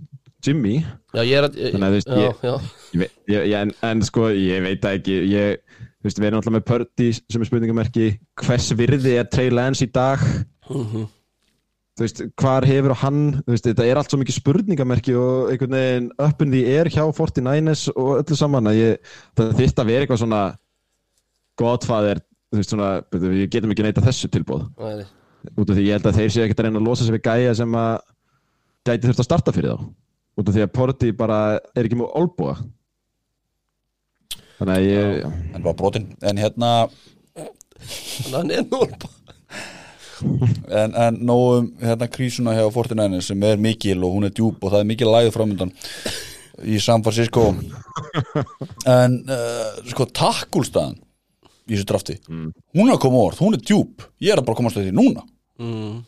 Jimmy. 0.46 0.76
Já, 1.14 1.22
ég 1.26 1.36
er 1.38 1.46
að 1.48 1.58
ég, 1.62 1.74
Þannig 1.76 1.88
að 1.88 1.92
þú 1.92 1.98
veist, 1.98 2.08
já, 2.08 2.18
ég- 2.18 2.42
já, 2.48 2.56
Ég, 2.94 3.02
veit- 3.04 3.34
ég, 3.36 3.54
en, 3.62 3.74
en 3.92 4.02
sko, 4.08 4.28
ég 4.34 4.64
veit 4.66 4.82
það 4.82 4.98
ekki 5.00 5.18
ég, 5.32 5.62
þú 6.02 6.08
veist, 6.10 6.20
við 6.22 6.28
erum 6.32 6.40
alltaf 6.42 6.56
með 6.58 6.66
Purdy 6.72 7.08
sem 7.18 7.42
er 7.46 7.50
spurningamerki, 7.52 8.08
hvers 8.42 8.72
virði 8.80 9.14
er 9.22 9.30
Trey 9.34 9.50
Lance 9.54 9.86
í 9.86 9.92
dag? 9.94 10.24
Mhm. 10.70 11.06
Þú 11.98 12.06
veist, 12.06 12.22
hvar 12.38 12.68
hefur 12.70 12.94
hann 13.02 13.22
þú 13.42 13.54
veist, 13.56 13.68
þetta 13.68 13.86
er 13.90 14.00
allt 14.00 14.14
svo 14.14 14.20
mikið 14.22 14.38
spurningamerki 14.38 15.16
og 15.18 15.52
einhvern 15.52 15.78
veginn 15.78 16.10
up 16.22 16.44
in 16.46 16.54
the 16.54 16.64
air 16.76 16.90
hjá 16.94 17.04
49ers 17.10 17.88
og 17.96 18.12
öllu 18.20 18.38
saman 18.38 18.70
að 18.70 18.80
ég, 18.82 19.14
það 19.38 19.54
þýtt 19.62 19.82
að 19.82 19.92
vera 19.92 20.06
eitthvað 20.06 20.22
svona 20.24 20.42
godfather, 21.58 22.22
þú 22.52 22.62
veist 22.62 22.74
svona 22.76 22.92
við 23.18 23.48
getum 23.54 23.74
ekki 23.74 23.88
neita 23.88 24.06
þessu 24.06 24.30
tilbúð 24.34 24.68
Nei, 24.78 25.08
út 25.56 25.66
af 25.66 25.74
því 25.74 25.88
ég 25.88 25.98
held 25.98 26.12
að 26.12 26.22
þeir 26.22 26.36
séu 26.36 26.46
ekkert 26.46 26.62
að 26.62 26.70
reyna 26.70 26.84
að 26.84 26.90
losa 26.92 27.08
sig 27.08 27.18
við 27.18 27.26
gæja 27.26 27.58
sem 27.58 27.78
að 27.82 27.94
gæti 28.88 29.10
þurft 29.10 29.22
að 29.24 29.28
starta 29.28 29.54
fyrir 29.56 29.74
þá. 29.74 29.88
Út 30.38 30.50
af 30.50 30.54
því 30.56 30.64
að 30.64 30.74
Porti 30.76 31.14
bara 31.18 31.38
er 31.74 31.88
ekki 31.88 31.98
mjög 31.98 32.14
olbúa 32.22 32.58
þannig 34.58 34.74
að 34.76 34.86
ég 34.86 35.24
En 35.58 35.66
En 36.22 36.42
hérna 36.42 36.72
Þannig 37.78 38.34
að 38.34 38.38
hann 38.38 38.54
er 38.54 38.68
núl 38.70 39.17
En, 40.68 40.94
en 40.94 41.20
nóum 41.28 41.70
hérna 41.82 42.10
krísuna 42.12 42.56
hjá 42.58 42.66
Fortinæni 42.74 43.22
sem 43.26 43.44
er 43.48 43.60
mikil 43.62 44.04
og 44.06 44.18
hún 44.18 44.28
er 44.28 44.34
djúb 44.36 44.62
og 44.62 44.74
það 44.74 44.84
er 44.84 44.90
mikil 44.92 45.12
lægð 45.14 45.34
framöndan 45.36 45.74
í 46.66 46.80
San 46.82 47.04
Francisco. 47.06 47.50
En 48.88 49.20
uh, 49.30 49.82
sko 49.92 50.08
takkulstaðan 50.10 50.98
í 51.68 51.76
þessu 51.76 51.88
drafti 51.90 52.18
hún 52.28 52.86
er 52.88 52.96
að 52.96 53.02
koma 53.04 53.26
orð, 53.28 53.42
hún 53.44 53.58
er 53.58 53.64
djúb 53.64 54.06
ég 54.24 54.34
er 54.34 54.42
að 54.42 54.48
bara 54.48 54.60
komast 54.60 54.80
að 54.80 54.88
því 54.88 54.96
núna. 54.98 55.26
Mm. 55.58 56.02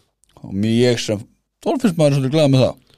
og 0.46 0.54
mér 0.54 0.76
ég 0.92 1.02
sem, 1.02 1.22
þá 1.64 1.70
finnst 1.82 1.98
maður 1.98 2.20
svolítið 2.20 2.36
glæða 2.36 2.52
með 2.54 2.66
það. 2.68 2.98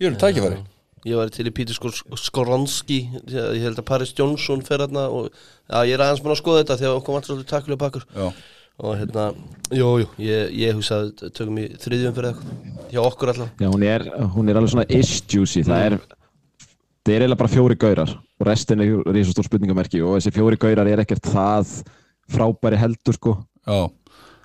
Ég 0.00 0.08
er 0.08 0.20
tækifæri. 0.22 0.60
Ég 1.08 1.16
var 1.16 1.30
til 1.32 1.46
í 1.48 1.52
Pítur 1.56 1.76
Skor 1.76 1.94
Skoronski 2.20 2.98
Ég 3.32 3.62
held 3.64 3.78
að 3.80 3.86
Paris 3.88 4.10
Johnson 4.16 4.60
fer 4.64 4.82
hérna 4.82 5.06
og 5.08 5.30
já, 5.30 5.78
ég 5.88 5.94
er 5.94 6.02
aðeins 6.04 6.20
búin 6.20 6.34
að 6.34 6.40
skoða 6.42 6.60
þetta 6.60 6.76
þegar 6.82 6.98
okkur 6.98 7.16
vantur 7.16 7.32
svolítið 7.32 7.52
takkulega 7.54 7.80
bakkur 7.80 8.04
Já, 8.12 8.26
og 8.80 8.96
hérna, 8.96 9.26
jú, 9.76 9.90
jú, 10.00 10.08
ég, 10.24 10.54
ég 10.56 10.78
hugsaði 10.78 11.30
tökum 11.36 11.60
í 11.60 11.66
þriðjum 11.80 12.16
fyrir 12.16 12.30
eitthvað. 12.30 12.80
Hjá 12.90 13.00
okkur 13.04 13.32
allavega. 13.34 13.60
Já, 13.60 13.68
hún 13.74 13.86
er, 13.86 14.06
hún 14.34 14.50
er 14.50 14.60
alveg 14.60 14.72
svona 14.72 14.86
ish-juicy 14.88 15.62
það 15.68 15.86
er, 15.86 15.96
það 17.04 17.14
er 17.14 17.24
eiginlega 17.24 17.40
bara 17.42 17.52
fjóri 17.52 17.78
gaurar 17.80 18.14
og 18.16 18.48
restin 18.48 18.82
er 18.84 18.92
risastór 19.12 19.46
spurningamerki 19.46 20.02
og 20.04 20.16
þessi 20.16 20.34
fjóri 20.34 20.58
gaurar 20.60 20.88
er 20.90 21.04
ekkert 21.04 21.28
það 21.28 21.74
frábæri 22.30 22.80
heldur 22.80 23.18
sko. 23.18 23.36
Já, 23.68 23.80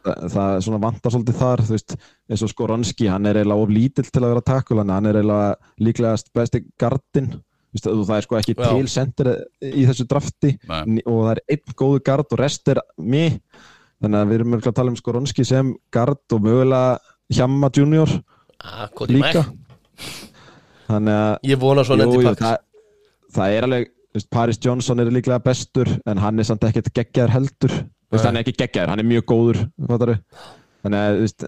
það, 0.04 0.22
það 0.36 0.52
er 0.52 0.64
svona 0.68 0.84
vantar 0.84 1.16
svolítið 1.16 1.42
þar 1.42 1.66
þú 1.66 1.76
veist, 1.78 1.98
eins 2.30 2.46
og 2.46 2.52
Skoronski, 2.52 3.10
hann 3.12 3.30
er 3.30 3.42
eiginlega 3.42 3.66
of 3.66 3.74
lítill 3.74 4.08
til 4.10 4.24
að 4.24 4.34
vera 4.34 4.48
takkul, 4.52 4.82
hann 4.84 5.12
er 5.12 5.20
eiginlega 5.22 5.86
líklegast 5.88 6.34
besti 6.36 6.66
gardinn. 6.82 7.36
Það 7.76 8.12
er 8.16 8.24
sko 8.24 8.38
ekki 8.40 8.54
Já. 8.56 8.70
til 8.72 8.88
sendir 8.88 9.30
í 9.68 9.82
þessu 9.84 10.06
drafti 10.08 10.54
Nei. 10.64 11.02
og 11.04 11.26
það 11.26 11.32
er 11.34 11.42
einn 11.52 11.74
góðu 11.82 12.04
gard 12.08 12.30
og 12.32 12.40
rest 12.40 12.70
er 12.72 12.80
mig 12.96 13.42
þannig 14.06 14.22
að 14.22 14.32
við 14.32 14.39
erum 14.39 14.56
að 14.58 14.72
tala 14.78 14.93
um 14.93 14.97
Skoronski 14.99 15.45
sem 15.47 15.74
gard 15.93 16.38
og 16.38 16.45
mögulega 16.45 16.97
Hjamma 17.34 17.72
Junior 17.74 18.12
ah, 18.62 18.88
líka. 19.10 19.45
Þannig 20.86 21.16
að 21.18 21.49
Ég 21.49 21.62
vona 21.62 21.86
svo 21.86 21.97
jú, 21.97 22.22
pakk 22.28 22.43
það, 22.43 22.60
það 23.34 23.56
er 23.56 23.68
alveg 23.68 23.88
þú 23.89 24.20
veist, 24.20 24.30
Paris 24.32 24.62
Johnson 24.64 25.01
er 25.01 25.10
líklega 25.12 25.41
bestur 25.43 25.89
en 26.06 26.22
hann 26.22 26.39
er 26.39 26.47
samt 26.47 26.64
ekkert 26.68 26.93
geggjaður 26.95 27.34
heldur. 27.36 27.74
Þú 27.74 28.16
veist, 28.16 28.28
hann 28.30 28.38
er 28.38 28.45
ekki 28.45 28.60
geggjaður, 28.62 28.93
hann 28.93 29.01
er 29.01 29.10
mjög 29.10 29.26
góður 29.32 29.64
fattaru. 29.89 30.16
þannig 30.86 31.01
að 31.01 31.18
þú 31.18 31.26
veist, 31.26 31.47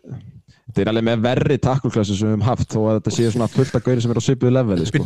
þetta 0.68 0.84
er 0.84 0.92
alveg 0.92 1.06
með 1.08 1.22
verri 1.28 1.58
takkulklassu 1.64 2.18
sem 2.18 2.28
við 2.28 2.34
höfum 2.34 2.48
haft 2.48 2.74
þó 2.74 2.80
að 2.82 2.98
þetta 2.98 3.14
séu 3.18 3.30
svona 3.36 3.50
fullt 3.54 3.78
af 3.78 3.86
gauri 3.86 4.04
sem 4.04 4.12
er 4.12 4.20
á 4.20 4.24
svipuðu 4.26 4.56
leveli 4.58 4.90
sko. 4.90 5.06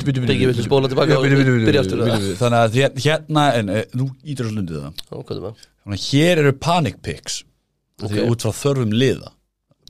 Þannig 2.42 2.60
að 2.62 2.80
hér- 2.80 2.98
hérna 3.06 3.46
en, 3.60 3.70
e, 3.70 3.84
Nú 4.00 4.10
ítur 4.24 4.48
þessu 4.48 4.58
lundið 4.58 4.82
það 4.88 5.62
Þannig 5.82 6.00
að 6.02 6.08
hér 6.12 6.42
eru 6.44 6.56
panic 6.62 6.98
picks 7.02 7.42
okay. 8.02 8.16
Því 8.16 8.26
út 8.30 8.46
frá 8.46 8.54
þörfum 8.62 8.96
liða. 8.96 9.32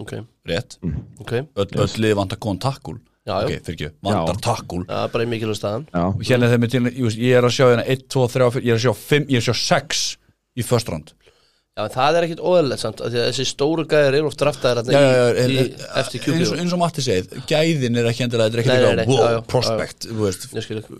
Ok, 0.01 0.13
Rétt. 0.47 0.77
Ok. 1.21 1.33
Öll, 1.35 1.71
öll 1.83 1.95
lið 2.01 2.15
vantar 2.17 2.39
góðan 2.41 2.61
takkul 2.63 2.97
Já, 3.21 3.35
já. 3.43 3.45
Ok, 3.45 3.65
fyrir 3.67 3.75
ekki, 3.75 3.89
vantar 4.01 4.39
takkul 4.41 4.85
Það 4.87 5.03
er 5.03 5.11
bara 5.13 5.25
í 5.25 5.29
mikilvæg 5.29 5.57
staðan. 5.59 5.83
Já, 5.93 6.05
Og 6.09 6.23
hérna 6.25 6.69
til, 6.71 6.81
ég, 6.89 7.35
er 7.37 7.45
að 7.45 7.53
sjá 7.53 7.65
hérna 7.67 7.83
1, 7.85 8.07
2, 8.09 8.23
3, 8.33 8.47
4 8.55 8.63
Ég 8.65 8.71
er 8.73 8.79
að 8.79 8.85
sjá 8.87 8.93
5, 8.97 9.27
ég 9.29 9.37
er 9.37 9.43
að 9.43 9.49
sjá 9.51 9.59
6 9.77 10.01
Í 10.57 10.65
first 10.65 10.89
round 10.89 11.13
Já, 11.71 11.85
en 11.85 11.91
það 11.93 12.17
er 12.19 12.25
ekkit 12.27 12.41
óðurlegt 12.43 12.81
samt 12.83 12.99
af 12.99 13.11
Því 13.13 13.19
að 13.21 13.27
þessi 13.29 13.43
stóru 13.47 13.83
gæðir 13.87 14.15
eru 14.17 14.27
oft 14.27 14.41
draftaðir 14.41 14.89
Já, 14.91 14.99
já, 14.99 15.11
já, 15.11 15.21
þarna 15.21 15.43
en, 15.45 15.51
í, 15.51 15.53
í 15.55 15.61
en, 15.61 15.85
eftir 16.01 16.25
eins, 16.33 16.49
eins 16.59 16.73
og 16.75 16.81
Matti 16.81 17.03
segið 17.05 17.37
Gæðin 17.47 17.99
er 18.01 18.09
ekki 18.09 18.25
endilega, 18.25 18.49
þetta 18.51 18.57
er 18.57 18.63
ekki 18.63 18.71
Nei, 18.71 18.81
nei, 18.81 19.05
eitthvað 19.05 19.21
wow, 19.31 19.45
prospect, 19.53 20.07
þú 20.09 20.17
veist. 20.25 20.47
Ég 20.57 20.65
skil 20.65 20.79
ekki. 20.81 20.99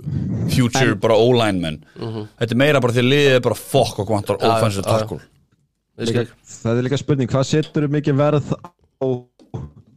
Future, 0.55 0.95
bara 1.03 1.17
O-linemen 1.19 1.82
Þetta 1.99 2.47
er 2.55 2.61
meira 2.63 2.80
bara 2.86 2.95
því 2.95 3.03
að 3.03 3.09
liðið 3.11 3.36
er 3.36 3.43
bara 3.49 3.59
fokk 3.59 3.99
og 4.05 4.13
vantar 4.15 4.39
Mhm. 4.39 4.47
Já, 4.47 4.47
já, 4.47 4.55
offensive 4.55 4.88
tackle. 4.88 5.19
Það 6.61 6.80
er 6.80 6.88
líka 6.88 7.01
spurning, 7.03 7.30
hvað 7.36 7.45
setur 7.51 7.89
mikið 7.91 8.15
verð 8.24 8.55
á 8.55 9.07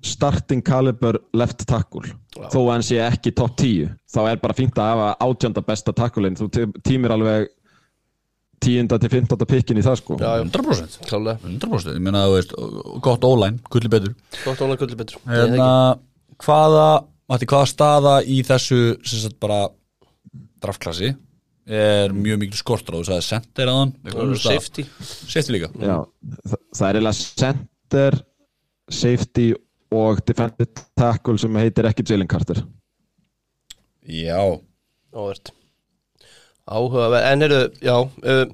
starting 0.04 0.60
caliber 0.66 1.20
left 1.38 1.62
tackle? 1.70 2.10
Þó 2.50 2.58
að 2.66 2.72
hann 2.74 2.82
sé 2.84 2.98
ekki 3.06 3.30
top 3.38 3.54
10 3.56 3.94
þá 4.10 4.18
er 4.32 4.42
bara 4.42 4.58
fínt 4.58 4.74
að 4.74 4.90
hafa 4.90 5.14
átjönda 5.22 5.62
besta 5.64 5.94
tacklein. 5.96 6.34
Þú 6.36 6.50
tí- 6.50 6.82
tímir 6.82 7.14
alveg 7.14 7.46
tíunda 8.64 8.98
til 9.02 9.10
fimmtanda 9.12 9.46
pikkin 9.48 9.80
í 9.80 9.84
það 9.84 9.98
sko. 10.00 10.16
Já, 10.20 10.30
já, 10.40 10.44
100% 10.48 11.08
klálega 11.08 11.38
100% 11.44 11.94
Ég 11.96 12.04
meina, 12.04 12.24
þú 12.28 12.36
veist, 12.38 12.54
gott 13.04 13.26
O-line, 13.28 13.60
gulli 13.72 13.90
betur. 13.92 14.14
Gott 14.44 14.64
ólega 14.64 14.82
gulli 14.84 14.98
betur. 15.00 15.20
Hérna, 15.28 15.68
hvaða, 16.44 16.88
Matti, 17.30 17.48
hvaða 17.48 17.70
staða 17.70 18.14
í 18.28 18.40
þessu 18.44 18.80
sem 19.00 19.22
sagt 19.22 19.38
bara 19.40 19.62
draftklassi 20.64 21.14
er 21.64 22.12
mjög 22.12 22.42
mikil 22.42 22.60
skortur 22.60 22.96
á? 22.96 23.00
Þú 23.00 23.06
sagði 23.08 23.26
center 23.30 23.72
aðan 23.72 23.94
safety. 24.40 24.84
Safety 25.00 25.54
líka. 25.54 25.70
Já, 25.80 25.96
það, 26.44 26.60
það 26.76 26.88
er 26.88 26.98
eiginlega 26.98 27.28
center, 27.44 28.18
safety 28.92 29.46
og 29.94 30.20
defensive 30.26 30.84
tackle 30.98 31.40
sem 31.40 31.60
heitir 31.62 31.88
ekki 31.88 32.04
Jalen 32.10 32.28
Carter. 32.30 32.64
já, 34.04 34.40
Óvert 35.14 35.54
Áhugaverð, 36.64 37.26
en 37.32 37.42
eru, 37.48 37.58
já 37.84 37.96
uh, 38.00 38.46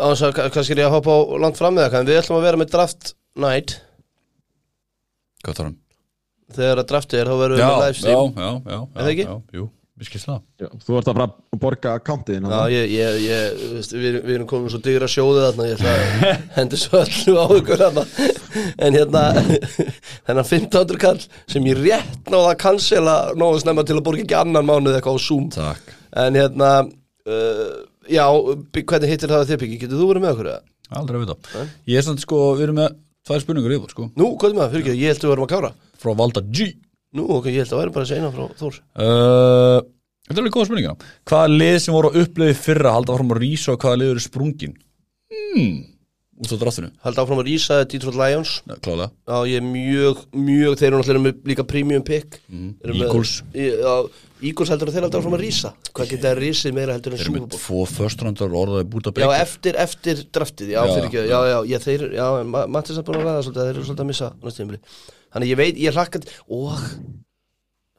á 0.00 0.04
þess 0.14 0.24
að 0.30 0.34
ka- 0.38 0.48
kannski 0.54 0.72
er 0.76 0.82
ég 0.84 0.88
að 0.88 0.94
hoppa 0.96 1.12
á 1.12 1.20
langt 1.44 1.58
fram 1.60 1.74
með 1.76 1.90
það 1.92 2.00
en 2.00 2.08
við 2.08 2.20
ætlum 2.22 2.38
að 2.40 2.46
vera 2.48 2.60
með 2.62 2.70
draft 2.72 3.12
night. 3.44 3.76
Hvað 5.44 5.54
þarf 5.60 5.68
hann? 5.70 5.76
þegar 6.50 6.80
að 6.82 6.88
draftið 6.90 7.20
er, 7.22 7.28
þá 7.30 7.36
verðum 7.40 7.58
við 7.58 7.60
Já, 7.62 7.68
með 7.68 7.76
já, 7.76 7.84
livestream 7.84 8.32
já, 8.34 8.40
já, 8.40 8.72
já, 8.74 8.80
Er 8.80 9.04
það 9.04 9.10
ekki? 9.12 9.26
já, 9.28 9.34
jú, 9.60 9.66
við 10.00 10.08
skilst 10.08 10.26
það. 10.30 10.40
Já, 10.64 10.66
þú 10.82 10.96
ert 10.98 11.10
að 11.12 11.14
fara 11.20 11.26
að 11.28 11.60
borga 11.62 11.92
accountið 12.00 12.48
Já, 12.50 12.62
ég, 12.74 12.88
ég, 12.96 13.18
ég, 13.28 13.60
þú 13.60 13.68
veist, 13.76 13.94
við, 14.00 14.16
við 14.26 14.34
erum 14.34 14.48
komin 14.50 14.72
svo 14.74 14.80
digra 14.82 15.08
sjóðið 15.12 15.46
þarna, 15.46 15.68
ég 15.70 15.76
ætla 15.78 15.92
að 15.94 16.02
hendi 16.56 16.80
svo 16.82 17.02
öllu 17.04 17.36
á 17.38 17.46
ykkur 17.60 17.84
þarna. 17.84 18.04
En 18.88 18.98
hérna 18.98 19.22
þennan 20.26 20.48
1500 20.50 21.00
kall 21.06 21.22
sem 21.54 21.70
ég 21.70 21.80
rétt 21.84 22.32
náða 22.34 22.50
að 22.56 22.60
cancela 22.66 23.16
nógu 23.38 23.62
snemma 23.62 23.86
til 23.86 24.00
að 24.00 24.04
borga 24.10 24.24
ekki 24.26 24.38
annan 24.42 24.66
mánuð 24.72 24.98
eitthvað 24.98 25.20
á 25.22 25.26
Zoom. 25.28 25.46
Takk, 25.54 25.94
en 26.24 26.38
hérna 26.40 26.70
uh, 26.86 27.76
já, 28.10 28.24
hvernig 28.80 29.12
hittir 29.12 29.30
það 29.30 29.46
þið 29.52 29.60
Biggi, 29.62 29.78
getur 29.84 30.00
þú 30.00 30.10
verið 30.10 30.24
með 30.24 30.34
okkur 30.34 30.50
eða? 30.54 30.62
aldrei 30.90 31.20
að 31.20 31.24
vita 31.26 31.64
ég 31.92 32.00
er 32.00 32.06
samt 32.06 32.22
sko, 32.24 32.40
við 32.58 32.66
erum 32.66 32.80
með 32.80 32.96
tvær 33.28 33.42
spurningur 33.44 33.76
yfir 33.76 33.94
sko, 33.94 34.08
Nú, 34.18 34.32
hvað 34.40 34.50
er 34.50 34.58
það, 34.60 34.72
fyrir 34.74 34.84
ekki, 34.86 34.98
ég 34.98 35.12
held 35.12 35.20
að 35.20 35.26
við 35.28 35.32
varum 35.34 35.46
að 35.46 35.52
kára 35.54 35.70
frá 36.00 36.14
Valda 36.18 36.42
G. 36.50 36.68
Nú, 37.14 37.26
ok, 37.36 37.48
ég 37.50 37.62
held 37.64 37.74
að 37.74 37.80
væri 37.82 37.94
bara 37.94 38.06
að 38.06 38.10
segja 38.10 38.22
eina 38.22 38.32
frá 38.34 38.44
Þór. 38.60 38.76
Uh, 38.96 39.78
þetta 40.26 40.36
er 40.38 40.42
alveg 40.42 40.54
góða 40.56 40.68
spurninga 40.70 40.94
hvaða 41.30 41.52
lið 41.60 41.76
sem 41.84 41.96
voru 41.96 42.10
að 42.10 42.20
upplöfi 42.24 42.56
fyrra 42.64 42.94
halda 42.96 43.16
fram 43.18 43.34
að 43.34 43.40
rísa 43.44 43.74
og 43.74 43.80
hvaða 43.84 44.00
lið 44.00 44.12
eru 44.14 44.24
sprungin? 44.24 44.74
Hmm, 45.30 45.74
út 46.40 46.52
á 46.52 46.56
dráttinu 46.60 46.88
Hald 47.04 47.18
áfram 47.20 47.40
að 47.42 47.46
rísa 47.50 47.76
Detroit 47.84 48.16
Lions. 48.16 48.54
Já, 48.66 48.74
klálega. 48.80 49.10
Já, 49.28 49.36
ég 49.50 49.60
er 49.60 49.66
mjög, 49.66 50.24
mjög 50.32 50.78
Þeir 50.80 50.88
eru 50.90 50.98
náttúrulega 51.02 51.24
með 51.26 51.46
líka 51.52 51.64
premium 51.68 52.02
pick. 52.06 52.40
Mm, 52.48 52.74
Eru 52.84 52.94
með- 52.96 53.06
Eagles. 53.06 53.32
Já, 53.52 53.94
Eagles 54.40 54.70
heldur 54.72 54.88
að 54.88 54.94
þeir 54.96 55.04
halda 55.06 55.18
áfram 55.20 55.36
að 55.36 55.42
rísa. 55.44 55.72
Hvað 55.92 56.08
geta 56.14 56.30
þeir 56.30 56.40
rísið 56.46 56.72
meira 56.78 56.94
heldur 56.96 57.12
en 57.12 57.18
Þeir 57.20 57.26
eru 57.26 57.32
Super 57.34 57.44
með 57.44 57.60
tvo 57.60 57.80
first 57.92 58.22
roundar 58.24 58.48
orðaði 58.62 58.88
búta 58.88 59.12
Já, 59.12 59.16
beikir 59.20 59.40
eftir, 59.44 59.74
eftir 59.84 60.22
draftið, 60.32 60.68
já, 60.72 60.80
Já. 60.80 60.94
fyrir 60.94 61.08
ekki 61.10 61.24
Já, 61.28 61.40
já, 61.52 61.58
já, 61.74 61.78
þeir, 61.84 62.06
já, 62.16 62.26
Ma- 62.44 62.66
Mattis 62.66 62.96
er 62.96 63.04
búin 63.04 63.20
að 63.20 63.26
ræða 63.28 63.42
svolítið 63.44 63.66
Þeir 63.68 63.74
eru 63.76 63.84
svolítið 63.90 64.04
að 64.06 64.12
missa 64.12 64.32
Þannig 65.30 65.50
ég 65.52 65.56
veit, 65.60 65.76
ég 65.76 65.92
hlakka 65.94 66.22
Og 66.48 66.72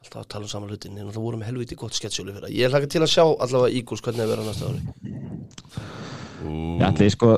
Alltaf 0.01 0.23
að 0.25 0.29
tala 0.33 0.43
um 0.43 0.49
saman 0.49 0.69
hlutin 0.73 0.97
Ég 0.97 1.05
náttúrulega 1.05 1.21
voru 1.29 1.37
með 1.37 1.49
helviti 1.51 1.75
gott 1.77 1.93
sketsjóli 1.93 2.33
fyrir 2.33 2.47
það. 2.49 2.55
Ég 2.57 2.71
hlakka 2.73 2.89
til 2.89 3.01
að 3.05 3.11
sjá 3.13 3.21
allavega 3.37 3.75
Eagles 3.77 4.01
hvernig 4.01 4.25
það 4.25 4.31
verða 4.33 4.45
næsta 4.49 4.65
ári. 4.65 4.81
Ég 6.41 6.85
ætli 6.89 7.09
sko 7.13 7.35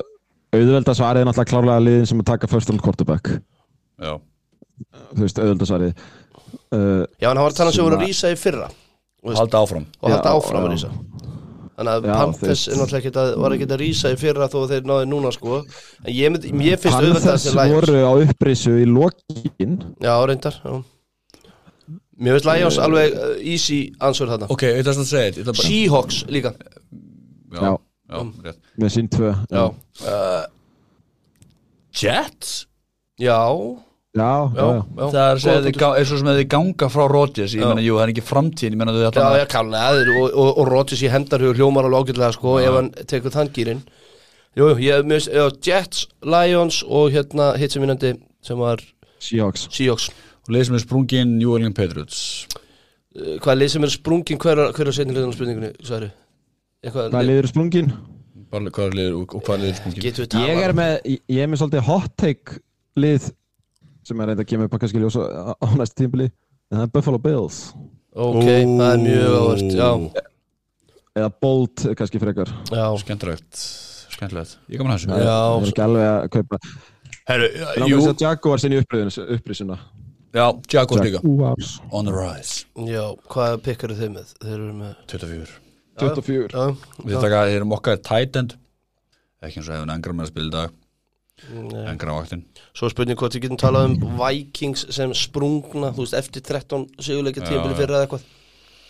auðvelda 0.58 0.94
svarið 0.98 1.22
er 1.24 1.28
náttúrulega 1.28 1.50
klárlega 1.52 1.84
liðin 1.84 2.06
sem 2.10 2.20
að 2.22 2.28
taka 2.32 2.50
first 2.50 2.70
round 2.72 2.82
quarterback. 2.84 3.32
Já, 4.02 4.12
þú 5.14 5.22
veist, 5.24 5.38
auðvelda 5.42 5.68
svarið 5.70 5.92
uh, 5.94 7.04
Já, 7.22 7.28
en 7.30 7.36
hann 7.36 7.44
var 7.44 7.52
að 7.54 7.58
tala 7.60 7.70
um 7.72 7.76
sem 7.78 7.86
voru 7.86 7.98
að 8.00 8.06
rísa 8.08 8.32
í 8.34 8.38
fyrra. 8.40 8.70
Og 9.24 9.36
halda 9.38 9.60
áfram. 9.64 9.84
og 10.02 10.10
halda 10.10 10.30
Já, 10.32 10.38
áfram 10.38 10.64
að 10.64 10.66
já. 10.68 10.72
rísa. 10.76 10.92
Þannig 11.74 11.90
að 11.90 12.04
Panthers 12.06 12.60
þeir- 12.64 12.72
er 12.74 12.78
náttúrulega 12.78 13.00
ekkert 13.02 13.16
að, 13.18 13.30
var 13.42 13.54
ekkert 13.56 13.72
að 13.74 13.80
rísa 13.82 14.10
í 14.14 14.18
fyrra 14.20 14.46
þó 14.52 14.58
að 14.60 14.72
þeir 14.74 14.84
náði 14.90 15.06
núna 15.10 15.30
sko. 15.34 15.56
En 16.04 16.10
ég, 16.14 16.30
mynd, 16.34 16.44
ég 16.68 16.78
finnst 16.82 16.98
auðvitað 17.00 17.46
Panthers 17.56 17.72
voru 17.74 18.02
á 18.06 18.12
upprisu 18.26 18.74
í 18.78 18.84
lokin. 18.86 19.72
Já, 20.04 20.12
reyndar 20.30 20.58
já. 20.62 20.74
Mér 22.14 22.36
finnst 22.38 22.46
Lions 22.46 22.78
alveg 22.78 23.16
uh, 23.18 23.32
easy 23.42 23.80
answer 24.06 24.30
þarna. 24.30 24.46
Ok, 24.54 24.62
ég 24.68 24.84
ætla 24.84 24.94
að 24.94 25.08
segja 25.10 25.54
Seahawks 25.64 26.20
líka. 26.30 26.52
Já, 27.50 27.58
Já. 27.58 27.72
Já, 28.14 28.22
rétt. 28.48 28.60
Með 28.80 28.94
sín 28.96 29.08
tvö 29.12 29.32
Já, 29.50 29.64
Jets? 31.94 32.66
já, 33.18 33.38
já, 34.14 34.30
já, 34.54 34.66
já. 34.98 35.08
Það 35.10 35.18
er 35.18 35.42
að 35.54 35.68
gá- 35.78 35.92
er 35.98 36.04
svo 36.08 36.18
sem 36.18 36.30
að 36.30 36.38
þið 36.40 36.48
ganga 36.54 36.88
frá 36.90 37.04
Rodgers 37.10 37.54
Ég 37.54 37.62
Já. 37.62 37.68
meina, 37.70 37.84
jú, 37.84 37.94
það 37.98 38.02
er 38.06 38.12
ekki 38.14 38.24
framtíðin 38.26 38.74
Ég 38.74 38.80
meina, 38.80 38.92
þau 38.94 39.02
Já, 39.04 39.10
ætla 39.10 39.38
já, 39.38 39.46
klálega 39.52 40.16
og, 40.22 40.30
og, 40.34 40.58
og 40.58 40.68
Rodgers 40.72 41.02
í 41.02 41.10
hendarhug 41.12 41.54
hljómar 41.58 41.86
alveg 41.88 42.08
ágætlega 42.10 42.32
sko, 42.34 42.56
ef 42.62 42.74
hann 42.78 42.90
tekur 43.10 43.30
þann 43.34 43.52
gýrin 43.54 43.84
Jú, 44.54 44.68
ég, 44.78 45.02
finnst- 45.06 45.32
já, 45.34 45.46
Jets, 45.66 46.06
Lions 46.22 46.82
og 46.86 47.10
hérna 47.14 47.52
hitt 47.58 47.72
sem 47.74 47.82
vinnandi 47.82 48.12
sem 48.42 48.58
var 48.58 48.78
Seahawks. 49.24 49.68
Seahawks. 49.72 50.10
Og 50.46 50.52
leið 50.54 50.66
sem 50.68 50.74
er 50.76 50.82
sprungin 50.82 51.30
New 51.38 51.54
England 51.56 51.74
Patriots. 51.74 52.46
Uh, 53.16 53.38
Hvað 53.40 53.52
er 53.54 53.58
lið 53.62 53.70
sem 53.72 53.82
er 53.86 53.88
sprungin 53.94 54.38
hver, 54.38 54.60
hver 54.76 54.90
er 54.90 54.92
setni 54.92 55.14
liðan 55.16 55.32
á 55.32 55.34
spurningunni, 55.34 55.70
Sværi? 55.82 56.10
Hvað 56.92 57.24
liður 57.28 57.48
sprungin? 57.50 57.92
Bara 58.52 58.70
hvað 58.76 58.94
liður 58.98 59.14
og 59.22 59.34
hvað 59.46 59.62
liður 59.64 59.78
sprungin? 59.80 60.02
Ég 60.44 60.62
er 60.68 60.72
með, 60.76 60.92
ég- 61.08 61.40
er 61.42 61.48
með 61.48 61.60
svolítið 61.62 61.86
hot 61.88 62.12
take 62.20 62.58
lið 63.00 63.30
sem 64.04 64.20
er 64.20 64.26
reynda 64.30 64.44
að 64.44 64.50
kemur 64.50 64.68
upp 64.68 64.76
að 64.76 64.82
kannski 64.84 65.00
ljósa 65.00 65.24
á- 65.56 65.76
næstu 65.80 66.02
tímpili 66.02 66.26
en 66.70 66.78
það 66.78 66.82
er 66.82 66.92
Buffalo 66.92 67.18
Bills. 67.18 67.72
Ok, 68.14 68.44
það 68.44 68.92
er 68.92 69.00
mjög 69.02 69.34
áhört, 69.40 70.22
eða 71.16 71.30
Bolt 71.40 71.86
kannski 71.98 72.20
frekar. 72.22 72.52
Já. 72.70 72.84
Skemmtilegt. 73.02 73.64
Skemmtilegt. 74.14 74.56
Ég 74.70 74.78
gaman 74.78 74.94
að 74.94 75.08
er- 75.08 75.24
Já. 75.24 75.40
það 75.40 75.62
er 75.64 75.72
ekki 75.72 75.84
alveg 75.88 76.08
að 76.12 76.28
kaupa 76.36 76.58
Herru, 77.24 77.48
jú. 77.88 77.98
að 78.12 78.20
Jaguar 78.20 78.58
sinni 78.60 78.76
upprisuna 78.78 79.78
Já, 80.34 80.50
Jaguars 80.68 81.02
líka. 81.02 81.20
On 81.92 82.04
the 82.04 82.12
rise. 82.12 82.64
Já, 82.76 83.14
hvað 83.30 83.62
pikkar 83.62 83.94
þið 83.94 84.10
með? 84.18 84.34
Þeir 84.42 84.54
eru 84.54 84.72
með 84.74 84.94
24 85.06 85.48
24 86.00 86.54
Já, 86.54 86.64
Við 87.04 87.18
taka, 87.22 87.42
þeir 87.48 87.58
eru 87.60 87.68
mokkað 87.70 88.00
tight 88.08 88.38
end. 88.40 88.56
Ekki 89.44 89.60
eins 89.60 89.68
og 89.68 89.76
hefur 89.76 89.92
engra 89.94 90.16
með 90.16 90.26
að 90.26 90.32
spila 90.32 90.48
í 90.48 90.54
dag. 90.54 90.80
Engra 91.90 92.14
á 92.14 92.16
vaktin. 92.16 92.44
Svo 92.74 92.88
spurning 92.90 93.18
hvort 93.20 93.34
við 93.36 93.44
getum 93.46 93.60
talað 93.60 93.90
um 93.90 94.16
Vikings 94.20 94.86
sem 94.94 95.12
sprungna, 95.18 95.90
þú 95.94 96.06
veist, 96.06 96.16
eftir 96.18 96.44
13 96.46 96.86
sigurleika 97.02 97.42
Já, 97.42 97.48
tímabili 97.50 97.74
já. 97.74 97.78
fyrra 97.82 97.98
eða 97.98 98.06
eitthvað. 98.06 98.28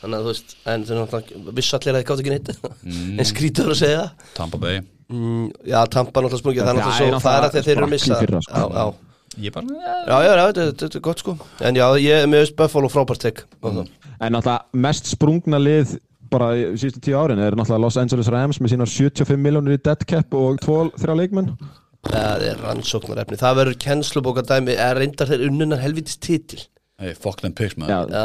Þannig 0.04 0.18
að 0.18 0.26
þú 0.26 0.32
veist, 0.34 0.56
en 0.68 0.84
þeir 0.84 1.00
náttúrulega 1.00 1.54
vissu 1.58 1.76
allir 1.78 1.94
að 1.94 2.00
þið 2.02 2.08
gátt 2.10 2.22
ekki 2.24 2.34
neitt. 2.34 2.52
Mm. 2.84 3.14
En 3.24 3.30
skrítur 3.30 3.72
að 3.72 3.80
segja. 3.80 4.04
Tampa 4.36 4.60
Bay. 4.60 4.82
Mm, 5.08 5.48
Já, 5.64 5.80
Tampa 5.92 6.22
náttúrulega 6.24 6.42
sprungið, 6.44 6.62
það 6.62 6.70
er 6.70 6.78
náttúrulega 6.78 7.00
svo 7.00 7.24
Það 7.24 7.38
er 7.38 7.46
að 7.48 7.56
þeir 7.56 7.64
eru 7.64 7.64
að 7.64 7.74
náttúrulega 7.74 7.94
missa 7.94 8.06
sprakk 8.06 8.22
í 8.22 8.26
fyrra, 8.28 8.44
sko. 8.46 8.54
Já, 8.54 8.78
já. 8.78 9.10
Ég 9.44 9.50
bara 9.50 9.66
Já, 9.66 10.16
já, 10.22 10.32
já, 10.38 10.44
þetta, 10.46 10.64
þetta 10.84 10.98
er 10.98 11.02
gott 11.08 11.22
sko. 11.24 11.34
En 11.66 11.78
já, 11.80 11.84
ég 11.98 12.22
er 12.22 12.28
með 12.30 12.52
Buffalo 12.58 12.90
frábært 12.92 13.24
tek 13.24 13.40
mm. 13.64 13.80
En 14.22 14.36
náttúrulega 14.36 14.84
mest 14.84 15.10
sprungna 15.10 15.58
lið 15.58 15.96
bara 16.34 16.50
í 16.58 16.66
síðustu 16.80 17.00
tíu 17.06 17.16
árin 17.20 17.40
er 17.42 17.56
náttúrulega 17.56 17.84
Los 17.86 17.96
Angeles 18.02 18.28
Rams 18.34 18.60
með 18.62 18.74
sínar 18.74 18.90
75 18.90 19.40
miljónir 19.46 19.78
í 19.78 19.80
dead 19.86 20.04
cap 20.10 20.34
og 20.36 20.60
2-3 20.66 21.16
leikmenn. 21.22 21.54
Það 22.04 22.42
er 22.50 22.58
rannsóknarefni. 22.66 23.38
Það 23.40 23.58
verður 23.62 23.76
kennslubókadæmi 23.86 24.74
Er 24.76 24.98
reyndar 25.00 25.30
þeir 25.30 25.46
unnunar 25.48 25.80
helvitis 25.80 26.18
titil. 26.20 26.60
Hey, 27.00 27.14
fuck 27.16 27.40
them 27.40 27.54
pigs 27.56 27.78
man. 27.80 27.88
Já, 27.88 28.02
Já, 28.12 28.24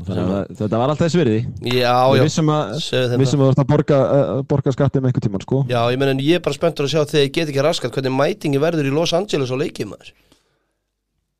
að 0.00 0.54
þetta 0.56 0.78
var 0.80 0.88
alltaf 0.94 1.02
þess 1.10 1.18
virði. 1.18 1.40
Já, 1.66 1.92
Við 2.14 2.20
já. 2.20 2.24
vissum 2.24 2.50
að, 2.54 2.70
að 2.78 3.24
þú 3.26 3.48
ert 3.50 3.60
að 3.60 3.68
borga, 3.74 3.98
uh, 4.00 4.30
borga 4.48 4.72
skatti 4.72 5.02
með 5.02 5.10
einhvern 5.10 5.24
tíman 5.26 5.44
sko. 5.44 5.60
Já, 5.68 5.80
ég 5.92 6.00
menn 6.00 6.12
en 6.14 6.22
ég 6.24 6.38
er 6.38 6.44
bara 6.46 6.56
spenntur 6.56 6.86
að 6.88 6.92
sjá 6.94 7.02
þegar 7.10 7.26
ég 7.26 7.34
get 7.36 7.50
ekki 7.52 7.64
raskat 7.66 7.94
hvernig 7.98 8.14
mætingi 8.16 8.62
verður 8.62 8.88
í 8.88 8.94
Los 8.96 9.12
Angeles 9.18 9.52
á 9.52 9.56
leikið 9.60 9.90
maður. 9.92 10.12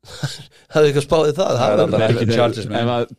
Hafðu 0.73 0.91
eitthvað 0.91 1.05
spáðið 1.07 1.39
það? 1.39 1.55
Það 1.57 1.71
er 1.71 1.81
Það 1.81 1.85
alltaf- 1.85 2.05
Ekki 2.11 2.67
menn. 2.75 2.91
að, 2.95 3.15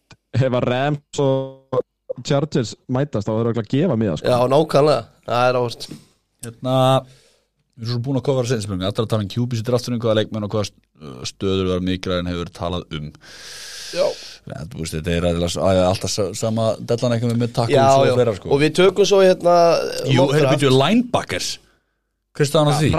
ef 0.46 0.56
að 0.60 0.66
Rams 0.68 1.22
og 1.26 1.82
Chargers 2.28 2.74
mætast 2.92 3.26
þá 3.28 3.32
verður 3.36 3.56
það 3.58 3.64
að 3.64 3.72
gefa 3.76 3.96
miða 4.00 4.16
sko. 4.20 4.28
Já, 4.28 4.38
nákvæmlega, 4.52 5.02
það 5.28 5.48
er 5.48 5.58
áhört. 5.62 5.88
Hérna 6.46 6.76
Við 7.72 7.88
erum 7.88 7.92
svo 7.94 8.00
búin 8.04 8.18
að 8.20 8.24
kofara 8.26 8.48
seinspilningu 8.50 8.84
Alltaf 8.84 9.06
að 9.06 9.10
tala 9.14 9.24
um 9.24 9.28
QBs 9.32 9.60
í 9.62 9.64
draftunum 9.64 10.00
Hvaða 10.02 10.16
leikmenn 10.18 10.44
og 10.44 10.50
hvaða 10.52 10.66
st- 10.68 11.30
stöður 11.30 11.70
var 11.70 11.80
mikilvæg 11.86 12.18
en 12.20 12.28
hefur 12.28 12.50
talað 12.52 12.82
um. 12.98 13.06
Já, 13.92 14.04
þú 14.68 14.82
veist, 14.82 14.92
Þetta 14.98 15.14
er 15.16 15.26
alltaf 15.86 16.10
sa- 16.12 16.26
sama 16.36 16.66
Dellan 16.80 17.14
eitthvað 17.16 17.40
með 17.40 17.54
takkums 17.56 17.72
já, 17.78 17.86
og 17.96 18.04
já. 18.06 18.12
fleira 18.18 18.34
sko. 18.36 18.50
Og 18.52 18.60
við 18.60 18.74
tökum 18.76 19.08
svo 19.08 19.22
hérna 19.24 19.56
Jú, 20.04 20.18
mock 20.20 20.34
hefur 20.36 20.44
draft. 20.44 20.60
byrjuð 20.60 20.76
linebackers 20.82 21.48
Kristján 22.36 22.68
á 22.68 22.72
því? 22.76 22.90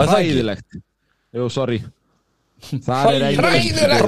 er 0.00 0.08
það 0.08 0.16
ekki? 0.16 0.32
Hræðilegt. 0.32 0.80
Jú, 1.34 1.50
sorry. 1.52 1.78
Það 2.88 3.04
er 3.12 3.22
einu 3.28 3.44
Hræðilegt, 3.44 4.00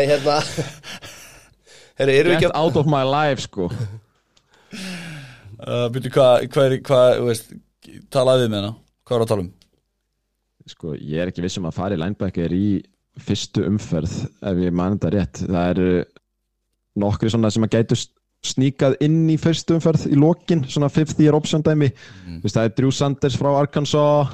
Herri, 2.00 2.14
erum 2.16 2.30
við 2.32 2.38
Get 2.38 2.42
ekki 2.42 2.50
að 2.50 2.60
out 2.64 2.76
of 2.80 2.86
my 2.90 3.04
life 3.06 3.40
sko 3.44 3.64
uh, 3.70 3.76
Byrjuð 5.92 6.14
hvað 6.16 6.34
Hvað 6.50 6.64
er 6.66 6.72
hvað 6.90 7.08
þú 7.18 7.24
veist, 7.30 7.46
Talaði 8.12 8.42
við 8.46 8.52
með 8.54 8.60
hana 8.62 8.72
Hvað 9.04 9.16
er 9.18 9.22
að 9.26 9.32
tala 9.34 9.44
um 9.46 9.52
Sko, 10.70 10.88
ég 10.94 11.18
er 11.18 11.26
ekki 11.30 11.42
viss 11.42 11.58
um 11.58 11.66
að 11.66 11.78
fara 11.80 11.96
í 11.96 11.98
linebacker 11.98 12.50
í 12.54 12.66
fyrstu 13.20 13.64
umferð 13.68 14.14
ef 14.46 14.62
ég 14.62 14.74
man 14.76 14.96
þetta 14.96 15.12
rétt. 15.14 15.42
Það 15.48 15.70
eru 15.74 15.90
nokkri 17.00 17.32
svona 17.32 17.50
sem 17.52 17.66
að 17.66 17.76
gætu 17.76 17.98
sníkað 18.50 18.96
inn 19.04 19.22
í 19.32 19.36
fyrstu 19.40 19.76
umferð 19.76 20.06
í 20.10 20.18
lokin, 20.18 20.64
svona 20.70 20.90
fifth 20.92 21.20
year 21.20 21.36
option 21.36 21.64
dæmi. 21.64 21.90
Mm. 22.26 22.40
Það 22.46 22.62
er 22.62 22.74
Drew 22.76 22.92
Sanders 22.94 23.36
frá 23.40 23.50
Arkansas, 23.52 24.32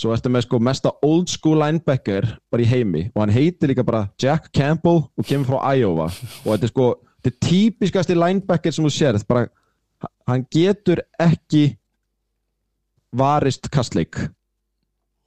svo 0.00 0.14
ertu 0.14 0.30
með 0.32 0.46
sko 0.46 0.58
mesta 0.62 0.92
old 1.06 1.30
school 1.30 1.60
linebacker 1.62 2.26
bara 2.50 2.64
í 2.64 2.68
heimi 2.68 3.04
og 3.12 3.22
hann 3.22 3.34
heitir 3.34 3.70
líka 3.70 3.84
bara 3.86 4.08
Jack 4.20 4.50
Campbell 4.54 5.04
og 5.06 5.26
kemur 5.26 5.52
frá 5.52 5.74
Iowa. 5.78 6.08
Og 6.44 6.48
þetta 6.54 6.68
er 6.68 6.72
sko, 6.72 6.88
þetta 7.22 7.32
er 7.32 7.48
típiskasti 7.48 8.18
linebacker 8.18 8.74
sem 8.74 8.86
þú 8.86 8.94
sérð, 8.94 9.26
bara 9.28 9.46
hann 10.28 10.46
getur 10.52 11.04
ekki 11.22 11.68
varist 13.14 13.70
kastleik. 13.70 14.18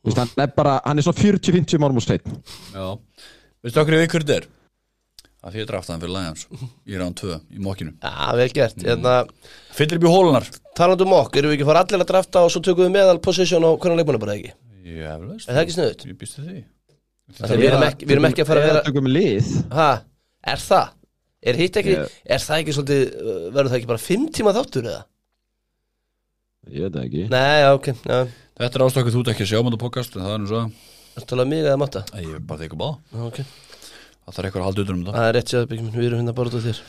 Hann 0.08 0.30
er 0.40 0.52
bara, 0.56 0.78
hann 0.86 1.00
er 1.00 1.04
svona 1.04 1.20
40-50 1.20 1.82
mánum 1.82 1.98
úr 2.00 2.06
steinn 2.06 2.38
Já. 2.72 2.96
Veistu 3.60 3.82
okkur 3.82 3.98
þetta 3.98 4.38
er 4.38 4.46
Að 5.48 5.54
því 5.56 5.60
ég 5.62 5.68
drafta 5.70 5.94
hann 5.94 6.02
fyrir 6.04 6.12
Lions. 6.12 6.42
Í 6.92 6.98
rán 7.00 7.14
2 7.16 7.36
í 7.56 7.62
mokkinu. 7.64 7.94
Já, 8.04 8.36
vel 8.36 8.48
gert. 8.52 8.82
Hérna, 8.84 9.14
Fyllir 9.78 9.96
upp 10.02 10.08
í 10.08 10.10
hólunar 10.12 10.44
talandi 10.76 11.04
um 11.06 11.12
mokk, 11.14 11.38
erum 11.40 11.52
við 11.54 11.58
ekki 11.58 11.64
að 11.64 11.70
fara 11.72 11.84
allir 11.86 12.02
að 12.04 12.10
drafta 12.12 12.42
og 12.44 12.50
svo 12.52 12.60
tökum 12.66 12.84
við 12.84 12.92
meðal 12.98 13.22
position 13.24 13.64
og 13.68 13.78
hvernig 13.80 13.98
leikmann 14.02 14.18
er 14.20 14.24
bara 14.26 14.36
ekki? 14.36 14.52
Já, 14.84 15.14
veist 15.22 15.48
Er 15.48 15.54
það 15.56 15.62
ekki 15.64 15.76
sniðut? 15.78 16.02
Ég 16.10 16.18
býstu 16.20 16.40
því. 16.44 16.58
Við 17.38 17.64
erum 17.70 17.86
ekki, 17.88 18.04
við 18.10 18.16
erum 18.18 18.28
ekki 18.28 18.44
að 18.44 18.50
fara 18.52 18.60
að 18.64 18.68
vera 18.72 18.82
Tökum 18.90 19.08
lið. 19.12 19.48
Ha, 19.78 19.88
er 20.52 20.60
það? 20.66 20.88
Er 21.48 21.56
hitt 21.62 21.76
ekki, 21.80 21.94
Ég- 21.96 22.12
er 22.36 22.42
það 22.44 22.58
ekki 22.64 22.76
svolítið, 22.76 23.02
uh, 23.08 23.12
verður 23.56 23.72
það 23.72 23.80
ekki 23.80 23.92
bara 23.94 24.04
fimm 24.04 24.26
tíma 24.36 24.52
þáttur 24.58 24.86
eða? 24.92 25.04
Ég 26.68 26.80
veit 26.84 26.92
það 26.98 27.08
ekki. 27.08 27.24
Nei, 27.32 27.58
já, 27.64 27.70
ok, 27.78 27.88
já, 28.04 28.20
Þetta 28.58 28.76
er 28.76 28.84
ástokkuð 28.88 29.14
þú 29.16 29.22
ekki 29.32 29.44
að 29.46 29.52
sjá 29.54 29.60
En 31.18 31.24
það 34.28 34.44
er 34.44 34.48
er 34.48 34.52
Já, 34.52 34.52
þarf 34.52 34.52
eitthvað 34.52 34.62
að 34.62 34.68
halda 34.68 34.84
utan 34.84 34.98
um 34.98 35.06
það 35.08 35.18
það 35.18 35.28
er 35.28 35.36
rétt 35.38 35.52
sér 35.54 35.68
byggjum 35.72 35.92
við 35.96 36.08
erum 36.08 36.20
hérna 36.22 36.36
bara 36.38 36.52
út 36.52 36.58
af 36.60 36.68
þér 36.68 36.80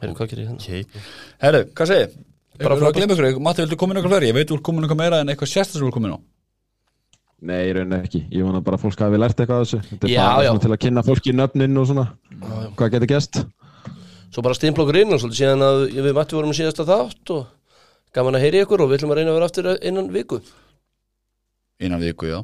Heyrðu, 0.00 0.16
hvað 0.16 0.30
gerir 0.30 0.44
ég 0.44 0.50
hérna? 0.50 0.60
okay. 0.64 1.02
Herru, 1.40 1.62
hvað 1.76 1.90
segir? 1.90 2.12
Bara 2.60 2.68
Bara 2.70 2.76
frá 2.80 2.88
að 2.88 2.96
glemma 2.96 3.16
ykkur 3.16 3.40
Matti, 3.44 3.64
viltu 3.64 3.78
koma 3.80 3.92
inn 3.92 4.00
eitthvað 4.00 4.14
fleiri? 4.14 4.30
Ég 4.30 4.36
veit 4.36 4.48
þú 4.50 4.56
ert 4.56 4.64
komin 4.68 4.86
eitthvað 4.86 5.00
meira 5.00 5.20
en 5.20 5.32
eitthvað 5.32 5.50
sérsta 5.52 5.76
sem 5.76 5.84
þú 5.84 5.90
ert 5.90 5.96
komin 5.96 6.14
á. 6.16 6.18
Nei, 7.40 7.60
ég 7.68 7.72
raunin 7.76 7.96
ekki. 8.00 8.20
Ég 8.32 8.44
vona 8.44 8.60
bara 8.64 8.76
að 8.76 8.84
fólk 8.84 9.00
hafi 9.00 9.20
lært 9.20 9.38
eitthvað 9.40 9.62
af 9.62 9.68
þessu. 9.68 9.80
Þetta 9.90 10.08
er 10.08 10.12
Já, 10.12 10.24
bara 10.24 10.44
já. 10.44 10.50
til 10.64 10.72
að 10.72 10.80
kynna 10.84 11.04
fólki 11.06 11.32
nöfnin 11.36 11.80
og 11.80 11.86
svona. 11.88 12.04
Hvað 12.76 12.92
getur 12.96 13.12
gest 13.14 13.40
Svo 14.30 14.44
bara 14.46 14.54
stimpla 14.54 14.84
okkur 14.84 14.98
inn 15.00 15.10
og 15.10 15.18
svolítið 15.18 15.40
síðan 15.40 15.64
að 15.66 15.80
við 15.90 16.12
mætti 16.14 16.36
vorum 16.38 16.52
í 16.52 16.58
síðasta 16.60 16.84
þátt 16.86 17.32
og 17.34 17.46
gaman 18.14 18.36
að 18.38 18.44
heyri 18.44 18.60
ykkur 18.62 18.84
og 18.84 18.90
við 18.92 19.00
ætlum 19.00 19.14
að 19.14 19.18
reyna 19.18 19.32
að 19.32 19.38
vera 19.40 19.48
aftur 19.50 19.70
innan 19.90 20.10
viku. 20.14 20.38
Innan 21.82 22.04
viku, 22.04 22.28
já. 22.30 22.38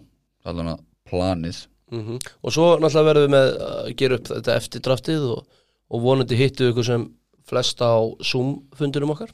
Allan 0.48 0.72
að 0.72 0.80
planið 1.06 1.60
mm 1.92 2.18
og 2.42 2.54
svo 2.54 2.66
náttúrulega 2.80 3.08
verðum 3.10 3.26
við 3.26 3.34
með 3.36 3.50
að 3.66 3.90
gera 4.00 4.18
upp 4.18 4.30
þetta 4.32 4.56
eftir 4.56 4.84
draftið 4.86 5.26
og, 5.36 5.44
og 5.90 6.02
vonandi 6.02 6.38
hittu 6.40 6.70
ykkur 6.72 6.86
sem 6.86 7.08
flest 7.46 7.82
á 7.82 7.94
Zoom 8.26 8.56
fundunum 8.76 9.14
okkar 9.14 9.30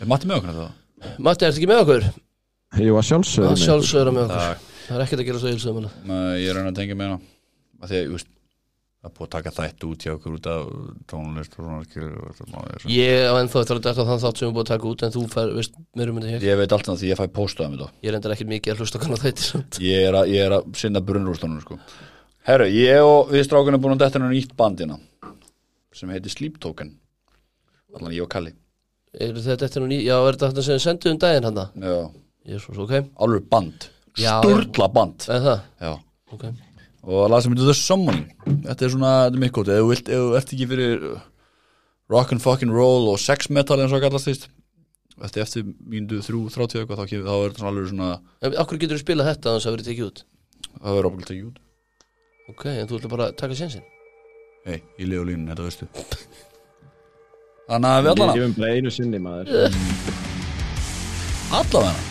er 0.00 0.08
Matti 0.08 0.30
með 0.30 0.40
okkur 0.40 0.58
það? 0.60 0.72
Matti, 1.18 1.46
ertu 1.46 1.60
ekki 1.60 1.70
með 1.70 1.82
okkur? 1.84 2.08
Jú, 2.78 2.96
að 2.98 3.06
sjálfsögðu 3.08 3.48
Það 3.48 3.62
sjálfsögur 3.64 4.12
með 4.14 4.24
okkur. 4.28 4.66
Það 4.88 4.96
er 4.96 5.04
ekkert 5.04 5.22
að 5.22 5.28
gera 5.28 5.38
svo 5.38 5.82
Nei, 6.08 6.42
ég 6.42 6.48
er 6.48 6.56
að 6.56 6.58
reyna 6.58 6.72
að 6.72 6.78
tengja 6.78 6.96
með 6.98 7.10
hana 7.10 7.20
að 7.82 7.92
því 7.92 8.02
að, 8.98 9.04
það 9.04 9.08
er 9.08 9.14
búið 9.18 9.26
að 9.28 9.32
taka 9.34 9.50
þætt 9.58 9.84
út 9.88 10.04
hjá 10.04 10.12
okkur 10.16 10.34
út 10.38 10.46
af 10.50 10.62
tónlist 11.10 11.52
og 11.54 11.64
svona 11.64 11.84
þetta 11.86 12.46
má 12.50 12.58
ég- 12.90 13.28
á 13.30 13.34
ennþá 13.38 13.60
eftir 13.62 13.76
að 13.78 13.82
þetta 13.86 14.06
þann 14.08 14.22
þátt 14.24 14.38
sem 14.38 14.48
við 14.48 14.54
búið 14.56 14.64
að 14.66 14.72
taka 14.72 14.88
út 14.90 15.02
en 15.06 15.12
þú 15.14 15.22
fær, 15.32 15.52
veist, 15.54 15.72
mér 15.96 16.08
um 16.10 16.16
þetta 16.18 16.32
hér. 16.34 16.42
Ég 16.48 16.56
veit 16.58 16.72
alltaf 16.72 16.98
því 16.98 17.08
ég 17.12 17.18
fæ 17.20 17.26
póstaðum 17.38 17.76
þetta 17.78 17.90
Ég 18.02 18.10
reyndar 18.12 18.32
ekkert 18.34 18.48
mikið 18.52 18.72
að 18.74 18.78
hlusta 18.82 18.98
kannar 19.02 19.18
þetta 19.22 19.42
samt. 19.48 19.78
ég 19.80 20.08
er 20.08 20.14
að, 20.18 20.28
ég 20.34 20.44
er 20.46 20.52
að 20.58 20.76
sinna 20.76 21.00
brunnrústunum 21.00 21.60
sko. 21.62 21.78
herru, 22.48 22.64
ég 22.74 23.02
og 23.04 23.30
við 23.30 23.44
strákunum 23.46 23.74
er 23.78 23.82
búin 23.84 23.94
að 23.94 23.98
detta 24.04 24.18
hennar 24.18 24.32
nýtt 24.34 24.56
bandina 24.56 24.98
sem 25.92 26.08
heitir 26.10 26.30
Sleep 26.30 26.58
Token. 26.58 26.96
Allan 27.94 28.12
ég 28.12 28.22
og 28.22 28.28
Kalli. 28.30 28.52
Er 29.18 29.32
þetta 29.32 29.64
eftir 29.64 29.80
nú 29.82 29.88
ný 29.88 30.02
Já, 30.04 30.18
er 30.28 30.32
þetta 30.36 30.50
þetta 30.52 30.62
sem 30.62 30.74
við 30.76 30.82
sendum 30.84 31.12
um 31.12 31.18
daginn 31.18 31.44
hann 31.44 31.56
já, 31.56 32.10
Jésús, 32.48 32.78
ok. 32.78 32.92
Alveg 33.18 33.48
band. 33.50 33.88
Já. 34.18 35.98
Og 37.04 37.28
lag 37.30 37.42
sem 37.44 37.52
heitir 37.54 37.68
The 37.70 37.74
Summoning. 37.78 38.28
Þetta 38.66 38.84
er 38.88 38.92
svona, 38.94 39.12
þetta 39.26 39.36
er 39.38 39.42
mikið 39.44 39.56
gótt 39.58 39.72
ef 39.74 39.80
þú 39.82 39.90
vilt, 39.92 40.08
ef 40.08 40.22
þú 40.24 40.36
ert 40.40 40.54
ekki 40.56 40.68
fyrir 40.72 41.04
uh, 41.12 41.20
rock 42.14 42.32
and 42.34 42.42
fucking 42.44 42.72
roll 42.74 43.08
og 43.12 43.20
sex 43.22 43.50
metal 43.54 43.78
eins 43.82 43.94
og 43.94 44.02
kallast 44.04 44.28
því 44.28 44.34
eftir, 45.26 45.42
eftir 45.44 45.64
mínútu 45.90 46.20
þrjú, 46.26 46.42
þráttíu 46.54 46.82
eitthvað 46.82 47.00
þá, 47.02 47.06
kemur- 47.12 47.28
þá 47.28 47.34
er 47.36 47.46
þetta 47.48 47.62
svona 47.62 47.72
alveg 47.72 47.88
svona 47.92 48.10
Akkur 48.64 48.78
getur 48.82 48.96
við 48.98 49.04
spilað 49.04 49.30
þetta 49.32 49.48
þannig 49.48 49.62
að 49.62 49.66
það 49.68 49.76
verið 49.76 49.88
tekið 49.92 50.08
út? 50.10 50.20
Það 50.78 50.98
verður 50.98 51.08
ábyggilega 51.10 51.38
ekki 51.38 51.48
út. 51.48 51.58
Ok, 52.48 52.62
en 52.72 52.88
þú 52.88 52.98
ætla 53.00 53.10
bara 53.14 53.26
að 53.28 53.38
taka 53.42 53.56
sénsinn? 53.58 53.86
Hei, 54.68 54.78
í 54.98 55.08
lið 55.08 55.20
og 55.22 55.26
línun, 55.30 55.48
þetta 55.50 55.66
veistu. 55.68 55.88
Þannig 57.68 57.88
að 57.88 57.98
við 57.98 58.08
Við 58.08 58.12
allan 58.14 58.36
gefum 58.38 58.54
bara 58.58 58.76
einu 58.78 58.92
sinni 58.94 59.18
maður. 59.20 59.46
Allavega. 61.58 62.06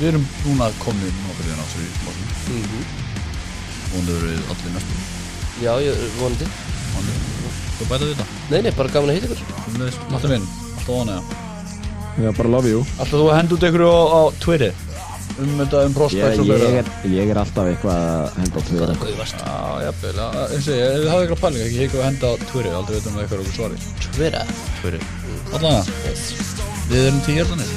Við 0.00 0.08
erum 0.12 0.26
núna 0.46 0.70
komin 0.80 1.18
nokkur 1.26 1.44
í 1.44 1.50
þennan 1.50 1.66
ásöðu 1.66 1.86
í 2.56 3.09
við 4.24 4.52
allir 4.54 4.74
næstu? 4.76 4.98
Já, 5.60 5.72
ég 5.84 6.04
vonandi. 6.20 6.50
Þú 7.80 7.88
bæta 7.88 8.04
við 8.04 8.12
þetta? 8.14 8.26
Nei, 8.50 8.60
nei, 8.66 8.72
bara 8.76 8.92
gaman 8.92 9.10
að 9.12 9.16
hitta 9.18 9.28
ykkur. 9.30 9.40
Matti 10.12 10.30
minn, 10.30 10.46
alltaf 10.76 10.92
vonið 10.92 11.16
Já, 12.20 12.30
bara 12.36 12.52
love 12.52 12.68
you. 12.68 12.84
Alltaf 12.98 13.16
þú 13.16 13.26
út 13.56 13.66
ykkur 13.70 13.84
á, 13.86 13.94
á 13.96 14.22
Twitter? 14.42 14.72
Um 15.40 15.52
þetta 15.56 15.78
um 15.86 15.92
Ég, 15.92 15.96
prospects 15.96 16.40
ég, 16.44 16.62
er, 16.82 16.88
ég 17.08 17.30
er 17.32 17.38
alltaf 17.40 17.68
eitthvað 17.70 17.96
að 17.96 18.34
henda 18.42 18.60
á 18.60 18.62
er 19.14 19.20
vast? 19.20 19.38
Já, 19.40 19.56
jafnvel, 19.86 20.16
já, 20.18 20.26
eins 20.42 20.66
og 20.68 20.74
ég, 20.74 20.84
ef 20.84 20.98
þið 20.98 21.10
hafið 21.12 21.24
eitthvað 21.24 21.42
pæling 21.44 21.62
ekki 21.64 21.80
eitthvað 21.84 22.02
að 22.02 22.08
henda 22.10 22.26
á 22.26 22.34
Twitter, 22.50 22.72
aldrei 22.80 22.96
veitum 22.98 23.14
við 23.14 23.22
eitthvað 23.24 23.40
okkur 23.40 23.56
svari 23.56 23.76
Twitter? 24.10 24.44
Twitter. 24.82 25.02
Allavega, 25.56 25.82
við 26.90 27.00
erum 27.06 27.22
tíu 27.24 27.36
hjartanir 27.38 27.70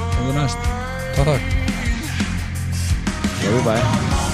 og 0.00 0.22
við 0.22 0.34
næst. 0.38 0.70
Takk, 1.18 1.26
takk. 1.28 1.44
Bye 3.44 3.60
bye 3.66 4.33